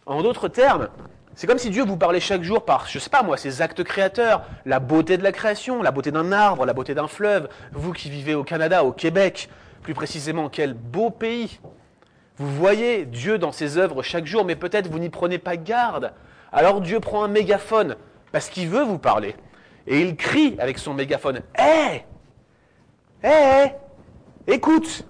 En 0.06 0.22
d'autres 0.22 0.50
termes, 0.50 0.90
c'est 1.36 1.48
comme 1.48 1.58
si 1.58 1.72
Dieu 1.72 1.84
vous 1.84 1.98
parlait 1.98 2.20
chaque 2.20 2.44
jour 2.44 2.64
par, 2.64 2.88
je 2.88 3.00
sais 3.00 3.10
pas 3.10 3.24
moi, 3.24 3.38
ses 3.38 3.62
actes 3.62 3.84
créateurs, 3.84 4.44
la 4.66 4.80
beauté 4.80 5.18
de 5.18 5.24
la 5.24 5.32
création, 5.32 5.82
la 5.82 5.92
beauté 5.92 6.12
d'un 6.12 6.32
arbre, 6.32 6.66
la 6.66 6.74
beauté 6.74 6.94
d'un 6.94 7.08
fleuve. 7.08 7.50
Vous 7.72 7.92
qui 7.92 8.10
vivez 8.10 8.36
au 8.36 8.44
Canada, 8.44 8.84
au 8.84 8.92
Québec, 8.92 9.50
plus 9.82 9.96
précisément, 9.96 10.50
quel 10.50 10.74
beau 10.74 11.10
pays. 11.10 11.60
Vous 12.38 12.50
voyez 12.50 13.06
Dieu 13.06 13.38
dans 13.40 13.52
ses 13.52 13.78
œuvres 13.78 14.04
chaque 14.04 14.26
jour, 14.26 14.46
mais 14.46 14.56
peut-être 14.56 14.88
vous 14.88 15.00
n'y 15.00 15.10
prenez 15.10 15.40
pas 15.40 15.58
garde. 15.58 16.14
Alors 16.52 16.82
Dieu 16.82 17.00
prend 17.00 17.24
un 17.24 17.28
mégaphone 17.28 17.96
parce 18.32 18.50
qu'il 18.50 18.70
veut 18.70 18.84
vous 18.84 19.00
parler. 19.00 19.36
Et 19.88 20.02
il 20.02 20.16
crie 20.16 20.56
avec 20.60 20.78
son 20.78 20.94
mégaphone 20.94 21.42
Hé 21.58 22.06
Hé 23.24 23.72
Écoute 24.48 25.06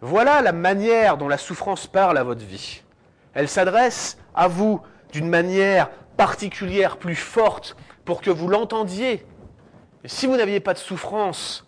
Voilà 0.00 0.42
la 0.42 0.52
manière 0.52 1.16
dont 1.16 1.28
la 1.28 1.38
souffrance 1.38 1.86
parle 1.86 2.18
à 2.18 2.24
votre 2.24 2.44
vie. 2.44 2.82
Elle 3.34 3.48
s'adresse 3.48 4.18
à 4.34 4.48
vous 4.48 4.80
d'une 5.12 5.28
manière 5.28 5.90
particulière, 6.16 6.96
plus 6.96 7.14
forte, 7.14 7.76
pour 8.04 8.20
que 8.20 8.30
vous 8.30 8.48
l'entendiez. 8.48 9.24
Si 10.04 10.26
vous 10.26 10.36
n'aviez 10.36 10.60
pas 10.60 10.74
de 10.74 10.78
souffrance, 10.78 11.66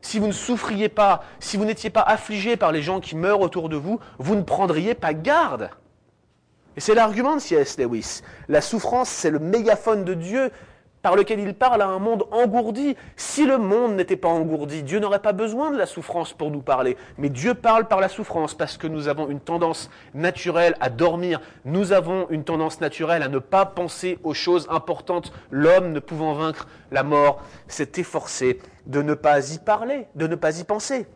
si 0.00 0.18
vous 0.18 0.26
ne 0.26 0.32
souffriez 0.32 0.88
pas, 0.88 1.24
si 1.40 1.56
vous 1.56 1.64
n'étiez 1.64 1.90
pas 1.90 2.00
affligé 2.00 2.56
par 2.56 2.72
les 2.72 2.82
gens 2.82 3.00
qui 3.00 3.16
meurent 3.16 3.40
autour 3.40 3.68
de 3.68 3.76
vous, 3.76 4.00
vous 4.18 4.34
ne 4.34 4.42
prendriez 4.42 4.94
pas 4.94 5.14
garde. 5.14 5.70
Et 6.76 6.80
c'est 6.80 6.94
l'argument 6.94 7.36
de 7.36 7.40
C.S. 7.40 7.78
Lewis. 7.78 8.22
La 8.48 8.60
souffrance, 8.60 9.08
c'est 9.08 9.30
le 9.30 9.38
mégaphone 9.38 10.04
de 10.04 10.14
Dieu 10.14 10.50
par 11.06 11.14
lequel 11.14 11.38
il 11.38 11.54
parle 11.54 11.82
à 11.82 11.86
un 11.86 12.00
monde 12.00 12.24
engourdi. 12.32 12.96
Si 13.14 13.46
le 13.46 13.58
monde 13.58 13.94
n'était 13.94 14.16
pas 14.16 14.26
engourdi, 14.26 14.82
Dieu 14.82 14.98
n'aurait 14.98 15.22
pas 15.22 15.30
besoin 15.30 15.70
de 15.70 15.78
la 15.78 15.86
souffrance 15.86 16.32
pour 16.32 16.50
nous 16.50 16.62
parler. 16.62 16.96
Mais 17.16 17.28
Dieu 17.28 17.54
parle 17.54 17.86
par 17.86 18.00
la 18.00 18.08
souffrance 18.08 18.54
parce 18.54 18.76
que 18.76 18.88
nous 18.88 19.06
avons 19.06 19.28
une 19.28 19.38
tendance 19.38 19.88
naturelle 20.14 20.74
à 20.80 20.90
dormir. 20.90 21.40
Nous 21.64 21.92
avons 21.92 22.26
une 22.30 22.42
tendance 22.42 22.80
naturelle 22.80 23.22
à 23.22 23.28
ne 23.28 23.38
pas 23.38 23.66
penser 23.66 24.18
aux 24.24 24.34
choses 24.34 24.66
importantes. 24.68 25.32
L'homme, 25.52 25.92
ne 25.92 26.00
pouvant 26.00 26.34
vaincre 26.34 26.66
la 26.90 27.04
mort, 27.04 27.40
s'est 27.68 27.92
efforcé 27.98 28.58
de 28.86 29.00
ne 29.00 29.14
pas 29.14 29.52
y 29.52 29.60
parler, 29.60 30.08
de 30.16 30.26
ne 30.26 30.34
pas 30.34 30.58
y 30.58 30.64
penser. 30.64 31.06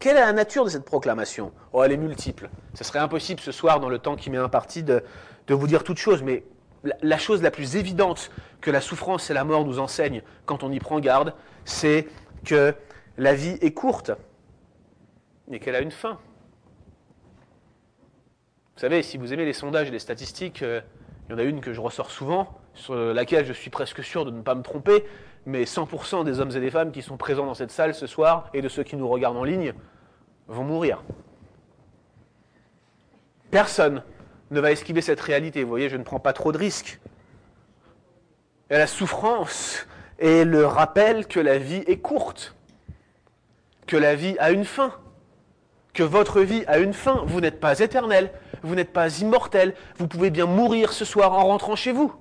Quelle 0.00 0.16
est 0.16 0.20
la 0.20 0.32
nature 0.32 0.64
de 0.64 0.70
cette 0.70 0.84
proclamation? 0.84 1.52
Oh, 1.72 1.84
elle 1.84 1.92
est 1.92 1.96
multiple. 1.96 2.50
Ce 2.74 2.82
serait 2.82 2.98
impossible 2.98 3.38
ce 3.38 3.52
soir, 3.52 3.78
dans 3.78 3.88
le 3.88 4.00
temps 4.00 4.16
qui 4.16 4.30
m'est 4.30 4.36
imparti, 4.36 4.82
de, 4.82 5.04
de 5.46 5.54
vous 5.54 5.68
dire 5.68 5.84
toute 5.84 5.98
chose, 5.98 6.24
mais 6.24 6.42
la, 7.02 7.18
chose 7.18 7.42
la 7.42 7.50
plus 7.50 7.76
évidente 7.76 8.30
que 8.60 8.70
la 8.70 8.80
souffrance 8.80 9.30
et 9.30 9.34
la 9.34 9.44
mort 9.44 9.64
nous 9.64 9.78
enseignent 9.78 10.22
quand 10.46 10.62
on 10.62 10.72
y 10.72 10.78
prend 10.78 11.00
garde, 11.00 11.34
c'est 11.64 12.08
que 12.44 12.74
la 13.16 13.34
vie 13.34 13.58
est 13.60 13.72
courte 13.72 14.12
et 15.50 15.58
qu'elle 15.58 15.74
a 15.74 15.80
une 15.80 15.90
fin. 15.90 16.18
Vous 18.74 18.80
savez, 18.80 19.02
si 19.02 19.18
vous 19.18 19.32
aimez 19.32 19.44
les 19.44 19.52
sondages 19.52 19.88
et 19.88 19.90
les 19.90 19.98
statistiques, 19.98 20.62
euh, 20.62 20.80
il 21.28 21.32
y 21.32 21.34
en 21.34 21.38
a 21.38 21.42
une 21.42 21.60
que 21.60 21.72
je 21.72 21.80
ressors 21.80 22.10
souvent, 22.10 22.58
sur 22.74 22.94
laquelle 22.94 23.44
je 23.44 23.52
suis 23.52 23.70
presque 23.70 24.02
sûr 24.02 24.24
de 24.24 24.30
ne 24.30 24.40
pas 24.40 24.54
me 24.54 24.62
tromper, 24.62 25.04
mais 25.46 25.64
100% 25.64 26.24
des 26.24 26.40
hommes 26.40 26.52
et 26.54 26.60
des 26.60 26.70
femmes 26.70 26.92
qui 26.92 27.02
sont 27.02 27.16
présents 27.16 27.46
dans 27.46 27.54
cette 27.54 27.70
salle 27.70 27.94
ce 27.94 28.06
soir 28.06 28.48
et 28.54 28.62
de 28.62 28.68
ceux 28.68 28.84
qui 28.84 28.96
nous 28.96 29.08
regardent 29.08 29.36
en 29.36 29.44
ligne 29.44 29.72
vont 30.46 30.64
mourir. 30.64 31.02
Personne 33.50 34.02
ne 34.50 34.60
va 34.60 34.72
esquiver 34.72 35.00
cette 35.00 35.20
réalité. 35.20 35.62
Vous 35.62 35.68
voyez, 35.68 35.88
je 35.88 35.96
ne 35.96 36.02
prends 36.02 36.20
pas 36.20 36.32
trop 36.32 36.52
de 36.52 36.58
risques. 36.58 37.00
Et 38.70 38.76
la 38.76 38.86
souffrance 38.86 39.86
est 40.18 40.44
le 40.44 40.66
rappel 40.66 41.26
que 41.26 41.40
la 41.40 41.58
vie 41.58 41.84
est 41.86 41.98
courte, 41.98 42.54
que 43.86 43.96
la 43.96 44.14
vie 44.14 44.36
a 44.38 44.50
une 44.50 44.64
fin, 44.64 44.92
que 45.94 46.02
votre 46.02 46.40
vie 46.40 46.64
a 46.66 46.78
une 46.78 46.92
fin. 46.92 47.22
Vous 47.26 47.40
n'êtes 47.40 47.60
pas 47.60 47.78
éternel, 47.80 48.32
vous 48.62 48.74
n'êtes 48.74 48.92
pas 48.92 49.20
immortel, 49.20 49.74
vous 49.96 50.06
pouvez 50.06 50.30
bien 50.30 50.46
mourir 50.46 50.92
ce 50.92 51.04
soir 51.04 51.32
en 51.32 51.44
rentrant 51.46 51.76
chez 51.76 51.92
vous. 51.92 52.14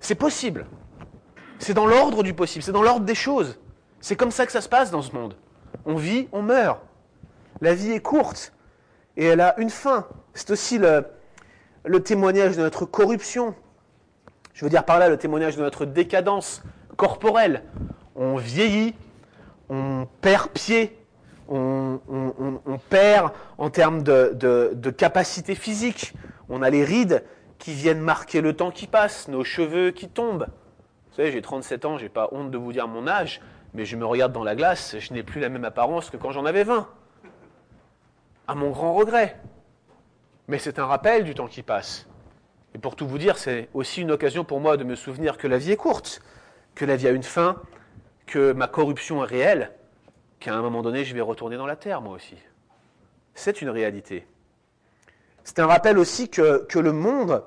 C'est 0.00 0.14
possible. 0.14 0.66
C'est 1.58 1.74
dans 1.74 1.86
l'ordre 1.86 2.22
du 2.22 2.34
possible, 2.34 2.62
c'est 2.64 2.72
dans 2.72 2.82
l'ordre 2.82 3.06
des 3.06 3.14
choses. 3.14 3.58
C'est 4.00 4.16
comme 4.16 4.32
ça 4.32 4.46
que 4.46 4.52
ça 4.52 4.60
se 4.60 4.68
passe 4.68 4.90
dans 4.90 5.02
ce 5.02 5.12
monde. 5.12 5.36
On 5.84 5.94
vit, 5.94 6.28
on 6.32 6.42
meurt. 6.42 6.80
La 7.60 7.74
vie 7.74 7.92
est 7.92 8.00
courte 8.00 8.52
et 9.16 9.26
elle 9.26 9.40
a 9.40 9.58
une 9.58 9.70
fin. 9.70 10.06
C'est 10.34 10.50
aussi 10.50 10.78
le, 10.78 11.04
témoignage 12.02 12.56
de 12.56 12.62
notre 12.62 12.84
corruption. 12.84 13.54
Je 14.54 14.64
veux 14.64 14.70
dire 14.70 14.84
par 14.84 14.98
là 14.98 15.08
le 15.08 15.16
témoignage 15.16 15.56
de 15.56 15.62
notre 15.62 15.84
décadence 15.84 16.62
corporelle. 16.96 17.64
On 18.14 18.36
vieillit, 18.36 18.94
on 19.68 20.06
perd 20.20 20.50
pied, 20.50 20.98
on, 21.48 21.98
perd 22.88 23.32
en 23.58 23.70
termes 23.70 24.02
de, 24.02 24.90
capacité 24.96 25.54
physique. 25.54 26.14
On 26.48 26.62
a 26.62 26.70
les 26.70 26.84
rides 26.84 27.24
qui 27.58 27.72
viennent 27.72 28.00
marquer 28.00 28.40
le 28.40 28.54
temps 28.54 28.70
qui 28.70 28.86
passe, 28.86 29.28
nos 29.28 29.44
cheveux 29.44 29.90
qui 29.90 30.08
tombent. 30.08 30.46
Vous 31.10 31.16
savez, 31.16 31.30
j'ai 31.30 31.42
37 31.42 31.84
ans, 31.84 31.98
j'ai 31.98 32.08
pas 32.08 32.28
honte 32.32 32.50
de 32.50 32.58
vous 32.58 32.72
dire 32.72 32.88
mon 32.88 33.06
âge, 33.06 33.40
mais 33.74 33.84
je 33.84 33.96
me 33.96 34.04
regarde 34.04 34.32
dans 34.32 34.44
la 34.44 34.56
glace, 34.56 34.96
je 34.98 35.12
n'ai 35.12 35.22
plus 35.22 35.40
la 35.40 35.48
même 35.48 35.64
apparence 35.64 36.10
que 36.10 36.16
quand 36.16 36.32
j'en 36.32 36.44
avais 36.44 36.64
20. 36.64 36.88
À 38.48 38.54
mon 38.54 38.70
grand 38.70 38.94
regret. 38.94 39.36
Mais 40.48 40.58
c'est 40.58 40.78
un 40.78 40.86
rappel 40.86 41.24
du 41.24 41.34
temps 41.34 41.46
qui 41.46 41.62
passe. 41.62 42.06
Et 42.74 42.78
pour 42.78 42.96
tout 42.96 43.06
vous 43.06 43.18
dire, 43.18 43.38
c'est 43.38 43.68
aussi 43.74 44.00
une 44.00 44.10
occasion 44.10 44.44
pour 44.44 44.60
moi 44.60 44.76
de 44.76 44.84
me 44.84 44.96
souvenir 44.96 45.36
que 45.36 45.46
la 45.46 45.58
vie 45.58 45.72
est 45.72 45.76
courte, 45.76 46.22
que 46.74 46.84
la 46.84 46.96
vie 46.96 47.08
a 47.08 47.10
une 47.10 47.22
fin, 47.22 47.60
que 48.26 48.52
ma 48.52 48.66
corruption 48.66 49.22
est 49.22 49.26
réelle, 49.26 49.72
qu'à 50.40 50.54
un 50.54 50.62
moment 50.62 50.82
donné, 50.82 51.04
je 51.04 51.14
vais 51.14 51.20
retourner 51.20 51.56
dans 51.56 51.66
la 51.66 51.76
terre, 51.76 52.00
moi 52.00 52.14
aussi. 52.14 52.36
C'est 53.34 53.62
une 53.62 53.70
réalité. 53.70 54.26
C'est 55.44 55.58
un 55.58 55.66
rappel 55.66 55.98
aussi 55.98 56.28
que, 56.28 56.66
le 56.74 56.92
monde 56.92 57.44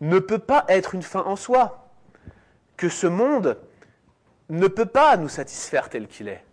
ne 0.00 0.18
peut 0.18 0.38
pas 0.38 0.64
être 0.68 0.94
une 0.94 1.02
fin 1.02 1.22
en 1.22 1.36
soi, 1.36 1.88
que 2.76 2.88
ce 2.88 3.06
monde 3.06 3.58
ne 4.50 4.68
peut 4.68 4.86
pas 4.86 5.16
nous 5.16 5.28
satisfaire 5.28 5.88
tel 5.88 6.06
qu'il 6.06 6.28
est. 6.28 6.44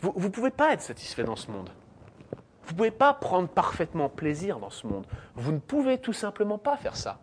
Vous 0.00 0.12
ne 0.16 0.28
pouvez 0.28 0.50
pas 0.50 0.72
être 0.72 0.82
satisfait 0.82 1.24
dans 1.24 1.36
ce 1.36 1.50
monde. 1.50 1.70
Vous 2.66 2.72
ne 2.72 2.76
pouvez 2.78 2.90
pas 2.90 3.14
prendre 3.14 3.48
parfaitement 3.48 4.08
plaisir 4.08 4.58
dans 4.58 4.70
ce 4.70 4.86
monde. 4.86 5.06
Vous 5.36 5.52
ne 5.52 5.58
pouvez 5.58 5.98
tout 5.98 6.12
simplement 6.12 6.58
pas 6.58 6.76
faire 6.76 6.96
ça. 6.96 7.20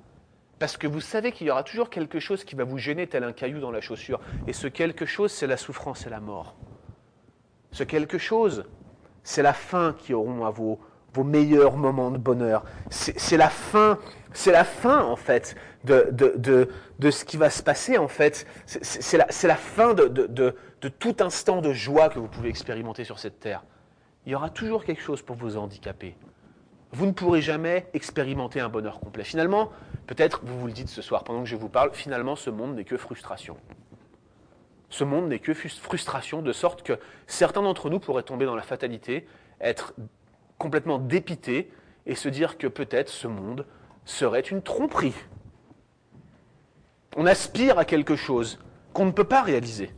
Parce 0.57 0.77
que 0.77 0.87
vous 0.87 1.01
savez 1.01 1.33
qu'il 1.33 1.47
y 1.47 1.51
aura 1.51 1.63
toujours 1.63 1.89
quelque 1.89 2.21
chose 2.21 2.45
qui 2.45 2.55
va 2.55 2.63
vous 2.63 2.77
gêner 2.77 3.07
tel 3.07 3.25
un 3.25 3.33
caillou 3.33 3.59
dans 3.59 3.71
la 3.71 3.81
chaussure. 3.81 4.21
Et 4.47 4.53
ce 4.53 4.67
quelque 4.67 5.05
chose, 5.05 5.31
c'est 5.33 5.47
la 5.47 5.57
souffrance 5.57 6.07
et 6.07 6.09
la 6.09 6.21
mort. 6.21 6.55
Ce 7.71 7.83
quelque 7.83 8.17
chose, 8.17 8.63
c'est 9.23 9.41
la 9.41 9.51
fin 9.51 9.93
qui 9.97 10.13
auront 10.13 10.45
à 10.45 10.49
vos, 10.49 10.79
vos 11.13 11.25
meilleurs 11.25 11.75
moments 11.75 12.11
de 12.11 12.17
bonheur. 12.17 12.63
C'est 12.89 13.35
la 13.35 13.49
fin, 13.49 13.99
c'est 14.31 14.53
la 14.53 14.63
fin 14.63 15.03
en 15.03 15.17
fait 15.17 15.55
de, 15.83 16.07
de, 16.11 16.35
de, 16.37 16.69
de, 16.99 17.11
ce 17.11 17.25
qui 17.25 17.35
va 17.35 17.49
se 17.49 17.61
passer 17.61 17.97
en 17.97 18.07
fait. 18.07 18.47
C'est 18.65 19.17
la, 19.17 19.27
la, 19.43 19.55
fin 19.55 19.93
de, 19.93 20.07
de, 20.07 20.55
tout 20.87 21.17
instant 21.19 21.61
de 21.61 21.73
joie 21.73 22.07
que 22.07 22.19
vous 22.19 22.29
pouvez 22.29 22.47
expérimenter 22.47 23.03
sur 23.03 23.19
cette 23.19 23.41
terre. 23.41 23.65
Il 24.25 24.31
y 24.31 24.35
aura 24.35 24.49
toujours 24.49 24.85
quelque 24.85 25.01
chose 25.01 25.21
pour 25.21 25.35
vous 25.35 25.57
handicaper. 25.57 26.15
Vous 26.91 27.05
ne 27.05 27.11
pourrez 27.11 27.41
jamais 27.41 27.87
expérimenter 27.93 28.59
un 28.59 28.69
bonheur 28.69 28.99
complet. 28.99 29.23
Finalement, 29.23 29.71
peut-être 30.07 30.41
vous 30.43 30.59
vous 30.59 30.67
le 30.67 30.73
dites 30.73 30.89
ce 30.89 31.01
soir 31.01 31.23
pendant 31.23 31.43
que 31.43 31.49
je 31.49 31.55
vous 31.55 31.69
parle, 31.69 31.91
finalement 31.93 32.35
ce 32.35 32.49
monde 32.49 32.75
n'est 32.75 32.85
que 32.85 32.97
frustration. 32.97 33.57
Ce 34.89 35.03
monde 35.03 35.27
n'est 35.27 35.39
que 35.39 35.53
frustration, 35.53 36.43
de 36.43 36.53
sorte 36.53 36.83
que 36.83 36.99
certains 37.25 37.63
d'entre 37.63 37.89
nous 37.89 37.99
pourraient 37.99 38.23
tomber 38.23 38.45
dans 38.45 38.55
la 38.55 38.61
fatalité, 38.61 39.27
être 39.59 39.95
complètement 40.59 40.99
dépité 40.99 41.71
et 42.05 42.15
se 42.15 42.29
dire 42.29 42.57
que 42.57 42.67
peut-être 42.67 43.09
ce 43.09 43.27
monde 43.27 43.65
serait 44.05 44.41
une 44.41 44.61
tromperie. 44.61 45.15
On 47.17 47.25
aspire 47.25 47.79
à 47.79 47.85
quelque 47.85 48.15
chose 48.15 48.59
qu'on 48.93 49.05
ne 49.05 49.11
peut 49.11 49.23
pas 49.23 49.41
réaliser 49.41 49.91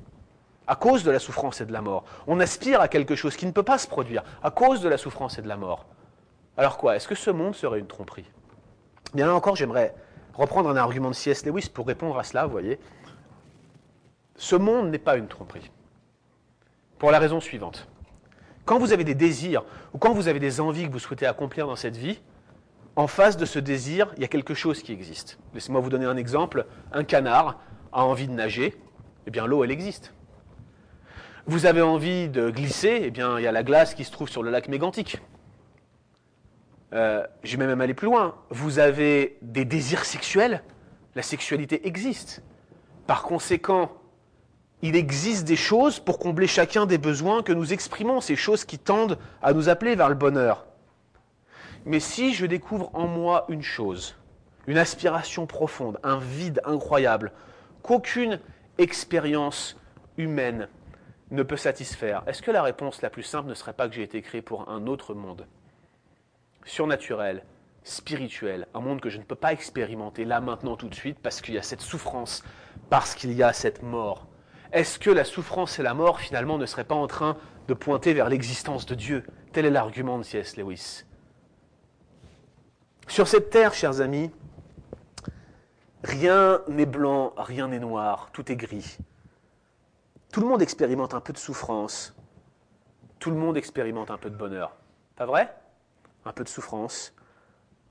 à 0.68 0.76
cause 0.76 1.04
de 1.04 1.12
la 1.12 1.20
souffrance 1.20 1.62
et 1.62 1.66
de 1.66 1.74
la 1.74 1.82
mort. 1.82 2.04
On 2.28 2.40
aspire 2.40 2.82
à 2.82 2.88
quelque 2.88 3.16
chose 3.16 3.36
qui 3.36 3.46
ne 3.46 3.52
peut 3.52 3.64
pas 3.64 3.78
se 3.78 3.88
produire 3.88 4.24
à 4.44 4.52
cause 4.52 4.82
de 4.82 4.90
la 4.90 4.98
souffrance 4.98 5.38
et 5.38 5.42
de 5.42 5.48
la 5.48 5.58
mort. 5.58 5.86
Alors 6.58 6.78
quoi 6.78 6.96
Est-ce 6.96 7.08
que 7.08 7.16
ce 7.16 7.30
monde 7.30 7.56
serait 7.56 7.80
une 7.80 7.88
tromperie? 7.88 8.26
Bien 9.14 9.28
là 9.28 9.36
encore, 9.36 9.56
j'aimerais 9.56 9.94
reprendre 10.34 10.70
un 10.70 10.76
argument 10.76 11.10
de 11.10 11.16
C.S. 11.16 11.46
Lewis 11.46 11.70
pour 11.74 11.88
répondre 11.88 12.18
à 12.18 12.24
cela, 12.24 12.46
vous 12.46 12.52
voyez. 12.52 12.80
Ce 14.36 14.56
monde 14.56 14.90
n'est 14.90 14.98
pas 14.98 15.18
une 15.18 15.28
tromperie. 15.28 15.72
Pour 16.98 17.12
la 17.12 17.20
raison 17.20 17.40
suivante. 17.40 17.88
Quand 18.66 18.80
vous 18.80 18.94
avez 18.94 19.04
des 19.04 19.16
désirs 19.16 19.64
ou 19.94 19.98
quand 19.98 20.14
vous 20.14 20.28
avez 20.28 20.40
des 20.40 20.60
envies 20.60 20.88
que 20.88 20.92
vous 20.92 21.00
souhaitez 21.00 21.28
accomplir 21.28 21.68
dans 21.68 21.76
cette 21.76 21.98
vie, 21.98 22.20
en 22.96 23.08
face 23.08 23.38
de 23.38 23.46
ce 23.46 23.60
désir, 23.60 24.12
il 24.16 24.22
y 24.22 24.26
a 24.26 24.30
quelque 24.30 24.54
chose 24.54 24.82
qui 24.82 24.92
existe. 24.92 25.38
Laissez-moi 25.54 25.82
vous 25.82 25.90
donner 25.90 26.06
un 26.06 26.18
exemple. 26.18 26.66
Un 26.94 27.04
canard 27.04 27.60
a 27.92 28.04
envie 28.04 28.28
de 28.28 28.34
nager, 28.34 28.76
eh 29.28 29.32
bien 29.32 29.46
l'eau, 29.46 29.64
elle 29.64 29.72
existe. 29.72 30.15
Vous 31.48 31.68
avez 31.68 31.84
envie 31.84 32.28
de 32.28 32.50
glisser, 32.50 33.02
eh 33.04 33.12
bien 33.12 33.38
il 33.38 33.44
y 33.44 33.48
a 33.48 33.52
la 33.52 33.62
glace 33.62 33.94
qui 33.94 34.04
se 34.04 34.12
trouve 34.12 34.28
sur 34.28 34.42
le 34.42 34.50
lac 34.50 34.68
mégantique. 34.68 35.22
Euh, 36.94 37.24
je 37.44 37.56
vais 37.56 37.68
même 37.68 37.82
aller 37.82 37.94
plus 37.94 38.08
loin. 38.08 38.34
Vous 38.50 38.80
avez 38.80 39.38
des 39.44 39.64
désirs 39.64 40.06
sexuels, 40.06 40.64
la 41.14 41.22
sexualité 41.22 41.88
existe. 41.88 42.42
Par 43.06 43.22
conséquent, 43.22 43.92
il 44.82 44.96
existe 44.96 45.46
des 45.46 45.56
choses 45.56 46.00
pour 46.00 46.18
combler 46.18 46.48
chacun 46.48 46.88
des 46.88 46.98
besoins 46.98 47.44
que 47.44 47.54
nous 47.54 47.74
exprimons, 47.74 48.22
ces 48.22 48.36
choses 48.36 48.66
qui 48.66 48.80
tendent 48.80 49.20
à 49.44 49.54
nous 49.54 49.70
appeler 49.70 49.96
vers 49.96 50.10
le 50.10 50.16
bonheur. 50.16 50.66
Mais 51.86 52.00
si 52.00 52.34
je 52.34 52.48
découvre 52.48 52.90
en 52.94 53.06
moi 53.06 53.46
une 53.50 53.62
chose, 53.62 54.16
une 54.66 54.80
aspiration 54.80 55.46
profonde, 55.46 56.00
un 56.02 56.18
vide 56.18 56.60
incroyable, 56.66 57.32
qu'aucune 57.84 58.40
expérience 58.80 59.78
humaine 60.18 60.68
ne 61.36 61.44
peut 61.44 61.58
satisfaire, 61.58 62.24
est-ce 62.28 62.42
que 62.42 62.52
la 62.52 62.64
réponse 62.64 63.02
la 63.02 63.10
plus 63.10 63.24
simple 63.24 63.50
ne 63.50 63.54
serait 63.54 63.74
pas 63.74 63.88
que 63.88 63.96
j'ai 63.96 64.04
été 64.04 64.22
créé 64.22 64.42
pour 64.42 64.70
un 64.70 64.88
autre 64.88 65.14
monde 65.14 65.46
Surnaturel, 66.66 67.44
spirituel, 67.84 68.68
un 68.74 68.80
monde 68.80 69.02
que 69.02 69.10
je 69.10 69.18
ne 69.18 69.24
peux 69.24 69.36
pas 69.36 69.54
expérimenter 69.54 70.26
là, 70.26 70.42
maintenant, 70.42 70.76
tout 70.76 70.90
de 70.90 70.96
suite, 70.96 71.20
parce 71.22 71.42
qu'il 71.42 71.54
y 71.54 71.58
a 71.58 71.62
cette 71.62 71.82
souffrance, 71.82 72.44
parce 72.90 73.14
qu'il 73.14 73.34
y 73.34 73.44
a 73.44 73.54
cette 73.54 73.84
mort? 73.84 74.28
Est-ce 74.72 74.98
que 74.98 75.12
la 75.12 75.24
souffrance 75.24 75.80
et 75.80 75.84
la 75.84 75.94
mort, 75.94 76.20
finalement, 76.20 76.58
ne 76.58 76.66
seraient 76.66 76.84
pas 76.84 76.96
en 76.96 77.08
train 77.08 77.38
de 77.68 77.74
pointer 77.74 78.14
vers 78.14 78.30
l'existence 78.30 78.86
de 78.86 78.96
Dieu? 78.96 79.24
Tel 79.54 79.66
est 79.66 79.72
l'argument 79.72 80.18
de 80.18 80.24
C.S. 80.24 80.58
Lewis. 80.58 81.04
Sur 83.08 83.28
cette 83.28 83.52
terre, 83.52 83.74
chers 83.74 84.02
amis, 84.02 84.32
rien 86.04 86.62
n'est 86.68 86.88
blanc, 86.88 87.34
rien 87.38 87.68
n'est 87.68 87.80
noir, 87.80 88.30
tout 88.34 88.52
est 88.52 88.56
gris. 88.56 88.98
Tout 90.36 90.42
le 90.42 90.48
monde 90.48 90.62
expérimente 90.62 91.14
un 91.14 91.22
peu 91.22 91.32
de 91.32 91.38
souffrance, 91.38 92.14
tout 93.20 93.32
le 93.32 93.38
monde 93.38 93.56
expérimente 93.56 94.12
un 94.12 94.18
peu 94.18 94.30
de 94.30 94.36
bonheur. 94.36 94.76
Pas 95.16 95.26
vrai? 95.26 95.56
Un 96.26 96.34
peu 96.34 96.44
de 96.44 96.50
souffrance, 96.50 97.16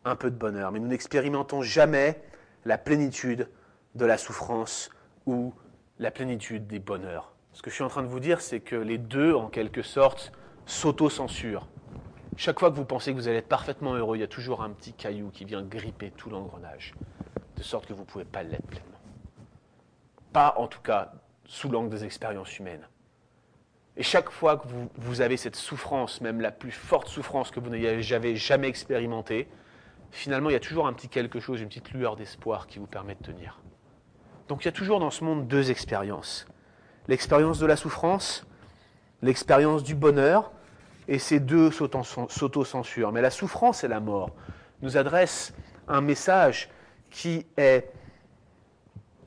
un 0.04 0.14
peu 0.14 0.30
de 0.30 0.36
bonheur. 0.36 0.70
Mais 0.70 0.78
nous 0.78 0.88
n'expérimentons 0.88 1.62
jamais 1.62 2.22
la 2.66 2.76
plénitude 2.76 3.48
de 3.94 4.04
la 4.04 4.18
souffrance 4.18 4.90
ou 5.24 5.54
la 5.98 6.10
plénitude 6.10 6.66
des 6.66 6.80
bonheurs. 6.80 7.32
Ce 7.54 7.62
que 7.62 7.70
je 7.70 7.76
suis 7.76 7.82
en 7.82 7.88
train 7.88 8.02
de 8.02 8.08
vous 8.08 8.20
dire, 8.20 8.42
c'est 8.42 8.60
que 8.60 8.76
les 8.76 8.98
deux, 8.98 9.32
en 9.32 9.48
quelque 9.48 9.80
sorte, 9.80 10.30
s'auto-censurent. 10.66 11.66
Chaque 12.36 12.60
fois 12.60 12.70
que 12.70 12.76
vous 12.76 12.84
pensez 12.84 13.12
que 13.12 13.16
vous 13.16 13.26
allez 13.26 13.38
être 13.38 13.48
parfaitement 13.48 13.94
heureux, 13.94 14.18
il 14.18 14.20
y 14.20 14.22
a 14.22 14.28
toujours 14.28 14.62
un 14.62 14.68
petit 14.68 14.92
caillou 14.92 15.30
qui 15.30 15.46
vient 15.46 15.62
gripper 15.62 16.10
tout 16.10 16.28
l'engrenage, 16.28 16.94
de 17.56 17.62
sorte 17.62 17.86
que 17.86 17.94
vous 17.94 18.02
ne 18.02 18.06
pouvez 18.06 18.26
pas 18.26 18.42
l'être 18.42 18.66
pleinement. 18.66 19.00
Pas, 20.34 20.52
en 20.58 20.66
tout 20.66 20.82
cas, 20.82 21.14
sous 21.46 21.68
l'angle 21.68 21.90
des 21.90 22.04
expériences 22.04 22.58
humaines. 22.58 22.86
Et 23.96 24.02
chaque 24.02 24.30
fois 24.30 24.56
que 24.56 24.66
vous, 24.96 25.20
avez 25.20 25.36
cette 25.36 25.54
souffrance, 25.54 26.20
même 26.20 26.40
la 26.40 26.50
plus 26.50 26.72
forte 26.72 27.08
souffrance 27.08 27.50
que 27.50 27.60
vous 27.60 27.70
n'ayez 27.70 28.02
jamais 28.02 28.68
expérimentée, 28.68 29.48
finalement, 30.10 30.50
il 30.50 30.54
y 30.54 30.56
a 30.56 30.60
toujours 30.60 30.86
un 30.86 30.92
petit 30.92 31.08
quelque 31.08 31.38
chose, 31.38 31.60
une 31.60 31.68
petite 31.68 31.92
lueur 31.92 32.16
d'espoir 32.16 32.66
qui 32.66 32.80
vous 32.80 32.86
permet 32.86 33.14
de 33.14 33.22
tenir. 33.22 33.60
Donc 34.48 34.62
il 34.62 34.66
y 34.66 34.68
a 34.68 34.72
toujours 34.72 34.98
dans 34.98 35.10
ce 35.10 35.22
monde 35.22 35.46
deux 35.46 35.70
expériences. 35.70 36.46
L'expérience 37.06 37.58
de 37.60 37.66
la 37.66 37.76
souffrance, 37.76 38.46
l'expérience 39.22 39.84
du 39.84 39.94
bonheur, 39.94 40.50
et 41.08 41.18
ces 41.18 41.40
deux 41.40 41.70
s'auto-censurent. 41.70 43.12
Mais 43.12 43.20
la 43.20 43.30
souffrance 43.30 43.84
et 43.84 43.88
la 43.88 44.00
mort 44.00 44.30
nous 44.82 44.96
adressent 44.96 45.54
un 45.88 46.00
message 46.00 46.70
qui 47.10 47.46
est 47.56 47.90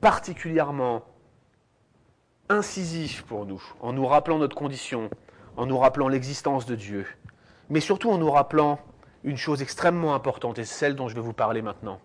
particulièrement 0.00 1.04
incisif 2.48 3.22
pour 3.22 3.46
nous, 3.46 3.62
en 3.80 3.92
nous 3.92 4.06
rappelant 4.06 4.38
notre 4.38 4.56
condition, 4.56 5.10
en 5.56 5.66
nous 5.66 5.78
rappelant 5.78 6.08
l'existence 6.08 6.66
de 6.66 6.74
Dieu, 6.74 7.06
mais 7.68 7.80
surtout 7.80 8.10
en 8.10 8.18
nous 8.18 8.30
rappelant 8.30 8.80
une 9.24 9.36
chose 9.36 9.62
extrêmement 9.62 10.14
importante, 10.14 10.58
et 10.58 10.64
celle 10.64 10.94
dont 10.94 11.08
je 11.08 11.14
vais 11.14 11.20
vous 11.20 11.32
parler 11.32 11.62
maintenant. 11.62 12.00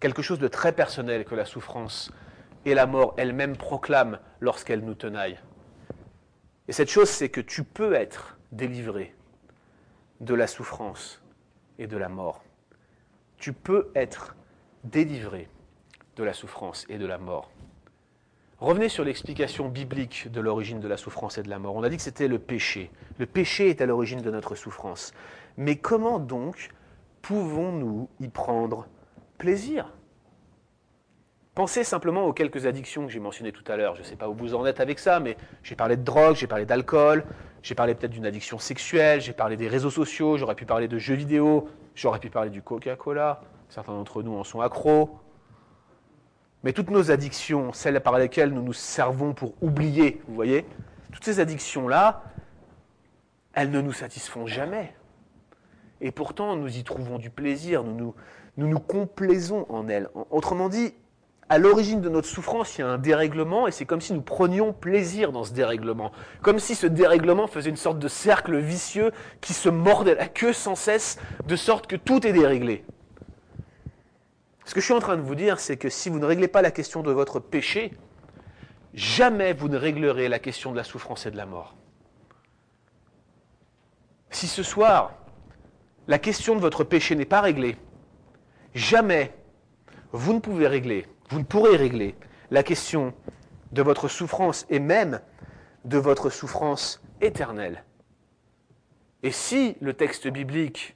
Quelque 0.00 0.22
chose 0.22 0.38
de 0.38 0.48
très 0.48 0.72
personnel 0.72 1.24
que 1.24 1.34
la 1.34 1.44
souffrance 1.44 2.10
et 2.64 2.74
la 2.74 2.86
mort 2.86 3.14
elle-même 3.16 3.56
proclame 3.56 4.18
lorsqu'elle 4.40 4.80
nous 4.80 4.94
tenaille. 4.94 5.38
Et 6.68 6.72
cette 6.72 6.90
chose, 6.90 7.08
c'est 7.08 7.28
que 7.28 7.40
tu 7.40 7.64
peux 7.64 7.94
être 7.94 8.36
délivré 8.52 9.14
de 10.20 10.34
la 10.34 10.46
souffrance 10.46 11.22
et 11.78 11.86
de 11.86 11.96
la 11.96 12.08
mort. 12.08 12.42
Tu 13.38 13.52
peux 13.52 13.90
être 13.94 14.36
délivré 14.84 15.48
de 16.16 16.24
la 16.24 16.34
souffrance 16.34 16.84
et 16.88 16.98
de 16.98 17.06
la 17.06 17.18
mort. 17.18 17.50
Revenez 18.60 18.90
sur 18.90 19.04
l'explication 19.04 19.68
biblique 19.68 20.30
de 20.30 20.38
l'origine 20.38 20.80
de 20.80 20.88
la 20.88 20.98
souffrance 20.98 21.38
et 21.38 21.42
de 21.42 21.48
la 21.48 21.58
mort. 21.58 21.74
On 21.76 21.82
a 21.82 21.88
dit 21.88 21.96
que 21.96 22.02
c'était 22.02 22.28
le 22.28 22.38
péché. 22.38 22.90
Le 23.16 23.24
péché 23.24 23.70
est 23.70 23.80
à 23.80 23.86
l'origine 23.86 24.20
de 24.20 24.30
notre 24.30 24.54
souffrance. 24.54 25.14
Mais 25.56 25.76
comment 25.76 26.18
donc 26.18 26.68
pouvons-nous 27.22 28.10
y 28.20 28.28
prendre 28.28 28.86
plaisir? 29.38 29.94
Pensez 31.54 31.84
simplement 31.84 32.26
aux 32.26 32.34
quelques 32.34 32.66
addictions 32.66 33.06
que 33.06 33.12
j'ai 33.12 33.18
mentionnées 33.18 33.52
tout 33.52 33.64
à 33.66 33.78
l'heure. 33.78 33.94
Je 33.94 34.02
ne 34.02 34.06
sais 34.06 34.16
pas 34.16 34.28
où 34.28 34.34
vous 34.34 34.54
en 34.54 34.66
êtes 34.66 34.80
avec 34.80 34.98
ça, 34.98 35.20
mais 35.20 35.38
j'ai 35.62 35.74
parlé 35.74 35.96
de 35.96 36.02
drogue, 36.02 36.36
j'ai 36.36 36.46
parlé 36.46 36.66
d'alcool, 36.66 37.24
j'ai 37.62 37.74
parlé 37.74 37.94
peut-être 37.94 38.12
d'une 38.12 38.26
addiction 38.26 38.58
sexuelle, 38.58 39.22
j'ai 39.22 39.32
parlé 39.32 39.56
des 39.56 39.68
réseaux 39.68 39.90
sociaux, 39.90 40.36
j'aurais 40.36 40.54
pu 40.54 40.66
parler 40.66 40.86
de 40.86 40.98
jeux 40.98 41.14
vidéo, 41.14 41.70
j'aurais 41.94 42.20
pu 42.20 42.28
parler 42.28 42.50
du 42.50 42.60
Coca-Cola. 42.60 43.40
Certains 43.70 43.94
d'entre 43.94 44.22
nous 44.22 44.34
en 44.34 44.44
sont 44.44 44.60
accros. 44.60 45.18
Mais 46.62 46.72
toutes 46.72 46.90
nos 46.90 47.10
addictions, 47.10 47.72
celles 47.72 48.00
par 48.00 48.18
lesquelles 48.18 48.52
nous 48.52 48.62
nous 48.62 48.72
servons 48.72 49.32
pour 49.32 49.54
oublier, 49.62 50.20
vous 50.28 50.34
voyez, 50.34 50.66
toutes 51.12 51.24
ces 51.24 51.40
addictions-là, 51.40 52.22
elles 53.54 53.70
ne 53.70 53.80
nous 53.80 53.92
satisfont 53.92 54.46
jamais. 54.46 54.94
Et 56.00 56.12
pourtant, 56.12 56.56
nous 56.56 56.76
y 56.76 56.84
trouvons 56.84 57.18
du 57.18 57.30
plaisir, 57.30 57.82
nous 57.82 58.14
nous, 58.56 58.78
complaisons 58.78 59.66
en 59.68 59.88
elles. 59.88 60.08
Autrement 60.30 60.68
dit, 60.68 60.94
à 61.48 61.58
l'origine 61.58 62.00
de 62.00 62.08
notre 62.08 62.28
souffrance, 62.28 62.76
il 62.76 62.82
y 62.82 62.84
a 62.84 62.88
un 62.88 62.98
dérèglement 62.98 63.66
et 63.66 63.72
c'est 63.72 63.84
comme 63.84 64.00
si 64.00 64.12
nous 64.12 64.22
prenions 64.22 64.72
plaisir 64.72 65.32
dans 65.32 65.44
ce 65.44 65.52
dérèglement. 65.52 66.12
Comme 66.42 66.58
si 66.58 66.74
ce 66.74 66.86
dérèglement 66.86 67.46
faisait 67.46 67.70
une 67.70 67.76
sorte 67.76 67.98
de 67.98 68.08
cercle 68.08 68.56
vicieux 68.58 69.12
qui 69.40 69.52
se 69.52 69.68
mordait 69.68 70.14
la 70.14 70.28
queue 70.28 70.52
sans 70.52 70.74
cesse, 70.74 71.18
de 71.46 71.56
sorte 71.56 71.86
que 71.86 71.96
tout 71.96 72.26
est 72.26 72.32
déréglé. 72.32 72.84
Ce 74.70 74.74
que 74.76 74.80
je 74.80 74.84
suis 74.84 74.94
en 74.94 75.00
train 75.00 75.16
de 75.16 75.22
vous 75.22 75.34
dire, 75.34 75.58
c'est 75.58 75.76
que 75.76 75.88
si 75.88 76.10
vous 76.10 76.20
ne 76.20 76.24
réglez 76.24 76.46
pas 76.46 76.62
la 76.62 76.70
question 76.70 77.02
de 77.02 77.10
votre 77.10 77.40
péché, 77.40 77.90
jamais 78.94 79.52
vous 79.52 79.68
ne 79.68 79.76
réglerez 79.76 80.28
la 80.28 80.38
question 80.38 80.70
de 80.70 80.76
la 80.76 80.84
souffrance 80.84 81.26
et 81.26 81.32
de 81.32 81.36
la 81.36 81.44
mort. 81.44 81.74
Si 84.30 84.46
ce 84.46 84.62
soir, 84.62 85.16
la 86.06 86.20
question 86.20 86.54
de 86.54 86.60
votre 86.60 86.84
péché 86.84 87.16
n'est 87.16 87.24
pas 87.24 87.40
réglée, 87.40 87.76
jamais 88.72 89.34
vous 90.12 90.34
ne 90.34 90.38
pouvez 90.38 90.68
régler 90.68 91.04
vous 91.30 91.40
ne 91.40 91.44
pourrez 91.44 91.76
régler 91.76 92.14
la 92.52 92.62
question 92.62 93.12
de 93.72 93.82
votre 93.82 94.06
souffrance 94.06 94.66
et 94.70 94.78
même 94.78 95.20
de 95.84 95.98
votre 95.98 96.30
souffrance 96.30 97.02
éternelle. 97.20 97.82
Et 99.24 99.32
si 99.32 99.76
le 99.80 99.94
texte 99.94 100.28
biblique 100.28 100.94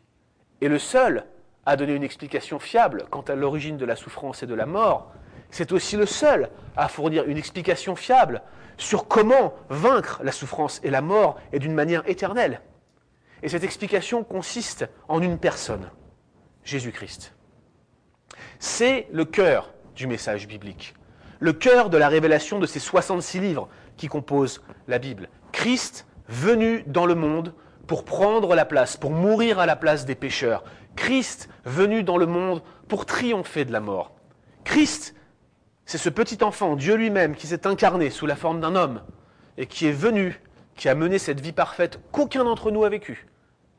est 0.61 0.68
le 0.68 0.79
seul 0.79 1.27
à 1.67 1.77
donner 1.77 1.95
une 1.95 2.03
explication 2.03 2.59
fiable 2.59 3.05
quant 3.11 3.23
à 3.23 3.35
l'origine 3.35 3.77
de 3.77 3.85
la 3.85 3.97
souffrance 3.97 4.43
et 4.43 4.47
de 4.47 4.55
la 4.55 4.67
mort, 4.67 5.11
c'est 5.51 5.73
aussi 5.73 5.97
le 5.97 6.07
seul 6.07 6.51
à 6.77 6.89
fournir 6.89 7.25
une 7.25 7.39
explication 7.39 7.97
fiable 7.97 8.43
sur 8.77 9.07
comment 9.07 9.55
vaincre 9.69 10.21
la 10.25 10.33
souffrance 10.33 10.81
et 10.83 10.91
la 10.91 11.01
mort 11.01 11.37
et 11.53 11.59
d'une 11.59 11.75
manière 11.75 12.03
éternelle. 12.09 12.61
Et 13.43 13.49
cette 13.49 13.65
explication 13.65 14.25
consiste 14.25 14.89
en 15.07 15.23
une 15.23 15.39
personne, 15.39 15.91
Jésus-Christ. 16.65 17.35
C'est 18.59 19.07
le 19.12 19.25
cœur 19.25 19.73
du 19.95 20.07
message 20.07 20.49
biblique. 20.49 20.95
Le 21.41 21.53
cœur 21.53 21.91
de 21.91 21.99
la 21.99 22.09
révélation 22.09 22.59
de 22.59 22.67
ces 22.67 22.81
66 22.81 23.41
livres 23.41 23.69
qui 23.97 24.09
composent 24.09 24.62
la 24.89 24.99
Bible. 24.99 25.29
Christ 25.53 26.07
venu 26.29 26.83
dans 26.87 27.07
le 27.07 27.15
monde 27.15 27.55
pour 27.87 28.05
prendre 28.05 28.55
la 28.55 28.65
place, 28.65 28.97
pour 28.97 29.11
mourir 29.11 29.59
à 29.59 29.67
la 29.67 29.77
place 29.77 30.07
des 30.07 30.15
pécheurs. 30.15 30.65
Christ 30.97 31.49
venu 31.64 32.03
dans 32.03 32.16
le 32.16 32.26
monde 32.26 32.62
pour 32.88 33.07
triompher 33.07 33.64
de 33.64 33.72
la 33.72 33.80
mort. 33.80 34.12
Christ, 34.64 35.14
c'est 35.84 35.99
ce 35.99 36.09
petit 36.09 36.42
enfant, 36.42 36.76
Dieu 36.76 36.95
lui-même, 36.95 37.34
qui 37.34 37.47
s'est 37.47 37.66
incarné 37.66 38.11
sous 38.11 38.26
la 38.26 38.36
forme 38.36 38.61
d'un 38.61 38.76
homme 38.76 39.03
et 39.59 39.66
qui 39.66 39.86
est 39.86 39.92
venu, 39.92 40.40
qui 40.76 40.88
a 40.88 40.95
mené 40.95 41.18
cette 41.18 41.40
vie 41.40 41.53
parfaite 41.53 42.01
qu'aucun 42.11 42.45
d'entre 42.45 42.70
nous 42.70 42.84
a 42.84 42.88
vécue, 42.88 43.26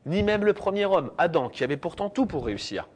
ni 0.06 0.22
même 0.22 0.44
le 0.44 0.52
premier 0.52 0.86
homme, 0.86 1.10
Adam, 1.18 1.48
qui 1.48 1.64
avait 1.64 1.76
pourtant 1.76 2.08
tout 2.08 2.26
pour 2.26 2.46
réussir. 2.46 2.88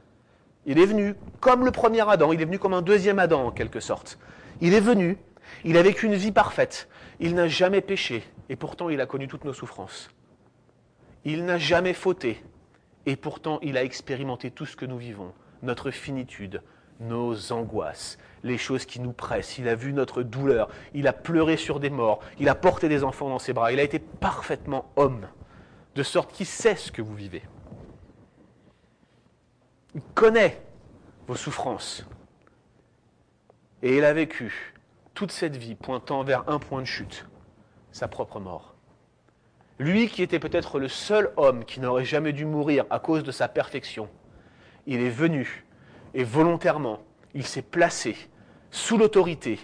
Il 0.67 0.79
est 0.79 0.87
venu 0.87 1.15
comme 1.41 1.65
le 1.65 1.71
premier 1.71 2.09
Adam, 2.09 2.33
il 2.33 2.41
est 2.41 2.45
venu 2.45 2.59
comme 2.59 2.75
un 2.75 2.83
deuxième 2.83 3.19
Adam 3.19 3.47
en 3.47 3.51
quelque 3.51 3.81
sorte. 3.81 4.19
Il 4.61 4.75
est 4.75 4.81
venu, 4.81 5.19
il 5.65 5.77
a 5.77 5.83
vécu 5.83 6.07
une 6.07 6.15
vie 6.15 6.33
parfaite, 6.33 6.89
il 7.19 7.35
n'a 7.35 7.49
jamais 7.49 7.81
péché, 7.81 8.23
et 8.49 8.57
pourtant 8.57 8.89
il 8.89 9.01
a 9.01 9.07
connu 9.07 9.27
toutes 9.27 9.45
nos 9.45 9.53
souffrances. 9.53 10.11
Il 11.25 11.45
n'a 11.45 11.59
jamais 11.59 11.93
fauté, 11.93 12.43
et 13.07 13.17
pourtant 13.17 13.59
il 13.63 13.77
a 13.77 13.85
expérimenté 13.85 14.51
tout 14.51 14.67
ce 14.67 14.77
que 14.77 14.87
nous 14.87 14.99
vivons, 14.99 15.33
notre 15.63 15.91
finitude, 15.91 16.63
nos 17.01 17.53
angoisses, 17.53 18.19
les 18.43 18.59
choses 18.59 18.85
qui 18.85 19.01
nous 19.01 19.13
pressent. 19.13 19.59
Il 19.59 19.69
a 19.69 19.75
vu 19.75 19.93
notre 19.93 20.23
douleur, 20.23 20.69
il 20.95 21.07
a 21.07 21.13
pleuré 21.13 21.57
sur 21.57 21.81
des 21.81 21.91
morts, 21.91 22.21
il 22.39 22.49
a 22.49 22.55
porté 22.55 22.89
des 22.89 23.05
enfants 23.05 23.29
dans 23.29 23.39
ses 23.39 23.53
bras, 23.53 23.73
il 23.73 23.81
a 23.81 23.83
été 23.83 23.99
parfaitement 23.99 24.91
homme, 24.97 25.27
de 25.95 26.03
sorte 26.03 26.33
qu'il 26.33 26.47
sait 26.47 26.77
ce 26.77 26.93
que 26.93 27.03
vous 27.03 27.15
vivez. 27.15 27.43
Il 29.95 30.03
connaît 30.15 30.63
vos 31.27 31.35
souffrances. 31.35 32.07
Et 33.83 33.97
il 33.97 34.05
a 34.05 34.13
vécu 34.13 34.75
toute 35.15 35.33
cette 35.33 35.57
vie 35.57 35.75
pointant 35.75 36.23
vers 36.23 36.49
un 36.49 36.59
point 36.59 36.81
de 36.81 36.87
chute, 36.87 37.27
sa 37.93 38.09
propre 38.09 38.39
mort. 38.41 38.70
Lui 39.81 40.09
qui 40.09 40.23
était 40.23 40.39
peut-être 40.39 40.79
le 40.79 40.89
seul 40.89 41.33
homme 41.39 41.65
qui 41.65 41.81
n'aurait 41.81 42.05
jamais 42.05 42.35
dû 42.35 42.45
mourir 42.45 42.85
à 42.91 42.99
cause 42.99 43.23
de 43.23 43.33
sa 43.33 43.49
perfection, 43.49 44.11
il 44.87 45.01
est 45.01 45.09
venu 45.09 45.65
et 46.13 46.23
volontairement, 46.23 47.01
il 47.33 47.47
s'est 47.47 47.63
placé 47.63 48.15
sous 48.71 48.99
l'autorité 48.99 49.59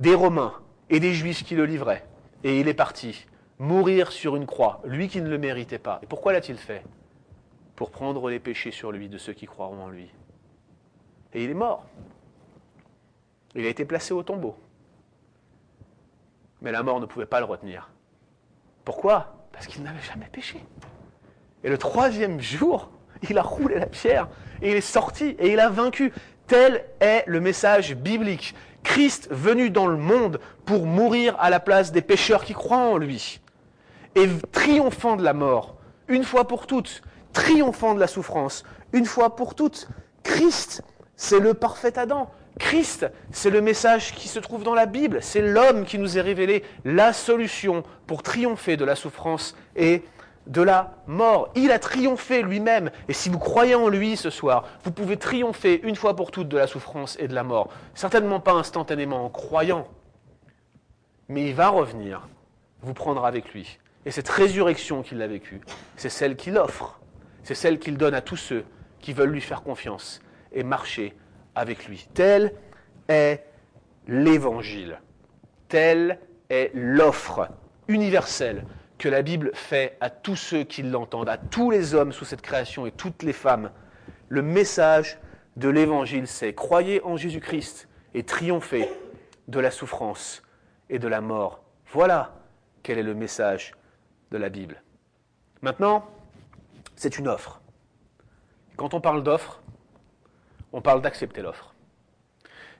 des 0.00 0.14
Romains 0.14 0.54
et 0.88 1.00
des 1.00 1.12
Juifs 1.12 1.44
qui 1.44 1.54
le 1.54 1.66
livraient. 1.66 2.06
Et 2.44 2.60
il 2.60 2.66
est 2.66 2.72
parti 2.72 3.26
mourir 3.58 4.10
sur 4.10 4.36
une 4.36 4.46
croix, 4.46 4.80
lui 4.86 5.06
qui 5.06 5.20
ne 5.20 5.28
le 5.28 5.36
méritait 5.36 5.78
pas. 5.78 6.00
Et 6.02 6.06
pourquoi 6.06 6.32
l'a-t-il 6.32 6.56
fait? 6.56 6.82
Pour 7.74 7.90
prendre 7.90 8.30
les 8.30 8.40
péchés 8.40 8.70
sur 8.70 8.90
lui 8.90 9.10
de 9.10 9.18
ceux 9.18 9.34
qui 9.34 9.44
croiront 9.44 9.82
en 9.82 9.90
lui. 9.90 10.08
Et 11.34 11.44
il 11.44 11.50
est 11.50 11.54
mort. 11.54 11.84
Il 13.54 13.66
a 13.66 13.68
été 13.68 13.84
placé 13.84 14.14
au 14.14 14.22
tombeau. 14.22 14.56
Mais 16.62 16.72
la 16.72 16.82
mort 16.82 17.00
ne 17.00 17.06
pouvait 17.06 17.26
pas 17.26 17.40
le 17.40 17.44
retenir. 17.44 17.90
Pourquoi? 18.86 19.34
Parce 19.52 19.66
qu'il 19.66 19.82
n'avait 19.82 20.00
jamais 20.00 20.28
péché. 20.30 20.64
Et 21.64 21.68
le 21.68 21.76
troisième 21.76 22.40
jour, 22.40 22.88
il 23.28 23.36
a 23.36 23.42
roulé 23.42 23.80
la 23.80 23.86
pierre 23.86 24.28
et 24.62 24.70
il 24.70 24.76
est 24.76 24.80
sorti 24.80 25.36
et 25.40 25.52
il 25.52 25.58
a 25.58 25.68
vaincu. 25.68 26.12
Tel 26.46 26.84
est 27.00 27.24
le 27.26 27.40
message 27.40 27.96
biblique. 27.96 28.54
Christ 28.84 29.26
venu 29.32 29.70
dans 29.70 29.88
le 29.88 29.96
monde 29.96 30.38
pour 30.64 30.86
mourir 30.86 31.34
à 31.40 31.50
la 31.50 31.58
place 31.58 31.90
des 31.90 32.00
pécheurs 32.00 32.44
qui 32.44 32.54
croient 32.54 32.78
en 32.78 32.96
lui. 32.96 33.40
Et 34.14 34.28
triomphant 34.52 35.16
de 35.16 35.24
la 35.24 35.32
mort, 35.32 35.74
une 36.06 36.22
fois 36.22 36.46
pour 36.46 36.68
toutes, 36.68 37.02
triomphant 37.32 37.92
de 37.92 37.98
la 37.98 38.06
souffrance, 38.06 38.62
une 38.92 39.04
fois 39.04 39.34
pour 39.34 39.56
toutes. 39.56 39.88
Christ, 40.22 40.84
c'est 41.16 41.40
le 41.40 41.54
parfait 41.54 41.98
Adam. 41.98 42.30
Christ, 42.58 43.06
c'est 43.32 43.50
le 43.50 43.60
message 43.60 44.14
qui 44.14 44.28
se 44.28 44.38
trouve 44.38 44.62
dans 44.62 44.74
la 44.74 44.86
Bible. 44.86 45.18
C'est 45.22 45.42
l'homme 45.42 45.84
qui 45.84 45.98
nous 45.98 46.16
est 46.16 46.22
révélé 46.22 46.64
la 46.84 47.12
solution 47.12 47.82
pour 48.06 48.22
triompher 48.22 48.76
de 48.76 48.84
la 48.84 48.96
souffrance 48.96 49.56
et 49.74 50.02
de 50.46 50.62
la 50.62 50.94
mort. 51.06 51.50
Il 51.54 51.70
a 51.70 51.78
triomphé 51.78 52.42
lui-même. 52.42 52.90
Et 53.08 53.12
si 53.12 53.28
vous 53.28 53.38
croyez 53.38 53.74
en 53.74 53.88
lui 53.88 54.16
ce 54.16 54.30
soir, 54.30 54.64
vous 54.84 54.92
pouvez 54.92 55.16
triompher 55.16 55.80
une 55.82 55.96
fois 55.96 56.16
pour 56.16 56.30
toutes 56.30 56.48
de 56.48 56.56
la 56.56 56.66
souffrance 56.66 57.16
et 57.20 57.28
de 57.28 57.34
la 57.34 57.42
mort. 57.42 57.68
Certainement 57.94 58.40
pas 58.40 58.52
instantanément 58.52 59.24
en 59.24 59.28
croyant. 59.28 59.86
Mais 61.28 61.48
il 61.48 61.54
va 61.54 61.68
revenir, 61.68 62.28
vous 62.80 62.94
prendre 62.94 63.26
avec 63.26 63.52
lui. 63.52 63.78
Et 64.06 64.10
cette 64.10 64.28
résurrection 64.28 65.02
qu'il 65.02 65.20
a 65.20 65.26
vécue, 65.26 65.60
c'est 65.96 66.08
celle 66.08 66.36
qu'il 66.36 66.56
offre 66.56 67.00
c'est 67.46 67.54
celle 67.54 67.78
qu'il 67.78 67.96
donne 67.96 68.14
à 68.14 68.22
tous 68.22 68.36
ceux 68.36 68.64
qui 68.98 69.12
veulent 69.12 69.30
lui 69.30 69.40
faire 69.40 69.62
confiance 69.62 70.20
et 70.50 70.64
marcher 70.64 71.14
avec 71.56 71.88
lui. 71.88 72.06
Tel 72.14 72.52
est 73.08 73.42
l'évangile. 74.06 75.00
Telle 75.68 76.20
est 76.48 76.70
l'offre 76.74 77.48
universelle 77.88 78.64
que 78.98 79.08
la 79.08 79.22
Bible 79.22 79.50
fait 79.54 79.96
à 80.00 80.10
tous 80.10 80.36
ceux 80.36 80.62
qui 80.62 80.82
l'entendent, 80.82 81.28
à 81.28 81.38
tous 81.38 81.70
les 81.70 81.94
hommes 81.94 82.12
sous 82.12 82.24
cette 82.24 82.42
création 82.42 82.86
et 82.86 82.92
toutes 82.92 83.22
les 83.22 83.32
femmes. 83.32 83.70
Le 84.28 84.42
message 84.42 85.18
de 85.56 85.68
l'évangile, 85.68 86.26
c'est 86.26 86.54
croyez 86.54 87.02
en 87.02 87.16
Jésus-Christ 87.16 87.88
et 88.14 88.22
triomphez 88.22 88.88
de 89.48 89.58
la 89.58 89.70
souffrance 89.70 90.42
et 90.88 90.98
de 90.98 91.08
la 91.08 91.20
mort. 91.20 91.62
Voilà 91.92 92.34
quel 92.82 92.98
est 92.98 93.02
le 93.02 93.14
message 93.14 93.72
de 94.30 94.38
la 94.38 94.48
Bible. 94.48 94.82
Maintenant, 95.62 96.06
c'est 96.94 97.18
une 97.18 97.28
offre. 97.28 97.60
Quand 98.76 98.94
on 98.94 99.00
parle 99.00 99.22
d'offre, 99.22 99.62
on 100.76 100.82
parle 100.82 101.00
d'accepter 101.00 101.40
l'offre. 101.40 101.74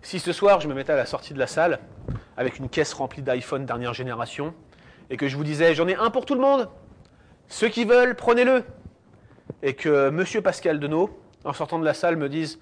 Si 0.03 0.21
ce 0.21 0.31
soir 0.31 0.61
je 0.61 0.69
me 0.69 0.75
mettais 0.75 0.93
à 0.93 0.97
la 0.97 1.07
sortie 1.07 1.33
de 1.33 1.39
la 1.39 1.47
salle 1.47 1.81
avec 2.37 2.59
une 2.59 2.69
caisse 2.69 2.93
remplie 2.93 3.23
d'iPhone 3.23 3.65
dernière 3.65 3.95
génération 3.95 4.55
et 5.09 5.17
que 5.17 5.29
je 5.29 5.37
vous 5.37 5.45
disais 5.45 5.75
j'en 5.75 5.89
ai 5.89 5.95
un 5.95 6.11
pour 6.11 6.27
tout 6.27 6.35
le 6.35 6.43
monde, 6.43 6.69
ceux 7.49 7.69
qui 7.69 7.87
veulent, 7.87 8.15
prenez-le, 8.15 8.65
et 9.63 9.75
que 9.75 10.11
monsieur 10.11 10.43
Pascal 10.43 10.79
Denot, 10.79 11.19
en 11.45 11.55
sortant 11.55 11.79
de 11.79 11.87
la 11.87 11.95
salle, 11.95 12.17
me 12.17 12.29
dise 12.29 12.61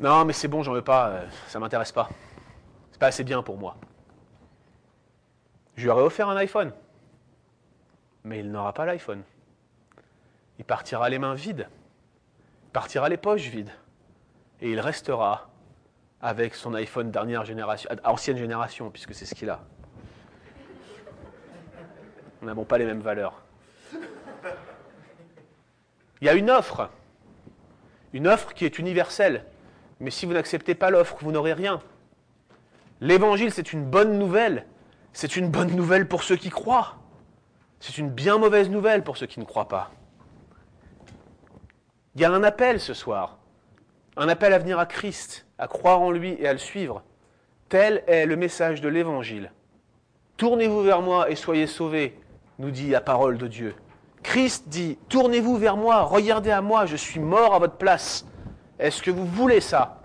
non 0.00 0.24
mais 0.24 0.32
c'est 0.32 0.48
bon, 0.48 0.64
j'en 0.64 0.72
veux 0.72 0.82
pas, 0.82 1.08
euh, 1.10 1.26
ça 1.46 1.60
m'intéresse 1.60 1.92
pas, 1.92 2.08
c'est 2.90 2.98
pas 2.98 3.06
assez 3.06 3.22
bien 3.22 3.44
pour 3.44 3.58
moi. 3.58 3.76
Je 5.76 5.84
lui 5.84 5.90
aurais 5.90 6.02
offert 6.02 6.28
un 6.28 6.36
iPhone, 6.36 6.72
mais 8.24 8.40
il 8.40 8.50
n'aura 8.50 8.72
pas 8.72 8.86
l'iPhone. 8.86 9.22
Il 10.58 10.64
partira 10.64 11.08
les 11.08 11.20
mains 11.20 11.34
vides, 11.34 11.68
il 12.64 12.72
partira 12.72 13.08
les 13.08 13.16
poches 13.16 13.46
vides, 13.46 13.70
et 14.62 14.70
il 14.70 14.80
restera 14.80 15.50
avec 16.20 16.54
son 16.54 16.72
iPhone 16.74 17.10
dernière 17.10 17.44
génération, 17.44 17.90
ancienne 18.04 18.36
génération, 18.36 18.90
puisque 18.90 19.12
c'est 19.12 19.26
ce 19.26 19.34
qu'il 19.34 19.50
a. 19.50 19.60
Nous 22.40 22.46
n'avons 22.46 22.64
pas 22.64 22.78
les 22.78 22.84
mêmes 22.84 23.00
valeurs. 23.00 23.42
Il 26.20 26.26
y 26.26 26.28
a 26.28 26.34
une 26.34 26.48
offre, 26.48 26.90
une 28.12 28.28
offre 28.28 28.54
qui 28.54 28.64
est 28.64 28.78
universelle, 28.78 29.44
mais 29.98 30.10
si 30.10 30.26
vous 30.26 30.32
n'acceptez 30.32 30.76
pas 30.76 30.90
l'offre, 30.90 31.16
vous 31.20 31.32
n'aurez 31.32 31.52
rien. 31.52 31.82
L'évangile, 33.00 33.52
c'est 33.52 33.72
une 33.72 33.84
bonne 33.84 34.16
nouvelle. 34.16 34.66
C'est 35.12 35.34
une 35.36 35.50
bonne 35.50 35.74
nouvelle 35.74 36.06
pour 36.06 36.22
ceux 36.22 36.36
qui 36.36 36.50
croient. 36.50 36.98
C'est 37.80 37.98
une 37.98 38.10
bien 38.10 38.38
mauvaise 38.38 38.70
nouvelle 38.70 39.02
pour 39.02 39.16
ceux 39.16 39.26
qui 39.26 39.40
ne 39.40 39.44
croient 39.44 39.68
pas. 39.68 39.90
Il 42.14 42.20
y 42.20 42.24
a 42.24 42.30
un 42.30 42.44
appel 42.44 42.78
ce 42.80 42.94
soir, 42.94 43.38
un 44.16 44.28
appel 44.28 44.52
à 44.52 44.58
venir 44.58 44.78
à 44.78 44.86
Christ, 44.86 45.46
à 45.58 45.66
croire 45.68 46.00
en 46.00 46.10
lui 46.10 46.36
et 46.38 46.46
à 46.46 46.52
le 46.52 46.58
suivre. 46.58 47.02
Tel 47.68 48.02
est 48.06 48.26
le 48.26 48.36
message 48.36 48.80
de 48.80 48.88
l'Évangile. 48.88 49.50
Tournez-vous 50.36 50.82
vers 50.82 51.00
moi 51.00 51.30
et 51.30 51.36
soyez 51.36 51.66
sauvés, 51.66 52.18
nous 52.58 52.70
dit 52.70 52.90
la 52.90 53.00
parole 53.00 53.38
de 53.38 53.46
Dieu. 53.46 53.74
Christ 54.22 54.68
dit, 54.68 54.98
tournez-vous 55.08 55.56
vers 55.56 55.76
moi, 55.76 56.02
regardez 56.02 56.50
à 56.50 56.60
moi, 56.60 56.86
je 56.86 56.96
suis 56.96 57.20
mort 57.20 57.54
à 57.54 57.58
votre 57.58 57.76
place. 57.76 58.26
Est-ce 58.78 59.02
que 59.02 59.10
vous 59.10 59.26
voulez 59.26 59.60
ça? 59.60 60.02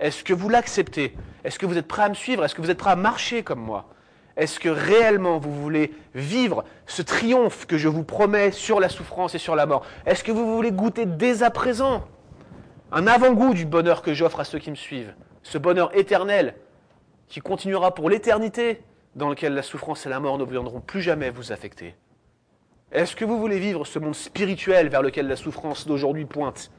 Est-ce 0.00 0.24
que 0.24 0.34
vous 0.34 0.48
l'acceptez? 0.48 1.16
Est-ce 1.44 1.58
que 1.58 1.66
vous 1.66 1.78
êtes 1.78 1.86
prêt 1.86 2.02
à 2.02 2.08
me 2.08 2.14
suivre? 2.14 2.44
Est-ce 2.44 2.54
que 2.54 2.62
vous 2.62 2.70
êtes 2.70 2.78
prêt 2.78 2.90
à 2.90 2.96
marcher 2.96 3.42
comme 3.42 3.60
moi? 3.60 3.86
Est-ce 4.36 4.60
que 4.60 4.68
réellement 4.68 5.38
vous 5.38 5.54
voulez 5.54 5.94
vivre 6.14 6.64
ce 6.86 7.00
triomphe 7.00 7.66
que 7.66 7.78
je 7.78 7.88
vous 7.88 8.02
promets 8.02 8.50
sur 8.50 8.80
la 8.80 8.88
souffrance 8.88 9.34
et 9.34 9.38
sur 9.38 9.56
la 9.56 9.64
mort? 9.64 9.86
Est-ce 10.04 10.24
que 10.24 10.32
vous 10.32 10.54
voulez 10.54 10.72
goûter 10.72 11.06
dès 11.06 11.42
à 11.42 11.50
présent? 11.50 12.04
Un 12.92 13.06
avant-goût 13.06 13.54
du 13.54 13.66
bonheur 13.66 14.02
que 14.02 14.14
j'offre 14.14 14.40
à 14.40 14.44
ceux 14.44 14.58
qui 14.58 14.70
me 14.70 14.76
suivent 14.76 15.14
Ce 15.42 15.58
bonheur 15.58 15.96
éternel 15.96 16.54
qui 17.28 17.40
continuera 17.40 17.94
pour 17.94 18.08
l'éternité, 18.08 18.82
dans 19.16 19.28
lequel 19.28 19.54
la 19.54 19.62
souffrance 19.62 20.06
et 20.06 20.08
la 20.08 20.20
mort 20.20 20.38
ne 20.38 20.44
viendront 20.44 20.80
plus 20.80 21.02
jamais 21.02 21.30
vous 21.30 21.50
affecter 21.50 21.96
Est-ce 22.92 23.16
que 23.16 23.24
vous 23.24 23.38
voulez 23.38 23.58
vivre 23.58 23.84
ce 23.84 23.98
monde 23.98 24.14
spirituel 24.14 24.88
vers 24.88 25.02
lequel 25.02 25.26
la 25.26 25.36
souffrance 25.36 25.86
d'aujourd'hui 25.86 26.26
pointe? 26.26 26.70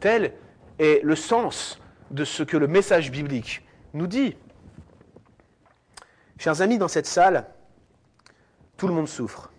Tel 0.00 0.34
est 0.78 1.02
le 1.02 1.16
sens 1.16 1.80
de 2.10 2.24
ce 2.24 2.42
que 2.42 2.56
le 2.56 2.66
message 2.66 3.10
biblique 3.10 3.62
nous 3.94 4.06
dit. 4.06 4.36
Chers 6.38 6.62
amis, 6.62 6.78
dans 6.78 6.88
cette 6.88 7.06
salle, 7.06 7.46
tout 8.76 8.88
le 8.88 8.94
monde 8.94 9.08
souffre. 9.08 9.52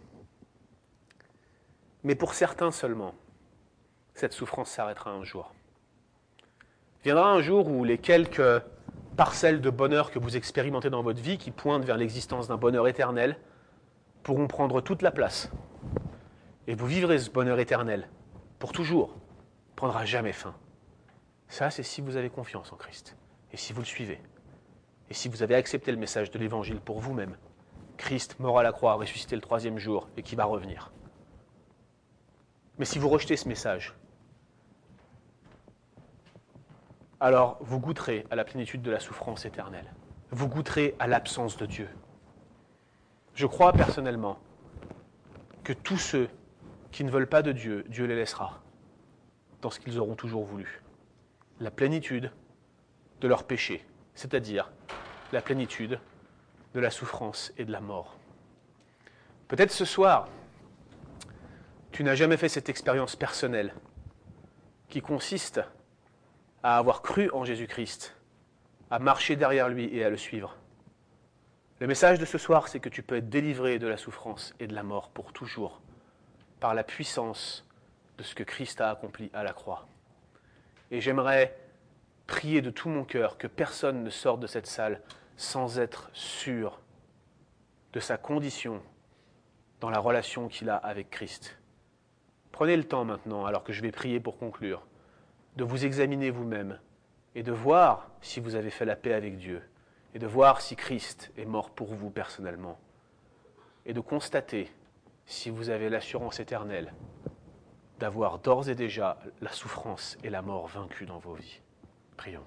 Mais 2.04 2.16
pour 2.16 2.34
certains 2.34 2.72
seulement, 2.72 3.14
cette 4.14 4.34
souffrance 4.34 4.70
s'arrêtera 4.70 5.12
un 5.12 5.24
jour. 5.24 5.54
Viendra 7.04 7.32
un 7.32 7.42
jour 7.42 7.68
où 7.68 7.84
les 7.84 7.98
quelques 7.98 8.62
parcelles 9.18 9.62
de 9.62 9.70
bonheur 9.70 10.12
que 10.12 10.20
vous 10.20 10.38
expérimentez 10.38 10.90
dans 10.90 11.04
votre 11.04 11.22
vie, 11.22 11.38
qui 11.38 11.52
pointent 11.52 11.86
vers 11.86 11.98
l'existence 11.98 12.48
d'un 12.48 12.58
bonheur 12.58 12.88
éternel, 12.88 13.38
pourront 14.24 14.48
prendre 14.48 14.82
toute 14.82 15.02
la 15.02 15.12
place. 15.12 15.52
Et 16.68 16.76
vous 16.76 16.86
vivrez 16.86 17.20
ce 17.20 17.30
bonheur 17.30 17.60
éternel 17.60 18.08
pour 18.60 18.72
toujours, 18.72 19.16
prendra 19.76 20.06
jamais 20.06 20.34
fin. 20.34 20.54
Ça, 21.48 21.72
c'est 21.72 21.84
si 21.84 22.00
vous 22.00 22.16
avez 22.16 22.30
confiance 22.30 22.72
en 22.72 22.76
Christ 22.76 23.18
et 23.52 23.58
si 23.58 23.74
vous 23.74 23.82
le 23.82 23.86
suivez. 23.86 24.22
Et 25.10 25.14
si 25.14 25.28
vous 25.28 25.44
avez 25.44 25.56
accepté 25.56 25.92
le 25.92 25.98
message 25.98 26.30
de 26.32 26.38
l'Évangile 26.38 26.80
pour 26.80 27.00
vous-même, 27.00 27.36
Christ 27.98 28.40
mort 28.40 28.60
à 28.60 28.64
la 28.64 28.72
croix, 28.72 28.94
ressuscité 28.94 29.36
le 29.36 29.42
troisième 29.42 29.78
jour 29.78 30.08
et 30.16 30.24
qui 30.24 30.36
va 30.36 30.46
revenir. 30.46 30.92
Mais 32.78 32.86
si 32.86 33.00
vous 33.00 33.10
rejetez 33.10 33.36
ce 33.36 33.48
message, 33.48 33.96
alors 37.22 37.60
vous 37.62 37.80
goûterez 37.80 38.26
à 38.32 38.36
la 38.36 38.44
plénitude 38.44 38.82
de 38.82 38.90
la 38.90 39.00
souffrance 39.00 39.46
éternelle. 39.46 39.86
Vous 40.32 40.48
goûterez 40.48 40.96
à 41.00 41.06
l'absence 41.06 41.56
de 41.56 41.68
Dieu. 41.68 41.88
Je 43.36 43.46
crois 43.46 43.72
personnellement 43.74 44.40
que 45.64 45.72
tous 45.72 46.00
ceux 46.00 46.28
qui 46.92 47.04
ne 47.04 47.12
veulent 47.12 47.30
pas 47.30 47.44
de 47.44 47.52
Dieu, 47.52 47.86
Dieu 47.88 48.06
les 48.06 48.16
laissera 48.16 48.62
dans 49.62 49.70
ce 49.70 49.80
qu'ils 49.80 50.00
auront 50.00 50.16
toujours 50.16 50.44
voulu. 50.44 50.82
La 51.60 51.70
plénitude 51.70 52.32
de 53.22 53.28
leur 53.28 53.44
péché, 53.44 53.86
c'est-à-dire 54.16 54.72
la 55.32 55.44
plénitude 55.44 56.00
de 56.74 56.80
la 56.80 56.90
souffrance 56.90 57.54
et 57.58 57.66
de 57.66 57.72
la 57.72 57.82
mort. 57.82 58.18
Peut-être 59.48 59.72
ce 59.72 59.86
soir, 59.86 60.28
tu 61.92 62.04
n'as 62.04 62.16
jamais 62.16 62.38
fait 62.38 62.50
cette 62.50 62.70
expérience 62.70 63.16
personnelle 63.16 63.76
qui 64.90 65.02
consiste 65.02 65.62
à 66.64 66.78
avoir 66.78 67.02
cru 67.02 67.30
en 67.32 67.44
Jésus-Christ, 67.44 68.16
à 68.90 69.00
marcher 69.00 69.36
derrière 69.36 69.70
lui 69.70 69.94
et 69.96 70.04
à 70.04 70.10
le 70.10 70.18
suivre. 70.18 70.58
Le 71.80 71.88
message 71.88 72.20
de 72.20 72.26
ce 72.26 72.38
soir, 72.38 72.68
c'est 72.68 72.80
que 72.80 72.90
tu 72.90 73.02
peux 73.02 73.16
être 73.16 73.30
délivré 73.30 73.80
de 73.80 73.88
la 73.88 73.98
souffrance 73.98 74.54
et 74.60 74.68
de 74.68 74.76
la 74.76 74.84
mort 74.84 75.10
pour 75.10 75.34
toujours 75.34 75.82
par 76.60 76.76
la 76.76 76.84
puissance 76.84 77.66
de 78.18 78.24
ce 78.24 78.36
que 78.36 78.44
Christ 78.44 78.82
a 78.82 78.92
accompli 78.92 79.32
à 79.34 79.44
la 79.44 79.54
croix. 79.54 79.88
Et 80.92 81.02
j'aimerais 81.02 81.58
prier 82.28 82.62
de 82.62 82.70
tout 82.70 82.90
mon 82.90 83.04
cœur 83.04 83.38
que 83.38 83.48
personne 83.48 84.04
ne 84.04 84.10
sorte 84.12 84.40
de 84.40 84.48
cette 84.48 84.68
salle 84.68 85.02
sans 85.38 85.80
être 85.80 86.12
sûr 86.14 86.80
de 87.94 88.00
sa 88.00 88.18
condition 88.18 88.82
dans 89.80 89.90
la 89.90 90.00
relation 90.00 90.48
qu'il 90.48 90.70
a 90.70 90.76
avec 90.76 91.10
Christ. 91.10 91.58
Prenez 92.52 92.78
le 92.78 92.84
temps 92.84 93.06
maintenant, 93.06 93.46
alors 93.46 93.64
que 93.64 93.74
je 93.74 93.82
vais 93.82 93.92
prier 93.92 94.20
pour 94.20 94.38
conclure, 94.38 94.86
de 95.56 95.64
vous 95.64 95.86
examiner 95.86 96.30
vous-même 96.30 96.80
et 97.36 97.44
de 97.44 97.52
voir 97.52 98.10
si 98.22 98.40
vous 98.40 98.56
avez 98.56 98.70
fait 98.70 98.86
la 98.86 98.96
paix 98.96 99.14
avec 99.14 99.38
Dieu 99.38 99.62
et 100.14 100.20
de 100.20 100.28
voir 100.28 100.62
si 100.62 100.76
Christ 100.76 101.32
est 101.38 101.46
mort 101.46 101.70
pour 101.70 101.94
vous 101.94 102.10
personnellement 102.10 102.80
et 103.86 103.94
de 103.94 104.00
constater 104.00 104.72
si 105.26 105.50
vous 105.50 105.70
avez 105.70 105.90
l'assurance 105.90 106.40
éternelle 106.40 106.94
d'avoir 108.00 108.40
d'ores 108.40 108.70
et 108.70 108.76
déjà 108.76 109.20
la 109.42 109.52
souffrance 109.52 110.18
et 110.24 110.30
la 110.30 110.42
mort 110.42 110.68
vaincues 110.68 111.06
dans 111.06 111.20
vos 111.20 111.36
vies. 111.36 111.62
Prions. 112.18 112.44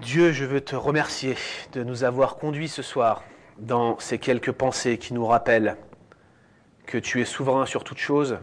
Dieu, 0.00 0.32
je 0.32 0.44
veux 0.44 0.60
te 0.60 0.76
remercier 0.76 1.36
de 1.72 1.82
nous 1.82 2.04
avoir 2.04 2.36
conduits 2.36 2.68
ce 2.68 2.82
soir 2.82 3.24
dans 3.58 3.98
ces 3.98 4.18
quelques 4.18 4.52
pensées 4.52 4.98
qui 4.98 5.12
nous 5.12 5.26
rappellent 5.26 5.76
que 6.86 6.98
tu 6.98 7.20
es 7.20 7.24
souverain 7.24 7.66
sur 7.66 7.82
toute 7.82 7.98
chose 7.98 8.38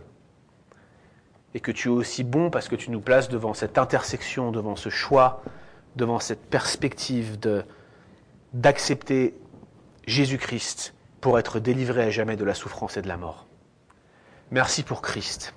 et 1.55 1.59
que 1.61 1.71
tu 1.71 1.87
es 1.87 1.91
aussi 1.91 2.23
bon 2.23 2.51
parce 2.51 2.67
que 2.67 2.75
tu 2.75 2.91
nous 2.91 2.99
places 2.99 3.29
devant 3.29 3.55
cette 3.55 3.79
intersection, 3.79 4.51
devant 4.51 4.75
ce 4.75 4.89
choix, 4.89 5.41
devant 5.95 6.19
cette 6.19 6.45
perspective 6.47 7.39
d'accepter 8.53 9.33
Jésus-Christ 10.05 10.93
pour 11.21 11.39
être 11.39 11.59
délivré 11.59 12.03
à 12.03 12.09
jamais 12.11 12.35
de 12.35 12.43
la 12.43 12.53
souffrance 12.53 12.97
et 12.97 13.01
de 13.01 13.07
la 13.07 13.17
mort. 13.17 13.47
Merci 14.51 14.83
pour 14.83 15.01
Christ, 15.01 15.55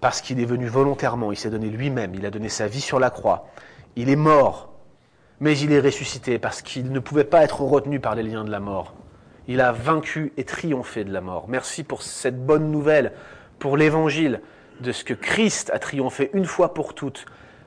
parce 0.00 0.20
qu'il 0.20 0.40
est 0.40 0.46
venu 0.46 0.66
volontairement, 0.66 1.30
il 1.30 1.36
s'est 1.36 1.50
donné 1.50 1.68
lui-même, 1.68 2.14
il 2.16 2.26
a 2.26 2.30
donné 2.30 2.48
sa 2.48 2.66
vie 2.66 2.80
sur 2.80 2.98
la 2.98 3.10
croix, 3.10 3.46
il 3.94 4.08
est 4.08 4.16
mort 4.16 4.70
mais 5.40 5.58
il 5.58 5.72
est 5.72 5.80
ressuscité 5.80 6.38
parce 6.38 6.62
qu'il 6.62 6.92
ne 6.92 7.00
pouvait 7.00 7.24
pas 7.24 7.42
être 7.42 7.62
retenu 7.62 7.98
par 7.98 8.14
les 8.14 8.22
liens 8.22 8.44
de 8.44 8.50
la 8.50 8.60
mort. 8.60 8.94
Il 9.48 9.60
a 9.60 9.72
vaincu 9.72 10.32
et 10.36 10.44
triomphé 10.44 11.02
de 11.02 11.12
la 11.12 11.22
mort. 11.22 11.46
Merci 11.48 11.82
pour 11.82 12.02
cette 12.02 12.44
bonne 12.44 12.70
nouvelle, 12.70 13.12
pour 13.58 13.76
l'évangile 13.76 14.42
de 14.80 14.92
ce 14.92 15.04
que 15.04 15.14
Christ 15.14 15.70
a 15.70 15.78
triomphé 15.78 16.30
une 16.32 16.44
fois 16.44 16.74
pour 16.74 16.94
toutes 16.94 17.26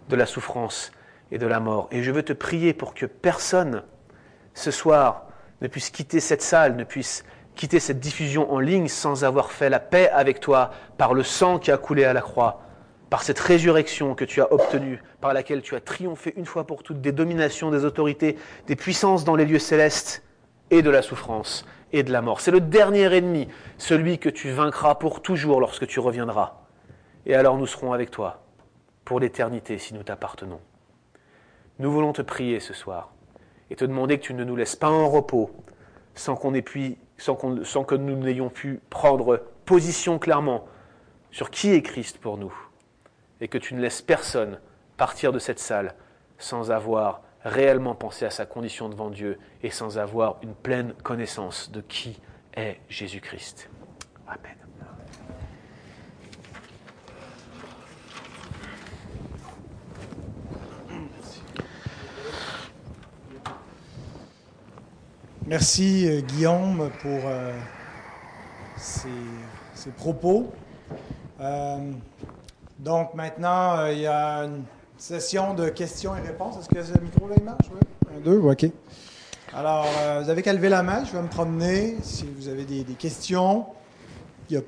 de 0.09 0.15
la 0.15 0.25
souffrance 0.25 0.91
et 1.31 1.37
de 1.37 1.47
la 1.47 1.59
mort. 1.59 1.87
Et 1.91 2.03
je 2.03 2.11
veux 2.11 2.23
te 2.23 2.33
prier 2.33 2.73
pour 2.73 2.93
que 2.93 3.05
personne 3.05 3.83
ce 4.53 4.71
soir 4.71 5.25
ne 5.61 5.67
puisse 5.67 5.89
quitter 5.89 6.19
cette 6.19 6.41
salle, 6.41 6.75
ne 6.75 6.83
puisse 6.83 7.23
quitter 7.55 7.79
cette 7.79 7.99
diffusion 7.99 8.51
en 8.51 8.59
ligne 8.59 8.87
sans 8.87 9.23
avoir 9.23 9.51
fait 9.51 9.69
la 9.69 9.79
paix 9.79 10.09
avec 10.09 10.39
toi 10.39 10.71
par 10.97 11.13
le 11.13 11.23
sang 11.23 11.59
qui 11.59 11.71
a 11.71 11.77
coulé 11.77 12.03
à 12.03 12.13
la 12.13 12.21
croix 12.21 12.63
par 13.13 13.21
cette 13.21 13.37
résurrection 13.37 14.15
que 14.15 14.25
tu 14.25 14.41
as 14.41 14.51
obtenue, 14.51 14.99
par 15.21 15.35
laquelle 15.35 15.61
tu 15.61 15.75
as 15.75 15.79
triomphé 15.79 16.33
une 16.35 16.47
fois 16.47 16.65
pour 16.65 16.81
toutes 16.81 16.99
des 16.99 17.11
dominations, 17.11 17.69
des 17.69 17.85
autorités, 17.85 18.37
des 18.65 18.75
puissances 18.75 19.23
dans 19.23 19.35
les 19.35 19.45
lieux 19.45 19.59
célestes 19.59 20.23
et 20.71 20.81
de 20.81 20.89
la 20.89 21.03
souffrance 21.03 21.63
et 21.91 22.01
de 22.01 22.11
la 22.11 22.23
mort. 22.23 22.41
C'est 22.41 22.49
le 22.49 22.59
dernier 22.59 23.15
ennemi, 23.15 23.47
celui 23.77 24.17
que 24.17 24.29
tu 24.29 24.49
vaincras 24.49 24.95
pour 24.95 25.21
toujours 25.21 25.59
lorsque 25.59 25.85
tu 25.85 25.99
reviendras. 25.99 26.62
Et 27.25 27.35
alors 27.35 27.57
nous 27.57 27.67
serons 27.67 27.93
avec 27.93 28.11
toi 28.11 28.43
pour 29.05 29.19
l'éternité 29.19 29.77
si 29.77 29.93
nous 29.93 30.03
t'appartenons. 30.03 30.59
Nous 31.79 31.91
voulons 31.91 32.13
te 32.13 32.21
prier 32.21 32.59
ce 32.59 32.73
soir 32.73 33.13
et 33.69 33.75
te 33.75 33.85
demander 33.85 34.19
que 34.19 34.23
tu 34.23 34.33
ne 34.33 34.43
nous 34.43 34.55
laisses 34.55 34.75
pas 34.75 34.89
en 34.89 35.09
repos 35.09 35.51
sans, 36.15 36.35
que 36.35 37.95
nous 37.95 38.15
n'ayons 38.17 38.49
pu 38.49 38.79
prendre 38.89 39.37
position 39.65 40.19
clairement 40.19 40.65
sur 41.31 41.49
qui 41.49 41.71
est 41.71 41.81
Christ 41.81 42.19
pour 42.19 42.37
nous 42.37 42.53
et 43.41 43.47
que 43.47 43.57
tu 43.57 43.73
ne 43.73 43.81
laisses 43.81 44.01
personne 44.01 44.59
partir 44.97 45.31
de 45.31 45.39
cette 45.39 45.59
salle 45.59 45.95
sans 46.37 46.71
avoir 46.71 47.21
réellement 47.43 47.95
pensé 47.95 48.25
à 48.25 48.29
sa 48.29 48.45
condition 48.45 48.89
devant 48.89 49.09
Dieu 49.09 49.39
et 49.63 49.69
sans 49.69 49.97
avoir 49.97 50.37
une 50.43 50.55
pleine 50.55 50.93
connaissance 51.03 51.71
de 51.71 51.81
qui 51.81 52.21
est 52.55 52.79
Jésus-Christ. 52.89 53.69
Amen. 54.27 54.62
Merci 65.45 66.07
euh, 66.07 66.21
Guillaume 66.21 66.89
pour 67.01 67.19
euh, 67.25 67.51
ces, 68.77 69.09
propos. 69.97 70.49
Euh, 71.41 71.91
donc 72.79 73.13
maintenant, 73.13 73.87
il 73.87 73.99
y 73.99 74.05
a 74.07 74.47
session 74.97 75.53
de 75.53 75.67
questions 75.67 76.15
et 76.15 76.21
réponses. 76.21 76.59
Est-ce 76.59 76.69
que 76.69 76.81
ce 76.81 76.97
micro 76.97 77.27
là 77.27 77.35
il 77.37 77.43
marche? 77.43 77.65
Oui. 77.73 77.81
Un, 78.15 78.19
deux, 78.21 78.37
OK. 78.37 78.67
Alors, 79.53 79.85
vous 80.21 80.29
avez 80.29 80.41
qu'à 80.41 80.53
lever 80.53 80.69
la 80.69 80.81
main, 80.81 81.03
je 81.03 81.11
vais 81.11 81.21
me 81.21 81.27
promener. 81.27 81.97
Si 82.01 82.25
vous 82.25 82.47
avez 82.47 82.63
des, 82.63 82.85
des 82.85 82.93
questions, 82.93 83.65
il 84.49 84.55
y 84.55 84.57
a 84.57 84.61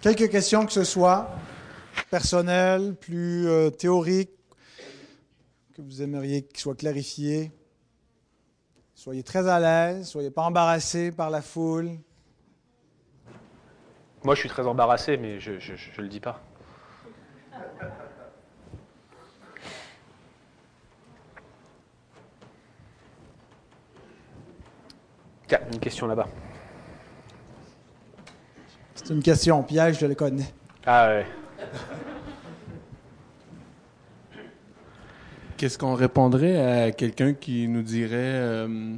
quelques 0.00 0.30
questions 0.30 0.64
que 0.64 0.72
ce 0.72 0.84
soit, 0.84 1.30
personnelles, 2.10 2.94
plus 2.94 3.48
théoriques, 3.76 4.30
que 5.74 5.82
vous 5.82 6.00
aimeriez 6.00 6.42
qu'ils 6.42 6.60
soient 6.60 6.76
clarifiées. 6.76 7.50
Soyez 9.02 9.24
très 9.24 9.48
à 9.48 9.58
l'aise, 9.58 10.06
soyez 10.06 10.30
pas 10.30 10.42
embarrassés 10.42 11.10
par 11.10 11.28
la 11.28 11.42
foule. 11.42 11.90
Moi, 14.22 14.36
je 14.36 14.40
suis 14.42 14.48
très 14.48 14.64
embarrassé, 14.64 15.16
mais 15.16 15.40
je 15.40 15.54
ne 15.54 16.02
le 16.02 16.08
dis 16.08 16.20
pas. 16.20 16.40
Tiens, 25.48 25.58
une 25.72 25.80
question 25.80 26.06
là-bas. 26.06 26.28
C'est 28.94 29.10
une 29.10 29.20
question 29.20 29.64
piège, 29.64 29.98
je 29.98 30.06
le 30.06 30.14
connais. 30.14 30.54
Ah 30.86 31.08
ouais. 31.08 31.26
Qu'est-ce 35.62 35.78
qu'on 35.78 35.94
répondrait 35.94 36.86
à 36.86 36.90
quelqu'un 36.90 37.34
qui 37.34 37.68
nous 37.68 37.82
dirait, 37.82 38.16
euh, 38.16 38.96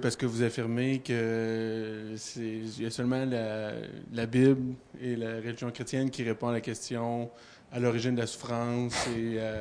parce 0.00 0.16
que 0.16 0.24
vous 0.24 0.42
affirmez 0.42 1.00
que 1.00 2.14
c'est 2.16 2.62
y 2.78 2.86
a 2.86 2.90
seulement 2.90 3.26
la, 3.26 3.72
la 4.10 4.24
Bible 4.24 4.76
et 4.98 5.16
la 5.16 5.36
religion 5.36 5.70
chrétienne 5.70 6.08
qui 6.08 6.22
répond 6.22 6.48
à 6.48 6.52
la 6.52 6.62
question 6.62 7.28
à 7.70 7.78
l'origine 7.78 8.14
de 8.14 8.20
la 8.20 8.26
souffrance 8.26 9.06
et 9.08 9.38
à 9.38 9.52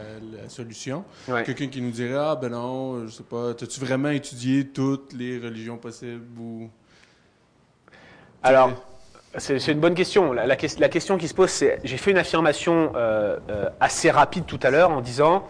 la 0.41 0.47
solution. 0.47 1.03
Ouais. 1.27 1.43
Quelqu'un 1.43 1.67
qui 1.67 1.81
nous 1.81 1.91
dirait 1.91 2.15
ah 2.15 2.37
ben 2.37 2.51
non, 2.51 3.05
je 3.05 3.11
sais 3.11 3.23
pas, 3.23 3.49
as-tu 3.49 3.77
vraiment 3.81 4.11
étudié 4.11 4.67
toutes 4.67 5.11
les 5.11 5.37
religions 5.37 5.75
possibles 5.75 6.39
ou 6.39 6.69
Alors, 8.41 8.88
c'est 9.37 9.67
une 9.67 9.79
bonne 9.79 9.93
question. 9.93 10.33
La, 10.33 10.45
la 10.47 10.55
ques- 10.55 10.79
la 10.79 10.89
question 10.89 11.17
qui 11.17 11.27
se 11.27 11.33
pose, 11.33 11.49
c'est, 11.49 11.79
j'ai 11.83 11.97
fait 11.97 12.11
une 12.11 12.17
affirmation 12.17 12.91
euh, 12.95 13.37
euh, 13.49 13.69
assez 13.79 14.09
rapide 14.09 14.45
tout 14.45 14.59
à 14.63 14.69
l'heure 14.71 14.91
en 14.91 15.01
disant, 15.01 15.47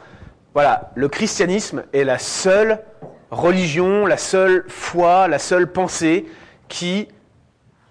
voilà, 0.53 0.91
le 0.95 1.07
christianisme 1.07 1.83
est 1.93 2.03
la 2.03 2.17
seule 2.19 2.79
religion, 3.31 4.05
la 4.05 4.17
seule 4.17 4.65
foi, 4.67 5.27
la 5.27 5.39
seule 5.39 5.71
pensée 5.71 6.25
qui 6.67 7.07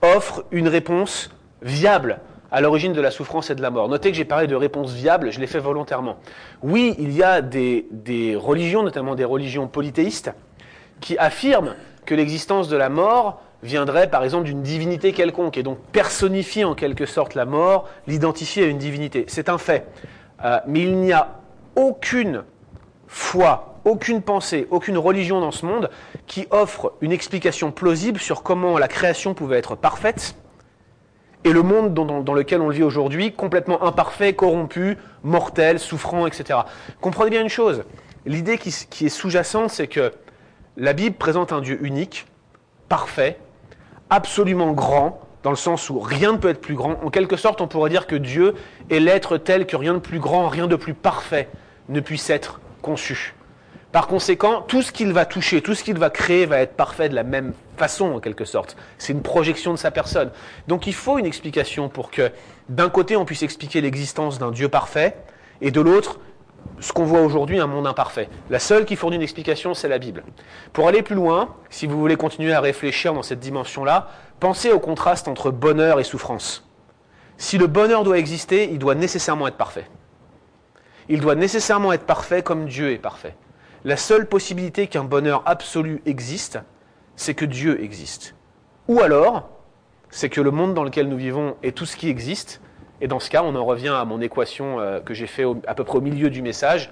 offre 0.02 0.44
une 0.50 0.68
réponse 0.68 1.30
viable 1.62 2.20
à 2.50 2.60
l'origine 2.60 2.92
de 2.92 3.00
la 3.00 3.10
souffrance 3.10 3.50
et 3.50 3.54
de 3.54 3.62
la 3.62 3.70
mort. 3.70 3.88
Notez 3.88 4.10
que 4.10 4.16
j'ai 4.16 4.24
parlé 4.24 4.46
de 4.46 4.54
réponse 4.56 4.92
viable, 4.92 5.30
je 5.30 5.38
l'ai 5.40 5.46
fait 5.46 5.58
volontairement. 5.58 6.16
Oui, 6.62 6.94
il 6.98 7.12
y 7.12 7.22
a 7.22 7.42
des, 7.42 7.86
des 7.90 8.36
religions, 8.36 8.82
notamment 8.82 9.14
des 9.14 9.24
religions 9.24 9.68
polythéistes, 9.68 10.32
qui 11.00 11.16
affirment 11.18 11.74
que 12.06 12.14
l'existence 12.14 12.68
de 12.68 12.76
la 12.76 12.88
mort 12.88 13.42
viendrait 13.62 14.08
par 14.08 14.24
exemple 14.24 14.44
d'une 14.44 14.62
divinité 14.62 15.12
quelconque 15.12 15.58
et 15.58 15.62
donc 15.62 15.78
personnifier 15.92 16.64
en 16.64 16.74
quelque 16.74 17.06
sorte 17.06 17.34
la 17.34 17.44
mort, 17.44 17.88
l'identifier 18.06 18.64
à 18.64 18.66
une 18.66 18.78
divinité. 18.78 19.24
C'est 19.28 19.48
un 19.48 19.58
fait. 19.58 19.86
Euh, 20.44 20.58
mais 20.66 20.80
il 20.80 20.96
n'y 20.96 21.12
a 21.12 21.40
aucune 21.74 22.44
foi, 23.08 23.80
aucune 23.84 24.22
pensée, 24.22 24.66
aucune 24.70 24.98
religion 24.98 25.40
dans 25.40 25.50
ce 25.50 25.66
monde 25.66 25.90
qui 26.26 26.46
offre 26.50 26.92
une 27.00 27.12
explication 27.12 27.72
plausible 27.72 28.20
sur 28.20 28.42
comment 28.42 28.78
la 28.78 28.88
création 28.88 29.34
pouvait 29.34 29.58
être 29.58 29.74
parfaite 29.74 30.36
et 31.44 31.52
le 31.52 31.62
monde 31.62 31.94
dans, 31.94 32.34
lequel 32.34 32.60
on 32.60 32.68
le 32.68 32.74
vit 32.74 32.82
aujourd'hui, 32.82 33.32
complètement 33.32 33.82
imparfait, 33.84 34.34
corrompu, 34.34 34.98
mortel, 35.22 35.78
souffrant, 35.78 36.26
etc. 36.26 36.60
Comprenez 37.00 37.30
bien 37.30 37.42
une 37.42 37.48
chose, 37.48 37.84
l'idée 38.26 38.58
qui 38.58 39.06
est 39.06 39.08
sous-jacente, 39.08 39.70
c'est 39.70 39.86
que 39.86 40.12
la 40.76 40.92
Bible 40.92 41.16
présente 41.16 41.52
un 41.52 41.60
Dieu 41.60 41.78
unique, 41.82 42.26
parfait, 42.88 43.38
absolument 44.10 44.72
grand, 44.72 45.20
dans 45.42 45.50
le 45.50 45.56
sens 45.56 45.90
où 45.90 46.00
rien 46.00 46.32
ne 46.32 46.38
peut 46.38 46.48
être 46.48 46.60
plus 46.60 46.74
grand. 46.74 47.02
En 47.02 47.10
quelque 47.10 47.36
sorte, 47.36 47.60
on 47.60 47.68
pourrait 47.68 47.90
dire 47.90 48.06
que 48.06 48.16
Dieu 48.16 48.54
est 48.90 49.00
l'être 49.00 49.38
tel 49.38 49.66
que 49.66 49.76
rien 49.76 49.94
de 49.94 49.98
plus 49.98 50.18
grand, 50.18 50.48
rien 50.48 50.66
de 50.66 50.76
plus 50.76 50.94
parfait 50.94 51.48
ne 51.88 52.00
puisse 52.00 52.28
être 52.30 52.60
conçu. 52.82 53.34
Par 53.92 54.06
conséquent, 54.06 54.60
tout 54.60 54.82
ce 54.82 54.92
qu'il 54.92 55.12
va 55.12 55.24
toucher, 55.24 55.62
tout 55.62 55.74
ce 55.74 55.82
qu'il 55.82 55.98
va 55.98 56.10
créer 56.10 56.44
va 56.44 56.58
être 56.58 56.74
parfait 56.74 57.08
de 57.08 57.14
la 57.14 57.22
même 57.22 57.54
façon, 57.78 58.12
en 58.12 58.20
quelque 58.20 58.44
sorte. 58.44 58.76
C'est 58.98 59.14
une 59.14 59.22
projection 59.22 59.72
de 59.72 59.78
sa 59.78 59.90
personne. 59.90 60.30
Donc 60.66 60.86
il 60.86 60.92
faut 60.92 61.18
une 61.18 61.24
explication 61.24 61.88
pour 61.88 62.10
que, 62.10 62.30
d'un 62.68 62.90
côté, 62.90 63.16
on 63.16 63.24
puisse 63.24 63.42
expliquer 63.42 63.80
l'existence 63.80 64.38
d'un 64.38 64.50
Dieu 64.50 64.68
parfait, 64.68 65.16
et 65.60 65.70
de 65.70 65.80
l'autre, 65.80 66.20
ce 66.80 66.92
qu'on 66.92 67.04
voit 67.04 67.22
aujourd'hui, 67.22 67.58
un 67.58 67.66
monde 67.66 67.86
imparfait. 67.86 68.28
La 68.50 68.58
seule 68.58 68.84
qui 68.84 68.96
fournit 68.96 69.16
une 69.16 69.22
explication, 69.22 69.74
c'est 69.74 69.88
la 69.88 69.98
Bible. 69.98 70.22
Pour 70.72 70.86
aller 70.86 71.02
plus 71.02 71.16
loin, 71.16 71.54
si 71.70 71.86
vous 71.86 71.98
voulez 71.98 72.16
continuer 72.16 72.52
à 72.52 72.60
réfléchir 72.60 73.14
dans 73.14 73.22
cette 73.22 73.40
dimension-là, 73.40 74.08
pensez 74.38 74.70
au 74.70 74.78
contraste 74.78 75.26
entre 75.26 75.50
bonheur 75.50 75.98
et 75.98 76.04
souffrance. 76.04 76.68
Si 77.36 77.58
le 77.58 77.66
bonheur 77.66 78.04
doit 78.04 78.18
exister, 78.18 78.68
il 78.70 78.78
doit 78.78 78.94
nécessairement 78.94 79.48
être 79.48 79.56
parfait. 79.56 79.86
Il 81.08 81.20
doit 81.20 81.34
nécessairement 81.34 81.92
être 81.92 82.04
parfait 82.04 82.42
comme 82.42 82.66
Dieu 82.66 82.92
est 82.92 82.98
parfait. 82.98 83.34
La 83.84 83.96
seule 83.96 84.26
possibilité 84.26 84.86
qu'un 84.86 85.04
bonheur 85.04 85.42
absolu 85.46 86.02
existe, 86.04 86.58
c'est 87.16 87.34
que 87.34 87.44
Dieu 87.44 87.82
existe. 87.82 88.34
Ou 88.88 89.00
alors, 89.00 89.48
c'est 90.10 90.28
que 90.28 90.40
le 90.40 90.50
monde 90.50 90.74
dans 90.74 90.84
lequel 90.84 91.08
nous 91.08 91.16
vivons 91.16 91.56
est 91.62 91.76
tout 91.76 91.86
ce 91.86 91.96
qui 91.96 92.08
existe, 92.08 92.60
et 93.00 93.08
dans 93.08 93.20
ce 93.20 93.30
cas, 93.30 93.42
on 93.42 93.54
en 93.54 93.64
revient 93.64 93.88
à 93.88 94.04
mon 94.04 94.20
équation 94.20 94.80
euh, 94.80 95.00
que 95.00 95.14
j'ai 95.14 95.26
fait 95.26 95.44
à 95.66 95.74
peu 95.74 95.84
près 95.84 95.98
au 95.98 96.00
milieu 96.00 96.30
du 96.30 96.42
message, 96.42 96.90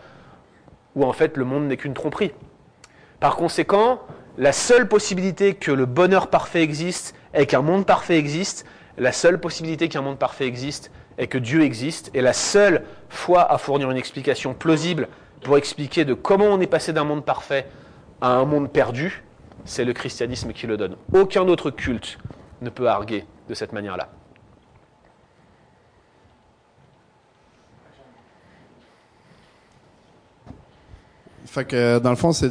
où 0.95 1.05
en 1.05 1.13
fait 1.13 1.37
le 1.37 1.45
monde 1.45 1.67
n'est 1.67 1.77
qu'une 1.77 1.95
tromperie. 1.95 2.33
Par 3.21 3.37
conséquent, 3.37 4.01
la 4.39 4.53
seule 4.53 4.89
possibilité 4.89 5.55
que 5.55 5.73
le 5.73 5.87
bonheur 5.87 6.29
parfait 6.29 6.63
existe 6.63 7.15
et 7.35 7.47
qu'un 7.47 7.63
monde 7.63 7.87
parfait 7.87 8.19
existe, 8.19 8.67
la 8.99 9.13
seule 9.13 9.41
possibilité 9.41 9.89
qu'un 9.89 10.03
monde 10.03 10.19
parfait 10.19 10.47
existe 10.47 10.91
est 11.19 11.27
que 11.27 11.39
Dieu 11.39 11.63
existe, 11.63 12.11
et 12.15 12.21
la 12.21 12.33
seule 12.33 12.85
foi 13.09 13.51
à 13.51 13.59
fournir 13.59 13.91
une 13.91 13.97
explication 13.97 14.55
plausible 14.55 15.09
pour 15.43 15.57
expliquer 15.57 16.05
de 16.05 16.15
comment 16.15 16.47
on 16.47 16.61
est 16.61 16.67
passé 16.67 16.93
d'un 16.93 17.05
monde 17.05 17.25
parfait 17.25 17.67
à 18.21 18.29
un 18.29 18.45
monde 18.45 18.71
perdu, 18.71 19.25
c'est 19.65 19.85
le 19.85 19.93
christianisme 19.93 20.53
qui 20.53 20.67
le 20.67 20.77
donne. 20.77 20.97
Aucun 21.13 21.49
autre 21.49 21.71
culte 21.71 22.19
ne 22.63 22.71
peut 22.71 22.89
arguer 22.89 23.25
de 23.49 23.55
cette 23.55 23.73
manière-là. 23.73 24.09
Que 31.65 31.99
dans 31.99 32.11
le 32.11 32.17
fond, 32.17 32.33
c'est 32.33 32.51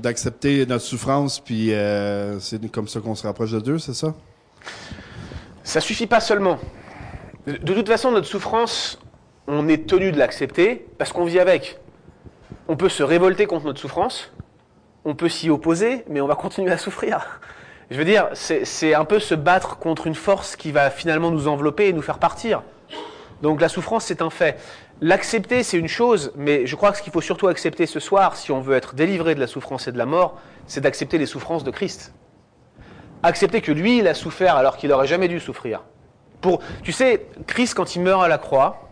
d'accepter 0.00 0.66
notre 0.66 0.84
souffrance, 0.84 1.40
puis 1.40 1.72
euh, 1.72 2.38
c'est 2.40 2.70
comme 2.70 2.88
ça 2.88 3.00
qu'on 3.00 3.14
se 3.14 3.26
rapproche 3.26 3.52
de 3.52 3.60
Dieu, 3.60 3.78
c'est 3.78 3.94
ça? 3.94 4.14
Ça 5.62 5.80
suffit 5.80 6.06
pas 6.06 6.20
seulement. 6.20 6.58
De, 7.46 7.74
toute 7.74 7.88
façon, 7.88 8.10
notre 8.10 8.26
souffrance, 8.26 8.98
on 9.46 9.68
est 9.68 9.86
tenu 9.86 10.12
de 10.12 10.18
l'accepter 10.18 10.86
parce 10.98 11.12
qu'on 11.12 11.24
vit 11.24 11.38
avec. 11.38 11.78
On 12.68 12.76
peut 12.76 12.88
se 12.88 13.02
révolter 13.02 13.46
contre 13.46 13.66
notre 13.66 13.80
souffrance, 13.80 14.32
on 15.04 15.14
peut 15.14 15.28
s'y 15.28 15.50
opposer, 15.50 16.04
mais 16.08 16.20
on 16.20 16.26
va 16.26 16.34
continuer 16.34 16.72
à 16.72 16.78
souffrir. 16.78 17.40
Je 17.90 17.98
veux 17.98 18.04
dire, 18.04 18.28
c'est 18.32 18.94
un 18.94 19.04
peu 19.04 19.18
se 19.20 19.34
battre 19.34 19.78
contre 19.78 20.06
une 20.06 20.14
force 20.14 20.56
qui 20.56 20.72
va 20.72 20.90
finalement 20.90 21.30
nous 21.30 21.48
envelopper 21.48 21.88
et 21.88 21.92
nous 21.92 22.02
faire 22.02 22.18
partir. 22.18 22.62
Donc 23.42 23.60
la 23.60 23.68
souffrance, 23.68 24.04
c'est 24.06 24.22
un 24.22 24.30
fait. 24.30 24.58
L'accepter, 25.00 25.62
c'est 25.62 25.78
une 25.78 25.88
chose, 25.88 26.32
mais 26.36 26.66
je 26.66 26.76
crois 26.76 26.92
que 26.92 26.98
ce 26.98 27.02
qu'il 27.02 27.12
faut 27.12 27.20
surtout 27.20 27.48
accepter 27.48 27.86
ce 27.86 28.00
soir, 28.00 28.36
si 28.36 28.52
on 28.52 28.60
veut 28.60 28.76
être 28.76 28.94
délivré 28.94 29.34
de 29.34 29.40
la 29.40 29.46
souffrance 29.46 29.88
et 29.88 29.92
de 29.92 29.98
la 29.98 30.06
mort, 30.06 30.38
c'est 30.66 30.80
d'accepter 30.80 31.18
les 31.18 31.26
souffrances 31.26 31.64
de 31.64 31.70
Christ 31.70 32.12
accepter 33.24 33.60
que 33.60 33.72
lui, 33.72 33.98
il 33.98 34.08
a 34.08 34.14
souffert 34.14 34.56
alors 34.56 34.76
qu'il 34.76 34.90
n'aurait 34.90 35.06
jamais 35.06 35.28
dû 35.28 35.40
souffrir. 35.40 35.82
Pour, 36.40 36.60
tu 36.82 36.92
sais, 36.92 37.26
Christ, 37.46 37.74
quand 37.74 37.96
il 37.96 38.02
meurt 38.02 38.22
à 38.22 38.28
la 38.28 38.38
croix, 38.38 38.90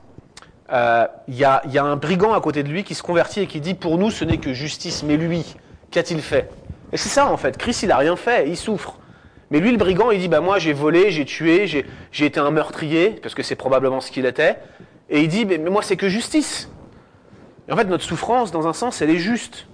euh, 0.72 1.06
il 1.28 1.34
y, 1.34 1.44
a, 1.44 1.62
y 1.68 1.78
a 1.78 1.84
un 1.84 1.96
brigand 1.96 2.32
à 2.32 2.40
côté 2.40 2.62
de 2.62 2.68
lui 2.68 2.82
qui 2.82 2.94
se 2.94 3.02
convertit 3.02 3.40
et 3.40 3.46
qui 3.46 3.60
dit 3.60 3.74
Pour 3.74 3.98
nous, 3.98 4.10
ce 4.10 4.24
n'est 4.24 4.38
que 4.38 4.54
justice, 4.54 5.02
mais 5.02 5.18
lui, 5.18 5.54
qu'a-t-il 5.90 6.22
fait? 6.22 6.50
Et 6.92 6.96
c'est 6.96 7.10
ça, 7.10 7.26
en 7.26 7.36
fait. 7.36 7.58
Christ, 7.58 7.82
il 7.82 7.88
n'a 7.88 7.98
rien 7.98 8.16
fait, 8.16 8.48
il 8.48 8.56
souffre. 8.56 8.98
Mais 9.50 9.60
lui, 9.60 9.70
le 9.70 9.76
brigand, 9.76 10.10
il 10.10 10.18
dit 10.18 10.28
Bah, 10.28 10.40
moi, 10.40 10.58
j'ai 10.58 10.72
volé, 10.72 11.10
j'ai 11.10 11.26
tué, 11.26 11.66
j'ai 11.66 12.24
été 12.24 12.40
un 12.40 12.50
meurtrier, 12.50 13.10
parce 13.22 13.34
que 13.34 13.42
c'est 13.42 13.56
probablement 13.56 14.00
ce 14.00 14.10
qu'il 14.10 14.24
était. 14.24 14.56
Et 15.12 15.20
il 15.20 15.28
dit 15.28 15.44
Mais, 15.46 15.58
moi, 15.58 15.82
c'est 15.82 15.96
que 15.96 16.08
justice. 16.08 16.68
Et 17.68 17.72
en 17.72 17.76
fait, 17.76 17.84
notre 17.84 18.02
souffrance, 18.02 18.50
dans 18.50 18.66
un 18.66 18.72
sens, 18.72 19.00
elle 19.00 19.10
est 19.10 19.18
juste. 19.18 19.68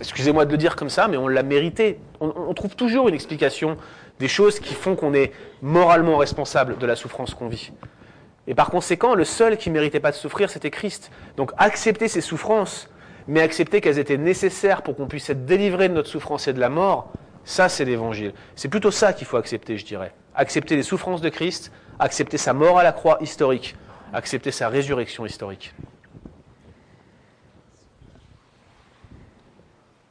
Excusez-moi 0.00 0.44
de 0.44 0.50
le 0.50 0.58
dire 0.58 0.74
comme 0.74 0.90
ça, 0.90 1.06
mais 1.06 1.16
on 1.16 1.28
l'a 1.28 1.44
mérité. 1.44 2.00
On, 2.20 2.32
on 2.34 2.54
trouve 2.54 2.74
toujours 2.74 3.08
une 3.08 3.14
explication 3.14 3.76
des 4.18 4.28
choses 4.28 4.58
qui 4.58 4.74
font 4.74 4.96
qu'on 4.96 5.14
est 5.14 5.32
moralement 5.62 6.16
responsable 6.16 6.78
de 6.78 6.86
la 6.86 6.96
souffrance 6.96 7.34
qu'on 7.34 7.48
vit. 7.48 7.70
Et 8.46 8.54
par 8.54 8.70
conséquent, 8.70 9.14
le 9.14 9.24
seul 9.24 9.58
qui 9.58 9.70
méritait 9.70 10.00
pas 10.00 10.10
de 10.10 10.16
souffrir, 10.16 10.50
c'était 10.50 10.70
Christ. 10.70 11.10
Donc 11.36 11.52
accepter 11.58 12.08
ces 12.08 12.20
souffrances, 12.20 12.88
mais 13.26 13.42
accepter 13.42 13.80
qu'elles 13.80 13.98
étaient 13.98 14.16
nécessaires 14.16 14.82
pour 14.82 14.96
qu'on 14.96 15.06
puisse 15.06 15.28
être 15.28 15.44
délivré 15.44 15.88
de 15.88 15.94
notre 15.94 16.08
souffrance 16.08 16.48
et 16.48 16.54
de 16.54 16.60
la 16.60 16.70
mort, 16.70 17.12
ça 17.44 17.68
c'est 17.68 17.84
l'évangile. 17.84 18.32
C'est 18.56 18.68
plutôt 18.68 18.90
ça 18.90 19.12
qu'il 19.12 19.26
faut 19.26 19.36
accepter, 19.36 19.76
je 19.76 19.84
dirais. 19.84 20.12
Accepter 20.34 20.76
les 20.76 20.82
souffrances 20.82 21.20
de 21.20 21.28
Christ, 21.28 21.70
accepter 21.98 22.38
sa 22.38 22.54
mort 22.54 22.78
à 22.78 22.82
la 22.82 22.92
croix 22.92 23.18
historique, 23.20 23.76
accepter 24.12 24.50
sa 24.50 24.68
résurrection 24.68 25.26
historique 25.26 25.74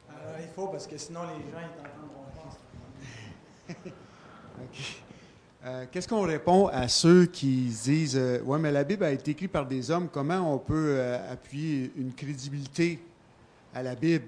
Alors, 0.08 0.38
Il 0.40 0.48
faut, 0.54 0.68
parce 0.68 0.86
que 0.86 0.96
sinon 0.96 1.20
les 1.22 1.50
gens 1.50 1.58
ils 1.60 1.82
t'entendront 1.82 2.18
euh, 5.64 5.84
Qu'est-ce 5.90 6.08
qu'on 6.08 6.22
répond 6.22 6.68
à 6.68 6.88
ceux 6.88 7.26
qui 7.26 7.64
disent 7.64 8.16
euh, 8.16 8.40
Ouais, 8.42 8.58
mais 8.58 8.72
la 8.72 8.84
Bible 8.84 9.04
a 9.04 9.10
été 9.10 9.32
écrite 9.32 9.52
par 9.52 9.66
des 9.66 9.90
hommes, 9.90 10.08
comment 10.08 10.54
on 10.54 10.58
peut 10.58 10.96
euh, 10.98 11.32
appuyer 11.32 11.92
une 11.96 12.14
crédibilité 12.14 13.02
à 13.74 13.82
la 13.82 13.94
Bible? 13.94 14.24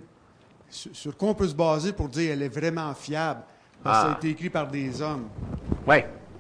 Sur, 0.69 1.17
quoi 1.17 1.31
on 1.31 1.35
peut 1.35 1.49
se 1.49 1.55
baser 1.55 1.93
pour 1.93 2.09
dire 2.09 2.33
elle 2.33 2.43
est 2.43 2.49
vraiment 2.49 2.95
fiable? 2.95 3.43
Parce 3.83 3.97
que 3.97 4.03
ça 4.03 4.11
a 4.11 4.15
ah. 4.15 4.19
été 4.19 4.31
écrit 4.31 4.51
par 4.51 4.69
des 4.69 5.01
hommes. 5.03 5.29
Oui. 5.87 5.97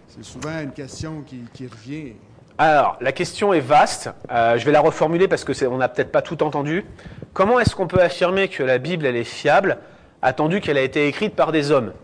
C'est 0.07 0.25
souvent 0.25 0.61
une 0.61 0.73
question 0.73 1.23
qui, 1.23 1.41
qui 1.53 1.67
revient. 1.67 2.15
Alors, 2.63 2.99
la 3.01 3.13
question 3.13 3.55
est 3.55 3.61
vaste. 3.61 4.11
Euh, 4.31 4.59
je 4.59 4.67
vais 4.67 4.71
la 4.71 4.83
reformuler 4.83 5.29
parce 5.29 5.45
que 5.45 5.67
on 5.67 5.79
n'a 5.79 5.89
peut-être 5.89 6.13
pas 6.13 6.21
tout 6.21 6.43
entendu. 6.43 6.85
Comment 7.33 7.59
est-ce 7.59 7.75
qu'on 7.75 7.87
peut 7.87 8.03
affirmer 8.03 8.49
que 8.49 8.63
la 8.63 8.77
Bible 8.77 9.07
est 9.07 9.25
fiable, 9.25 9.79
attendu 10.21 10.61
qu'elle 10.61 10.77
a 10.77 10.83
été 10.83 11.07
écrite 11.07 11.35
par 11.35 11.53
des 11.53 11.71
hommes? 11.71 11.95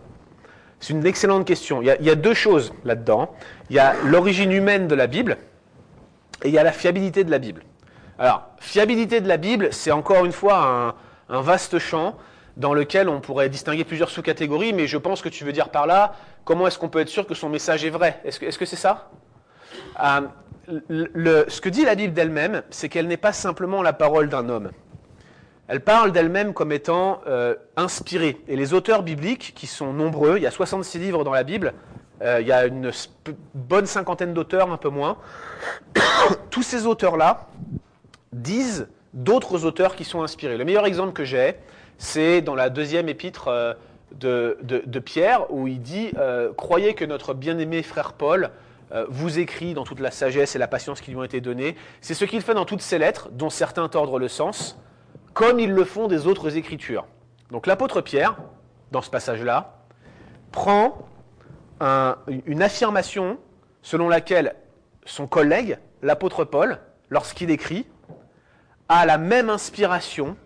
C'est 0.80 0.94
une 0.94 1.04
excellente 1.04 1.46
question. 1.46 1.82
Il 1.82 1.88
y 1.88 2.11
a, 2.11 2.14
deux 2.14 2.32
choses 2.32 2.72
là-dedans. 2.86 3.34
Il 3.68 3.76
y 3.76 3.78
a 3.78 3.92
l'origine 4.07 4.50
humaine 4.50 4.88
de 4.88 4.94
la 4.94 5.07
Bible 5.07 5.36
et 6.42 6.48
il 6.48 6.54
y 6.54 6.59
a 6.59 6.62
la 6.62 6.72
fiabilité 6.72 7.22
de 7.22 7.30
la 7.30 7.38
Bible. 7.38 7.62
Alors, 8.18 8.48
fiabilité 8.59 9.20
de 9.20 9.28
la 9.28 9.36
Bible, 9.36 9.68
c'est 9.72 9.92
encore 9.92 10.24
une 10.24 10.32
fois 10.32 10.94
un, 11.28 11.40
vaste 11.42 11.78
champ 11.78 12.16
dans 12.57 12.72
lequel 12.72 13.11
on 13.11 13.20
pourrait 13.20 13.50
distinguer 13.50 13.84
plusieurs 13.84 14.09
sous-catégories, 14.09 14.72
mais 14.72 14.86
je 14.86 14.96
pense 14.96 15.20
que 15.20 15.28
tu 15.28 15.44
veux 15.44 15.52
dire 15.52 15.68
par 15.68 15.86
là, 15.86 16.14
comment 16.46 16.66
est-ce 16.66 16.78
qu'on 16.78 16.88
peut 16.88 17.00
être 17.00 17.11
sûr 17.11 17.26
que 17.26 17.34
son 17.34 17.50
message 17.50 17.84
est 17.84 17.90
vrai? 17.90 18.22
Est-ce 18.24 18.40
que 18.40 18.46
est-ce 18.46 18.59
que 18.59 18.64
c'est 18.64 18.76
ça? 18.76 19.11
Euh, 20.02 20.20
ce 20.68 21.60
que 21.60 21.68
dit 21.68 21.84
la 21.84 21.94
Bible 21.94 22.12
d'elle-même, 22.12 22.62
c'est 22.70 22.88
qu'elle 22.88 23.06
n'est 23.06 23.16
pas 23.16 23.32
simplement 23.32 23.82
la 23.82 23.92
parole 23.92 24.28
d'un 24.28 24.48
homme. 24.48 24.70
Elle 25.68 25.80
parle 25.80 26.12
d'elle-même 26.12 26.54
comme 26.54 26.70
étant 26.70 27.20
euh, 27.26 27.54
inspirée. 27.76 28.36
Et 28.46 28.56
les 28.56 28.72
auteurs 28.72 29.02
bibliques, 29.02 29.52
qui 29.54 29.66
sont 29.66 29.92
nombreux, 29.92 30.36
il 30.36 30.42
y 30.42 30.46
a 30.46 30.50
66 30.50 30.98
livres 30.98 31.24
dans 31.24 31.32
la 31.32 31.42
Bible, 31.42 31.74
euh, 32.22 32.40
il 32.40 32.46
y 32.46 32.52
a 32.52 32.66
une 32.66 32.92
bonne 33.54 33.86
cinquantaine 33.86 34.32
d'auteurs, 34.32 34.70
un 34.70 34.76
peu 34.76 34.88
moins, 34.88 35.18
tous 36.50 36.62
ces 36.62 36.86
auteurs-là 36.86 37.48
disent 38.32 38.88
d'autres 39.12 39.64
auteurs 39.64 39.96
qui 39.96 40.04
sont 40.04 40.22
inspirés. 40.22 40.56
Le 40.56 40.64
meilleur 40.64 40.86
exemple 40.86 41.12
que 41.12 41.24
j'ai, 41.24 41.56
c'est 41.98 42.42
dans 42.42 42.54
la 42.54 42.70
deuxième 42.70 43.08
épître 43.08 43.48
euh, 43.48 43.74
de, 44.12 44.98
Pierre, 45.00 45.50
où 45.50 45.66
il 45.66 45.82
dit 45.82 46.12
Croyez 46.56 46.94
que 46.94 47.04
notre 47.04 47.34
bien-aimé 47.34 47.82
frère 47.82 48.12
Paul 48.12 48.50
vous 49.09 49.39
écrit 49.39 49.74
dans 49.74 49.84
toute 49.84 50.01
la 50.01 50.11
sagesse 50.11 50.55
et 50.55 50.59
la 50.59 50.68
patience 50.68 51.01
qui 51.01 51.11
lui 51.11 51.18
ont 51.18 51.24
été 51.24 51.41
données. 51.41 51.76
C'est 52.01 52.14
ce 52.14 52.24
qu'il 52.24 52.41
fait 52.41 52.55
dans 52.55 52.64
toutes 52.64 52.82
ses 52.82 52.99
lettres, 52.99 53.28
dont 53.32 53.51
certains 53.51 53.89
tordent 53.89 54.18
le 54.18 54.28
sens, 54.28 54.78
comme 55.34 55.59
ils 55.61 55.72
le 55.72 55.84
font 55.84 56.07
des 56.07 56.26
autres 56.26 56.57
écritures. 56.57 57.07
Donc 57.51 57.66
l'apôtre 57.66 58.01
Pierre, 58.01 58.37
dans 58.93 59.03
ce 59.03 59.11
passage-là, 59.11 59.78
prend 60.53 60.99
un- 61.80 62.16
une 62.47 62.62
affirmation 62.62 63.39
selon 63.82 64.09
laquelle 64.09 64.55
son 65.05 65.26
collègue, 65.26 65.78
l'apôtre 66.03 66.45
Paul, 66.45 66.78
lorsqu'il 67.11 67.51
écrit, 67.51 67.87
a 68.89 69.05
la 69.05 69.18
même 69.18 69.51
inspiration 69.51 70.37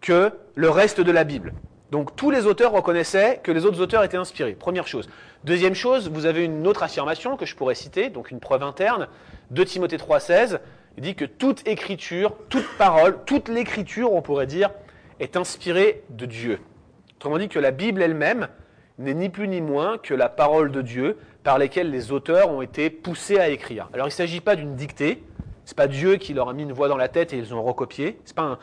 que 0.00 0.32
le 0.54 0.70
reste 0.70 1.00
de 1.00 1.10
la 1.10 1.24
Bible. 1.24 1.52
Donc 1.90 2.16
tous 2.16 2.30
les 2.30 2.46
auteurs 2.46 2.72
reconnaissaient 2.72 3.40
que 3.42 3.50
les 3.50 3.64
autres 3.64 3.80
auteurs 3.80 4.04
étaient 4.04 4.16
inspirés. 4.16 4.52
Première 4.52 4.86
chose. 4.86 5.08
Deuxième 5.44 5.74
chose, 5.74 6.10
vous 6.10 6.26
avez 6.26 6.44
une 6.44 6.66
autre 6.66 6.82
affirmation 6.82 7.36
que 7.36 7.46
je 7.46 7.56
pourrais 7.56 7.74
citer, 7.74 8.10
donc 8.10 8.30
une 8.30 8.40
preuve 8.40 8.62
interne, 8.62 9.08
de 9.50 9.64
Timothée 9.64 9.96
3,16. 9.96 10.58
Il 10.96 11.02
dit 11.02 11.14
que 11.14 11.24
toute 11.24 11.66
écriture, 11.66 12.34
toute 12.48 12.66
parole, 12.76 13.18
toute 13.24 13.48
l'écriture, 13.48 14.12
on 14.12 14.20
pourrait 14.20 14.46
dire, 14.46 14.70
est 15.20 15.36
inspirée 15.36 16.02
de 16.10 16.26
Dieu. 16.26 16.60
Autrement 17.16 17.38
dit 17.38 17.48
que 17.48 17.58
la 17.58 17.70
Bible 17.70 18.02
elle-même 18.02 18.48
n'est 18.98 19.14
ni 19.14 19.28
plus 19.28 19.48
ni 19.48 19.60
moins 19.60 19.96
que 19.96 20.12
la 20.12 20.28
parole 20.28 20.72
de 20.72 20.82
Dieu 20.82 21.16
par 21.42 21.58
lesquelles 21.58 21.90
les 21.90 22.12
auteurs 22.12 22.50
ont 22.50 22.62
été 22.62 22.90
poussés 22.90 23.38
à 23.38 23.48
écrire. 23.48 23.88
Alors 23.94 24.06
il 24.06 24.10
ne 24.10 24.14
s'agit 24.14 24.40
pas 24.40 24.56
d'une 24.56 24.74
dictée, 24.74 25.22
c'est 25.68 25.76
pas 25.76 25.86
Dieu 25.86 26.16
qui 26.16 26.32
leur 26.32 26.48
a 26.48 26.54
mis 26.54 26.62
une 26.62 26.72
voix 26.72 26.88
dans 26.88 26.96
la 26.96 27.08
tête 27.08 27.34
et 27.34 27.36
ils 27.36 27.52
ont 27.52 27.62
recopié. 27.62 28.18
C'est 28.24 28.34
pas 28.34 28.58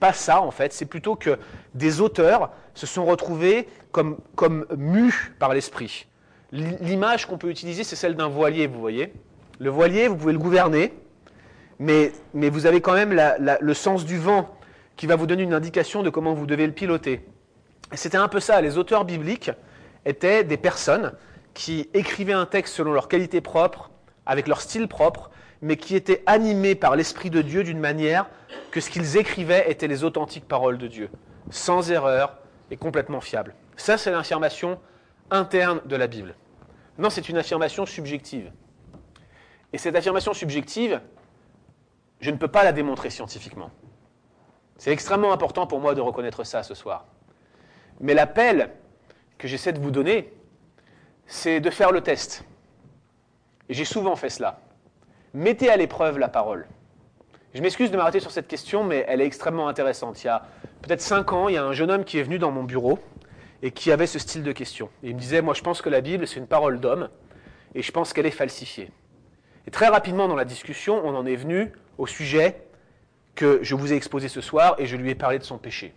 pas 0.00 0.12
ça 0.14 0.40
en 0.40 0.50
fait. 0.50 0.72
C'est 0.72 0.86
plutôt 0.86 1.16
que 1.16 1.38
des 1.74 2.00
auteurs 2.00 2.50
se 2.72 2.86
sont 2.86 3.04
retrouvés 3.04 3.68
comme 3.92 4.16
comme 4.34 4.64
mus 4.74 5.34
par 5.38 5.52
l'esprit. 5.52 6.06
L'image 6.50 7.26
qu'on 7.26 7.36
peut 7.36 7.50
utiliser, 7.50 7.84
c'est 7.84 7.94
celle 7.94 8.16
d'un 8.16 8.28
voilier. 8.28 8.66
Vous 8.66 8.80
voyez, 8.80 9.12
le 9.58 9.68
voilier, 9.68 10.08
vous 10.08 10.16
pouvez 10.16 10.32
le 10.32 10.38
gouverner, 10.38 10.94
mais 11.78 12.10
mais 12.32 12.48
vous 12.48 12.64
avez 12.64 12.80
quand 12.80 12.94
même 12.94 13.14
le 13.60 13.74
sens 13.74 14.06
du 14.06 14.16
vent 14.16 14.48
qui 14.96 15.06
va 15.06 15.16
vous 15.16 15.26
donner 15.26 15.42
une 15.42 15.52
indication 15.52 16.02
de 16.02 16.08
comment 16.08 16.32
vous 16.32 16.46
devez 16.46 16.66
le 16.66 16.72
piloter. 16.72 17.22
C'était 17.92 18.16
un 18.16 18.28
peu 18.28 18.40
ça. 18.40 18.62
Les 18.62 18.78
auteurs 18.78 19.04
bibliques 19.04 19.50
étaient 20.06 20.42
des 20.42 20.56
personnes 20.56 21.12
qui 21.52 21.90
écrivaient 21.92 22.32
un 22.32 22.46
texte 22.46 22.76
selon 22.76 22.94
leur 22.94 23.08
qualité 23.08 23.42
propre, 23.42 23.90
avec 24.24 24.48
leur 24.48 24.62
style 24.62 24.88
propre, 24.88 25.30
mais 25.64 25.78
qui 25.78 25.96
étaient 25.96 26.22
animés 26.26 26.74
par 26.74 26.94
l'Esprit 26.94 27.30
de 27.30 27.40
Dieu 27.40 27.64
d'une 27.64 27.80
manière 27.80 28.26
que 28.70 28.82
ce 28.82 28.90
qu'ils 28.90 29.16
écrivaient 29.16 29.70
étaient 29.70 29.88
les 29.88 30.04
authentiques 30.04 30.46
paroles 30.46 30.76
de 30.76 30.86
Dieu, 30.86 31.08
sans 31.48 31.90
erreur 31.90 32.36
et 32.70 32.76
complètement 32.76 33.22
fiables. 33.22 33.54
Ça, 33.78 33.96
c'est 33.96 34.10
l'affirmation 34.10 34.78
interne 35.30 35.80
de 35.86 35.96
la 35.96 36.06
Bible. 36.06 36.34
Non, 36.98 37.08
c'est 37.08 37.30
une 37.30 37.38
affirmation 37.38 37.86
subjective. 37.86 38.52
Et 39.72 39.78
cette 39.78 39.96
affirmation 39.96 40.34
subjective, 40.34 41.00
je 42.20 42.30
ne 42.30 42.36
peux 42.36 42.48
pas 42.48 42.62
la 42.62 42.72
démontrer 42.72 43.08
scientifiquement. 43.08 43.70
C'est 44.76 44.92
extrêmement 44.92 45.32
important 45.32 45.66
pour 45.66 45.80
moi 45.80 45.94
de 45.94 46.02
reconnaître 46.02 46.44
ça 46.44 46.62
ce 46.62 46.74
soir. 46.74 47.06
Mais 48.00 48.12
l'appel 48.12 48.70
que 49.38 49.48
j'essaie 49.48 49.72
de 49.72 49.80
vous 49.80 49.90
donner, 49.90 50.30
c'est 51.26 51.60
de 51.60 51.70
faire 51.70 51.90
le 51.90 52.02
test. 52.02 52.44
Et 53.70 53.72
j'ai 53.72 53.86
souvent 53.86 54.14
fait 54.14 54.28
cela. 54.28 54.60
Mettez 55.34 55.68
à 55.68 55.76
l'épreuve 55.76 56.20
la 56.20 56.28
parole. 56.28 56.64
Je 57.54 57.60
m'excuse 57.60 57.90
de 57.90 57.96
m'arrêter 57.96 58.20
sur 58.20 58.30
cette 58.30 58.46
question, 58.46 58.84
mais 58.84 59.04
elle 59.08 59.20
est 59.20 59.26
extrêmement 59.26 59.66
intéressante. 59.66 60.22
Il 60.22 60.28
y 60.28 60.30
a 60.30 60.46
peut-être 60.80 61.00
cinq 61.00 61.32
ans, 61.32 61.48
il 61.48 61.56
y 61.56 61.56
a 61.56 61.64
un 61.64 61.72
jeune 61.72 61.90
homme 61.90 62.04
qui 62.04 62.20
est 62.20 62.22
venu 62.22 62.38
dans 62.38 62.52
mon 62.52 62.62
bureau 62.62 63.00
et 63.60 63.72
qui 63.72 63.90
avait 63.90 64.06
ce 64.06 64.20
style 64.20 64.44
de 64.44 64.52
question. 64.52 64.90
Il 65.02 65.16
me 65.16 65.20
disait, 65.20 65.42
moi 65.42 65.52
je 65.52 65.62
pense 65.62 65.82
que 65.82 65.88
la 65.88 66.02
Bible, 66.02 66.28
c'est 66.28 66.38
une 66.38 66.46
parole 66.46 66.78
d'homme, 66.78 67.08
et 67.74 67.82
je 67.82 67.90
pense 67.90 68.12
qu'elle 68.12 68.26
est 68.26 68.30
falsifiée. 68.30 68.92
Et 69.66 69.72
très 69.72 69.88
rapidement 69.88 70.28
dans 70.28 70.36
la 70.36 70.44
discussion, 70.44 71.02
on 71.04 71.16
en 71.16 71.26
est 71.26 71.34
venu 71.34 71.72
au 71.98 72.06
sujet 72.06 72.62
que 73.34 73.58
je 73.62 73.74
vous 73.74 73.92
ai 73.92 73.96
exposé 73.96 74.28
ce 74.28 74.40
soir, 74.40 74.76
et 74.78 74.86
je 74.86 74.96
lui 74.96 75.10
ai 75.10 75.16
parlé 75.16 75.40
de 75.40 75.44
son 75.44 75.58
péché. 75.58 75.94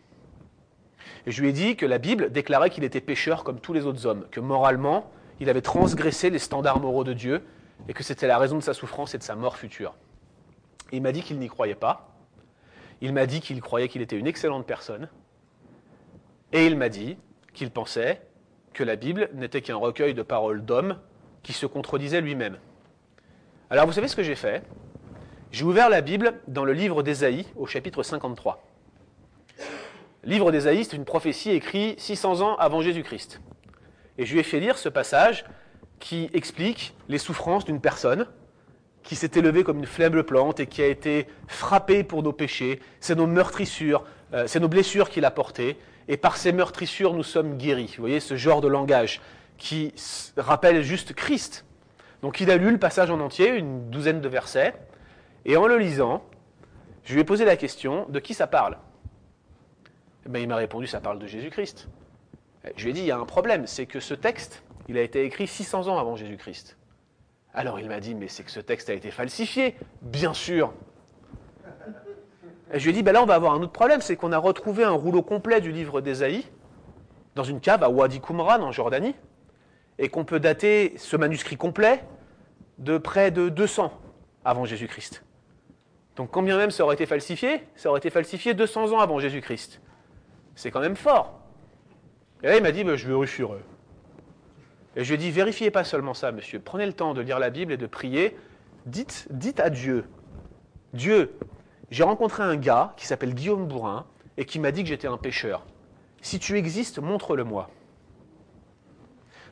Et 1.27 1.31
je 1.31 1.39
lui 1.43 1.49
ai 1.49 1.53
dit 1.53 1.75
que 1.75 1.85
la 1.85 1.99
Bible 1.99 2.31
déclarait 2.31 2.71
qu'il 2.71 2.83
était 2.83 3.01
pécheur 3.01 3.43
comme 3.43 3.59
tous 3.59 3.73
les 3.73 3.85
autres 3.85 4.07
hommes, 4.07 4.25
que 4.31 4.39
moralement, 4.39 5.11
il 5.39 5.47
avait 5.47 5.61
transgressé 5.61 6.31
les 6.31 6.39
standards 6.39 6.79
moraux 6.79 7.03
de 7.03 7.13
Dieu, 7.13 7.43
et 7.87 7.93
que 7.93 8.03
c'était 8.03 8.27
la 8.27 8.37
raison 8.37 8.57
de 8.57 8.63
sa 8.63 8.73
souffrance 8.73 9.15
et 9.15 9.17
de 9.17 9.23
sa 9.23 9.35
mort 9.35 9.57
future. 9.57 9.95
Il 10.91 11.01
m'a 11.01 11.11
dit 11.11 11.21
qu'il 11.21 11.39
n'y 11.39 11.47
croyait 11.47 11.75
pas. 11.75 12.09
Il 13.01 13.13
m'a 13.13 13.25
dit 13.25 13.41
qu'il 13.41 13.61
croyait 13.61 13.87
qu'il 13.87 14.01
était 14.01 14.17
une 14.17 14.27
excellente 14.27 14.65
personne. 14.65 15.09
Et 16.53 16.65
il 16.65 16.77
m'a 16.77 16.89
dit 16.89 17.17
qu'il 17.53 17.71
pensait 17.71 18.21
que 18.73 18.83
la 18.83 18.95
Bible 18.95 19.29
n'était 19.33 19.61
qu'un 19.61 19.75
recueil 19.75 20.13
de 20.13 20.21
paroles 20.21 20.63
d'hommes 20.63 20.99
qui 21.43 21.53
se 21.53 21.65
contredisaient 21.65 22.21
lui-même. 22.21 22.57
Alors 23.69 23.85
vous 23.85 23.91
savez 23.91 24.07
ce 24.07 24.15
que 24.15 24.23
j'ai 24.23 24.35
fait? 24.35 24.63
J'ai 25.51 25.63
ouvert 25.63 25.89
la 25.89 26.01
Bible 26.01 26.39
dans 26.47 26.65
le 26.65 26.73
livre 26.73 27.03
d'Ésaïe 27.03 27.45
au 27.55 27.65
chapitre 27.65 28.03
53. 28.03 28.63
Le 30.23 30.29
livre 30.29 30.51
d'Ésaïe, 30.51 30.83
c'est 30.83 30.95
une 30.95 31.05
prophétie 31.05 31.51
écrite 31.51 31.99
600 31.99 32.41
ans 32.41 32.55
avant 32.57 32.81
Jésus-Christ. 32.81 33.41
Et 34.17 34.25
je 34.25 34.33
lui 34.33 34.39
ai 34.39 34.43
fait 34.43 34.59
lire 34.59 34.77
ce 34.77 34.89
passage 34.89 35.45
qui 35.99 36.29
explique 36.33 36.95
les 37.09 37.17
souffrances 37.17 37.65
d'une 37.65 37.81
personne 37.81 38.27
qui 39.03 39.15
s'est 39.15 39.31
élevée 39.35 39.63
comme 39.63 39.79
une 39.79 39.85
faible 39.85 40.25
plante 40.25 40.59
et 40.59 40.67
qui 40.67 40.81
a 40.81 40.87
été 40.87 41.27
frappée 41.47 42.03
pour 42.03 42.23
nos 42.23 42.33
péchés. 42.33 42.81
C'est 42.99 43.15
nos 43.15 43.25
meurtrissures, 43.25 44.03
euh, 44.33 44.47
c'est 44.47 44.59
nos 44.59 44.67
blessures 44.67 45.09
qu'il 45.09 45.23
a 45.23 45.31
portées. 45.31 45.77
Et 46.09 46.17
par 46.17 46.35
ces 46.35 46.51
meurtrissures, 46.51 47.13
nous 47.13 47.23
sommes 47.23 47.57
guéris. 47.57 47.93
Vous 47.95 48.03
voyez 48.03 48.19
ce 48.19 48.35
genre 48.35 48.59
de 48.59 48.67
langage 48.67 49.21
qui 49.57 49.93
rappelle 50.35 50.81
juste 50.81 51.13
Christ. 51.13 51.65
Donc 52.21 52.41
il 52.41 52.51
a 52.51 52.57
lu 52.57 52.69
le 52.69 52.77
passage 52.77 53.09
en 53.09 53.19
entier, 53.19 53.55
une 53.55 53.89
douzaine 53.89 54.19
de 54.19 54.27
versets. 54.27 54.73
Et 55.45 55.55
en 55.55 55.67
le 55.67 55.77
lisant, 55.77 56.23
je 57.05 57.13
lui 57.13 57.21
ai 57.21 57.23
posé 57.23 57.45
la 57.45 57.55
question 57.55 58.05
de 58.09 58.19
qui 58.19 58.33
ça 58.33 58.47
parle? 58.47 58.77
Eh 60.25 60.29
ben, 60.29 60.39
Il 60.39 60.49
m'a 60.49 60.57
répondu 60.57 60.87
ça 60.87 60.99
parle 60.99 61.19
de 61.19 61.27
Jésus-Christ. 61.27 61.87
Je 62.75 62.83
lui 62.83 62.89
ai 62.89 62.93
dit 62.93 62.99
il 62.99 63.05
y 63.05 63.11
a 63.11 63.17
un 63.17 63.25
problème, 63.25 63.65
c'est 63.67 63.85
que 63.85 64.01
ce 64.01 64.13
texte, 64.13 64.63
il 64.87 64.97
a 64.97 65.01
été 65.01 65.23
écrit 65.23 65.47
600 65.47 65.87
ans 65.87 65.97
avant 65.97 66.15
Jésus-Christ. 66.15 66.77
Alors 67.53 67.79
il 67.79 67.87
m'a 67.87 67.99
dit, 67.99 68.15
mais 68.15 68.27
c'est 68.27 68.43
que 68.43 68.51
ce 68.51 68.59
texte 68.59 68.89
a 68.89 68.93
été 68.93 69.11
falsifié. 69.11 69.75
Bien 70.01 70.33
sûr. 70.33 70.73
Et 72.73 72.79
je 72.79 72.83
lui 72.83 72.91
ai 72.91 72.93
dit, 72.93 73.03
ben 73.03 73.13
là 73.13 73.23
on 73.23 73.25
va 73.25 73.35
avoir 73.35 73.53
un 73.53 73.61
autre 73.61 73.71
problème, 73.71 74.01
c'est 74.01 74.15
qu'on 74.15 74.31
a 74.31 74.37
retrouvé 74.37 74.83
un 74.83 74.91
rouleau 74.91 75.21
complet 75.21 75.61
du 75.61 75.71
livre 75.71 76.01
d'Ésaïe 76.01 76.45
dans 77.35 77.43
une 77.43 77.59
cave 77.59 77.83
à 77.83 77.89
Wadi 77.89 78.19
Qumran 78.19 78.61
en 78.61 78.71
Jordanie, 78.71 79.15
et 79.99 80.09
qu'on 80.09 80.25
peut 80.25 80.39
dater 80.39 80.93
ce 80.97 81.15
manuscrit 81.15 81.55
complet 81.55 82.03
de 82.77 82.97
près 82.97 83.31
de 83.31 83.49
200 83.49 83.91
avant 84.43 84.65
Jésus-Christ. 84.65 85.23
Donc 86.15 86.31
quand 86.31 86.41
bien 86.41 86.57
même 86.57 86.71
ça 86.71 86.83
aurait 86.83 86.95
été 86.95 87.05
falsifié, 87.05 87.63
ça 87.75 87.89
aurait 87.89 87.99
été 87.99 88.09
falsifié 88.09 88.53
200 88.53 88.93
ans 88.93 88.99
avant 88.99 89.19
Jésus-Christ. 89.19 89.81
C'est 90.55 90.71
quand 90.71 90.79
même 90.79 90.95
fort. 90.95 91.39
Et 92.43 92.47
là, 92.47 92.57
il 92.57 92.63
m'a 92.63 92.71
dit, 92.71 92.83
bah, 92.83 92.95
je 92.95 93.07
vérifierai. 93.07 93.59
Et 94.97 95.03
je 95.03 95.13
lui 95.13 95.19
dit, 95.19 95.29
vérifiez 95.29 95.69
pas 95.69 95.83
seulement 95.83 96.15
ça, 96.15 96.31
monsieur. 96.31 96.59
Prenez 96.59 96.87
le 96.87 96.91
temps 96.91 97.13
de 97.13 97.21
lire 97.21 97.37
la 97.37 97.51
Bible 97.51 97.71
et 97.71 97.77
de 97.77 97.85
prier. 97.85 98.35
Dites, 98.87 99.27
dites 99.29 99.59
à 99.59 99.69
Dieu, 99.69 100.05
Dieu, 100.93 101.37
j'ai 101.91 102.03
rencontré 102.03 102.41
un 102.41 102.55
gars 102.55 102.93
qui 102.97 103.05
s'appelle 103.05 103.35
Guillaume 103.35 103.67
Bourrin 103.67 104.07
et 104.37 104.45
qui 104.45 104.57
m'a 104.57 104.71
dit 104.71 104.81
que 104.81 104.89
j'étais 104.89 105.07
un 105.07 105.17
pécheur. 105.17 105.63
Si 106.23 106.39
tu 106.39 106.57
existes, 106.57 106.97
montre-le-moi. 106.97 107.69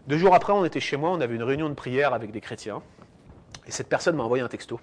Deux 0.07 0.17
jours 0.17 0.33
après, 0.33 0.51
on 0.51 0.65
était 0.65 0.79
chez 0.79 0.97
moi, 0.97 1.11
on 1.11 1.21
avait 1.21 1.35
une 1.35 1.43
réunion 1.43 1.69
de 1.69 1.75
prière 1.75 2.13
avec 2.15 2.31
des 2.31 2.41
chrétiens. 2.41 2.81
Et 3.67 3.71
cette 3.71 3.87
personne 3.87 4.15
m'a 4.15 4.23
envoyé 4.23 4.43
un 4.43 4.47
texto. 4.47 4.79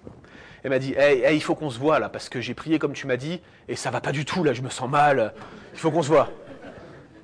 Elle 0.63 0.71
m'a 0.71 0.79
dit 0.79 0.95
hey, 0.97 1.35
il 1.35 1.43
faut 1.43 1.57
qu'on 1.57 1.71
se 1.71 1.79
voit 1.79 1.99
là, 1.99 2.09
parce 2.09 2.29
que 2.29 2.41
j'ai 2.41 2.55
prié 2.55 2.79
comme 2.79 2.93
tu 2.93 3.09
m'as 3.09 3.17
dit, 3.17 3.41
et 3.67 3.75
ça 3.75 3.91
va 3.91 4.01
pas 4.01 4.13
du 4.13 4.25
tout 4.25 4.45
là, 4.45 4.53
je 4.53 4.63
me 4.63 4.71
sens 4.71 4.89
mal, 4.89 5.35
il 5.73 5.79
faut 5.79 5.91
qu'on 5.91 6.03
se 6.03 6.09
voit. 6.09 6.31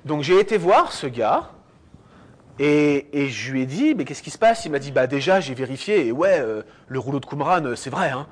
Donc 0.03 0.23
j'ai 0.23 0.39
été 0.39 0.57
voir 0.57 0.91
ce 0.91 1.07
gars, 1.07 1.51
et, 2.59 3.29
je 3.29 3.51
lui 3.51 3.61
ai 3.61 3.65
dit 3.65 3.95
mais 3.95 4.05
qu'est-ce 4.05 4.21
qui 4.21 4.31
se 4.31 4.37
passe? 4.37 4.65
Il 4.65 4.71
m'a 4.71 4.79
dit 4.79 4.91
bah 4.91 5.07
déjà 5.07 5.39
j'ai 5.39 5.53
vérifié, 5.53 6.07
et 6.07 6.11
ouais, 6.11 6.39
euh, 6.39 6.63
le 6.87 6.99
rouleau 6.99 7.19
de 7.19 7.25
Qumran, 7.25 7.63
euh, 7.65 7.75
c'est 7.75 7.89
vrai. 7.89 8.09
Hein. 8.09 8.27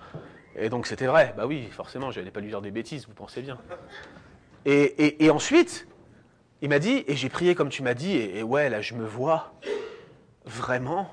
Et 0.58 0.70
donc 0.70 0.88
c'était 0.88 1.06
vrai, 1.06 1.34
bah 1.38 1.46
oui, 1.46 1.68
forcément, 1.72 2.12
je 2.12 2.20
n'allais 2.20 2.32
pas 2.32 2.42
lui 2.42 2.50
dire 2.50 2.62
des 2.62 2.72
bêtises, 2.72 3.08
vous 3.08 3.14
pensez 3.14 3.42
bien. 3.42 3.58
Et, 4.66 5.30
ensuite, 5.30 5.88
il 6.62 6.68
m'a 6.68 6.80
dit, 6.80 7.06
et 7.08 7.16
j'ai 7.16 7.30
prié 7.30 7.56
comme 7.56 7.70
tu 7.70 7.84
m'as 7.84 7.94
dit, 7.94 8.18
et 8.18 8.44
ouais, 8.44 8.70
là 8.70 8.82
je 8.82 8.96
me 8.96 9.06
vois 9.06 9.54
vraiment 10.46 11.10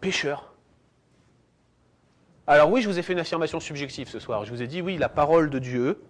pécheur. 0.00 0.54
Alors 2.46 2.70
oui, 2.70 2.80
je 2.80 2.88
vous 2.88 2.98
ai 2.98 3.02
fait 3.02 3.12
une 3.12 3.18
affirmation 3.18 3.60
subjective 3.60 4.08
ce 4.08 4.18
soir. 4.18 4.44
Je 4.44 4.50
vous 4.50 4.62
ai 4.62 4.66
dit, 4.66 4.80
oui, 4.80 4.96
la 4.96 5.08
parole 5.08 5.50
de 5.50 5.58
Dieu, 5.58 6.02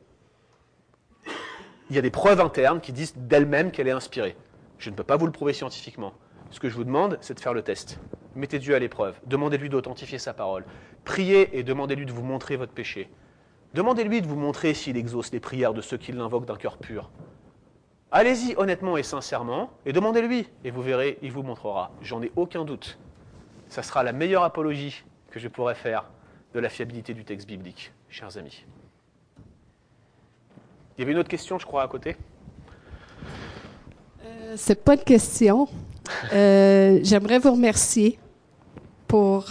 il 1.91 1.97
y 1.97 1.99
a 1.99 2.03
des 2.03 2.11
preuves 2.11 2.41
internes 2.41 2.81
qui 2.81 2.93
disent 2.93 3.15
d'elle-même 3.17 3.73
qu'elle 3.73 3.89
est 3.89 3.93
inspirée. 3.93 4.37
Je 4.81 4.89
ne 4.89 4.95
peux 4.95 5.05
pas 5.05 5.19
vous 5.19 5.27
le 5.27 5.33
prouver 5.33 5.53
scientifiquement. 5.53 6.15
Ce 6.51 6.59
que 6.59 6.71
je 6.71 6.75
vous 6.75 6.85
demande, 6.85 7.19
c'est 7.21 7.35
de 7.35 7.41
faire 7.41 7.53
le 7.53 7.61
test. 7.61 8.01
Mettez 8.35 8.59
Dieu 8.59 8.75
à 8.75 8.79
l'épreuve. 8.79 9.15
Demandez-lui 9.27 9.69
d'authentifier 9.69 10.19
sa 10.19 10.33
parole. 10.33 10.65
Priez 11.05 11.59
et 11.59 11.63
demandez-lui 11.63 12.07
de 12.07 12.13
vous 12.13 12.23
montrer 12.23 12.57
votre 12.57 12.73
péché. 12.73 13.11
Demandez-lui 13.75 14.23
de 14.23 14.27
vous 14.27 14.37
montrer 14.37 14.73
s'il 14.73 14.97
exauce 14.97 15.33
les 15.33 15.39
prières 15.39 15.75
de 15.75 15.83
ceux 15.83 15.99
qui 15.99 16.13
l'invoquent 16.13 16.47
d'un 16.47 16.57
cœur 16.57 16.79
pur. 16.79 17.11
Allez-y 18.11 18.55
honnêtement 18.57 18.97
et 18.97 19.03
sincèrement 19.03 19.71
et 19.85 19.93
demandez-lui 19.93 20.49
et 20.65 20.71
vous 20.71 20.83
verrez, 20.83 21.19
il 21.21 21.31
vous 21.31 21.43
montrera. 21.43 21.93
J'en 22.01 22.23
ai 22.23 22.33
aucun 22.35 22.65
doute. 22.65 22.99
Ça 23.69 23.83
sera 23.83 24.03
la 24.03 24.15
meilleure 24.15 24.45
apologie 24.45 25.05
que 25.31 25.39
je 25.39 25.49
pourrais 25.49 25.75
faire 25.75 26.07
de 26.55 26.59
la 26.59 26.71
fiabilité 26.71 27.13
du 27.13 27.27
texte 27.27 27.47
biblique, 27.47 27.93
chers 28.09 28.39
amis. 28.39 28.65
Il 30.97 31.01
y 31.01 31.03
avait 31.03 31.13
une 31.13 31.19
autre 31.19 31.29
question, 31.29 31.59
je 31.59 31.67
crois, 31.67 31.83
à 31.83 31.89
côté 31.89 32.17
C'est 34.57 34.83
pas 34.83 34.95
une 34.95 35.05
question. 35.05 35.69
Euh, 36.33 36.99
J'aimerais 37.03 37.39
vous 37.39 37.53
remercier 37.53 38.19
pour 39.07 39.47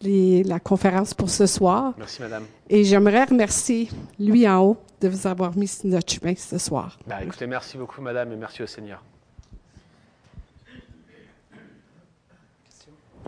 les, 0.00 0.42
la 0.44 0.60
conférence 0.60 1.14
pour 1.14 1.30
ce 1.30 1.46
soir. 1.46 1.94
Merci, 1.98 2.22
madame. 2.22 2.44
Et 2.68 2.84
j'aimerais 2.84 3.24
remercier 3.24 3.88
lui 4.18 4.48
en 4.48 4.62
haut 4.62 4.76
de 5.00 5.08
vous 5.08 5.26
avoir 5.26 5.56
mis 5.56 5.68
sur 5.68 5.88
notre 5.88 6.12
chemin 6.12 6.34
ce 6.36 6.58
soir. 6.58 6.98
Bah, 7.06 7.22
écoutez, 7.22 7.46
merci 7.46 7.76
beaucoup, 7.76 8.00
madame, 8.00 8.32
et 8.32 8.36
merci 8.36 8.62
au 8.62 8.66
Seigneur. 8.66 9.02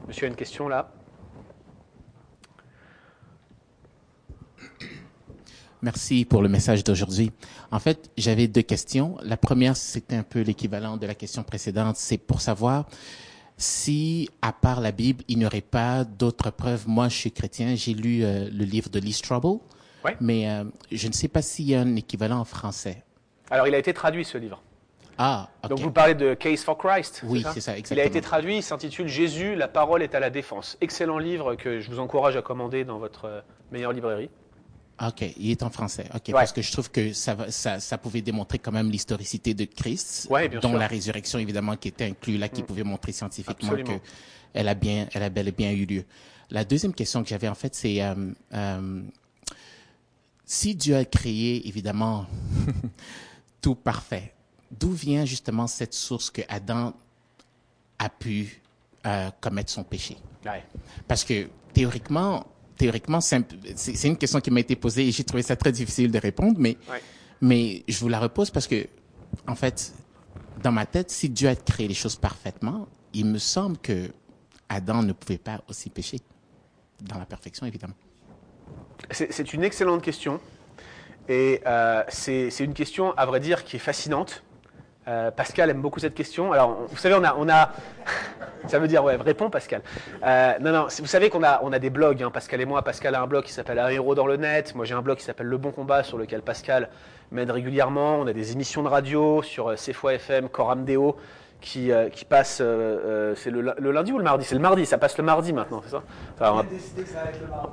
Monsieur 0.09 0.27
a 0.27 0.29
une 0.31 0.37
question 0.37 0.69
là 0.69 0.91
Merci 5.83 6.25
pour 6.25 6.43
le 6.43 6.49
message 6.49 6.85
d'aujourd'hui. 6.85 7.33
En 7.71 7.79
fait, 7.79 8.11
j'avais 8.19 8.49
deux 8.49 8.63
questions. 8.63 9.17
La 9.23 9.37
première, 9.37 9.77
c'est 9.77 10.13
un 10.13 10.23
peu 10.23 10.41
l'équivalent 10.41 10.97
de 10.97 11.07
la 11.07 11.15
question 11.15 11.43
précédente. 11.43 11.97
C'est 11.97 12.19
pour 12.19 12.41
savoir 12.41 12.87
si, 13.57 14.29
à 14.43 14.53
part 14.53 14.81
la 14.81 14.93
Bible, 14.93 15.25
il 15.29 15.39
n'y 15.39 15.47
aurait 15.47 15.61
pas 15.61 16.05
d'autres 16.05 16.51
preuves. 16.51 16.85
Moi, 16.87 17.09
je 17.09 17.17
suis 17.17 17.33
chrétien. 17.33 17.75
J'ai 17.77 17.95
lu 17.95 18.25
euh, 18.25 18.49
le 18.53 18.65
livre 18.65 18.91
de 18.91 18.99
Lee 18.99 19.13
Strobel. 19.13 19.59
Ouais. 20.05 20.17
Mais 20.21 20.49
euh, 20.51 20.65
je 20.93 21.09
ne 21.09 21.13
sais 21.13 21.29
pas 21.29 21.43
s'il 21.43 21.67
y 21.67 21.75
a 21.75 21.81
un 21.81 21.97
équivalent 21.97 22.41
en 22.41 22.45
français. 22.45 23.03
Alors, 23.51 23.67
il 23.67 23.75
a 23.75 23.79
été 23.79 23.93
traduit, 23.93 24.25
ce 24.25 24.39
livre. 24.39 24.63
Ah, 25.19 25.51
ok. 25.63 25.71
Donc, 25.71 25.81
vous 25.81 25.91
parlez 25.91 26.15
de 26.15 26.33
Case 26.33 26.63
for 26.63 26.79
Christ 26.79 27.23
Oui, 27.25 27.43
ça 27.43 27.53
c'est 27.53 27.61
ça, 27.61 27.73
Il 27.73 27.75
a 27.75 27.79
exactement. 27.79 28.07
été 28.07 28.21
traduit, 28.23 28.57
il 28.57 28.63
s'intitule 28.63 29.07
Jésus, 29.07 29.55
la 29.55 29.69
parole 29.69 30.03
est 30.03 30.15
à 30.15 30.21
la 30.21 30.31
défense. 30.31 30.79
Excellent 30.81 31.19
livre 31.19 31.57
que 31.57 31.81
je 31.81 31.91
vous 31.91 31.99
encourage 31.99 32.37
à 32.37 32.43
commander 32.43 32.85
dans 32.85 32.99
votre 32.99 33.27
euh, 33.27 33.41
meilleure 33.71 33.93
librairie. 33.93 34.31
Ok, 35.07 35.23
il 35.39 35.51
est 35.51 35.63
en 35.63 35.71
français. 35.71 36.05
Ok, 36.15 36.25
Ouais. 36.29 36.33
parce 36.35 36.53
que 36.53 36.61
je 36.61 36.71
trouve 36.73 36.91
que 36.91 37.13
ça, 37.15 37.35
va- 37.35 37.51
ça, 37.51 37.81
ça 37.81 37.97
pouvait 37.97 38.21
démontrer 38.21 38.59
quand 38.59 38.73
même 38.73 38.91
l'historicité 38.91 39.55
de 39.55 39.65
Christ, 39.65 40.27
Ouais, 40.31 40.49
dont 40.49 40.61
sûr. 40.61 40.71
Mm. 40.73 40.77
la 40.79 40.87
résurrection 40.87 41.39
évidemment 41.39 41.77
qui 41.77 41.89
était 41.89 42.05
inclus 42.05 42.37
là, 42.37 42.49
qui 42.51 42.63
pouvait 42.63 42.83
montrer 42.85 43.13
scientifiquement 43.13 43.71
Absolument. 43.71 43.99
que 43.99 44.05
elle 44.53 44.69
a 44.69 44.75
bien, 44.75 45.09
elle 45.13 45.23
a 45.23 45.31
bel 45.31 45.49
et 45.49 45.53
bien 45.53 45.71
eu 45.73 45.87
lieu. 45.87 46.05
La 46.51 46.65
deuxième 46.65 46.93
question 46.93 47.23
que 47.23 47.29
j'avais 47.31 47.49
en 47.49 47.55
fait, 47.55 47.75
c'est 47.75 48.03
euh, 48.03 48.15
euh, 48.53 49.03
si 50.45 50.75
Dieu 50.75 50.97
a 50.97 51.05
créé 51.05 51.67
évidemment 51.69 52.27
tout 53.63 53.75
parfait, 53.77 54.35
d'où 54.71 54.91
vient 54.93 55.25
justement 55.25 55.67
cette 55.67 55.95
source 55.95 56.31
que 56.31 56.43
Adam 56.49 56.93
a 57.99 58.09
pu 58.09 58.61
euh, 59.07 59.31
commettre 59.41 59.71
son 59.71 59.85
péché? 59.85 60.17
Ouais. 60.45 60.65
Parce 61.07 61.25
que 61.25 61.49
théoriquement, 61.73 62.47
théoriquement, 62.81 63.21
c'est 63.21 64.05
une 64.05 64.17
question 64.17 64.41
qui 64.41 64.51
m'a 64.51 64.61
été 64.61 64.75
posée 64.75 65.07
et 65.07 65.13
j'ai 65.13 65.23
trouvé 65.25 65.43
ça 65.43 65.55
très 65.55 65.71
difficile 65.71 66.11
de 66.11 66.19
répondre, 66.19 66.57
mais, 66.59 66.79
Ouais. 66.91 67.03
mais 67.43 67.85
je 67.87 67.99
vous 68.01 68.09
la 68.09 68.19
repose 68.19 68.51
parce 68.51 68.67
que, 68.67 68.87
en 69.47 69.55
fait, 69.55 69.93
dans 70.63 70.73
ma 70.73 70.87
tête, 70.87 71.11
si 71.11 71.29
Dieu 71.29 71.49
a 71.51 71.55
créé 71.57 71.87
les 71.89 71.95
choses 71.95 72.17
parfaitement, 72.17 72.89
il 73.13 73.27
me 73.27 73.37
semble 73.39 73.77
que 73.77 74.09
Adam 74.71 75.03
ne 75.03 75.13
pouvait 75.13 75.37
pas 75.51 75.61
aussi 75.69 75.91
pécher. 75.91 76.21
Dans 77.03 77.19
la 77.19 77.27
perfection, 77.27 77.67
évidemment. 77.67 77.95
C'est 79.11 79.53
une 79.55 79.63
excellente 79.65 80.03
question. 80.03 80.41
Et 81.29 81.61
euh, 81.67 82.03
c'est 82.09 82.51
c'est 82.51 82.65
une 82.65 82.75
question, 82.75 83.13
à 83.17 83.25
vrai 83.27 83.41
dire, 83.41 83.65
qui 83.65 83.77
est 83.77 83.85
fascinante. 83.91 84.43
Euh, 85.11 85.33
Pascal 85.33 85.69
aime 85.71 85.81
beaucoup 85.83 85.99
cette 85.99 86.15
question. 86.15 86.53
Alors, 86.53 86.79
on- 86.83 86.87
vous 86.87 86.97
savez, 86.97 87.17
on 87.17 87.25
a, 87.49 87.73
ça 88.69 88.79
veut 88.79 88.87
dire, 88.87 89.03
ouais, 89.03 89.17
réponds 89.17 89.51
Pascal. 89.51 89.83
Euh, 90.25 90.53
non, 90.61 90.71
non, 90.73 90.87
vous 91.01 91.07
savez 91.07 91.31
qu'on 91.31 91.43
a, 91.43 91.61
on 91.65 91.73
a 91.73 91.81
des 91.81 91.91
blogs, 91.91 92.23
hein, 92.23 92.31
Pascal 92.31 92.61
et 92.61 92.65
moi. 92.65 92.83
Pascal 92.83 93.17
a 93.17 93.21
un 93.21 93.27
blog 93.27 93.43
qui 93.45 93.53
s'appelle 93.53 93.81
Un 93.81 93.89
héros 93.89 94.15
dans 94.15 94.27
le 94.27 94.37
net. 94.37 94.73
Moi, 94.77 94.85
j'ai 94.85 94.95
un 94.95 95.03
blog 95.03 95.19
qui 95.19 95.25
s'appelle 95.25 95.47
Le 95.49 95.57
Bon 95.57 95.73
Combat, 95.73 96.05
sur 96.05 96.17
lequel 96.17 96.43
Pascal 96.43 96.91
m'aide 97.33 97.51
régulièrement. 97.51 98.21
On 98.21 98.27
a 98.29 98.33
des 98.33 98.53
émissions 98.53 98.85
de 98.85 98.89
radio 98.89 99.43
sur 99.43 99.69
euh, 99.69 99.75
CFOI 99.75 100.15
FM, 100.15 100.49
Coram 100.49 100.85
Deo, 100.85 101.17
qui, 101.61 101.93
euh, 101.93 102.09
qui 102.09 102.25
passent, 102.25 102.61
euh, 102.61 102.65
euh, 102.65 103.35
c'est 103.37 103.51
le, 103.51 103.75
le 103.77 103.93
lundi 103.93 104.13
ou 104.13 104.19
le 104.19 104.25
mardi? 104.25 104.45
C'est 104.45 104.55
le 104.55 104.61
mardi, 104.61 104.87
ça 104.87 104.99
passe 104.99 105.17
le 105.19 105.25
mardi 105.25 105.53
maintenant, 105.53 105.83
c'est 105.85 105.91
ça? 105.91 106.03
Enfin, 106.39 106.65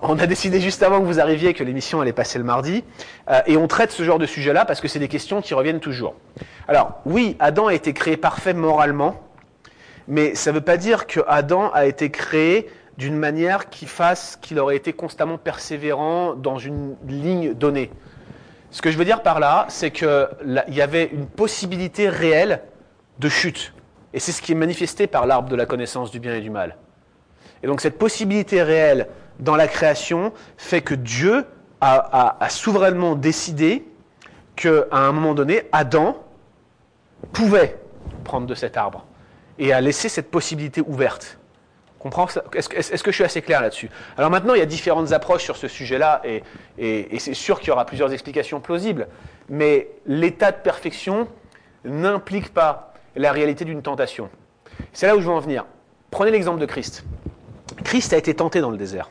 on 0.01 0.19
a 0.19 0.27
décidé 0.27 0.59
juste 0.59 0.83
avant 0.83 0.99
que 0.99 1.05
vous 1.05 1.19
arriviez 1.19 1.53
que 1.53 1.63
l'émission 1.63 2.01
allait 2.01 2.13
passer 2.13 2.37
le 2.37 2.43
mardi. 2.43 2.83
Euh, 3.29 3.41
et 3.45 3.57
on 3.57 3.67
traite 3.67 3.91
ce 3.91 4.03
genre 4.03 4.19
de 4.19 4.25
sujet-là 4.25 4.65
parce 4.65 4.81
que 4.81 4.87
c'est 4.87 4.99
des 4.99 5.07
questions 5.07 5.41
qui 5.41 5.53
reviennent 5.53 5.79
toujours. 5.79 6.15
Alors, 6.67 7.01
oui, 7.05 7.35
Adam 7.39 7.67
a 7.67 7.73
été 7.73 7.93
créé 7.93 8.17
parfait 8.17 8.53
moralement, 8.53 9.21
mais 10.07 10.35
ça 10.35 10.51
ne 10.51 10.55
veut 10.55 10.63
pas 10.63 10.77
dire 10.77 11.07
que 11.07 11.21
Adam 11.27 11.71
a 11.73 11.85
été 11.85 12.09
créé 12.11 12.69
d'une 12.97 13.15
manière 13.15 13.69
qui 13.69 13.85
fasse 13.85 14.37
qu'il 14.41 14.59
aurait 14.59 14.75
été 14.75 14.91
constamment 14.91 15.37
persévérant 15.37 16.33
dans 16.33 16.57
une 16.57 16.95
ligne 17.07 17.53
donnée. 17.53 17.91
Ce 18.71 18.81
que 18.81 18.91
je 18.91 18.97
veux 18.97 19.05
dire 19.05 19.21
par 19.21 19.39
là, 19.39 19.65
c'est 19.69 19.91
qu'il 19.91 20.27
y 20.69 20.81
avait 20.81 21.05
une 21.13 21.27
possibilité 21.27 22.09
réelle 22.09 22.61
de 23.19 23.29
chute. 23.29 23.73
Et 24.17 24.19
c'est 24.19 24.31
ce 24.31 24.41
qui 24.41 24.53
est 24.53 24.55
manifesté 24.55 25.05
par 25.05 25.27
l'arbre 25.27 25.47
de 25.47 25.55
la 25.55 25.67
connaissance 25.67 26.09
du 26.09 26.19
bien 26.19 26.33
et 26.33 26.41
du 26.41 26.49
mal. 26.49 26.75
Et 27.61 27.67
donc 27.67 27.81
cette 27.81 27.99
possibilité 27.99 28.63
réelle 28.63 29.09
dans 29.39 29.55
la 29.55 29.67
création 29.67 30.33
fait 30.57 30.81
que 30.81 30.95
Dieu 30.95 31.45
a, 31.81 32.35
souverainement 32.49 33.13
décidé 33.13 33.85
qu'à 34.55 34.85
un 34.91 35.11
moment 35.11 35.35
donné, 35.35 35.67
Adam 35.71 36.17
pouvait 37.31 37.77
prendre 38.23 38.47
de 38.47 38.55
cet 38.55 38.75
arbre 38.75 39.05
et 39.59 39.71
a 39.71 39.81
laissé 39.81 40.09
cette 40.09 40.31
possibilité 40.31 40.81
ouverte. 40.81 41.37
Est-ce 42.55 43.03
que, 43.03 43.11
je 43.11 43.15
suis 43.15 43.23
assez 43.23 43.43
clair 43.43 43.61
là-dessus? 43.61 43.91
Alors 44.17 44.31
maintenant, 44.31 44.55
il 44.55 44.59
y 44.59 44.63
a 44.63 44.65
différentes 44.65 45.11
approches 45.11 45.43
sur 45.43 45.57
ce 45.57 45.67
sujet-là 45.67 46.21
et, 46.23 46.41
et- 46.79 47.15
et 47.15 47.19
c'est 47.19 47.35
sûr 47.35 47.59
qu'il 47.59 47.67
y 47.67 47.71
aura 47.71 47.85
plusieurs 47.85 48.11
explications 48.13 48.61
plausibles, 48.61 49.09
mais 49.47 49.89
l'état 50.07 50.51
de 50.51 50.57
perfection 50.57 51.27
n'implique 51.85 52.51
pas 52.51 52.95
la 53.17 53.31
réalité 53.31 53.65
d'une 53.65 53.81
tentation. 53.81 54.29
C'est 54.93 55.07
là 55.07 55.15
où 55.15 55.21
je 55.21 55.25
veux 55.25 55.33
en 55.33 55.39
venir. 55.39 55.65
Prenez 56.11 56.31
l'exemple 56.31 56.59
de 56.59 56.65
Christ. 56.65 57.03
Christ 57.83 58.13
a 58.13 58.17
été 58.17 58.33
tenté 58.33 58.61
dans 58.61 58.71
le 58.71 58.77
désert. 58.77 59.09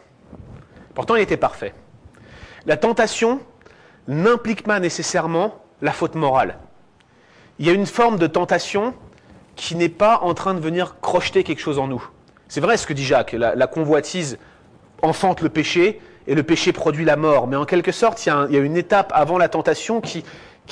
Pourtant, 0.95 1.17
il 1.17 1.23
était 1.23 1.37
parfait. 1.37 1.75
La 2.65 2.77
tentation 2.77 3.41
n'implique 4.09 4.63
pas 4.63 4.81
nécessairement 4.81 5.63
la 5.83 5.93
faute 5.93 6.15
morale. 6.15 6.59
Il 7.59 7.67
y 7.67 7.71
a 7.71 7.73
une 7.73 7.87
forme 7.87 8.19
de 8.19 8.27
tentation 8.27 8.95
qui 9.57 9.77
n'est 9.77 9.89
pas 9.89 10.21
en 10.23 10.35
train 10.35 10.55
de 10.55 10.61
venir 10.61 10.97
crocheter 11.01 11.45
quelque 11.45 11.61
chose 11.61 11.79
en 11.79 11.87
nous. 11.87 12.07
C'est 12.49 12.61
vrai 12.61 12.77
ce 12.77 12.87
que 12.87 12.93
dit 12.93 13.05
Jacques, 13.05 13.33
la, 13.33 13.67
convoitise 13.67 14.39
enfante 15.03 15.41
le 15.41 15.49
péché 15.49 16.01
et 16.27 16.35
le 16.35 16.43
péché 16.43 16.73
produit 16.73 17.05
la 17.05 17.17
mort. 17.17 17.47
Mais 17.47 17.57
en 17.57 17.65
quelque 17.65 17.93
sorte, 17.93 18.25
il 18.25 18.29
y 18.29 18.57
a, 18.57 18.61
une 18.61 18.77
étape 18.77 19.13
avant 19.15 19.39
la 19.39 19.49
tentation 19.49 20.01
qui 20.01 20.25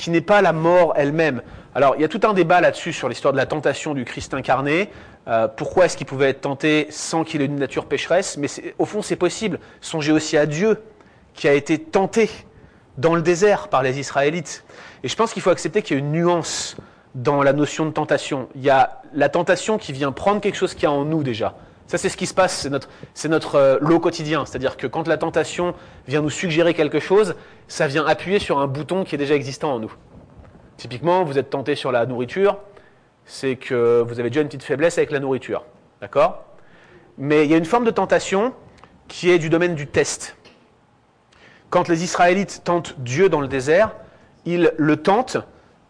n'est 0.07 0.21
pas 0.21 0.41
la 0.41 0.53
mort 0.53 0.93
elle-même. 0.95 1.41
Alors, 1.75 1.95
il 1.97 2.01
y 2.01 2.05
a 2.05 2.07
tout 2.07 2.21
un 2.23 2.33
débat 2.33 2.61
là-dessus 2.61 2.93
sur 2.93 3.09
l'histoire 3.09 3.33
de 3.33 3.37
la 3.37 3.45
tentation 3.45 3.93
du 3.93 4.05
Christ 4.05 4.33
incarné. 4.33 4.89
Euh, 5.27 5.49
pourquoi 5.49 5.85
est-ce 5.85 5.97
qu'il 5.97 6.07
pouvait 6.07 6.29
être 6.29 6.39
tenté 6.39 6.87
sans 6.89 7.25
qu'il 7.25 7.41
ait 7.41 7.45
une 7.45 7.57
nature 7.57 7.85
pécheresse? 7.85 8.37
Mais 8.37 8.47
au 8.79 8.85
fond, 8.85 9.01
c'est 9.01 9.17
possible. 9.17 9.59
Songez 9.81 10.13
aussi 10.13 10.37
à 10.37 10.45
Dieu 10.45 10.81
qui 11.33 11.49
a 11.49 11.53
été 11.53 11.77
tenté 11.77 12.29
dans 12.97 13.13
le 13.13 13.21
désert 13.21 13.67
par 13.67 13.83
les 13.83 13.99
Israélites. 13.99 14.63
Et 15.03 15.09
je 15.09 15.15
pense 15.17 15.33
qu'il 15.33 15.41
faut 15.41 15.49
accepter 15.49 15.81
qu'il 15.81 15.97
y 15.97 15.99
a 15.99 16.03
une 16.03 16.13
nuance 16.13 16.77
dans 17.13 17.43
la 17.43 17.51
notion 17.51 17.85
de 17.85 17.91
tentation. 17.91 18.47
Il 18.55 18.61
y 18.61 18.69
a 18.69 19.01
la 19.13 19.27
tentation 19.27 19.77
qui 19.77 19.91
vient 19.91 20.13
prendre 20.13 20.39
quelque 20.39 20.55
chose 20.55 20.75
qu'il 20.75 20.83
y 20.83 20.87
a 20.87 20.91
en 20.91 21.03
nous 21.03 21.23
déjà. 21.23 21.55
Ça, 21.87 21.97
c'est 21.97 22.07
ce 22.07 22.15
qui 22.15 22.25
se 22.25 22.33
passe, 22.33 22.69
c'est 23.13 23.27
notre, 23.27 23.55
euh, 23.55 23.77
lot 23.81 23.99
quotidien. 23.99 24.45
C'est-à-dire 24.45 24.77
que 24.77 24.87
quand 24.87 25.09
la 25.09 25.17
tentation 25.17 25.75
vient 26.07 26.21
nous 26.21 26.29
suggérer 26.29 26.73
quelque 26.73 27.01
chose, 27.01 27.35
ça 27.67 27.85
vient 27.85 28.05
appuyer 28.05 28.39
sur 28.39 28.59
un 28.59 28.67
bouton 28.67 29.03
qui 29.03 29.15
est 29.15 29.17
déjà 29.17 29.35
existant 29.35 29.73
en 29.73 29.79
nous. 29.79 29.93
Typiquement, 30.77 31.23
vous 31.23 31.37
êtes 31.37 31.49
tenté 31.49 31.75
sur 31.75 31.91
la 31.91 32.05
nourriture, 32.05 32.57
c'est 33.25 33.55
que 33.55 34.01
vous 34.01 34.19
avez 34.19 34.29
déjà 34.29 34.41
une 34.41 34.47
petite 34.47 34.63
faiblesse 34.63 34.97
avec 34.97 35.11
la 35.11 35.19
nourriture. 35.19 35.63
D'accord? 36.01 36.43
Mais 37.17 37.45
il 37.45 37.51
y 37.51 37.53
a 37.53 37.57
une 37.57 37.65
forme 37.65 37.85
de 37.85 37.91
tentation 37.91 38.53
qui 39.07 39.29
est 39.29 39.39
du 39.39 39.49
domaine 39.49 39.75
du 39.75 39.87
test. 39.87 40.35
Quand 41.69 41.87
les 41.87 42.03
Israélites 42.03 42.61
tentent 42.63 42.95
Dieu 42.99 43.29
dans 43.29 43.41
le 43.41 43.47
désert, 43.47 43.95
ils 44.45 44.71
le 44.77 44.97
tentent 44.97 45.37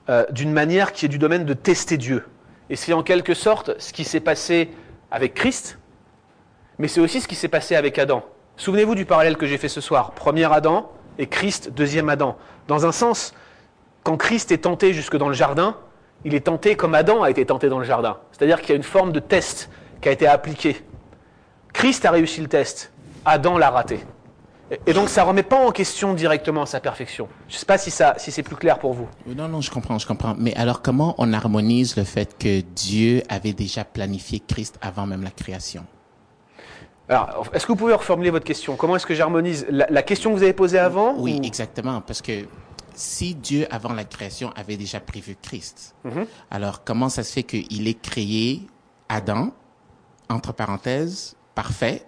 euh, 0.10 0.26
d'une 0.32 0.52
manière 0.52 0.94
qui 0.94 1.06
est 1.06 1.10
du 1.10 1.18
domaine 1.18 1.46
de 1.46 1.54
tester 1.54 1.98
Dieu. 1.98 2.26
Et 2.70 2.76
c'est 2.76 2.94
en 2.94 3.04
quelque 3.04 3.34
sorte 3.34 3.80
ce 3.80 3.92
qui 3.94 4.04
s'est 4.04 4.20
passé 4.20 4.72
avec 5.12 5.34
Christ, 5.34 5.78
mais 6.78 6.88
c'est 6.88 7.02
aussi 7.02 7.22
ce 7.22 7.28
qui 7.28 7.36
s'est 7.36 7.48
passé 7.48 7.76
avec 7.76 7.98
Adam. 8.00 8.24
Souvenez-vous 8.58 8.96
du 8.96 9.06
parallèle 9.06 9.38
que 9.38 9.46
j'ai 9.46 9.58
fait 9.58 9.68
ce 9.68 9.82
soir. 9.82 10.12
Premier 10.12 10.52
Adam 10.52 10.92
et 11.18 11.28
Christ, 11.28 11.72
deuxième 11.72 12.10
Adam. 12.10 12.38
Dans 12.68 12.86
un 12.86 12.92
sens, 12.92 13.34
quand 14.06 14.18
Christ 14.18 14.52
est 14.52 14.60
tenté 14.60 14.94
jusque 14.94 15.18
dans 15.18 15.28
le 15.28 15.34
jardin, 15.34 15.76
il 16.26 16.36
est 16.36 16.42
tenté 16.42 16.76
comme 16.76 16.94
Adam 16.94 17.24
a 17.24 17.30
été 17.32 17.44
tenté 17.44 17.70
dans 17.70 17.80
le 17.80 17.86
jardin. 17.86 18.18
C'est-à-dire 18.32 18.62
qu'il 18.62 18.70
y 18.70 18.74
a 18.74 18.76
une 18.76 18.84
forme 18.84 19.12
de 19.12 19.20
test 19.20 19.70
qui 20.00 20.08
a 20.08 20.12
été 20.12 20.28
appliquée. 20.28 20.86
Christ 21.74 22.06
a 22.06 22.12
réussi 22.12 22.40
le 22.40 22.48
test, 22.48 22.94
Adam 23.26 23.58
l'a 23.58 23.72
raté. 23.72 24.00
Et 24.86 24.94
donc 24.94 25.10
ça 25.10 25.24
ne 25.24 25.28
remet 25.28 25.44
pas 25.44 25.58
en 25.58 25.72
question 25.72 26.14
directement 26.14 26.68
sa 26.68 26.80
perfection. 26.80 27.28
Je 27.48 27.56
ne 27.56 27.60
sais 27.60 27.66
pas 27.66 27.80
si, 27.80 27.90
ça, 27.90 28.14
si 28.18 28.32
c'est 28.32 28.44
plus 28.44 28.56
clair 28.56 28.78
pour 28.78 28.94
vous. 28.94 29.08
Non, 29.26 29.48
non, 29.48 29.62
je 29.62 29.72
comprends, 29.72 29.98
je 29.98 30.06
comprends. 30.06 30.36
Mais 30.38 30.56
alors 30.56 30.84
comment 30.84 31.16
on 31.18 31.34
harmonise 31.34 31.98
le 31.98 32.04
fait 32.04 32.38
que 32.38 32.62
Dieu 32.62 33.24
avait 33.28 33.54
déjà 33.54 33.84
planifié 33.84 34.40
Christ 34.40 34.78
avant 34.84 35.08
même 35.08 35.24
la 35.24 35.32
création? 35.32 35.84
Alors, 37.08 37.46
est-ce 37.54 37.66
que 37.66 37.72
vous 37.72 37.76
pouvez 37.76 37.94
reformuler 37.94 38.32
votre 38.32 38.46
question? 38.46 38.76
Comment 38.76 38.96
est-ce 38.96 39.06
que 39.06 39.14
j'harmonise? 39.14 39.68
La, 39.70 40.02
question 40.02 40.32
que 40.32 40.38
vous 40.38 40.44
avez 40.44 40.54
posée 40.54 40.80
avant 40.80 41.16
Oui, 41.18 41.40
exactement. 41.44 42.02
Parce 42.02 42.22
que 42.22 42.48
si 42.96 43.36
Dieu, 43.36 43.68
avant 43.70 43.94
la 43.94 44.04
création, 44.04 44.52
avait 44.56 44.78
déjà 44.78 45.00
prévu 45.00 45.36
Christ, 45.42 45.96
mhm. 46.04 46.26
alors 46.52 46.84
comment 46.84 47.10
ça 47.10 47.24
se 47.24 47.34
fait 47.34 47.44
qu'il 47.44 47.88
ait 47.88 47.94
créé 47.94 48.62
Adam, 49.10 49.52
entre 50.30 50.54
parenthèses, 50.54 51.36
parfait, 51.54 52.06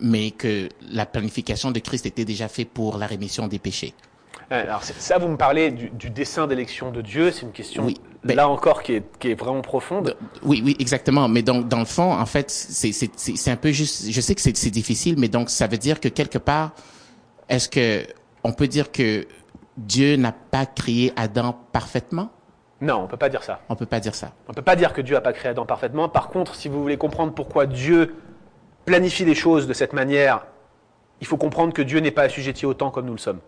mais 0.00 0.30
que 0.30 0.68
la 0.80 1.06
planification 1.06 1.70
de 1.70 1.80
Christ 1.80 2.06
était 2.06 2.24
déjà 2.24 2.48
faite 2.48 2.70
pour 2.70 2.98
la 2.98 3.06
rémission 3.06 3.48
des 3.48 3.58
péchés? 3.58 3.94
Alors 4.50 4.82
ça, 4.82 5.16
vous 5.18 5.28
me 5.28 5.36
parlez 5.36 5.70
du, 5.70 6.10
dessein 6.10 6.46
d'élection 6.46 6.90
de 6.90 7.00
Dieu, 7.00 7.30
c'est 7.30 7.42
une 7.42 7.52
question 7.52 7.86
là 8.24 8.48
encore 8.48 8.82
qui 8.82 8.94
est, 8.94 9.34
vraiment 9.34 9.62
profonde. 9.62 10.16
Oui, 10.42 10.62
oui, 10.64 10.76
exactement. 10.78 11.28
Mais 11.28 11.42
donc 11.42 11.68
dans 11.68 11.78
le 11.78 11.84
fond, 11.84 12.12
en 12.12 12.26
fait, 12.26 12.50
c'est 12.50 13.50
un 13.50 13.56
peu 13.56 13.70
juste. 13.70 14.10
Je 14.10 14.20
sais 14.20 14.34
que 14.34 14.40
c'est 14.40 14.70
difficile, 14.70 15.16
mais 15.18 15.28
donc 15.28 15.48
ça 15.48 15.66
veut 15.66 15.78
dire 15.78 16.00
que 16.00 16.08
quelque 16.08 16.38
part, 16.38 16.72
est-ce 17.48 17.68
que 17.68 18.06
on 18.44 18.52
peut 18.52 18.68
dire 18.68 18.92
que 18.92 19.26
Dieu 19.76 20.16
n'a 20.16 20.32
pas 20.32 20.66
créé 20.66 21.12
Adam 21.16 21.56
parfaitement? 21.72 22.30
Non, 22.80 22.96
on 22.96 23.06
peut 23.06 23.16
pas 23.16 23.28
dire 23.28 23.42
ça. 23.42 23.60
On 23.68 23.76
peut 23.76 23.86
pas 23.86 24.00
dire 24.00 24.14
ça. 24.14 24.32
On 24.48 24.52
peut 24.52 24.62
pas 24.62 24.76
dire 24.76 24.92
que 24.92 25.00
Dieu 25.00 25.14
n'a 25.14 25.20
pas 25.20 25.32
créé 25.32 25.50
Adam 25.50 25.64
parfaitement. 25.64 26.08
Par 26.08 26.28
contre, 26.28 26.54
si 26.54 26.68
vous 26.68 26.82
voulez 26.82 26.96
comprendre 26.96 27.32
pourquoi 27.32 27.66
Dieu 27.66 28.14
planifie 28.84 29.24
les 29.24 29.36
choses 29.36 29.66
de 29.68 29.72
cette 29.72 29.92
manière, 29.92 30.46
il 31.20 31.26
faut 31.26 31.36
comprendre 31.36 31.72
que 31.72 31.82
Dieu 31.82 32.00
n'est 32.00 32.10
pas 32.10 32.22
assujetti 32.22 32.66
au 32.66 32.74
temps 32.74 32.90
comme 32.90 33.06
nous 33.06 33.12
le 33.12 33.18
sommes. 33.18 33.38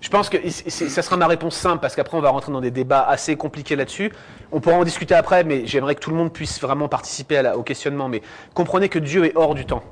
Je 0.00 0.10
pense 0.10 0.28
que 0.28 0.36
ça 0.50 1.00
sera 1.00 1.16
ma 1.16 1.26
réponse 1.26 1.56
simple 1.56 1.80
parce 1.80 1.96
qu'après 1.96 2.18
on 2.18 2.20
va 2.20 2.28
rentrer 2.28 2.52
dans 2.52 2.60
des 2.60 2.70
débats 2.70 3.06
assez 3.08 3.36
compliqués 3.36 3.74
là-dessus. 3.74 4.12
On 4.52 4.60
pourra 4.60 4.76
en 4.76 4.84
discuter 4.84 5.14
après, 5.14 5.44
mais 5.44 5.66
j'aimerais 5.66 5.94
que 5.94 6.00
tout 6.00 6.10
le 6.10 6.16
monde 6.16 6.30
puisse 6.30 6.60
vraiment 6.60 6.88
participer 6.88 7.52
au 7.54 7.62
questionnement. 7.62 8.10
Mais 8.10 8.20
comprenez 8.52 8.90
que 8.90 8.98
Dieu 8.98 9.24
est 9.24 9.34
hors 9.34 9.54
du 9.54 9.64
temps. 9.64 9.82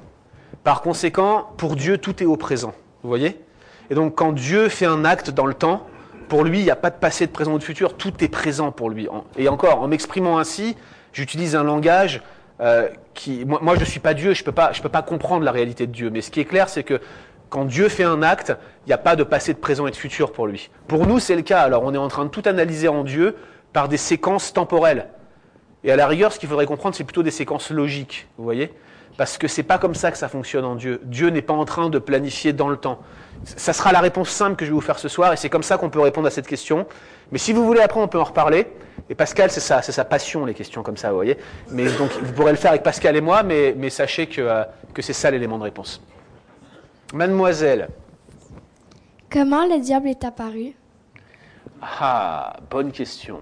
Par 0.64 0.82
conséquent, 0.82 1.48
pour 1.56 1.76
Dieu, 1.76 1.96
tout 1.96 2.22
est 2.22 2.26
au 2.26 2.36
présent. 2.36 2.74
Vous 3.02 3.08
voyez? 3.08 3.40
Et 3.92 3.94
donc 3.94 4.14
quand 4.14 4.32
Dieu 4.32 4.70
fait 4.70 4.86
un 4.86 5.04
acte 5.04 5.28
dans 5.28 5.44
le 5.44 5.52
temps, 5.52 5.86
pour 6.30 6.44
lui, 6.44 6.60
il 6.60 6.64
n'y 6.64 6.70
a 6.70 6.76
pas 6.76 6.88
de 6.88 6.96
passé, 6.96 7.26
de 7.26 7.30
présent 7.30 7.52
ou 7.52 7.58
de 7.58 7.62
futur, 7.62 7.94
tout 7.94 8.24
est 8.24 8.28
présent 8.28 8.72
pour 8.72 8.88
lui. 8.88 9.06
Et 9.36 9.50
encore, 9.50 9.82
en 9.82 9.88
m'exprimant 9.88 10.38
ainsi, 10.38 10.78
j'utilise 11.12 11.54
un 11.54 11.62
langage 11.62 12.22
euh, 12.62 12.88
qui, 13.12 13.44
moi, 13.44 13.74
je 13.74 13.80
ne 13.80 13.84
suis 13.84 14.00
pas 14.00 14.14
Dieu, 14.14 14.32
je 14.32 14.40
ne 14.40 14.46
peux, 14.46 14.52
pas, 14.52 14.72
peux 14.82 14.88
pas 14.88 15.02
comprendre 15.02 15.44
la 15.44 15.52
réalité 15.52 15.86
de 15.86 15.92
Dieu. 15.92 16.08
Mais 16.08 16.22
ce 16.22 16.30
qui 16.30 16.40
est 16.40 16.46
clair, 16.46 16.70
c'est 16.70 16.84
que 16.84 17.02
quand 17.50 17.66
Dieu 17.66 17.90
fait 17.90 18.04
un 18.04 18.22
acte, 18.22 18.56
il 18.86 18.88
n'y 18.88 18.94
a 18.94 18.98
pas 18.98 19.14
de 19.14 19.24
passé, 19.24 19.52
de 19.52 19.58
présent 19.58 19.86
et 19.86 19.90
de 19.90 19.96
futur 19.96 20.32
pour 20.32 20.46
lui. 20.46 20.70
Pour 20.88 21.06
nous, 21.06 21.18
c'est 21.18 21.36
le 21.36 21.42
cas. 21.42 21.60
Alors 21.60 21.82
on 21.82 21.92
est 21.92 21.98
en 21.98 22.08
train 22.08 22.24
de 22.24 22.30
tout 22.30 22.44
analyser 22.46 22.88
en 22.88 23.04
Dieu 23.04 23.36
par 23.74 23.90
des 23.90 23.98
séquences 23.98 24.54
temporelles. 24.54 25.08
Et 25.84 25.92
à 25.92 25.96
la 25.96 26.06
rigueur, 26.06 26.32
ce 26.32 26.38
qu'il 26.38 26.48
faudrait 26.48 26.64
comprendre, 26.64 26.96
c'est 26.96 27.04
plutôt 27.04 27.22
des 27.22 27.30
séquences 27.30 27.70
logiques. 27.70 28.26
Vous 28.38 28.44
voyez? 28.44 28.72
Parce 29.16 29.36
que 29.38 29.46
c'est 29.46 29.62
pas 29.62 29.78
comme 29.78 29.94
ça 29.94 30.10
que 30.10 30.18
ça 30.18 30.28
fonctionne 30.28 30.64
en 30.64 30.74
Dieu. 30.74 31.00
Dieu 31.04 31.28
n'est 31.28 31.42
pas 31.42 31.52
en 31.52 31.64
train 31.64 31.90
de 31.90 31.98
planifier 31.98 32.52
dans 32.52 32.68
le 32.68 32.76
temps. 32.76 32.98
Ça 33.44 33.72
sera 33.72 33.92
la 33.92 34.00
réponse 34.00 34.30
simple 34.30 34.56
que 34.56 34.64
je 34.64 34.70
vais 34.70 34.74
vous 34.74 34.80
faire 34.80 34.98
ce 34.98 35.08
soir, 35.08 35.32
et 35.32 35.36
c'est 35.36 35.50
comme 35.50 35.62
ça 35.62 35.76
qu'on 35.76 35.90
peut 35.90 36.00
répondre 36.00 36.26
à 36.26 36.30
cette 36.30 36.46
question. 36.46 36.86
Mais 37.30 37.38
si 37.38 37.52
vous 37.52 37.64
voulez, 37.64 37.80
après, 37.80 38.00
on 38.00 38.08
peut 38.08 38.20
en 38.20 38.24
reparler. 38.24 38.66
Et 39.10 39.14
Pascal, 39.14 39.50
c'est 39.50 39.60
sa, 39.60 39.82
sa 39.82 40.04
passion, 40.04 40.44
les 40.44 40.54
questions 40.54 40.82
comme 40.82 40.96
ça, 40.96 41.10
vous 41.10 41.16
voyez. 41.16 41.36
Mais 41.70 41.84
donc, 41.96 42.10
vous 42.22 42.32
pourrez 42.32 42.52
le 42.52 42.58
faire 42.58 42.70
avec 42.70 42.82
Pascal 42.82 43.16
et 43.16 43.20
moi, 43.20 43.42
mais, 43.42 43.74
mais 43.76 43.90
sachez 43.90 44.26
que, 44.26 44.40
euh, 44.40 44.64
que 44.94 45.02
c'est 45.02 45.12
ça 45.12 45.30
l'élément 45.30 45.58
de 45.58 45.64
réponse. 45.64 46.00
Mademoiselle. 47.12 47.88
Comment 49.30 49.66
le 49.66 49.80
diable 49.80 50.08
est 50.08 50.24
apparu? 50.24 50.74
Ah, 51.82 52.54
bonne 52.70 52.92
question. 52.92 53.40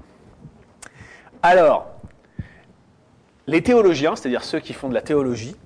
Alors, 1.42 1.89
les 3.46 3.62
théologiens, 3.62 4.16
c'est-à-dire 4.16 4.44
ceux 4.44 4.60
qui 4.60 4.72
font 4.72 4.88
de 4.88 4.94
la 4.94 5.02
théologie, 5.02 5.56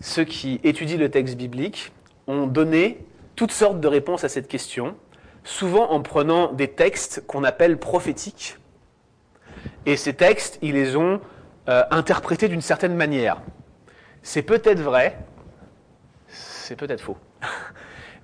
ceux 0.00 0.24
qui 0.24 0.60
étudient 0.64 0.98
le 0.98 1.10
texte 1.10 1.36
biblique, 1.36 1.92
ont 2.26 2.46
donné 2.46 3.04
toutes 3.36 3.52
sortes 3.52 3.80
de 3.80 3.88
réponses 3.88 4.24
à 4.24 4.28
cette 4.28 4.48
question, 4.48 4.96
souvent 5.44 5.90
en 5.90 6.02
prenant 6.02 6.52
des 6.52 6.68
textes 6.68 7.24
qu'on 7.26 7.44
appelle 7.44 7.78
prophétiques. 7.78 8.56
Et 9.84 9.96
ces 9.96 10.14
textes, 10.14 10.58
ils 10.62 10.74
les 10.74 10.96
ont 10.96 11.20
euh, 11.68 11.84
interprétés 11.90 12.48
d'une 12.48 12.60
certaine 12.60 12.94
manière. 12.94 13.40
C'est 14.22 14.42
peut-être 14.42 14.80
vrai, 14.80 15.18
c'est 16.28 16.76
peut-être 16.76 17.00
faux. 17.00 17.16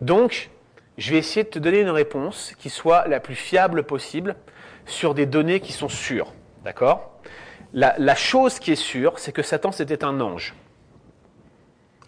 Donc, 0.00 0.50
je 0.98 1.12
vais 1.12 1.18
essayer 1.18 1.44
de 1.44 1.48
te 1.48 1.58
donner 1.58 1.80
une 1.80 1.90
réponse 1.90 2.54
qui 2.58 2.70
soit 2.70 3.06
la 3.06 3.20
plus 3.20 3.34
fiable 3.34 3.84
possible 3.84 4.34
sur 4.86 5.14
des 5.14 5.26
données 5.26 5.60
qui 5.60 5.72
sont 5.72 5.88
sûres. 5.88 6.34
D'accord? 6.64 7.11
La, 7.74 8.14
chose 8.14 8.58
qui 8.58 8.72
est 8.72 8.76
sûre, 8.76 9.18
c'est 9.18 9.32
que 9.32 9.42
Satan, 9.42 9.72
c'était 9.72 10.04
un 10.04 10.20
ange. 10.20 10.54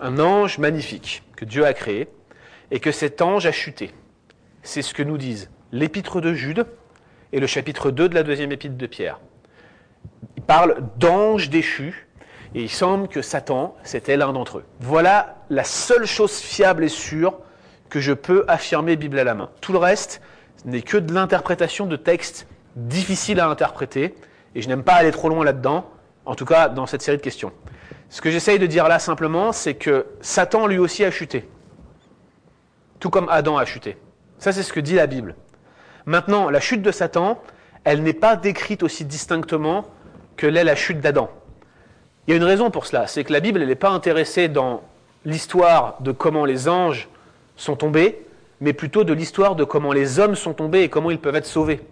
Un 0.00 0.18
ange 0.18 0.58
magnifique 0.58 1.22
que 1.36 1.44
Dieu 1.44 1.64
a 1.64 1.72
créé 1.72 2.08
et 2.70 2.80
que 2.80 2.92
cet 2.92 3.22
ange 3.22 3.46
a 3.46 3.52
chuté. 3.52 3.92
C'est 4.62 4.82
ce 4.82 4.94
que 4.94 5.02
nous 5.02 5.18
disent 5.18 5.50
l'épître 5.72 6.20
de 6.20 6.34
Jude 6.34 6.66
et 7.32 7.40
le 7.40 7.46
chapitre 7.46 7.90
2 7.90 8.08
de 8.08 8.14
la 8.14 8.22
deuxième 8.22 8.52
épître 8.52 8.76
de 8.76 8.86
Pierre. 8.86 9.20
Il 10.36 10.42
parle 10.42 10.82
d'anges 10.98 11.50
déchus 11.50 12.08
et 12.54 12.62
il 12.62 12.70
semble 12.70 13.08
que 13.08 13.22
Satan, 13.22 13.76
c'était 13.82 14.16
l'un 14.16 14.32
d'entre 14.32 14.58
eux. 14.58 14.64
Voilà 14.80 15.44
la 15.50 15.64
seule 15.64 16.06
chose 16.06 16.38
fiable 16.38 16.84
et 16.84 16.88
sûre 16.88 17.38
que 17.88 18.00
je 18.00 18.12
peux 18.12 18.44
affirmer 18.48 18.96
Bible 18.96 19.18
à 19.18 19.24
la 19.24 19.34
main. 19.34 19.50
Tout 19.60 19.72
le 19.72 19.78
reste 19.78 20.20
n'est 20.64 20.82
que 20.82 20.96
de 20.96 21.12
l'interprétation 21.12 21.86
de 21.86 21.96
textes 21.96 22.46
difficiles 22.76 23.40
à 23.40 23.48
interpréter 23.48 24.14
et 24.54 24.62
je 24.62 24.68
n'aime 24.68 24.82
pas 24.82 24.94
aller 24.94 25.10
trop 25.10 25.28
loin 25.28 25.44
là-dedans, 25.44 25.90
en 26.26 26.34
tout 26.34 26.44
cas 26.44 26.68
dans 26.68 26.86
cette 26.86 27.02
série 27.02 27.16
de 27.16 27.22
questions. 27.22 27.52
Ce 28.10 28.20
que 28.20 28.30
j'essaye 28.30 28.58
de 28.58 28.66
dire 28.66 28.88
là 28.88 28.98
simplement, 28.98 29.52
c'est 29.52 29.74
que 29.74 30.06
Satan 30.20 30.66
lui 30.66 30.78
aussi 30.78 31.04
a 31.04 31.10
chuté 31.10 31.48
tout 33.04 33.10
comme 33.10 33.28
Adam 33.28 33.58
a 33.58 33.66
chuté. 33.66 33.98
Ça, 34.38 34.50
c'est 34.50 34.62
ce 34.62 34.72
que 34.72 34.80
dit 34.80 34.94
la 34.94 35.06
Bible. 35.06 35.34
Maintenant, 36.06 36.48
la 36.48 36.58
chute 36.58 36.80
de 36.80 36.90
Satan, 36.90 37.38
elle 37.84 38.02
n'est 38.02 38.14
pas 38.14 38.34
décrite 38.34 38.82
aussi 38.82 39.04
distinctement 39.04 39.84
que 40.38 40.46
l'est 40.46 40.64
la 40.64 40.74
chute 40.74 41.02
d'Adam. 41.02 41.28
Il 42.26 42.30
y 42.30 42.32
a 42.32 42.38
une 42.38 42.44
raison 42.44 42.70
pour 42.70 42.86
cela, 42.86 43.06
c'est 43.06 43.22
que 43.22 43.32
la 43.34 43.40
Bible, 43.40 43.60
elle 43.60 43.68
n'est 43.68 43.74
pas 43.74 43.90
intéressée 43.90 44.48
dans 44.48 44.80
l'histoire 45.26 45.96
de 46.00 46.12
comment 46.12 46.46
les 46.46 46.66
anges 46.66 47.10
sont 47.56 47.76
tombés, 47.76 48.24
mais 48.62 48.72
plutôt 48.72 49.04
de 49.04 49.12
l'histoire 49.12 49.54
de 49.54 49.64
comment 49.64 49.92
les 49.92 50.18
hommes 50.18 50.34
sont 50.34 50.54
tombés 50.54 50.80
et 50.80 50.88
comment 50.88 51.10
ils 51.10 51.20
peuvent 51.20 51.36
être 51.36 51.44
sauvés. 51.44 51.82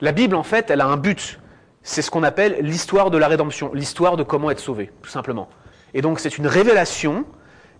La 0.00 0.12
Bible, 0.12 0.36
en 0.36 0.44
fait, 0.44 0.70
elle 0.70 0.82
a 0.82 0.86
un 0.86 0.96
but. 0.96 1.40
C'est 1.88 2.02
ce 2.02 2.10
qu'on 2.10 2.24
appelle 2.24 2.56
l'histoire 2.62 3.12
de 3.12 3.16
la 3.16 3.28
rédemption, 3.28 3.70
l'histoire 3.72 4.16
de 4.16 4.24
comment 4.24 4.50
être 4.50 4.58
sauvé, 4.58 4.90
tout 5.02 5.08
simplement. 5.08 5.48
Et 5.94 6.02
donc, 6.02 6.18
c'est 6.18 6.36
une 6.36 6.48
révélation 6.48 7.24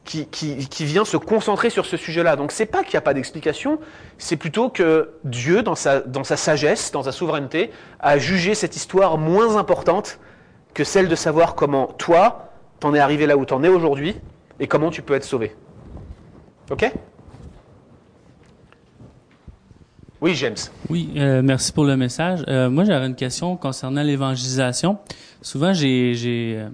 qui, 0.05 0.85
vient 0.85 1.05
se 1.05 1.17
concentrer 1.17 1.71
sur 1.71 1.87
ce 1.87 1.97
sujet-là. 1.97 2.37
Donc 2.37 2.53
c'est 2.53 2.67
pas 2.67 2.85
qu'il 2.85 2.93
n'y 2.93 2.99
a 2.99 3.01
pas 3.01 3.15
d'explication, 3.15 3.81
c'est 4.17 4.37
plutôt 4.37 4.69
que 4.69 5.11
Dieu, 5.25 5.65
dans 5.65 5.75
sa, 5.75 5.99
dans 5.99 6.23
sa 6.23 6.37
sagesse, 6.37 6.93
dans 6.93 7.03
sa 7.03 7.11
souveraineté, 7.11 7.73
a 7.99 8.17
jugé 8.17 8.55
cette 8.55 8.77
histoire 8.77 9.19
moins 9.19 9.57
importante 9.57 10.21
que 10.73 10.85
celle 10.85 11.09
de 11.09 11.17
savoir 11.17 11.57
comment 11.57 11.89
toi, 11.99 12.53
t'en 12.79 12.95
es 12.95 13.01
arrivé 13.01 13.27
là 13.27 13.37
où 13.37 13.45
t'en 13.45 13.65
es 13.65 13.69
aujourd'hui 13.69 14.15
et 14.61 14.69
comment 14.69 14.91
tu 14.91 15.03
peux 15.03 15.15
être 15.15 15.25
sauvé. 15.25 15.57
Ok? 16.71 16.93
Oui, 20.27 20.35
James. 20.35 20.57
Oui, 20.91 21.11
euh, 21.19 21.41
merci 21.41 21.71
pour 21.71 21.85
le 21.85 21.97
message. 21.97 22.43
Euh, 22.49 22.69
moi, 22.69 22.83
j'avais 22.83 23.07
une 23.07 23.15
question 23.15 23.57
concernant 23.57 24.03
l'évangélisation. 24.03 24.99
Souvent, 25.41 25.73
j'ai, 25.73 26.15
j'ai 26.17 26.57
euh, 26.59 26.69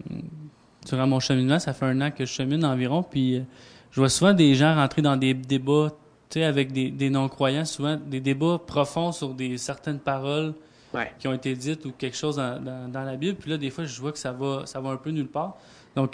durant 0.88 1.06
mon 1.06 1.20
cheminement, 1.20 1.58
ça 1.58 1.74
fait 1.74 1.84
un 1.84 2.00
an 2.00 2.10
que 2.10 2.24
je 2.24 2.32
chemine 2.32 2.64
environ, 2.64 3.02
puis 3.02 3.42
je 3.90 4.00
vois 4.00 4.08
souvent 4.08 4.32
des 4.32 4.54
gens 4.54 4.74
rentrer 4.74 5.02
dans 5.02 5.18
des 5.18 5.34
débats, 5.34 5.90
tu 6.30 6.38
sais, 6.38 6.44
avec 6.44 6.72
des, 6.72 6.90
des 6.90 7.10
non-croyants, 7.10 7.66
souvent 7.66 7.98
des 8.02 8.20
débats 8.20 8.58
profonds 8.66 9.12
sur 9.12 9.34
des 9.34 9.58
certaines 9.58 9.98
paroles 9.98 10.54
Ouais. 10.94 11.12
qui 11.18 11.28
ont 11.28 11.34
été 11.34 11.54
dites 11.54 11.84
ou 11.84 11.92
quelque 11.92 12.16
chose 12.16 12.36
dans, 12.36 12.58
dans, 12.58 12.90
dans 12.90 13.02
la 13.02 13.16
Bible. 13.16 13.36
Puis 13.38 13.50
là, 13.50 13.58
des 13.58 13.68
fois, 13.68 13.84
je 13.84 14.00
vois 14.00 14.12
que 14.12 14.18
ça 14.18 14.32
va, 14.32 14.62
ça 14.64 14.80
va 14.80 14.88
un 14.90 14.96
peu 14.96 15.10
nulle 15.10 15.28
part. 15.28 15.58
Donc, 15.94 16.12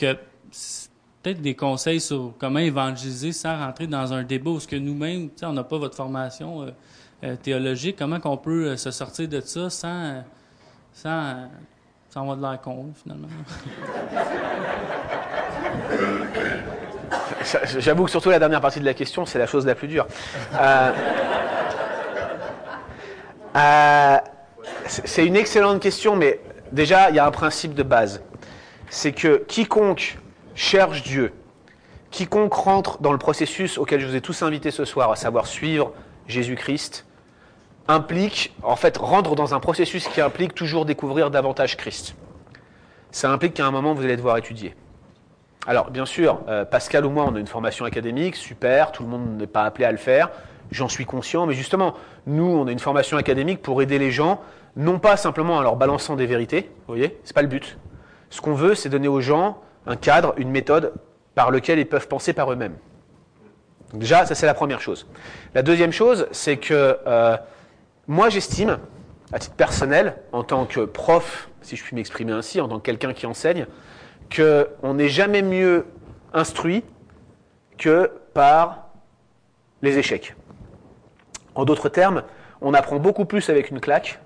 peut-être 1.22 1.40
des 1.40 1.54
conseils 1.54 2.00
sur 2.00 2.32
comment 2.36 2.58
évangéliser 2.58 3.30
sans 3.30 3.56
rentrer 3.58 3.86
dans 3.86 4.12
un 4.12 4.24
débat 4.24 4.50
où 4.50 4.58
ce 4.58 4.66
que 4.66 4.74
nous-mêmes, 4.74 5.28
tu 5.28 5.34
sais, 5.36 5.46
on 5.46 5.52
n'a 5.52 5.62
pas 5.62 5.78
votre 5.78 5.94
formation 5.94 6.66
théologique. 7.42 7.96
Comment 7.98 8.20
qu'on 8.20 8.36
peut 8.36 8.68
euh, 8.68 8.76
se 8.76 8.90
sortir 8.90 9.28
de 9.28 9.40
ça 9.40 9.70
sans, 9.70 9.88
euh, 9.88 10.20
sans, 10.92 11.10
euh, 11.10 11.46
sans 12.10 12.20
avoir 12.22 12.36
de 12.36 12.42
l'air 12.42 12.60
con, 12.60 12.92
finalement? 12.94 13.28
J'avoue 17.78 18.04
que 18.04 18.10
surtout 18.10 18.30
la 18.30 18.38
dernière 18.38 18.60
partie 18.60 18.80
de 18.80 18.84
la 18.84 18.94
question, 18.94 19.26
c'est 19.26 19.38
la 19.38 19.46
chose 19.46 19.66
la 19.66 19.74
plus 19.74 19.88
dure. 19.88 20.06
Euh, 20.54 20.92
euh, 23.56 24.16
c'est 24.86 25.26
une 25.26 25.36
excellente 25.36 25.80
question, 25.80 26.16
mais 26.16 26.40
déjà, 26.72 27.10
il 27.10 27.16
y 27.16 27.18
a 27.18 27.26
un 27.26 27.30
principe 27.30 27.74
de 27.74 27.82
base. 27.82 28.22
C'est 28.90 29.12
que 29.12 29.44
quiconque 29.48 30.18
cherche 30.54 31.02
Dieu, 31.02 31.32
quiconque 32.10 32.54
rentre 32.54 33.00
dans 33.00 33.12
le 33.12 33.18
processus 33.18 33.78
auquel 33.78 34.00
je 34.00 34.06
vous 34.06 34.16
ai 34.16 34.20
tous 34.20 34.42
invités 34.42 34.70
ce 34.70 34.84
soir, 34.84 35.10
à 35.10 35.16
savoir 35.16 35.46
suivre 35.46 35.92
Jésus-Christ, 36.26 37.06
implique, 37.88 38.54
en 38.62 38.76
fait, 38.76 38.96
rentre 38.98 39.34
dans 39.34 39.54
un 39.54 39.60
processus 39.60 40.06
qui 40.06 40.20
implique 40.20 40.54
toujours 40.54 40.84
découvrir 40.84 41.30
davantage 41.30 41.76
Christ. 41.76 42.14
Ça 43.10 43.30
implique 43.30 43.54
qu'à 43.54 43.66
un 43.66 43.70
moment, 43.70 43.94
vous 43.94 44.04
allez 44.04 44.16
devoir 44.16 44.36
étudier. 44.36 44.74
Alors, 45.66 45.90
bien 45.90 46.06
sûr, 46.06 46.40
euh, 46.48 46.64
Pascal 46.64 47.04
ou 47.06 47.10
moi, 47.10 47.24
on 47.26 47.34
a 47.34 47.40
une 47.40 47.46
formation 47.46 47.84
académique, 47.84 48.36
super, 48.36 48.92
tout 48.92 49.02
le 49.02 49.08
monde 49.08 49.38
n'est 49.38 49.46
pas 49.46 49.64
appelé 49.64 49.86
à 49.86 49.90
le 49.90 49.98
faire, 49.98 50.30
j'en 50.70 50.88
suis 50.88 51.06
conscient, 51.06 51.46
mais 51.46 51.54
justement, 51.54 51.94
nous, 52.26 52.44
on 52.44 52.66
a 52.66 52.72
une 52.72 52.78
formation 52.78 53.16
académique 53.16 53.62
pour 53.62 53.80
aider 53.82 53.98
les 53.98 54.10
gens, 54.10 54.40
non 54.76 54.98
pas 54.98 55.16
simplement 55.16 55.56
en 55.56 55.62
leur 55.62 55.76
balançant 55.76 56.14
des 56.14 56.26
vérités, 56.26 56.70
vous 56.86 56.94
voyez, 56.94 57.18
c'est 57.24 57.34
pas 57.34 57.42
le 57.42 57.48
but. 57.48 57.78
Ce 58.30 58.40
qu'on 58.40 58.54
veut, 58.54 58.74
c'est 58.74 58.88
donner 58.88 59.08
aux 59.08 59.20
gens 59.20 59.58
un 59.86 59.96
cadre, 59.96 60.34
une 60.36 60.50
méthode 60.50 60.92
par 61.34 61.50
lequel 61.50 61.78
ils 61.78 61.88
peuvent 61.88 62.08
penser 62.08 62.32
par 62.34 62.52
eux-mêmes. 62.52 62.76
Déjà, 63.94 64.26
ça 64.26 64.34
c'est 64.34 64.46
la 64.46 64.54
première 64.54 64.82
chose. 64.82 65.06
La 65.54 65.62
deuxième 65.62 65.92
chose, 65.92 66.28
c'est 66.30 66.58
que 66.58 66.98
euh, 67.06 67.36
moi, 68.08 68.30
j'estime, 68.30 68.78
à 69.32 69.38
titre 69.38 69.54
personnel, 69.54 70.16
en 70.32 70.42
tant 70.42 70.64
que 70.64 70.80
prof, 70.80 71.50
si 71.60 71.76
je 71.76 71.84
puis 71.84 71.94
m'exprimer 71.94 72.32
ainsi, 72.32 72.58
en 72.60 72.68
tant 72.68 72.78
que 72.78 72.84
quelqu'un 72.84 73.12
qui 73.12 73.26
enseigne, 73.26 73.66
qu'on 74.34 74.94
n'est 74.94 75.10
jamais 75.10 75.42
mieux 75.42 75.86
instruit 76.32 76.84
que 77.76 78.10
par 78.32 78.88
les 79.82 79.98
échecs. 79.98 80.34
En 81.54 81.66
d'autres 81.66 81.90
termes, 81.90 82.22
on 82.62 82.72
apprend 82.72 82.98
beaucoup 82.98 83.26
plus 83.26 83.50
avec 83.50 83.70
une 83.70 83.78
claque 83.78 84.20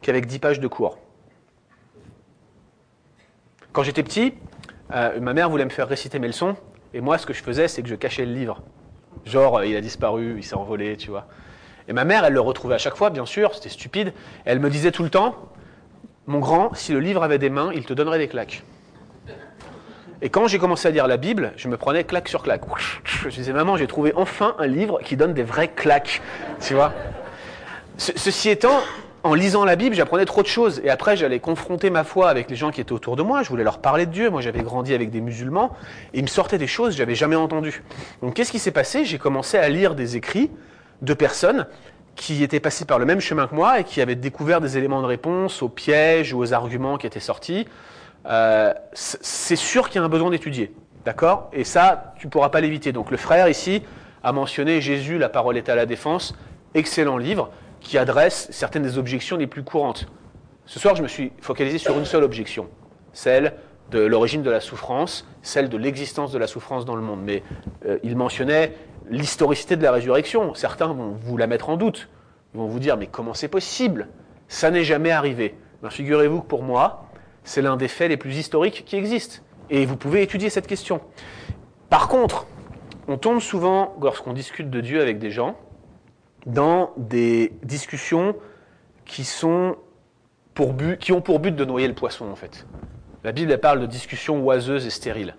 qu'avec 0.00 0.26
10 0.26 0.38
pages 0.38 0.60
de 0.60 0.66
cours. 0.66 0.98
Quand 3.72 3.82
j'étais 3.82 4.02
petit, 4.02 4.32
euh, 4.94 5.20
ma 5.20 5.34
mère 5.34 5.50
voulait 5.50 5.66
me 5.66 5.70
faire 5.70 5.88
réciter 5.88 6.18
mes 6.18 6.28
leçons, 6.28 6.56
et 6.94 7.02
moi, 7.02 7.18
ce 7.18 7.26
que 7.26 7.34
je 7.34 7.42
faisais, 7.42 7.68
c'est 7.68 7.82
que 7.82 7.88
je 7.88 7.94
cachais 7.94 8.24
le 8.24 8.32
livre. 8.32 8.62
Genre, 9.26 9.58
euh, 9.58 9.66
il 9.66 9.76
a 9.76 9.82
disparu, 9.82 10.36
il 10.38 10.44
s'est 10.44 10.54
envolé, 10.54 10.96
tu 10.96 11.10
vois. 11.10 11.26
Et 11.88 11.92
ma 11.92 12.04
mère, 12.04 12.24
elle 12.24 12.32
le 12.32 12.40
retrouvait 12.40 12.74
à 12.74 12.78
chaque 12.78 12.96
fois, 12.96 13.10
bien 13.10 13.26
sûr, 13.26 13.54
c'était 13.54 13.68
stupide. 13.68 14.12
Elle 14.44 14.58
me 14.60 14.70
disait 14.70 14.90
tout 14.90 15.02
le 15.04 15.10
temps, 15.10 15.36
mon 16.26 16.40
grand, 16.40 16.74
si 16.74 16.92
le 16.92 17.00
livre 17.00 17.22
avait 17.22 17.38
des 17.38 17.50
mains, 17.50 17.70
il 17.74 17.84
te 17.84 17.92
donnerait 17.94 18.18
des 18.18 18.28
claques. 18.28 18.64
Et 20.22 20.30
quand 20.30 20.48
j'ai 20.48 20.58
commencé 20.58 20.88
à 20.88 20.90
lire 20.90 21.06
la 21.06 21.18
Bible, 21.18 21.52
je 21.56 21.68
me 21.68 21.76
prenais 21.76 22.02
claque 22.04 22.28
sur 22.28 22.42
claque. 22.42 22.62
Je 23.04 23.28
disais, 23.28 23.52
maman, 23.52 23.76
j'ai 23.76 23.86
trouvé 23.86 24.12
enfin 24.16 24.56
un 24.58 24.66
livre 24.66 24.98
qui 25.04 25.16
donne 25.16 25.34
des 25.34 25.42
vraies 25.42 25.68
claques. 25.68 26.22
Tu 26.60 26.74
vois? 26.74 26.92
Ce- 27.98 28.12
Ceci 28.16 28.48
étant, 28.48 28.80
en 29.22 29.34
lisant 29.34 29.64
la 29.66 29.76
Bible, 29.76 29.94
j'apprenais 29.94 30.24
trop 30.24 30.42
de 30.42 30.46
choses. 30.46 30.80
Et 30.82 30.88
après, 30.90 31.16
j'allais 31.18 31.38
confronter 31.38 31.90
ma 31.90 32.02
foi 32.02 32.30
avec 32.30 32.48
les 32.48 32.56
gens 32.56 32.70
qui 32.70 32.80
étaient 32.80 32.92
autour 32.94 33.14
de 33.16 33.22
moi. 33.22 33.42
Je 33.42 33.50
voulais 33.50 33.62
leur 33.62 33.78
parler 33.78 34.06
de 34.06 34.10
Dieu. 34.10 34.30
Moi, 34.30 34.40
j'avais 34.40 34.62
grandi 34.62 34.94
avec 34.94 35.10
des 35.10 35.20
musulmans. 35.20 35.76
Et 36.14 36.18
ils 36.20 36.22
me 36.22 36.28
sortaient 36.28 36.58
des 36.58 36.66
choses 36.66 36.92
que 36.92 36.96
j'avais 36.98 37.14
jamais 37.14 37.36
entendues. 37.36 37.84
Donc, 38.22 38.34
qu'est-ce 38.34 38.50
qui 38.50 38.58
s'est 38.58 38.70
passé? 38.72 39.04
J'ai 39.04 39.18
commencé 39.18 39.58
à 39.58 39.68
lire 39.68 39.94
des 39.94 40.16
écrits 40.16 40.50
de 41.02 41.14
personnes 41.14 41.66
qui 42.14 42.42
étaient 42.42 42.60
passées 42.60 42.86
par 42.86 42.98
le 42.98 43.04
même 43.04 43.20
chemin 43.20 43.46
que 43.46 43.54
moi 43.54 43.80
et 43.80 43.84
qui 43.84 44.00
avaient 44.00 44.14
découvert 44.14 44.60
des 44.60 44.78
éléments 44.78 45.02
de 45.02 45.06
réponse 45.06 45.62
aux 45.62 45.68
pièges 45.68 46.32
ou 46.32 46.38
aux 46.38 46.52
arguments 46.54 46.96
qui 46.96 47.06
étaient 47.06 47.20
sortis. 47.20 47.66
Euh, 48.26 48.72
c'est 48.94 49.56
sûr 49.56 49.88
qu'il 49.88 50.00
y 50.00 50.02
a 50.02 50.04
un 50.04 50.08
besoin 50.08 50.30
d'étudier. 50.30 50.72
D'accord? 51.04 51.50
Et 51.52 51.62
ça, 51.62 52.14
tu 52.18 52.26
ne 52.26 52.32
pourras 52.32 52.48
pas 52.48 52.60
l'éviter. 52.60 52.92
Donc 52.92 53.10
le 53.10 53.16
frère 53.16 53.48
ici 53.48 53.82
a 54.24 54.32
mentionné 54.32 54.80
Jésus, 54.80 55.18
la 55.18 55.28
parole 55.28 55.56
est 55.56 55.68
à 55.68 55.76
la 55.76 55.86
défense. 55.86 56.34
Excellent 56.74 57.18
livre 57.18 57.50
qui 57.80 57.98
adresse 57.98 58.48
certaines 58.50 58.82
des 58.82 58.98
objections 58.98 59.36
les 59.36 59.46
plus 59.46 59.62
courantes. 59.62 60.08
Ce 60.64 60.80
soir, 60.80 60.96
je 60.96 61.02
me 61.02 61.08
suis 61.08 61.30
focalisé 61.40 61.78
sur 61.78 61.96
une 61.96 62.04
seule 62.04 62.24
objection, 62.24 62.66
celle 63.12 63.54
de 63.92 64.00
l'origine 64.00 64.42
de 64.42 64.50
la 64.50 64.60
souffrance, 64.60 65.24
celle 65.42 65.68
de 65.68 65.76
l'existence 65.76 66.32
de 66.32 66.38
la 66.38 66.48
souffrance 66.48 66.84
dans 66.84 66.96
le 66.96 67.02
monde. 67.02 67.20
Mais 67.22 67.44
euh, 67.86 67.98
il 68.02 68.16
mentionnait 68.16 68.72
l'historicité 69.10 69.76
de 69.76 69.82
la 69.82 69.92
résurrection. 69.92 70.54
Certains 70.54 70.88
vont 70.88 71.16
vous 71.20 71.36
la 71.36 71.46
mettre 71.46 71.68
en 71.68 71.76
doute. 71.76 72.08
Ils 72.54 72.58
vont 72.58 72.66
vous 72.66 72.78
dire, 72.78 72.96
mais 72.96 73.06
comment 73.06 73.34
c'est 73.34 73.48
possible? 73.48 74.08
Ça 74.48 74.70
n'est 74.70 74.84
jamais 74.84 75.10
arrivé. 75.10 75.54
Ben, 75.82 75.90
Figurez-vous 75.90 76.40
que 76.40 76.46
pour 76.46 76.62
moi, 76.62 77.08
c'est 77.44 77.62
l'un 77.62 77.76
des 77.76 77.88
faits 77.88 78.08
les 78.08 78.16
plus 78.16 78.36
historiques 78.36 78.84
qui 78.86 78.96
existent. 78.96 79.42
Et 79.70 79.86
vous 79.86 79.96
pouvez 79.96 80.22
étudier 80.22 80.50
cette 80.50 80.66
question. 80.66 81.00
Par 81.90 82.08
contre, 82.08 82.46
on 83.08 83.18
tombe 83.18 83.40
souvent, 83.40 83.94
lorsqu'on 84.00 84.32
discute 84.32 84.70
de 84.70 84.80
Dieu 84.80 85.00
avec 85.00 85.18
des 85.18 85.30
gens, 85.30 85.56
dans 86.44 86.92
des 86.96 87.52
discussions 87.62 88.36
qui, 89.04 89.26
ont 89.44 89.76
pour 90.54 90.72
but 90.72 91.56
de 91.56 91.64
noyer 91.64 91.88
le 91.88 91.94
poisson, 91.94 92.26
en 92.30 92.36
fait. 92.36 92.66
La 93.24 93.32
Bible 93.32 93.56
parle 93.58 93.80
de 93.80 93.86
discussions 93.86 94.44
oiseuses 94.44 94.86
et 94.86 94.90
stériles. 94.90 95.36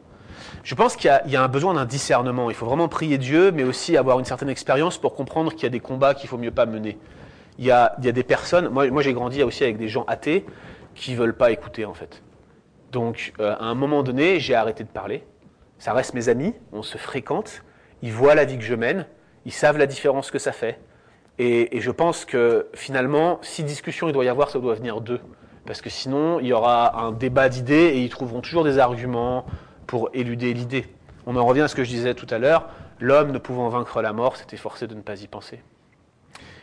Je 0.67 0.75
pense 0.75 0.97
qu'il 0.97 1.09
y 1.27 1.35
a, 1.37 1.41
un 1.41 1.47
besoin 1.47 1.75
d'un 1.75 1.85
discernement. 1.85 2.49
Il 2.49 2.53
faut 2.53 2.65
vraiment 2.65 2.89
prier 2.89 3.17
Dieu, 3.17 3.53
mais 3.53 3.63
aussi 3.63 3.95
avoir 3.95 4.19
une 4.19 4.25
certaine 4.25 4.49
expérience 4.49 4.97
pour 4.97 5.15
comprendre 5.15 5.53
qu'il 5.53 5.63
y 5.63 5.65
a 5.65 5.69
des 5.69 5.79
combats 5.79 6.13
qu'il 6.13 6.27
faut 6.27 6.37
mieux 6.37 6.51
pas 6.51 6.65
mener. 6.65 6.97
Il 7.57 7.63
y 7.63 7.71
a, 7.71 7.95
des 7.97 8.11
personnes, 8.21 8.67
moi, 8.67 8.85
moi 8.89 9.01
j'ai 9.01 9.13
grandi 9.13 9.41
aussi 9.43 9.63
avec 9.63 9.77
des 9.77 9.87
gens 9.87 10.03
athées 10.09 10.45
qui 10.93 11.15
veulent 11.15 11.37
pas 11.37 11.51
écouter 11.51 11.85
en 11.85 11.93
fait. 11.93 12.21
Donc 12.91 13.31
euh, 13.39 13.55
à 13.57 13.63
un 13.63 13.75
moment 13.75 14.03
donné, 14.03 14.41
j'ai 14.41 14.55
arrêté 14.55 14.83
de 14.83 14.89
parler. 14.89 15.23
Ça 15.79 15.93
reste 15.93 16.13
mes 16.13 16.27
amis, 16.27 16.53
on 16.73 16.83
se 16.83 16.97
fréquente, 16.97 17.63
ils 18.01 18.11
voient 18.11 18.35
la 18.35 18.43
vie 18.43 18.57
que 18.57 18.65
je 18.65 18.75
mène, 18.75 19.05
ils 19.45 19.53
savent 19.53 19.77
la 19.77 19.87
différence 19.87 20.31
que 20.31 20.39
ça 20.39 20.51
fait. 20.51 20.81
Et, 21.39 21.77
et 21.77 21.79
je 21.79 21.91
pense 21.91 22.25
que 22.25 22.67
finalement, 22.73 23.39
si 23.41 23.63
discussion 23.63 24.09
il 24.09 24.11
doit 24.11 24.25
y 24.25 24.27
avoir, 24.27 24.49
ça 24.49 24.59
doit 24.59 24.75
venir 24.75 24.99
d'eux. 24.99 25.21
Parce 25.65 25.79
que 25.79 25.89
sinon, 25.89 26.41
il 26.41 26.47
y 26.47 26.53
aura 26.53 26.99
un 26.99 27.13
débat 27.13 27.47
d'idées 27.47 27.93
et 27.93 28.03
ils 28.03 28.09
trouveront 28.09 28.41
toujours 28.41 28.65
des 28.65 28.79
arguments 28.79 29.45
pour 29.87 30.09
éluder 30.13 30.53
l'idée. 30.53 30.85
On 31.25 31.35
en 31.35 31.45
revient 31.45 31.61
à 31.61 31.67
ce 31.67 31.75
que 31.75 31.83
je 31.83 31.89
disais 31.89 32.13
tout 32.13 32.27
à 32.29 32.37
l'heure, 32.37 32.69
l'homme 32.99 33.31
ne 33.31 33.37
pouvant 33.37 33.69
vaincre 33.69 34.01
la 34.01 34.13
mort, 34.13 34.37
s'était 34.37 34.57
forcé 34.57 34.87
de 34.87 34.93
ne 34.93 35.01
pas 35.01 35.21
y 35.21 35.27
penser. 35.27 35.61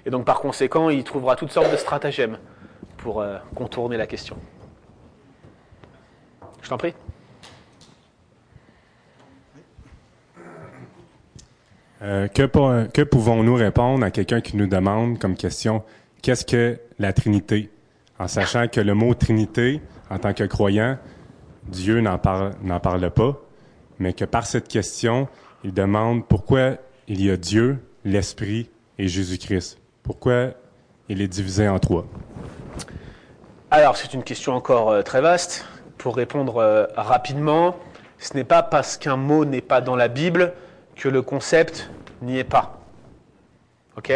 Et 0.07 0.11
donc 0.11 0.25
par 0.25 0.41
conséquent, 0.41 0.91
il 0.91 1.03
trouvera 1.03 1.35
toutes 1.35 1.51
sortes 1.51 1.73
de 1.73 1.77
stratagèmes 1.77 2.39
pour 2.99 3.21
euh, 3.21 3.39
contourner 3.55 3.97
la 3.97 4.07
question. 4.07 4.37
Je 6.63 6.69
t'en 6.69 6.79
prie. 6.79 6.95
Euh, 12.03 12.29
que, 12.29 12.43
que 12.87 13.03
pouvons-nous 13.03 13.55
répondre 13.55 14.05
à 14.05 14.11
quelqu'un 14.11 14.41
qui 14.41 14.57
nous 14.57 14.67
demande 14.67 15.19
comme 15.19 15.37
question 15.37 15.83
qu'est-ce 16.23 16.45
que 16.45 16.79
la 16.99 17.13
Trinité? 17.13 17.71
En 18.19 18.29
sachant 18.29 18.69
que 18.69 18.81
le 18.81 18.95
mot 18.95 19.15
Trinité, 19.15 19.81
en 20.11 20.19
tant 20.19 20.33
que 20.33 20.45
croyant, 20.45 20.99
Dieu 21.67 22.01
n'en 22.01 22.19
parle, 22.19 22.53
n'en 22.63 22.81
parle 22.81 23.11
pas, 23.11 23.41
mais 23.99 24.13
que 24.13 24.25
par 24.25 24.47
cette 24.47 24.69
question, 24.69 25.29
il 25.63 25.73
demande 25.73 26.27
pourquoi 26.27 26.77
il 27.09 27.25
y 27.25 27.31
a 27.31 27.37
Dieu, 27.37 27.79
l'Esprit 28.05 28.71
et 28.99 29.09
Jésus-Christ. 29.09 29.79
Pourquoi 30.03 30.51
il 31.09 31.21
est 31.21 31.29
divisé 31.29 31.69
en 31.69 31.79
trois? 31.79 32.07
Alors, 33.71 33.97
c'est 33.97 34.15
une 34.15 34.23
question 34.23 34.53
encore 34.55 34.91
euh, 34.91 35.03
très 35.03 35.21
vaste. 35.21 35.67
Pour 35.99 36.17
répondre 36.17 36.59
euh, 36.59 36.87
rapidement, 36.97 37.77
Ce 38.25 38.33
n'est 38.35 38.45
pas 38.45 38.63
parce 38.63 38.97
qu'un 38.97 39.17
mot 39.17 39.45
n'est 39.45 39.61
pas 39.61 39.83
dans 39.83 39.97
la 39.97 40.09
Bible 40.09 40.55
que 40.97 41.09
le 41.09 41.21
concept 41.21 41.91
n'y 42.23 42.39
est 42.39 42.45
pas. 42.45 42.79
Ok? 43.99 44.13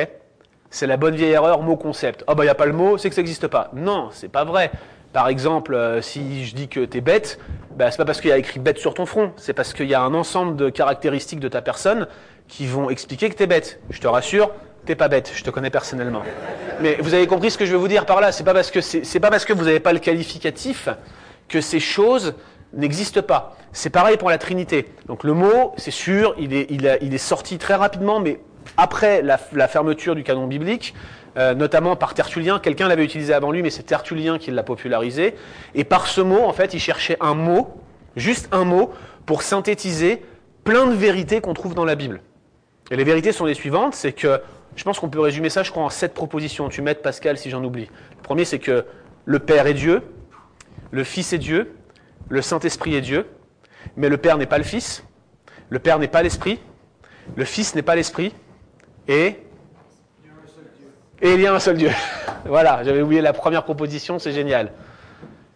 C'est 0.70 0.86
la 0.86 0.96
bonne 0.96 1.14
vieille 1.14 1.32
erreur 1.32 1.60
mot-concept. 1.62 2.24
Ah 2.26 2.34
bah 2.34 2.44
il 2.44 2.46
n'y 2.46 2.50
a 2.50 2.54
pas 2.54 2.64
le 2.64 2.72
mot, 2.72 2.96
c'est 2.96 3.10
que 3.10 3.14
ça 3.14 3.20
n'existe 3.20 3.48
pas. 3.48 3.70
Non, 3.74 4.08
c'est 4.12 4.28
pas 4.28 4.44
vrai. 4.44 4.70
Par 5.18 5.26
exemple, 5.26 5.74
euh, 5.74 6.00
si 6.00 6.46
je 6.46 6.54
dis 6.54 6.68
que 6.68 6.84
tu 6.84 6.98
es 6.98 7.00
bête, 7.00 7.40
bah, 7.76 7.90
c'est 7.90 7.96
pas 7.96 8.04
parce 8.04 8.20
qu'il 8.20 8.30
y 8.30 8.32
a 8.32 8.38
écrit 8.38 8.60
bête 8.60 8.78
sur 8.78 8.94
ton 8.94 9.04
front, 9.04 9.32
c'est 9.36 9.52
parce 9.52 9.74
qu'il 9.74 9.88
y 9.88 9.94
a 9.94 10.00
un 10.00 10.14
ensemble 10.14 10.54
de 10.54 10.70
caractéristiques 10.70 11.40
de 11.40 11.48
ta 11.48 11.60
personne 11.60 12.06
qui 12.46 12.68
vont 12.68 12.88
expliquer 12.88 13.28
que 13.28 13.34
tu 13.34 13.42
es 13.42 13.48
bête. 13.48 13.80
Je 13.90 14.00
te 14.00 14.06
rassure, 14.06 14.52
t'es 14.86 14.94
pas 14.94 15.08
bête, 15.08 15.32
je 15.34 15.42
te 15.42 15.50
connais 15.50 15.70
personnellement. 15.70 16.22
Mais 16.80 16.98
vous 17.00 17.14
avez 17.14 17.26
compris 17.26 17.50
ce 17.50 17.58
que 17.58 17.66
je 17.66 17.72
veux 17.72 17.78
vous 17.78 17.88
dire 17.88 18.06
par 18.06 18.20
là, 18.20 18.30
c'est 18.30 18.44
pas 18.44 18.54
parce 18.54 18.70
que 18.70 19.18
pas 19.18 19.30
parce 19.30 19.44
que 19.44 19.52
vous 19.52 19.64
n'avez 19.64 19.80
pas 19.80 19.92
le 19.92 19.98
qualificatif 19.98 20.88
que 21.48 21.60
ces 21.60 21.80
choses 21.80 22.34
n'existent 22.72 23.22
pas. 23.22 23.56
C'est 23.72 23.90
pareil 23.90 24.18
pour 24.18 24.30
la 24.30 24.38
Trinité. 24.38 24.88
Donc 25.08 25.24
le 25.24 25.32
mot, 25.32 25.74
c'est 25.78 25.90
sûr, 25.90 26.36
il 26.38 26.54
est, 26.54 26.70
il 26.70 27.12
est 27.12 27.18
sorti 27.18 27.58
très 27.58 27.74
rapidement, 27.74 28.20
mais 28.20 28.38
après 28.78 29.22
la, 29.22 29.36
fermeture 29.68 30.14
du 30.14 30.22
canon 30.22 30.46
biblique, 30.46 30.94
euh, 31.36 31.52
notamment 31.52 31.96
par 31.96 32.14
Tertullien. 32.14 32.60
Quelqu'un 32.60 32.86
l'avait 32.86 33.04
utilisé 33.04 33.34
avant 33.34 33.50
lui, 33.50 33.60
mais 33.60 33.70
c'est 33.70 33.82
Tertullien 33.82 34.38
qui 34.38 34.52
l'a 34.52 34.62
popularisé. 34.62 35.34
Et 35.74 35.82
par 35.82 36.06
ce 36.06 36.20
mot, 36.20 36.44
en 36.44 36.52
fait, 36.52 36.72
il 36.74 36.80
cherchait 36.80 37.16
un 37.20 37.34
mot, 37.34 37.74
juste 38.16 38.48
un 38.52 38.64
mot, 38.64 38.92
pour 39.26 39.42
synthétiser 39.42 40.22
plein 40.62 40.86
de 40.86 40.94
vérités 40.94 41.40
qu'on 41.40 41.54
trouve 41.54 41.74
dans 41.74 41.84
la 41.84 41.96
Bible. 41.96 42.20
Et 42.92 42.96
les 42.96 43.04
vérités 43.04 43.32
sont 43.32 43.46
les 43.46 43.54
suivantes, 43.54 43.94
c'est 43.94 44.12
que, 44.12 44.40
je 44.76 44.84
pense 44.84 45.00
qu'on 45.00 45.10
peut 45.10 45.20
résumer 45.20 45.50
ça, 45.50 45.64
je 45.64 45.72
crois, 45.72 45.82
en 45.82 45.90
sept 45.90 46.14
propositions. 46.14 46.68
Tu 46.68 46.80
m'aides, 46.80 47.02
Pascal, 47.02 47.36
si 47.36 47.50
j'en 47.50 47.64
oublie. 47.64 47.90
Le 48.16 48.22
premier, 48.22 48.44
c'est 48.44 48.60
que 48.60 48.86
le 49.24 49.38
Père 49.40 49.66
est 49.66 49.74
Dieu, 49.74 50.02
le 50.92 51.02
Fils 51.02 51.32
est 51.32 51.38
Dieu, 51.38 51.74
le 52.28 52.42
Saint-Esprit 52.42 52.94
est 52.94 53.00
Dieu, 53.00 53.26
mais 53.96 54.08
le 54.08 54.18
Père 54.18 54.38
n'est 54.38 54.46
pas 54.46 54.58
le 54.58 54.64
Fils, 54.64 55.02
le 55.68 55.80
Père 55.80 55.98
n'est 55.98 56.08
pas 56.08 56.22
l'Esprit, 56.22 56.60
le 57.34 57.44
Fils 57.44 57.74
n'est 57.74 57.82
pas 57.82 57.96
l'Esprit, 57.96 58.32
et 59.08 59.42
et 61.20 61.34
il 61.34 61.40
y 61.40 61.46
a 61.46 61.54
un 61.54 61.58
seul 61.58 61.76
Dieu. 61.76 61.90
voilà, 62.44 62.84
j'avais 62.84 63.02
oublié 63.02 63.20
la 63.20 63.32
première 63.32 63.64
proposition, 63.64 64.18
c'est 64.18 64.32
génial. 64.32 64.72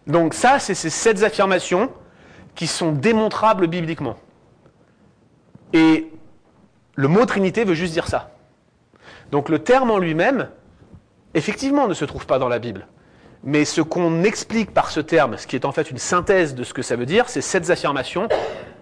Donc 0.07 0.33
ça, 0.33 0.59
c'est 0.59 0.73
ces 0.73 0.89
sept 0.89 1.23
affirmations 1.23 1.89
qui 2.55 2.67
sont 2.67 2.91
démontrables 2.91 3.67
bibliquement. 3.67 4.17
Et 5.71 6.11
le 6.95 7.07
mot 7.07 7.25
Trinité 7.25 7.63
veut 7.63 7.73
juste 7.73 7.93
dire 7.93 8.07
ça. 8.07 8.31
Donc 9.31 9.49
le 9.49 9.59
terme 9.59 9.89
en 9.89 9.97
lui-même, 9.97 10.49
effectivement, 11.33 11.87
ne 11.87 11.93
se 11.93 12.05
trouve 12.05 12.25
pas 12.25 12.39
dans 12.39 12.49
la 12.49 12.59
Bible. 12.59 12.87
Mais 13.45 13.65
ce 13.65 13.81
qu'on 13.81 14.23
explique 14.23 14.71
par 14.73 14.91
ce 14.91 14.99
terme, 14.99 15.37
ce 15.37 15.47
qui 15.47 15.55
est 15.55 15.65
en 15.65 15.71
fait 15.71 15.89
une 15.89 15.97
synthèse 15.97 16.55
de 16.55 16.63
ce 16.63 16.73
que 16.73 16.81
ça 16.81 16.95
veut 16.95 17.05
dire, 17.05 17.29
c'est 17.29 17.41
sept 17.41 17.69
affirmations. 17.69 18.27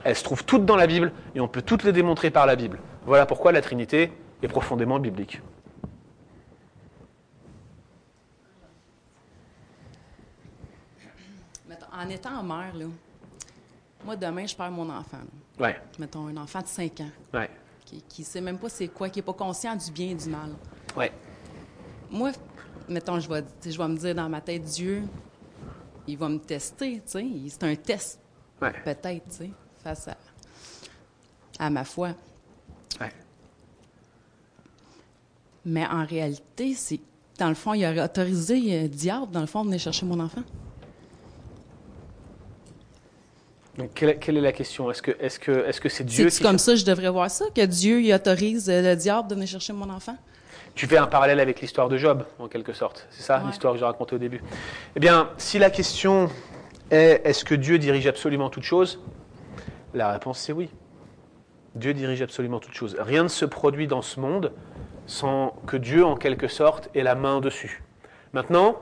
Elles 0.03 0.15
se 0.15 0.23
trouvent 0.23 0.43
toutes 0.43 0.65
dans 0.65 0.75
la 0.75 0.87
Bible 0.87 1.11
et 1.35 1.39
on 1.39 1.47
peut 1.47 1.61
toutes 1.61 1.83
les 1.83 1.91
démontrer 1.91 2.31
par 2.31 2.45
la 2.45 2.55
Bible. 2.55 2.79
Voilà 3.05 3.25
pourquoi 3.25 3.51
la 3.51 3.61
Trinité 3.61 4.11
est 4.41 4.47
profondément 4.47 4.99
biblique. 4.99 5.41
En 11.93 12.09
étant 12.09 12.41
mère, 12.41 12.73
là, 12.75 12.85
moi, 14.03 14.15
demain, 14.15 14.45
je 14.45 14.55
perds 14.55 14.71
mon 14.71 14.89
enfant. 14.89 15.19
Ouais. 15.59 15.79
Mettons, 15.99 16.27
un 16.27 16.37
enfant 16.37 16.61
de 16.61 16.67
5 16.67 17.01
ans. 17.01 17.11
Ouais. 17.33 17.49
Qui 17.85 18.21
ne 18.21 18.25
sait 18.25 18.41
même 18.41 18.57
pas 18.57 18.69
c'est 18.69 18.87
quoi, 18.87 19.09
qui 19.09 19.19
n'est 19.19 19.23
pas 19.23 19.33
conscient 19.33 19.75
du 19.75 19.91
bien 19.91 20.11
et 20.11 20.15
du 20.15 20.29
mal. 20.29 20.51
Ouais. 20.95 21.11
Moi, 22.09 22.31
mettons, 22.87 23.19
je 23.19 23.29
vais, 23.29 23.43
je 23.63 23.77
vais 23.77 23.87
me 23.87 23.97
dire 23.97 24.15
dans 24.15 24.29
ma 24.29 24.41
tête, 24.41 24.63
Dieu, 24.63 25.03
il 26.07 26.17
va 26.17 26.29
me 26.29 26.39
tester, 26.39 27.01
tu 27.01 27.11
sais. 27.11 27.27
C'est 27.49 27.63
un 27.63 27.75
test, 27.75 28.19
peut-être, 28.59 29.25
tu 29.29 29.31
sais, 29.31 29.51
face 29.83 30.07
à, 30.07 30.17
à 31.59 31.69
ma 31.69 31.83
foi. 31.83 32.11
Mais 35.65 35.85
en 35.85 36.05
réalité, 36.05 36.73
c'est 36.75 36.99
dans 37.41 37.49
le 37.49 37.55
fond, 37.55 37.73
il 37.73 37.83
aurait 37.85 38.03
autorisé 38.03 38.83
euh, 38.83 38.87
diable, 38.87 39.31
dans 39.31 39.41
le 39.41 39.47
fond, 39.47 39.61
de 39.61 39.67
venir 39.67 39.79
chercher 39.79 40.05
mon 40.05 40.19
enfant. 40.19 40.43
Donc, 43.77 43.93
quelle, 43.95 44.37
est 44.37 44.41
la 44.41 44.51
question? 44.51 44.91
Est-ce 44.91 45.01
que 45.01 45.15
c'est 45.19 45.27
-ce 45.27 45.39
que, 45.39 45.51
est 45.51 45.71
-ce 45.71 45.89
c'est 45.89 46.03
Dieu 46.03 46.29
C'est 46.29 46.43
comme 46.43 46.59
ça 46.59 46.75
je 46.75 46.85
devrais 46.85 47.09
voir 47.09 47.31
ça, 47.31 47.45
que 47.55 47.65
Dieu 47.65 48.01
il 48.01 48.13
autorise 48.13 48.69
euh, 48.69 48.81
le 48.81 48.95
diable 48.95 49.27
de 49.29 49.33
venir 49.33 49.47
chercher 49.47 49.73
mon 49.73 49.89
enfant? 49.89 50.17
Tu 50.75 50.85
fais 50.87 50.97
un 50.97 51.07
parallèle 51.07 51.39
avec 51.39 51.61
l'histoire 51.61 51.89
de 51.89 51.97
Job, 51.97 52.25
en 52.37 52.47
quelque 52.47 52.73
sorte. 52.73 53.07
C'est 53.09 53.23
ça, 53.23 53.41
l'histoire 53.45 53.73
que 53.73 53.79
j'ai 53.79 53.85
racontée 53.85 54.15
au 54.15 54.19
début. 54.19 54.41
Eh 54.95 54.99
bien, 54.99 55.29
si 55.37 55.57
la 55.57 55.69
question 55.69 56.29
est 56.91 57.21
est-ce 57.23 57.43
que 57.43 57.55
Dieu 57.55 57.79
dirige 57.79 58.07
absolument 58.07 58.49
toutes 58.49 58.63
choses? 58.63 58.99
La 59.93 60.11
réponse 60.11 60.37
c'est 60.39 60.53
oui. 60.53 60.69
Dieu 61.75 61.93
dirige 61.93 62.21
absolument 62.21 62.59
toutes 62.59 62.75
choses. 62.75 62.95
Rien 62.99 63.23
ne 63.23 63.29
se 63.29 63.45
produit 63.45 63.87
dans 63.87 64.01
ce 64.01 64.19
monde 64.19 64.51
sans 65.05 65.53
que 65.67 65.77
Dieu, 65.77 66.05
en 66.05 66.15
quelque 66.15 66.47
sorte, 66.47 66.89
ait 66.95 67.03
la 67.03 67.15
main 67.15 67.41
dessus. 67.41 67.83
Maintenant, 68.33 68.77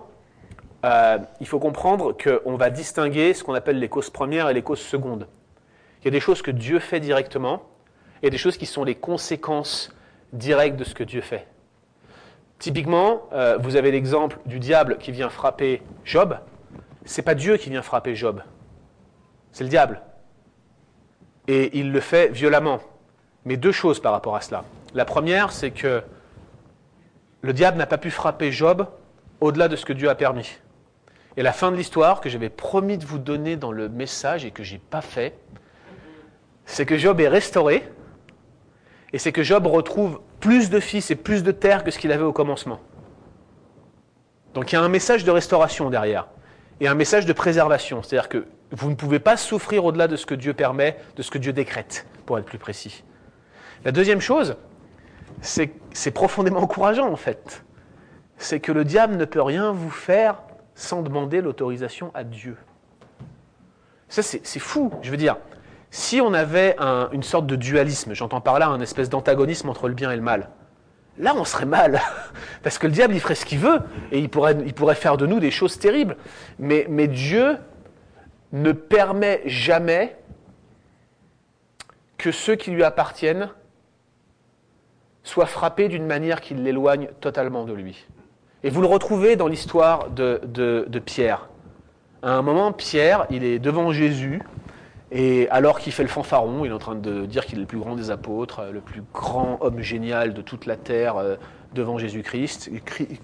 euh, 0.86 1.18
il 1.40 1.48
faut 1.48 1.60
comprendre 1.60 2.16
qu'on 2.16 2.56
va 2.56 2.70
distinguer 2.70 3.34
ce 3.34 3.44
qu'on 3.44 3.54
appelle 3.54 3.80
les 3.80 3.90
causes 3.90 4.10
premières 4.10 4.50
et 4.50 4.54
les 4.54 4.62
causes 4.62 4.80
secondes. 4.80 5.28
Il 6.02 6.06
y 6.06 6.08
a 6.08 6.12
des 6.12 6.20
choses 6.20 6.42
que 6.42 6.52
Dieu 6.52 6.80
fait 6.80 7.00
directement 7.00 7.64
et 8.24 8.30
des 8.30 8.38
choses 8.38 8.58
qui 8.58 8.66
sont 8.66 8.84
les 8.84 8.96
conséquences 8.96 9.94
directes 10.32 10.78
de 10.78 10.84
ce 10.84 10.94
que 10.94 11.04
Dieu 11.04 11.22
fait. 11.22 11.48
Typiquement, 12.60 13.30
euh, 13.34 13.58
vous 13.58 13.76
avez 13.76 13.92
l'exemple 13.92 14.38
du 14.46 14.60
diable 14.60 14.98
qui 14.98 15.12
vient 15.12 15.30
frapper 15.30 15.82
Job. 16.04 16.38
C'est 17.06 17.22
pas 17.22 17.36
Dieu 17.36 17.58
qui 17.58 17.70
vient 17.70 17.82
frapper 17.82 18.16
Job, 18.16 18.44
c'est 19.52 19.64
le 19.64 19.70
diable. 19.70 20.02
Et 21.48 21.80
il 21.80 21.92
le 21.92 22.00
fait 22.00 22.28
violemment. 22.30 22.80
Mais 23.46 23.58
deux 23.58 23.72
choses 23.72 24.00
par 24.00 24.12
rapport 24.12 24.36
à 24.36 24.42
cela. 24.42 24.64
La 24.94 25.06
première, 25.06 25.52
c'est 25.52 25.72
que 25.72 26.04
le 27.42 27.54
diable 27.54 27.78
n'a 27.78 27.86
pas 27.86 27.98
pu 27.98 28.12
frapper 28.12 28.52
Job 28.52 28.88
au-delà 29.40 29.68
de 29.68 29.76
ce 29.76 29.86
que 29.86 29.94
Dieu 29.94 30.10
a 30.10 30.16
permis. 30.16 30.58
Et 31.38 31.44
la 31.44 31.54
fin 31.54 31.72
de 31.72 31.78
l'histoire 31.78 32.22
que 32.22 32.30
j'avais 32.30 32.50
promis 32.50 32.98
de 32.98 33.06
vous 33.06 33.20
donner 33.20 33.56
dans 33.56 33.72
le 33.72 33.88
message 33.88 34.46
et 34.46 34.52
que 34.52 34.64
je 34.64 34.74
n'ai 34.74 34.80
pas 34.80 35.02
fait, 35.02 35.38
c'est 36.66 36.86
que 36.86 36.98
Job 36.98 37.22
est 37.22 37.28
restauré 37.28 37.88
et 39.14 39.18
c'est 39.18 39.32
que 39.32 39.44
Job 39.44 39.66
retrouve 39.66 40.22
plus 40.40 40.70
de 40.70 40.80
fils 40.80 41.12
et 41.12 41.16
plus 41.16 41.44
de 41.44 41.52
terre 41.52 41.84
que 41.84 41.92
ce 41.92 42.00
qu'il 42.00 42.12
avait 42.12 42.24
au 42.24 42.34
commencement. 42.34 42.80
Donc 44.54 44.72
il 44.72 44.76
y 44.76 44.78
a 44.78 44.82
un 44.82 44.90
message 44.90 45.24
de 45.24 45.32
restauration 45.32 45.90
derrière 45.90 46.28
et 46.80 46.88
un 46.88 46.96
message 46.96 47.26
de 47.26 47.34
préservation. 47.34 48.04
C'est-à-dire 48.04 48.30
que 48.30 48.46
vous 48.72 48.90
ne 48.90 48.96
pouvez 48.96 49.20
pas 49.20 49.38
souffrir 49.38 49.86
au-delà 49.86 50.08
de 50.08 50.16
ce 50.16 50.26
que 50.26 50.36
Dieu 50.36 50.54
permet, 50.54 50.98
de 51.16 51.22
ce 51.22 51.32
que 51.32 51.38
Dieu 51.38 51.54
décrète, 51.54 52.06
pour 52.26 52.38
être 52.38 52.46
plus 52.46 52.60
précis. 52.60 53.04
La 53.86 53.92
deuxième 53.92 54.22
chose, 54.22 54.56
c'est 55.42 56.12
profondément 56.12 56.62
encourageant 56.62 57.10
en 57.10 57.16
fait. 57.16 57.64
C'est 58.38 58.60
que 58.60 58.72
le 58.72 58.86
diable 58.86 59.16
ne 59.16 59.26
peut 59.26 59.42
rien 59.42 59.72
vous 59.72 59.90
faire 59.90 60.42
sans 60.76 61.02
demander 61.02 61.42
l'autorisation 61.42 62.12
à 62.14 62.24
Dieu. 62.24 62.58
Ça, 64.08 64.24
c'est 64.24 64.60
fou. 64.60 64.92
Je 65.02 65.12
veux 65.12 65.18
dire, 65.18 65.38
si 65.92 66.22
on 66.22 66.34
avait 66.34 66.76
une 67.12 67.24
sorte 67.24 67.48
de 67.48 67.56
dualisme, 67.56 68.14
j'entends 68.14 68.42
par 68.42 68.60
là 68.60 68.68
un 68.68 68.82
espèce 68.82 69.10
d'antagonisme 69.10 69.70
entre 69.70 69.88
le 69.88 69.94
bien 69.94 70.12
et 70.12 70.16
le 70.16 70.22
mal, 70.22 70.50
là 71.18 71.34
on 71.36 71.46
serait 71.46 71.66
mal. 71.66 72.02
Parce 72.64 72.78
que 72.78 72.88
le 72.88 72.94
diable, 72.94 73.14
il 73.14 73.20
ferait 73.20 73.36
ce 73.36 73.46
qu'il 73.46 73.60
veut, 73.60 73.80
et 74.12 74.20
il 74.20 74.30
pourrait, 74.30 74.96
faire 74.96 75.18
de 75.18 75.26
nous 75.26 75.40
des 75.40 75.52
choses 75.52 75.80
terribles. 75.80 76.18
Mais 76.58 77.08
Dieu 77.08 77.58
ne 78.52 78.72
permet 78.72 79.42
jamais 79.46 80.18
que 82.18 82.32
ceux 82.32 82.56
qui 82.56 82.72
lui 82.72 82.84
appartiennent 82.84 83.50
soient 85.30 85.46
frappés 85.46 85.88
d'une 85.88 86.06
manière 86.06 86.42
qui 86.42 86.56
l'éloigne 86.56 87.10
totalement 87.22 87.64
de 87.64 87.74
lui. 87.74 88.06
Et 88.64 88.70
vous 88.70 88.82
le 88.82 88.88
retrouvez 88.88 89.36
dans 89.36 89.48
l'histoire 89.48 90.10
de, 90.10 90.42
de, 90.44 91.00
Pierre. 91.00 91.50
À 92.22 92.32
un 92.32 92.42
moment, 92.42 92.74
Pierre, 92.74 93.26
il 93.30 93.44
est 93.44 93.60
devant 93.60 93.94
Jésus, 93.94 94.42
et 95.12 95.48
alors 95.50 95.80
qu'il 95.80 95.94
fait 95.94 96.04
le 96.04 96.10
fanfaron, 96.10 96.66
il 96.66 96.72
est 96.72 96.74
en 96.74 96.80
train 96.80 96.96
de 96.96 97.26
dire 97.26 97.46
qu'il 97.46 97.58
est 97.58 97.62
le 97.62 97.68
plus 97.68 97.78
grand 97.78 97.96
des 97.96 98.12
apôtres, 98.12 98.64
le 98.72 98.82
plus 98.82 99.02
grand 99.14 99.60
homme 99.62 99.80
génial 99.82 100.34
de 100.34 100.42
toute 100.42 100.66
la 100.66 100.76
terre 100.76 101.18
euh, 101.18 101.36
devant 101.74 101.98
Jésus-Christ. 101.98 102.70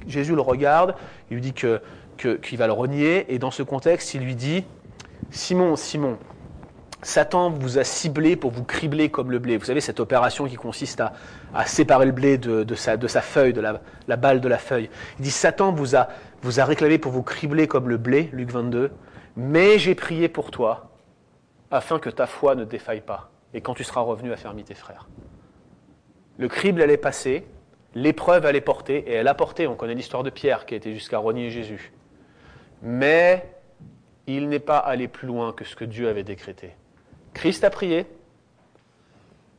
Jésus 0.07 0.35
le 0.35 0.41
regarde, 0.41 0.95
il 1.29 1.35
lui 1.35 1.41
dit 1.41 1.53
qu'il 1.53 1.79
que, 2.17 2.55
va 2.55 2.67
le 2.67 2.73
renier, 2.73 3.25
et 3.33 3.39
dans 3.39 3.51
ce 3.51 3.63
contexte, 3.63 4.13
il 4.13 4.21
lui 4.21 4.35
dit 4.35 4.63
Simon, 5.31 5.75
Simon, 5.75 6.17
Satan 7.05 7.51
vous 7.51 7.77
a 7.77 7.83
ciblé 7.83 8.35
pour 8.35 8.49
vous 8.49 8.63
cribler 8.63 9.09
comme 9.09 9.29
le 9.29 9.37
blé. 9.37 9.57
Vous 9.57 9.65
savez, 9.65 9.79
cette 9.79 9.99
opération 9.99 10.47
qui 10.47 10.55
consiste 10.55 11.03
à, 11.53 11.65
séparer 11.67 12.07
le 12.07 12.11
blé 12.11 12.39
de, 12.39 12.73
sa, 12.73 12.97
feuille, 13.21 13.53
de 13.53 13.61
la, 13.61 14.17
balle 14.17 14.41
de 14.41 14.47
la 14.47 14.57
feuille. 14.57 14.89
Il 15.19 15.21
dit 15.21 15.29
Satan 15.29 15.71
vous 15.71 15.95
a, 15.95 16.07
vous 16.41 16.59
a 16.59 16.65
réclamé 16.65 16.97
pour 16.97 17.11
vous 17.11 17.21
cribler 17.21 17.67
comme 17.67 17.89
le 17.89 17.97
blé, 17.97 18.31
Luc 18.33 18.49
22, 18.49 18.91
mais 19.37 19.77
j'ai 19.77 19.93
prié 19.93 20.27
pour 20.29 20.49
toi 20.49 20.89
afin 21.69 21.99
que 21.99 22.09
ta 22.09 22.25
foi 22.25 22.55
ne 22.55 22.65
défaille 22.65 23.01
pas, 23.01 23.29
et 23.53 23.61
quand 23.61 23.75
tu 23.75 23.83
seras 23.83 24.01
revenu 24.01 24.33
affermis 24.33 24.63
tes 24.63 24.73
frères. 24.73 25.07
Le 26.39 26.47
crible 26.47 26.81
allait 26.81 26.97
passer, 26.97 27.45
l'épreuve 27.93 28.47
allait 28.47 28.61
porter, 28.61 28.97
et 29.07 29.13
elle 29.13 29.27
a 29.27 29.35
porté, 29.35 29.67
on 29.67 29.75
connaît 29.75 29.93
l'histoire 29.93 30.23
de 30.23 30.31
Pierre 30.31 30.65
qui 30.65 30.73
a 30.73 30.77
été 30.77 30.91
jusqu'à 30.95 31.19
renier 31.19 31.51
Jésus. 31.51 31.93
Mais 32.81 33.47
il 34.25 34.49
n'est 34.49 34.57
pas 34.57 34.79
allé 34.79 35.07
plus 35.07 35.27
loin 35.27 35.53
que 35.53 35.65
ce 35.65 35.75
que 35.75 35.85
Dieu 35.85 36.09
avait 36.09 36.23
décrété. 36.23 36.71
Christ 37.35 37.65
a 37.65 37.69
prié 37.69 38.07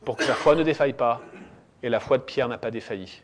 pour 0.03 0.17
que 0.17 0.23
sa 0.23 0.33
foi 0.33 0.55
ne 0.55 0.63
défaille 0.63 0.93
pas, 0.93 1.21
et 1.83 1.89
la 1.89 1.99
foi 1.99 2.17
de 2.17 2.23
Pierre 2.23 2.49
n'a 2.49 2.57
pas 2.57 2.71
défailli. 2.71 3.21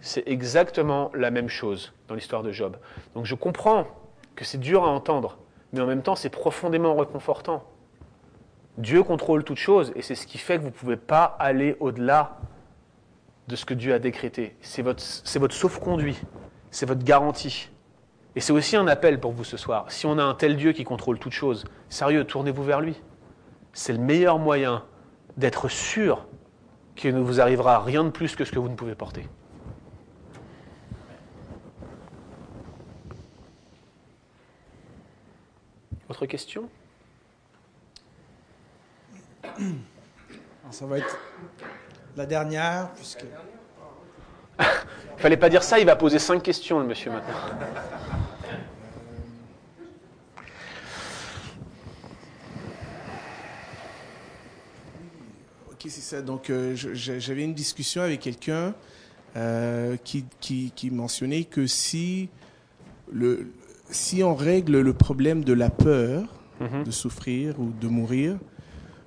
C'est 0.00 0.26
exactement 0.26 1.10
la 1.14 1.30
même 1.30 1.48
chose 1.48 1.94
dans 2.08 2.14
l'histoire 2.14 2.42
de 2.42 2.50
Job. 2.50 2.76
Donc 3.14 3.24
je 3.26 3.34
comprends 3.34 3.86
que 4.34 4.44
c'est 4.44 4.58
dur 4.58 4.84
à 4.84 4.88
entendre, 4.88 5.38
mais 5.72 5.80
en 5.80 5.86
même 5.86 6.02
temps 6.02 6.16
c'est 6.16 6.30
profondément 6.30 6.96
réconfortant. 6.96 7.64
Dieu 8.76 9.02
contrôle 9.02 9.44
toutes 9.44 9.58
choses 9.58 9.92
et 9.94 10.02
c'est 10.02 10.16
ce 10.16 10.26
qui 10.26 10.38
fait 10.38 10.56
que 10.56 10.62
vous 10.62 10.68
ne 10.68 10.72
pouvez 10.72 10.96
pas 10.96 11.24
aller 11.38 11.76
au-delà 11.78 12.38
de 13.46 13.56
ce 13.56 13.64
que 13.64 13.72
Dieu 13.72 13.94
a 13.94 13.98
décrété. 14.00 14.56
C'est 14.60 14.82
votre, 14.82 15.00
sauf-conduit, 15.54 16.18
c'est 16.72 16.86
votre 16.86 17.04
garantie. 17.04 17.70
Et 18.34 18.40
c'est 18.40 18.52
aussi 18.52 18.76
un 18.76 18.88
appel 18.88 19.20
pour 19.20 19.32
vous 19.32 19.44
ce 19.44 19.56
soir. 19.56 19.86
Si 19.90 20.06
on 20.06 20.18
a 20.18 20.22
un 20.22 20.34
tel 20.34 20.56
Dieu 20.56 20.72
qui 20.72 20.84
contrôle 20.84 21.18
toutes 21.18 21.32
choses, 21.32 21.64
sérieux, 21.88 22.24
tournez-vous 22.24 22.64
vers 22.64 22.80
lui. 22.80 22.96
C'est 23.76 23.92
le 23.92 23.98
meilleur 23.98 24.38
moyen 24.38 24.82
d'être 25.36 25.68
sûr 25.68 26.26
qu'il 26.94 27.14
ne 27.14 27.20
vous 27.20 27.42
arrivera 27.42 27.78
rien 27.78 28.04
de 28.04 28.08
plus 28.08 28.34
que 28.34 28.42
ce 28.46 28.50
que 28.50 28.58
vous 28.58 28.70
ne 28.70 28.74
pouvez 28.74 28.94
porter. 28.94 29.28
Autre 36.08 36.24
question? 36.24 36.70
Ça 40.70 40.86
va 40.86 40.96
être 40.96 41.18
la 42.16 42.24
dernière, 42.24 42.90
puisque. 42.94 43.26
Fallait 45.18 45.36
pas 45.36 45.50
dire 45.50 45.62
ça, 45.62 45.78
il 45.78 45.84
va 45.84 45.96
poser 45.96 46.18
cinq 46.18 46.42
questions, 46.42 46.80
le 46.80 46.86
monsieur, 46.86 47.10
maintenant. 47.10 47.34
Ok, 55.76 55.90
c'est 55.90 56.00
ça. 56.00 56.22
Donc, 56.22 56.48
euh, 56.48 56.74
j'avais 56.74 57.44
une 57.44 57.52
discussion 57.52 58.00
avec 58.00 58.20
quelqu'un 58.20 58.74
euh, 59.36 59.98
qui, 60.02 60.24
qui, 60.40 60.72
qui, 60.74 60.90
mentionnait 60.90 61.44
que 61.44 61.66
si, 61.66 62.30
le, 63.12 63.52
si 63.90 64.22
on 64.22 64.34
règle 64.34 64.80
le 64.80 64.94
problème 64.94 65.44
de 65.44 65.52
la 65.52 65.68
peur 65.68 66.24
mhm. 66.60 66.84
de 66.84 66.90
souffrir 66.90 67.60
ou 67.60 67.72
de 67.78 67.88
mourir, 67.88 68.38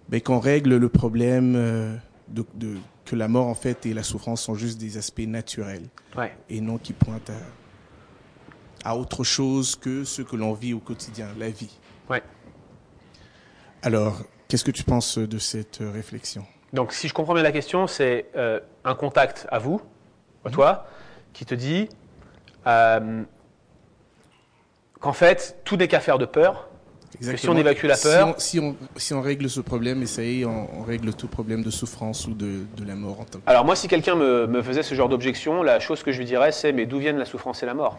ben, 0.09 0.21
qu'on 0.21 0.37
règle 0.37 0.77
le 0.77 0.89
problème 0.89 1.55
euh, 1.55 1.95
de, 2.27 2.45
de, 2.53 2.77
que 3.03 3.15
la 3.15 3.27
mort 3.27 3.47
en 3.47 3.55
fait 3.55 3.87
et 3.87 3.95
la 3.95 4.03
souffrance 4.03 4.43
sont 4.43 4.53
juste 4.53 4.79
des 4.79 4.97
aspects 4.97 5.21
naturels 5.21 5.89
et 6.49 6.61
non 6.61 6.77
qui 6.77 6.93
pointent 6.93 7.31
à, 8.83 8.89
à, 8.91 8.95
autre 8.95 9.23
chose 9.23 9.75
que 9.75 10.03
ce 10.03 10.21
que 10.21 10.35
l'on 10.35 10.53
vit 10.53 10.75
au 10.75 10.79
quotidien, 10.79 11.29
la 11.39 11.49
vie. 11.49 11.79
Ouais. 12.11 12.21
Alors, 13.81 14.21
qu'est-ce 14.47 14.63
que 14.63 14.69
tu 14.69 14.83
penses 14.83 15.17
de 15.17 15.39
cette 15.39 15.79
réflexion? 15.81 16.45
Donc, 16.73 16.93
si 16.93 17.07
je 17.07 17.13
comprends 17.13 17.33
bien 17.33 17.43
la 17.43 17.51
question, 17.51 17.87
c'est 17.87 18.27
euh, 18.35 18.59
un 18.83 18.95
contact 18.95 19.47
à 19.49 19.59
vous, 19.59 19.81
à 20.45 20.49
toi, 20.49 20.85
qui 21.33 21.45
te 21.45 21.55
dit 21.55 21.89
euh, 22.67 23.23
qu'en 24.99 25.13
fait, 25.13 25.57
tout 25.63 25.77
n'est 25.77 25.87
qu'affaire 25.87 26.17
de 26.19 26.25
peur, 26.25 26.67
si 27.19 27.49
on 27.49 27.57
évacue 27.57 27.85
la 27.85 27.97
peur. 27.97 28.35
Si 28.37 28.59
on, 28.59 28.75
si 28.95 29.13
on, 29.13 29.21
règle 29.21 29.49
ce 29.49 29.61
problème, 29.61 30.03
et 30.03 30.05
ça 30.05 30.21
y 30.21 30.41
est, 30.41 30.45
on, 30.45 30.83
règle 30.83 31.13
tout 31.13 31.27
problème 31.27 31.63
de 31.63 31.71
souffrance 31.71 32.27
ou 32.27 32.33
de, 32.33 32.65
de 32.77 32.87
la 32.87 32.95
mort 32.95 33.19
en 33.21 33.25
tant 33.25 33.39
Alors, 33.47 33.65
moi, 33.65 33.75
si 33.75 33.87
quelqu'un 33.87 34.15
me, 34.15 34.45
me, 34.45 34.61
faisait 34.61 34.83
ce 34.83 34.93
genre 34.93 35.09
d'objection, 35.09 35.63
la 35.63 35.79
chose 35.79 36.03
que 36.03 36.11
je 36.11 36.19
lui 36.19 36.25
dirais, 36.25 36.51
c'est 36.51 36.71
Mais 36.71 36.85
d'où 36.85 36.99
viennent 36.99 37.17
la 37.17 37.25
souffrance 37.25 37.63
et 37.63 37.65
la 37.65 37.73
mort? 37.73 37.97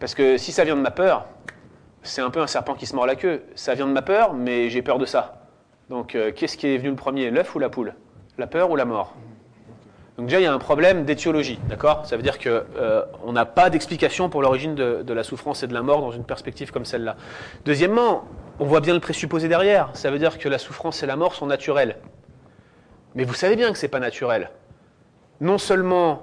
Parce 0.00 0.14
que 0.14 0.38
si 0.38 0.52
ça 0.52 0.64
vient 0.64 0.76
de 0.76 0.80
ma 0.80 0.90
peur, 0.90 1.26
c'est 2.02 2.22
un 2.22 2.30
peu 2.30 2.40
un 2.40 2.46
serpent 2.46 2.74
qui 2.74 2.86
se 2.86 2.94
mord 2.94 3.06
la 3.06 3.16
queue. 3.16 3.42
Ça 3.54 3.74
vient 3.74 3.86
de 3.86 3.92
ma 3.92 4.02
peur, 4.02 4.34
mais 4.34 4.70
j'ai 4.70 4.82
peur 4.82 4.98
de 4.98 5.06
ça. 5.06 5.43
Donc, 5.90 6.14
euh, 6.14 6.32
qu'est-ce 6.34 6.56
qui 6.56 6.66
est 6.66 6.78
venu 6.78 6.90
le 6.90 6.96
premier, 6.96 7.30
l'œuf 7.30 7.54
ou 7.54 7.58
la 7.58 7.68
poule? 7.68 7.94
La 8.38 8.46
peur 8.46 8.70
ou 8.70 8.76
la 8.76 8.84
mort? 8.84 9.14
Donc 10.16 10.26
déjà, 10.26 10.40
il 10.40 10.44
y 10.44 10.46
a 10.46 10.52
un 10.52 10.58
problème 10.58 11.04
d'étiologie, 11.04 11.58
d'accord? 11.68 12.06
Ça 12.06 12.16
veut 12.16 12.22
dire 12.22 12.38
qu'on 12.38 12.62
euh, 12.76 13.04
n'a 13.32 13.44
pas 13.44 13.68
d'explication 13.68 14.28
pour 14.28 14.42
l'origine 14.42 14.74
de, 14.76 15.12
la 15.12 15.24
souffrance 15.24 15.62
et 15.64 15.66
de 15.66 15.74
la 15.74 15.82
mort 15.82 16.00
dans 16.00 16.12
une 16.12 16.24
perspective 16.24 16.70
comme 16.70 16.84
celle-là. 16.84 17.16
Deuxièmement, 17.64 18.24
on 18.60 18.64
voit 18.64 18.80
bien 18.80 18.94
le 18.94 19.00
présupposé 19.00 19.48
derrière. 19.48 19.90
Ça 19.94 20.10
veut 20.10 20.18
dire 20.18 20.38
que 20.38 20.48
la 20.48 20.58
souffrance 20.58 21.02
et 21.02 21.06
la 21.06 21.16
mort 21.16 21.34
sont 21.34 21.46
naturelles. 21.46 21.96
Mais 23.16 23.24
vous 23.24 23.34
savez 23.34 23.56
bien 23.56 23.72
que 23.72 23.78
ce 23.78 23.86
n'est 23.86 23.90
pas 23.90 24.00
naturel. 24.00 24.50
Non 25.40 25.58
seulement 25.58 26.22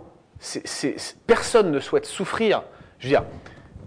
personne 1.28 1.70
ne 1.72 1.80
souhaite 1.80 2.06
souffrir, 2.06 2.64
je 2.98 3.08
veux 3.08 3.12
dire, 3.12 3.24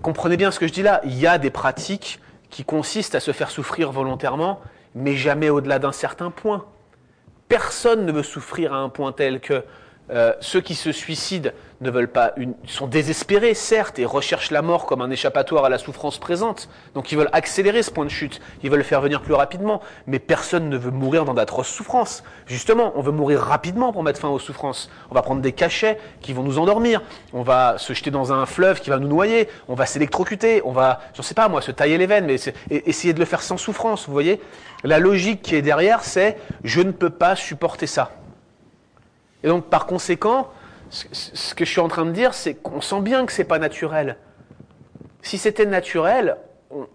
comprenez 0.02 0.36
bien 0.36 0.50
ce 0.50 0.60
que 0.60 0.66
je 0.66 0.72
dis 0.72 0.82
là, 0.82 1.00
il 1.04 1.18
y 1.18 1.26
a 1.26 1.38
des 1.38 1.50
pratiques 1.50 2.20
qui 2.50 2.64
consistent 2.64 3.14
à 3.14 3.20
se 3.20 3.32
faire 3.32 3.50
souffrir 3.50 3.90
volontairement, 3.90 4.60
mais 4.94 5.14
jamais 5.14 5.50
au-delà 5.50 5.78
d'un 5.78 5.92
certain 5.92 6.30
point. 6.30 6.66
Personne 7.48 8.06
ne 8.06 8.12
veut 8.12 8.22
souffrir 8.22 8.72
à 8.72 8.78
un 8.78 8.88
point 8.88 9.12
tel 9.12 9.40
que 9.40 9.64
euh, 10.10 10.32
ceux 10.40 10.60
qui 10.60 10.74
se 10.74 10.92
suicident 10.92 11.50
ne 11.84 11.90
veulent 11.90 12.10
pas 12.10 12.32
une, 12.36 12.54
sont 12.66 12.88
désespérés, 12.88 13.54
certes, 13.54 13.98
et 14.00 14.04
recherchent 14.04 14.50
la 14.50 14.62
mort 14.62 14.86
comme 14.86 15.00
un 15.00 15.10
échappatoire 15.10 15.64
à 15.64 15.68
la 15.68 15.78
souffrance 15.78 16.18
présente. 16.18 16.68
Donc 16.94 17.12
ils 17.12 17.18
veulent 17.18 17.30
accélérer 17.32 17.82
ce 17.82 17.92
point 17.92 18.04
de 18.04 18.10
chute, 18.10 18.40
ils 18.64 18.70
veulent 18.70 18.80
le 18.80 18.84
faire 18.84 19.00
venir 19.00 19.22
plus 19.22 19.34
rapidement. 19.34 19.80
Mais 20.06 20.18
personne 20.18 20.68
ne 20.68 20.76
veut 20.76 20.90
mourir 20.90 21.24
dans 21.24 21.34
d'atroces 21.34 21.68
souffrances. 21.68 22.24
Justement, 22.46 22.92
on 22.96 23.02
veut 23.02 23.12
mourir 23.12 23.40
rapidement 23.40 23.92
pour 23.92 24.02
mettre 24.02 24.20
fin 24.20 24.28
aux 24.28 24.38
souffrances. 24.38 24.90
On 25.10 25.14
va 25.14 25.22
prendre 25.22 25.42
des 25.42 25.52
cachets 25.52 25.98
qui 26.20 26.32
vont 26.32 26.42
nous 26.42 26.58
endormir. 26.58 27.02
On 27.32 27.42
va 27.42 27.78
se 27.78 27.92
jeter 27.92 28.10
dans 28.10 28.32
un 28.32 28.46
fleuve 28.46 28.80
qui 28.80 28.90
va 28.90 28.98
nous 28.98 29.08
noyer. 29.08 29.48
On 29.68 29.74
va 29.74 29.86
s'électrocuter. 29.86 30.62
On 30.64 30.72
va, 30.72 31.00
je 31.14 31.22
sais 31.22 31.34
pas 31.34 31.48
moi, 31.48 31.60
se 31.60 31.70
tailler 31.70 31.98
les 31.98 32.06
veines, 32.06 32.26
mais 32.26 32.36
essayer 32.70 33.12
de 33.12 33.20
le 33.20 33.24
faire 33.26 33.42
sans 33.42 33.56
souffrance. 33.56 34.06
Vous 34.06 34.12
voyez, 34.12 34.40
la 34.82 34.98
logique 34.98 35.42
qui 35.42 35.54
est 35.54 35.62
derrière, 35.62 36.02
c'est 36.02 36.38
je 36.64 36.80
ne 36.80 36.90
peux 36.90 37.10
pas 37.10 37.36
supporter 37.36 37.86
ça. 37.86 38.10
Et 39.42 39.48
donc, 39.48 39.66
par 39.66 39.84
conséquent, 39.86 40.48
ce 40.94 41.54
que 41.54 41.64
je 41.64 41.70
suis 41.70 41.80
en 41.80 41.88
train 41.88 42.06
de 42.06 42.12
dire, 42.12 42.34
c'est 42.34 42.54
qu'on 42.54 42.80
sent 42.80 43.00
bien 43.00 43.26
que 43.26 43.32
ce 43.32 43.42
n'est 43.42 43.48
pas 43.48 43.58
naturel. 43.58 44.16
Si 45.22 45.38
c'était 45.38 45.66
naturel, 45.66 46.36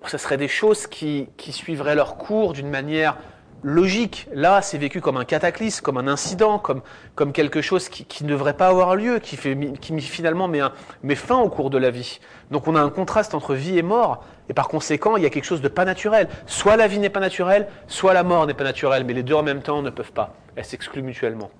ce 0.06 0.18
serait 0.18 0.38
des 0.38 0.48
choses 0.48 0.88
qui, 0.88 1.28
suivraient 1.38 1.96
leur 1.96 2.18
cours 2.18 2.54
d'une 2.54 2.70
manière 2.70 3.18
logique. 3.62 4.28
Là, 4.34 4.62
c'est 4.62 4.78
vécu 4.78 5.02
comme 5.02 5.18
un 5.18 5.26
cataclysme, 5.26 5.82
comme 5.82 5.98
un 5.98 6.08
incident, 6.08 6.60
comme, 6.60 7.34
quelque 7.34 7.62
chose 7.62 7.90
qui, 7.90 8.24
ne 8.24 8.30
devrait 8.30 8.56
pas 8.56 8.68
avoir 8.68 8.96
lieu, 8.96 9.20
qui 9.20 9.36
finalement 9.36 10.48
met, 10.48 10.62
met 11.04 11.16
fin 11.16 11.38
au 11.38 11.50
cours 11.50 11.70
de 11.70 11.78
la 11.78 11.90
vie. 11.90 12.20
Donc 12.52 12.68
on 12.68 12.76
a 12.76 12.82
un 12.82 12.90
contraste 12.90 13.34
entre 13.34 13.54
vie 13.54 13.78
et 13.78 13.84
mort, 13.84 14.24
et 14.48 14.54
par 14.54 14.68
conséquent, 14.68 15.18
il 15.18 15.24
y 15.24 15.26
a 15.26 15.30
quelque 15.30 15.46
chose 15.46 15.62
de 15.62 15.68
pas 15.68 15.86
naturel. 15.86 16.30
Soit 16.46 16.78
la 16.78 16.88
vie 16.88 17.00
n'est 17.00 17.10
pas 17.10 17.20
naturelle, 17.20 17.68
soit 17.88 18.14
la 18.14 18.24
mort 18.24 18.48
n'est 18.48 18.54
pas 18.54 18.64
naturelle, 18.64 19.04
mais 19.04 19.14
les 19.14 19.24
deux 19.24 19.36
en 19.36 19.44
même 19.44 19.62
temps 19.62 19.82
ne 19.82 19.90
peuvent 19.90 20.14
pas. 20.14 20.36
Elles 20.56 20.66
s'excluent 20.66 21.04
mutuellement. 21.04 21.52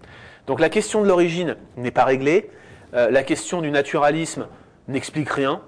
Donc 0.50 0.60
la 0.60 0.70
question 0.70 1.04
de 1.04 1.08
l'origine 1.08 1.58
n'est 1.78 1.92
pas 1.92 2.06
réglée. 2.06 2.50
Euh, 2.96 3.12
la 3.12 3.22
question 3.22 3.62
du 3.62 3.70
naturalisme 3.70 4.48
n'explique 4.88 5.30
rien, 5.30 5.62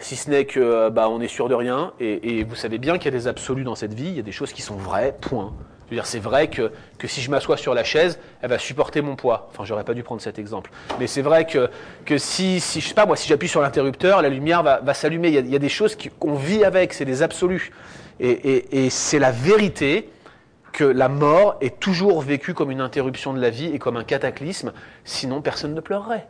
si 0.00 0.16
ce 0.16 0.28
n'est 0.28 0.44
que 0.44 0.58
euh, 0.58 0.90
bah, 0.90 1.08
on 1.08 1.20
est 1.20 1.28
sûr 1.28 1.48
de 1.48 1.54
rien. 1.54 1.92
Et, 2.00 2.42
vous 2.42 2.56
savez 2.56 2.78
bien 2.78 2.98
qu'il 2.98 3.04
y 3.12 3.14
a 3.14 3.16
des 3.16 3.28
absolus 3.28 3.62
dans 3.62 3.76
cette 3.76 3.94
vie, 3.94 4.08
il 4.08 4.16
y 4.16 4.18
a 4.18 4.24
des 4.24 4.32
choses 4.32 4.52
qui 4.52 4.60
sont 4.60 4.74
vraies, 4.74 5.16
point. 5.20 5.52
C'est 6.02 6.18
vrai 6.18 6.48
que, 6.48 6.72
si 7.04 7.20
je 7.20 7.30
m'assois 7.30 7.56
sur 7.56 7.74
la 7.74 7.84
chaise, 7.84 8.18
elle 8.42 8.50
va 8.50 8.58
supporter 8.58 9.02
mon 9.02 9.14
poids. 9.14 9.50
Enfin, 9.52 9.64
j'aurais 9.64 9.84
pas 9.84 9.94
dû 9.94 10.02
prendre 10.02 10.20
cet 10.20 10.40
exemple. 10.40 10.72
Mais 10.98 11.06
c'est 11.06 11.22
vrai 11.22 11.46
que, 11.46 11.70
si, 12.18 12.58
si, 12.58 12.80
je 12.80 12.88
sais 12.88 12.94
pas, 12.94 13.06
moi, 13.06 13.14
si 13.14 13.28
j'appuie 13.28 13.46
sur 13.46 13.60
l'interrupteur, 13.60 14.20
la 14.20 14.30
lumière 14.30 14.64
va, 14.64 14.94
s'allumer. 14.94 15.28
Il, 15.28 15.48
y 15.48 15.54
a 15.54 15.60
des 15.60 15.68
choses 15.68 15.96
qu'on 16.18 16.34
vit 16.34 16.64
avec, 16.64 16.92
c'est 16.92 17.04
des 17.04 17.22
absolus. 17.22 17.70
Et 18.18 18.90
c'est 18.90 19.20
la 19.20 19.30
vérité 19.30 20.08
que 20.74 20.84
la 20.84 21.08
mort 21.08 21.56
est 21.60 21.78
toujours 21.78 22.20
vécue 22.20 22.52
comme 22.52 22.70
une 22.70 22.80
interruption 22.80 23.32
de 23.32 23.40
la 23.40 23.48
vie 23.48 23.66
et 23.66 23.78
comme 23.78 23.96
un 23.96 24.02
cataclysme, 24.02 24.72
sinon 25.04 25.40
personne 25.40 25.72
ne 25.72 25.80
pleurerait. 25.80 26.28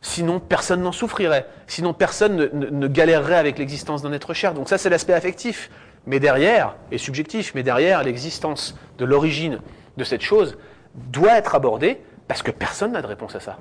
Sinon 0.00 0.38
personne 0.38 0.82
n'en 0.82 0.92
souffrirait. 0.92 1.46
Sinon 1.66 1.94
personne 1.94 2.48
ne, 2.52 2.86
galérerait 2.86 3.36
avec 3.36 3.58
l'existence 3.58 4.02
d'un 4.02 4.12
être 4.12 4.34
cher. 4.34 4.54
Donc 4.54 4.68
ça 4.68 4.78
c'est 4.78 4.88
l'aspect 4.88 5.14
affectif. 5.14 5.68
Mais 6.06 6.20
derrière, 6.20 6.76
et 6.90 6.98
subjectif, 6.98 7.54
mais 7.54 7.64
derrière 7.64 8.02
l'existence 8.04 8.76
de 8.98 9.04
l'origine 9.04 9.60
de 9.96 10.04
cette 10.04 10.22
chose 10.22 10.56
doit 10.94 11.36
être 11.36 11.56
abordée 11.56 12.00
parce 12.28 12.42
que 12.42 12.52
personne 12.52 12.92
n'a 12.92 13.02
de 13.02 13.06
réponse 13.06 13.34
à 13.34 13.40
ça, 13.40 13.58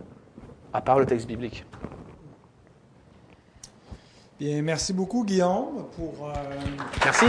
à 0.72 0.82
part 0.82 1.00
le 1.00 1.08
texte 1.08 1.28
biblique. 1.28 1.66
Bien, 4.40 4.62
merci 4.62 4.94
beaucoup 4.94 5.24
Guillaume 5.24 5.86
pour... 5.96 6.30
Euh, 6.30 6.34
merci. 7.04 7.26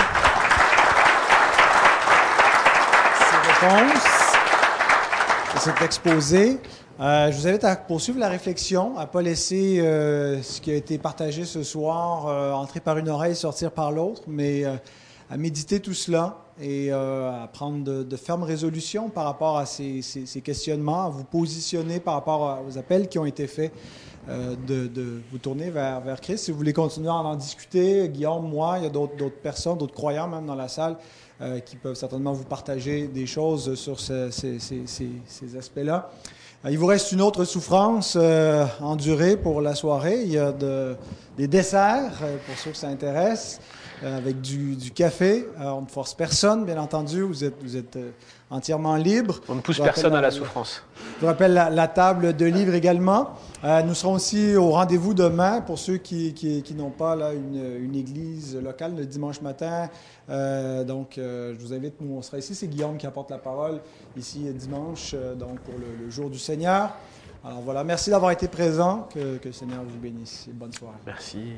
Cet 5.58 5.80
exposé. 5.82 6.58
Euh, 6.98 7.30
je 7.30 7.36
vous 7.36 7.46
invite 7.46 7.64
à 7.64 7.76
poursuivre 7.76 8.18
la 8.18 8.28
réflexion, 8.28 8.98
à 8.98 9.02
ne 9.02 9.06
pas 9.06 9.22
laisser 9.22 9.78
euh, 9.78 10.42
ce 10.42 10.60
qui 10.60 10.72
a 10.72 10.74
été 10.74 10.98
partagé 10.98 11.44
ce 11.44 11.62
soir 11.62 12.26
euh, 12.26 12.52
entrer 12.52 12.80
par 12.80 12.98
une 12.98 13.08
oreille, 13.08 13.36
sortir 13.36 13.70
par 13.70 13.92
l'autre, 13.92 14.22
mais 14.26 14.64
à 14.64 15.36
méditer 15.36 15.78
tout 15.78 15.94
cela 15.94 16.38
et 16.60 16.90
à 16.90 17.48
prendre 17.52 18.02
de, 18.04 18.16
fermes 18.16 18.42
résolutions 18.42 19.08
par 19.08 19.24
rapport 19.24 19.56
à 19.56 19.66
ces, 19.66 20.02
questionnements, 20.44 21.06
à 21.06 21.08
vous 21.08 21.24
positionner 21.24 22.00
par 22.00 22.14
rapport 22.14 22.60
aux 22.68 22.78
appels 22.78 23.08
qui 23.08 23.18
ont 23.18 23.26
été 23.26 23.46
faits. 23.46 23.72
de, 24.28 25.22
vous 25.30 25.38
tourner 25.38 25.70
vers 25.70 26.20
Christ. 26.20 26.44
Si 26.44 26.50
vous 26.50 26.58
voulez 26.58 26.72
continuer 26.72 27.08
à 27.08 27.14
en 27.14 27.36
discuter, 27.36 28.08
Guillaume, 28.08 28.48
moi, 28.48 28.78
il 28.78 28.84
y 28.84 28.86
a 28.86 28.90
d'autres 28.90 29.40
personnes, 29.42 29.78
d'autres 29.78 29.94
croyants 29.94 30.28
même 30.28 30.46
dans 30.46 30.54
la 30.54 30.68
salle, 30.68 30.96
qui 31.64 31.76
peuvent 31.76 31.94
certainement 31.94 32.32
vous 32.32 32.44
partager 32.44 33.06
des 33.06 33.26
choses 33.26 33.74
sur 33.74 33.98
ces, 33.98 35.58
aspects-là. 35.58 36.10
Il 36.70 36.78
vous 36.78 36.86
reste 36.86 37.10
une 37.12 37.20
autre 37.20 37.44
souffrance 37.44 38.16
endurée 38.80 39.36
pour 39.36 39.60
la 39.60 39.74
soirée. 39.74 40.22
Il 40.22 40.32
y 40.32 40.38
a 40.38 40.52
des 41.36 41.48
desserts, 41.48 42.12
pour 42.46 42.58
ceux 42.58 42.70
que 42.70 42.76
ça 42.76 42.88
intéresse. 42.88 43.60
Euh, 44.04 44.18
avec 44.18 44.40
du, 44.40 44.90
café. 44.92 45.46
Euh, 45.60 45.70
on 45.70 45.82
ne 45.82 45.86
force 45.86 46.14
personne, 46.14 46.64
bien 46.64 46.78
entendu. 46.78 47.22
Vous 47.22 47.44
êtes, 47.44 47.62
vous 47.62 47.76
êtes 47.76 47.94
euh, 47.94 48.10
entièrement 48.52 48.96
libre. 48.96 49.40
On 49.48 49.56
ne 49.56 49.60
pousse 49.60 49.80
personne 49.80 50.14
à 50.14 50.20
la 50.20 50.30
souffrance. 50.30 50.82
Je 51.16 51.20
vous 51.20 51.26
rappelle 51.26 51.54
la, 51.54 51.88
table 51.88 52.36
de 52.36 52.46
livres 52.46 52.74
également. 52.74 53.30
nous 53.64 53.94
serons 53.94 54.14
aussi 54.14 54.54
au 54.56 54.70
rendez-vous 54.70 55.14
demain 55.14 55.60
pour 55.60 55.78
ceux 55.78 55.96
qui, 55.96 56.34
qui, 56.34 56.74
n'ont 56.74 56.90
pas 56.90 57.16
là, 57.16 57.32
une, 57.32 57.94
église 57.94 58.56
locale 58.56 58.94
le 58.96 59.06
dimanche 59.06 59.40
matin. 59.40 59.88
donc, 60.28 61.14
je 61.16 61.58
vous 61.58 61.72
invite, 61.72 62.00
nous, 62.00 62.16
on 62.16 62.22
sera 62.22 62.38
ici. 62.38 62.54
C'est 62.54 62.68
Guillaume 62.68 62.98
qui 62.98 63.06
apporte 63.06 63.30
la 63.30 63.38
parole 63.38 63.80
ici 64.16 64.40
dimanche, 64.52 65.14
donc 65.38 65.58
pour 65.60 65.74
le, 65.78 66.10
jour 66.10 66.30
du 66.30 66.38
Seigneur. 66.38 66.90
Alors 67.44 67.60
voilà, 67.62 67.82
merci 67.82 68.10
d'avoir 68.10 68.30
été 68.30 68.46
présent. 68.48 69.08
Que, 69.12 69.38
que, 69.38 69.48
le 69.48 69.52
Seigneur 69.52 69.82
vous 69.84 69.98
bénisse. 69.98 70.48
bonne 70.52 70.72
soirée. 70.72 70.98
Merci. 71.06 71.54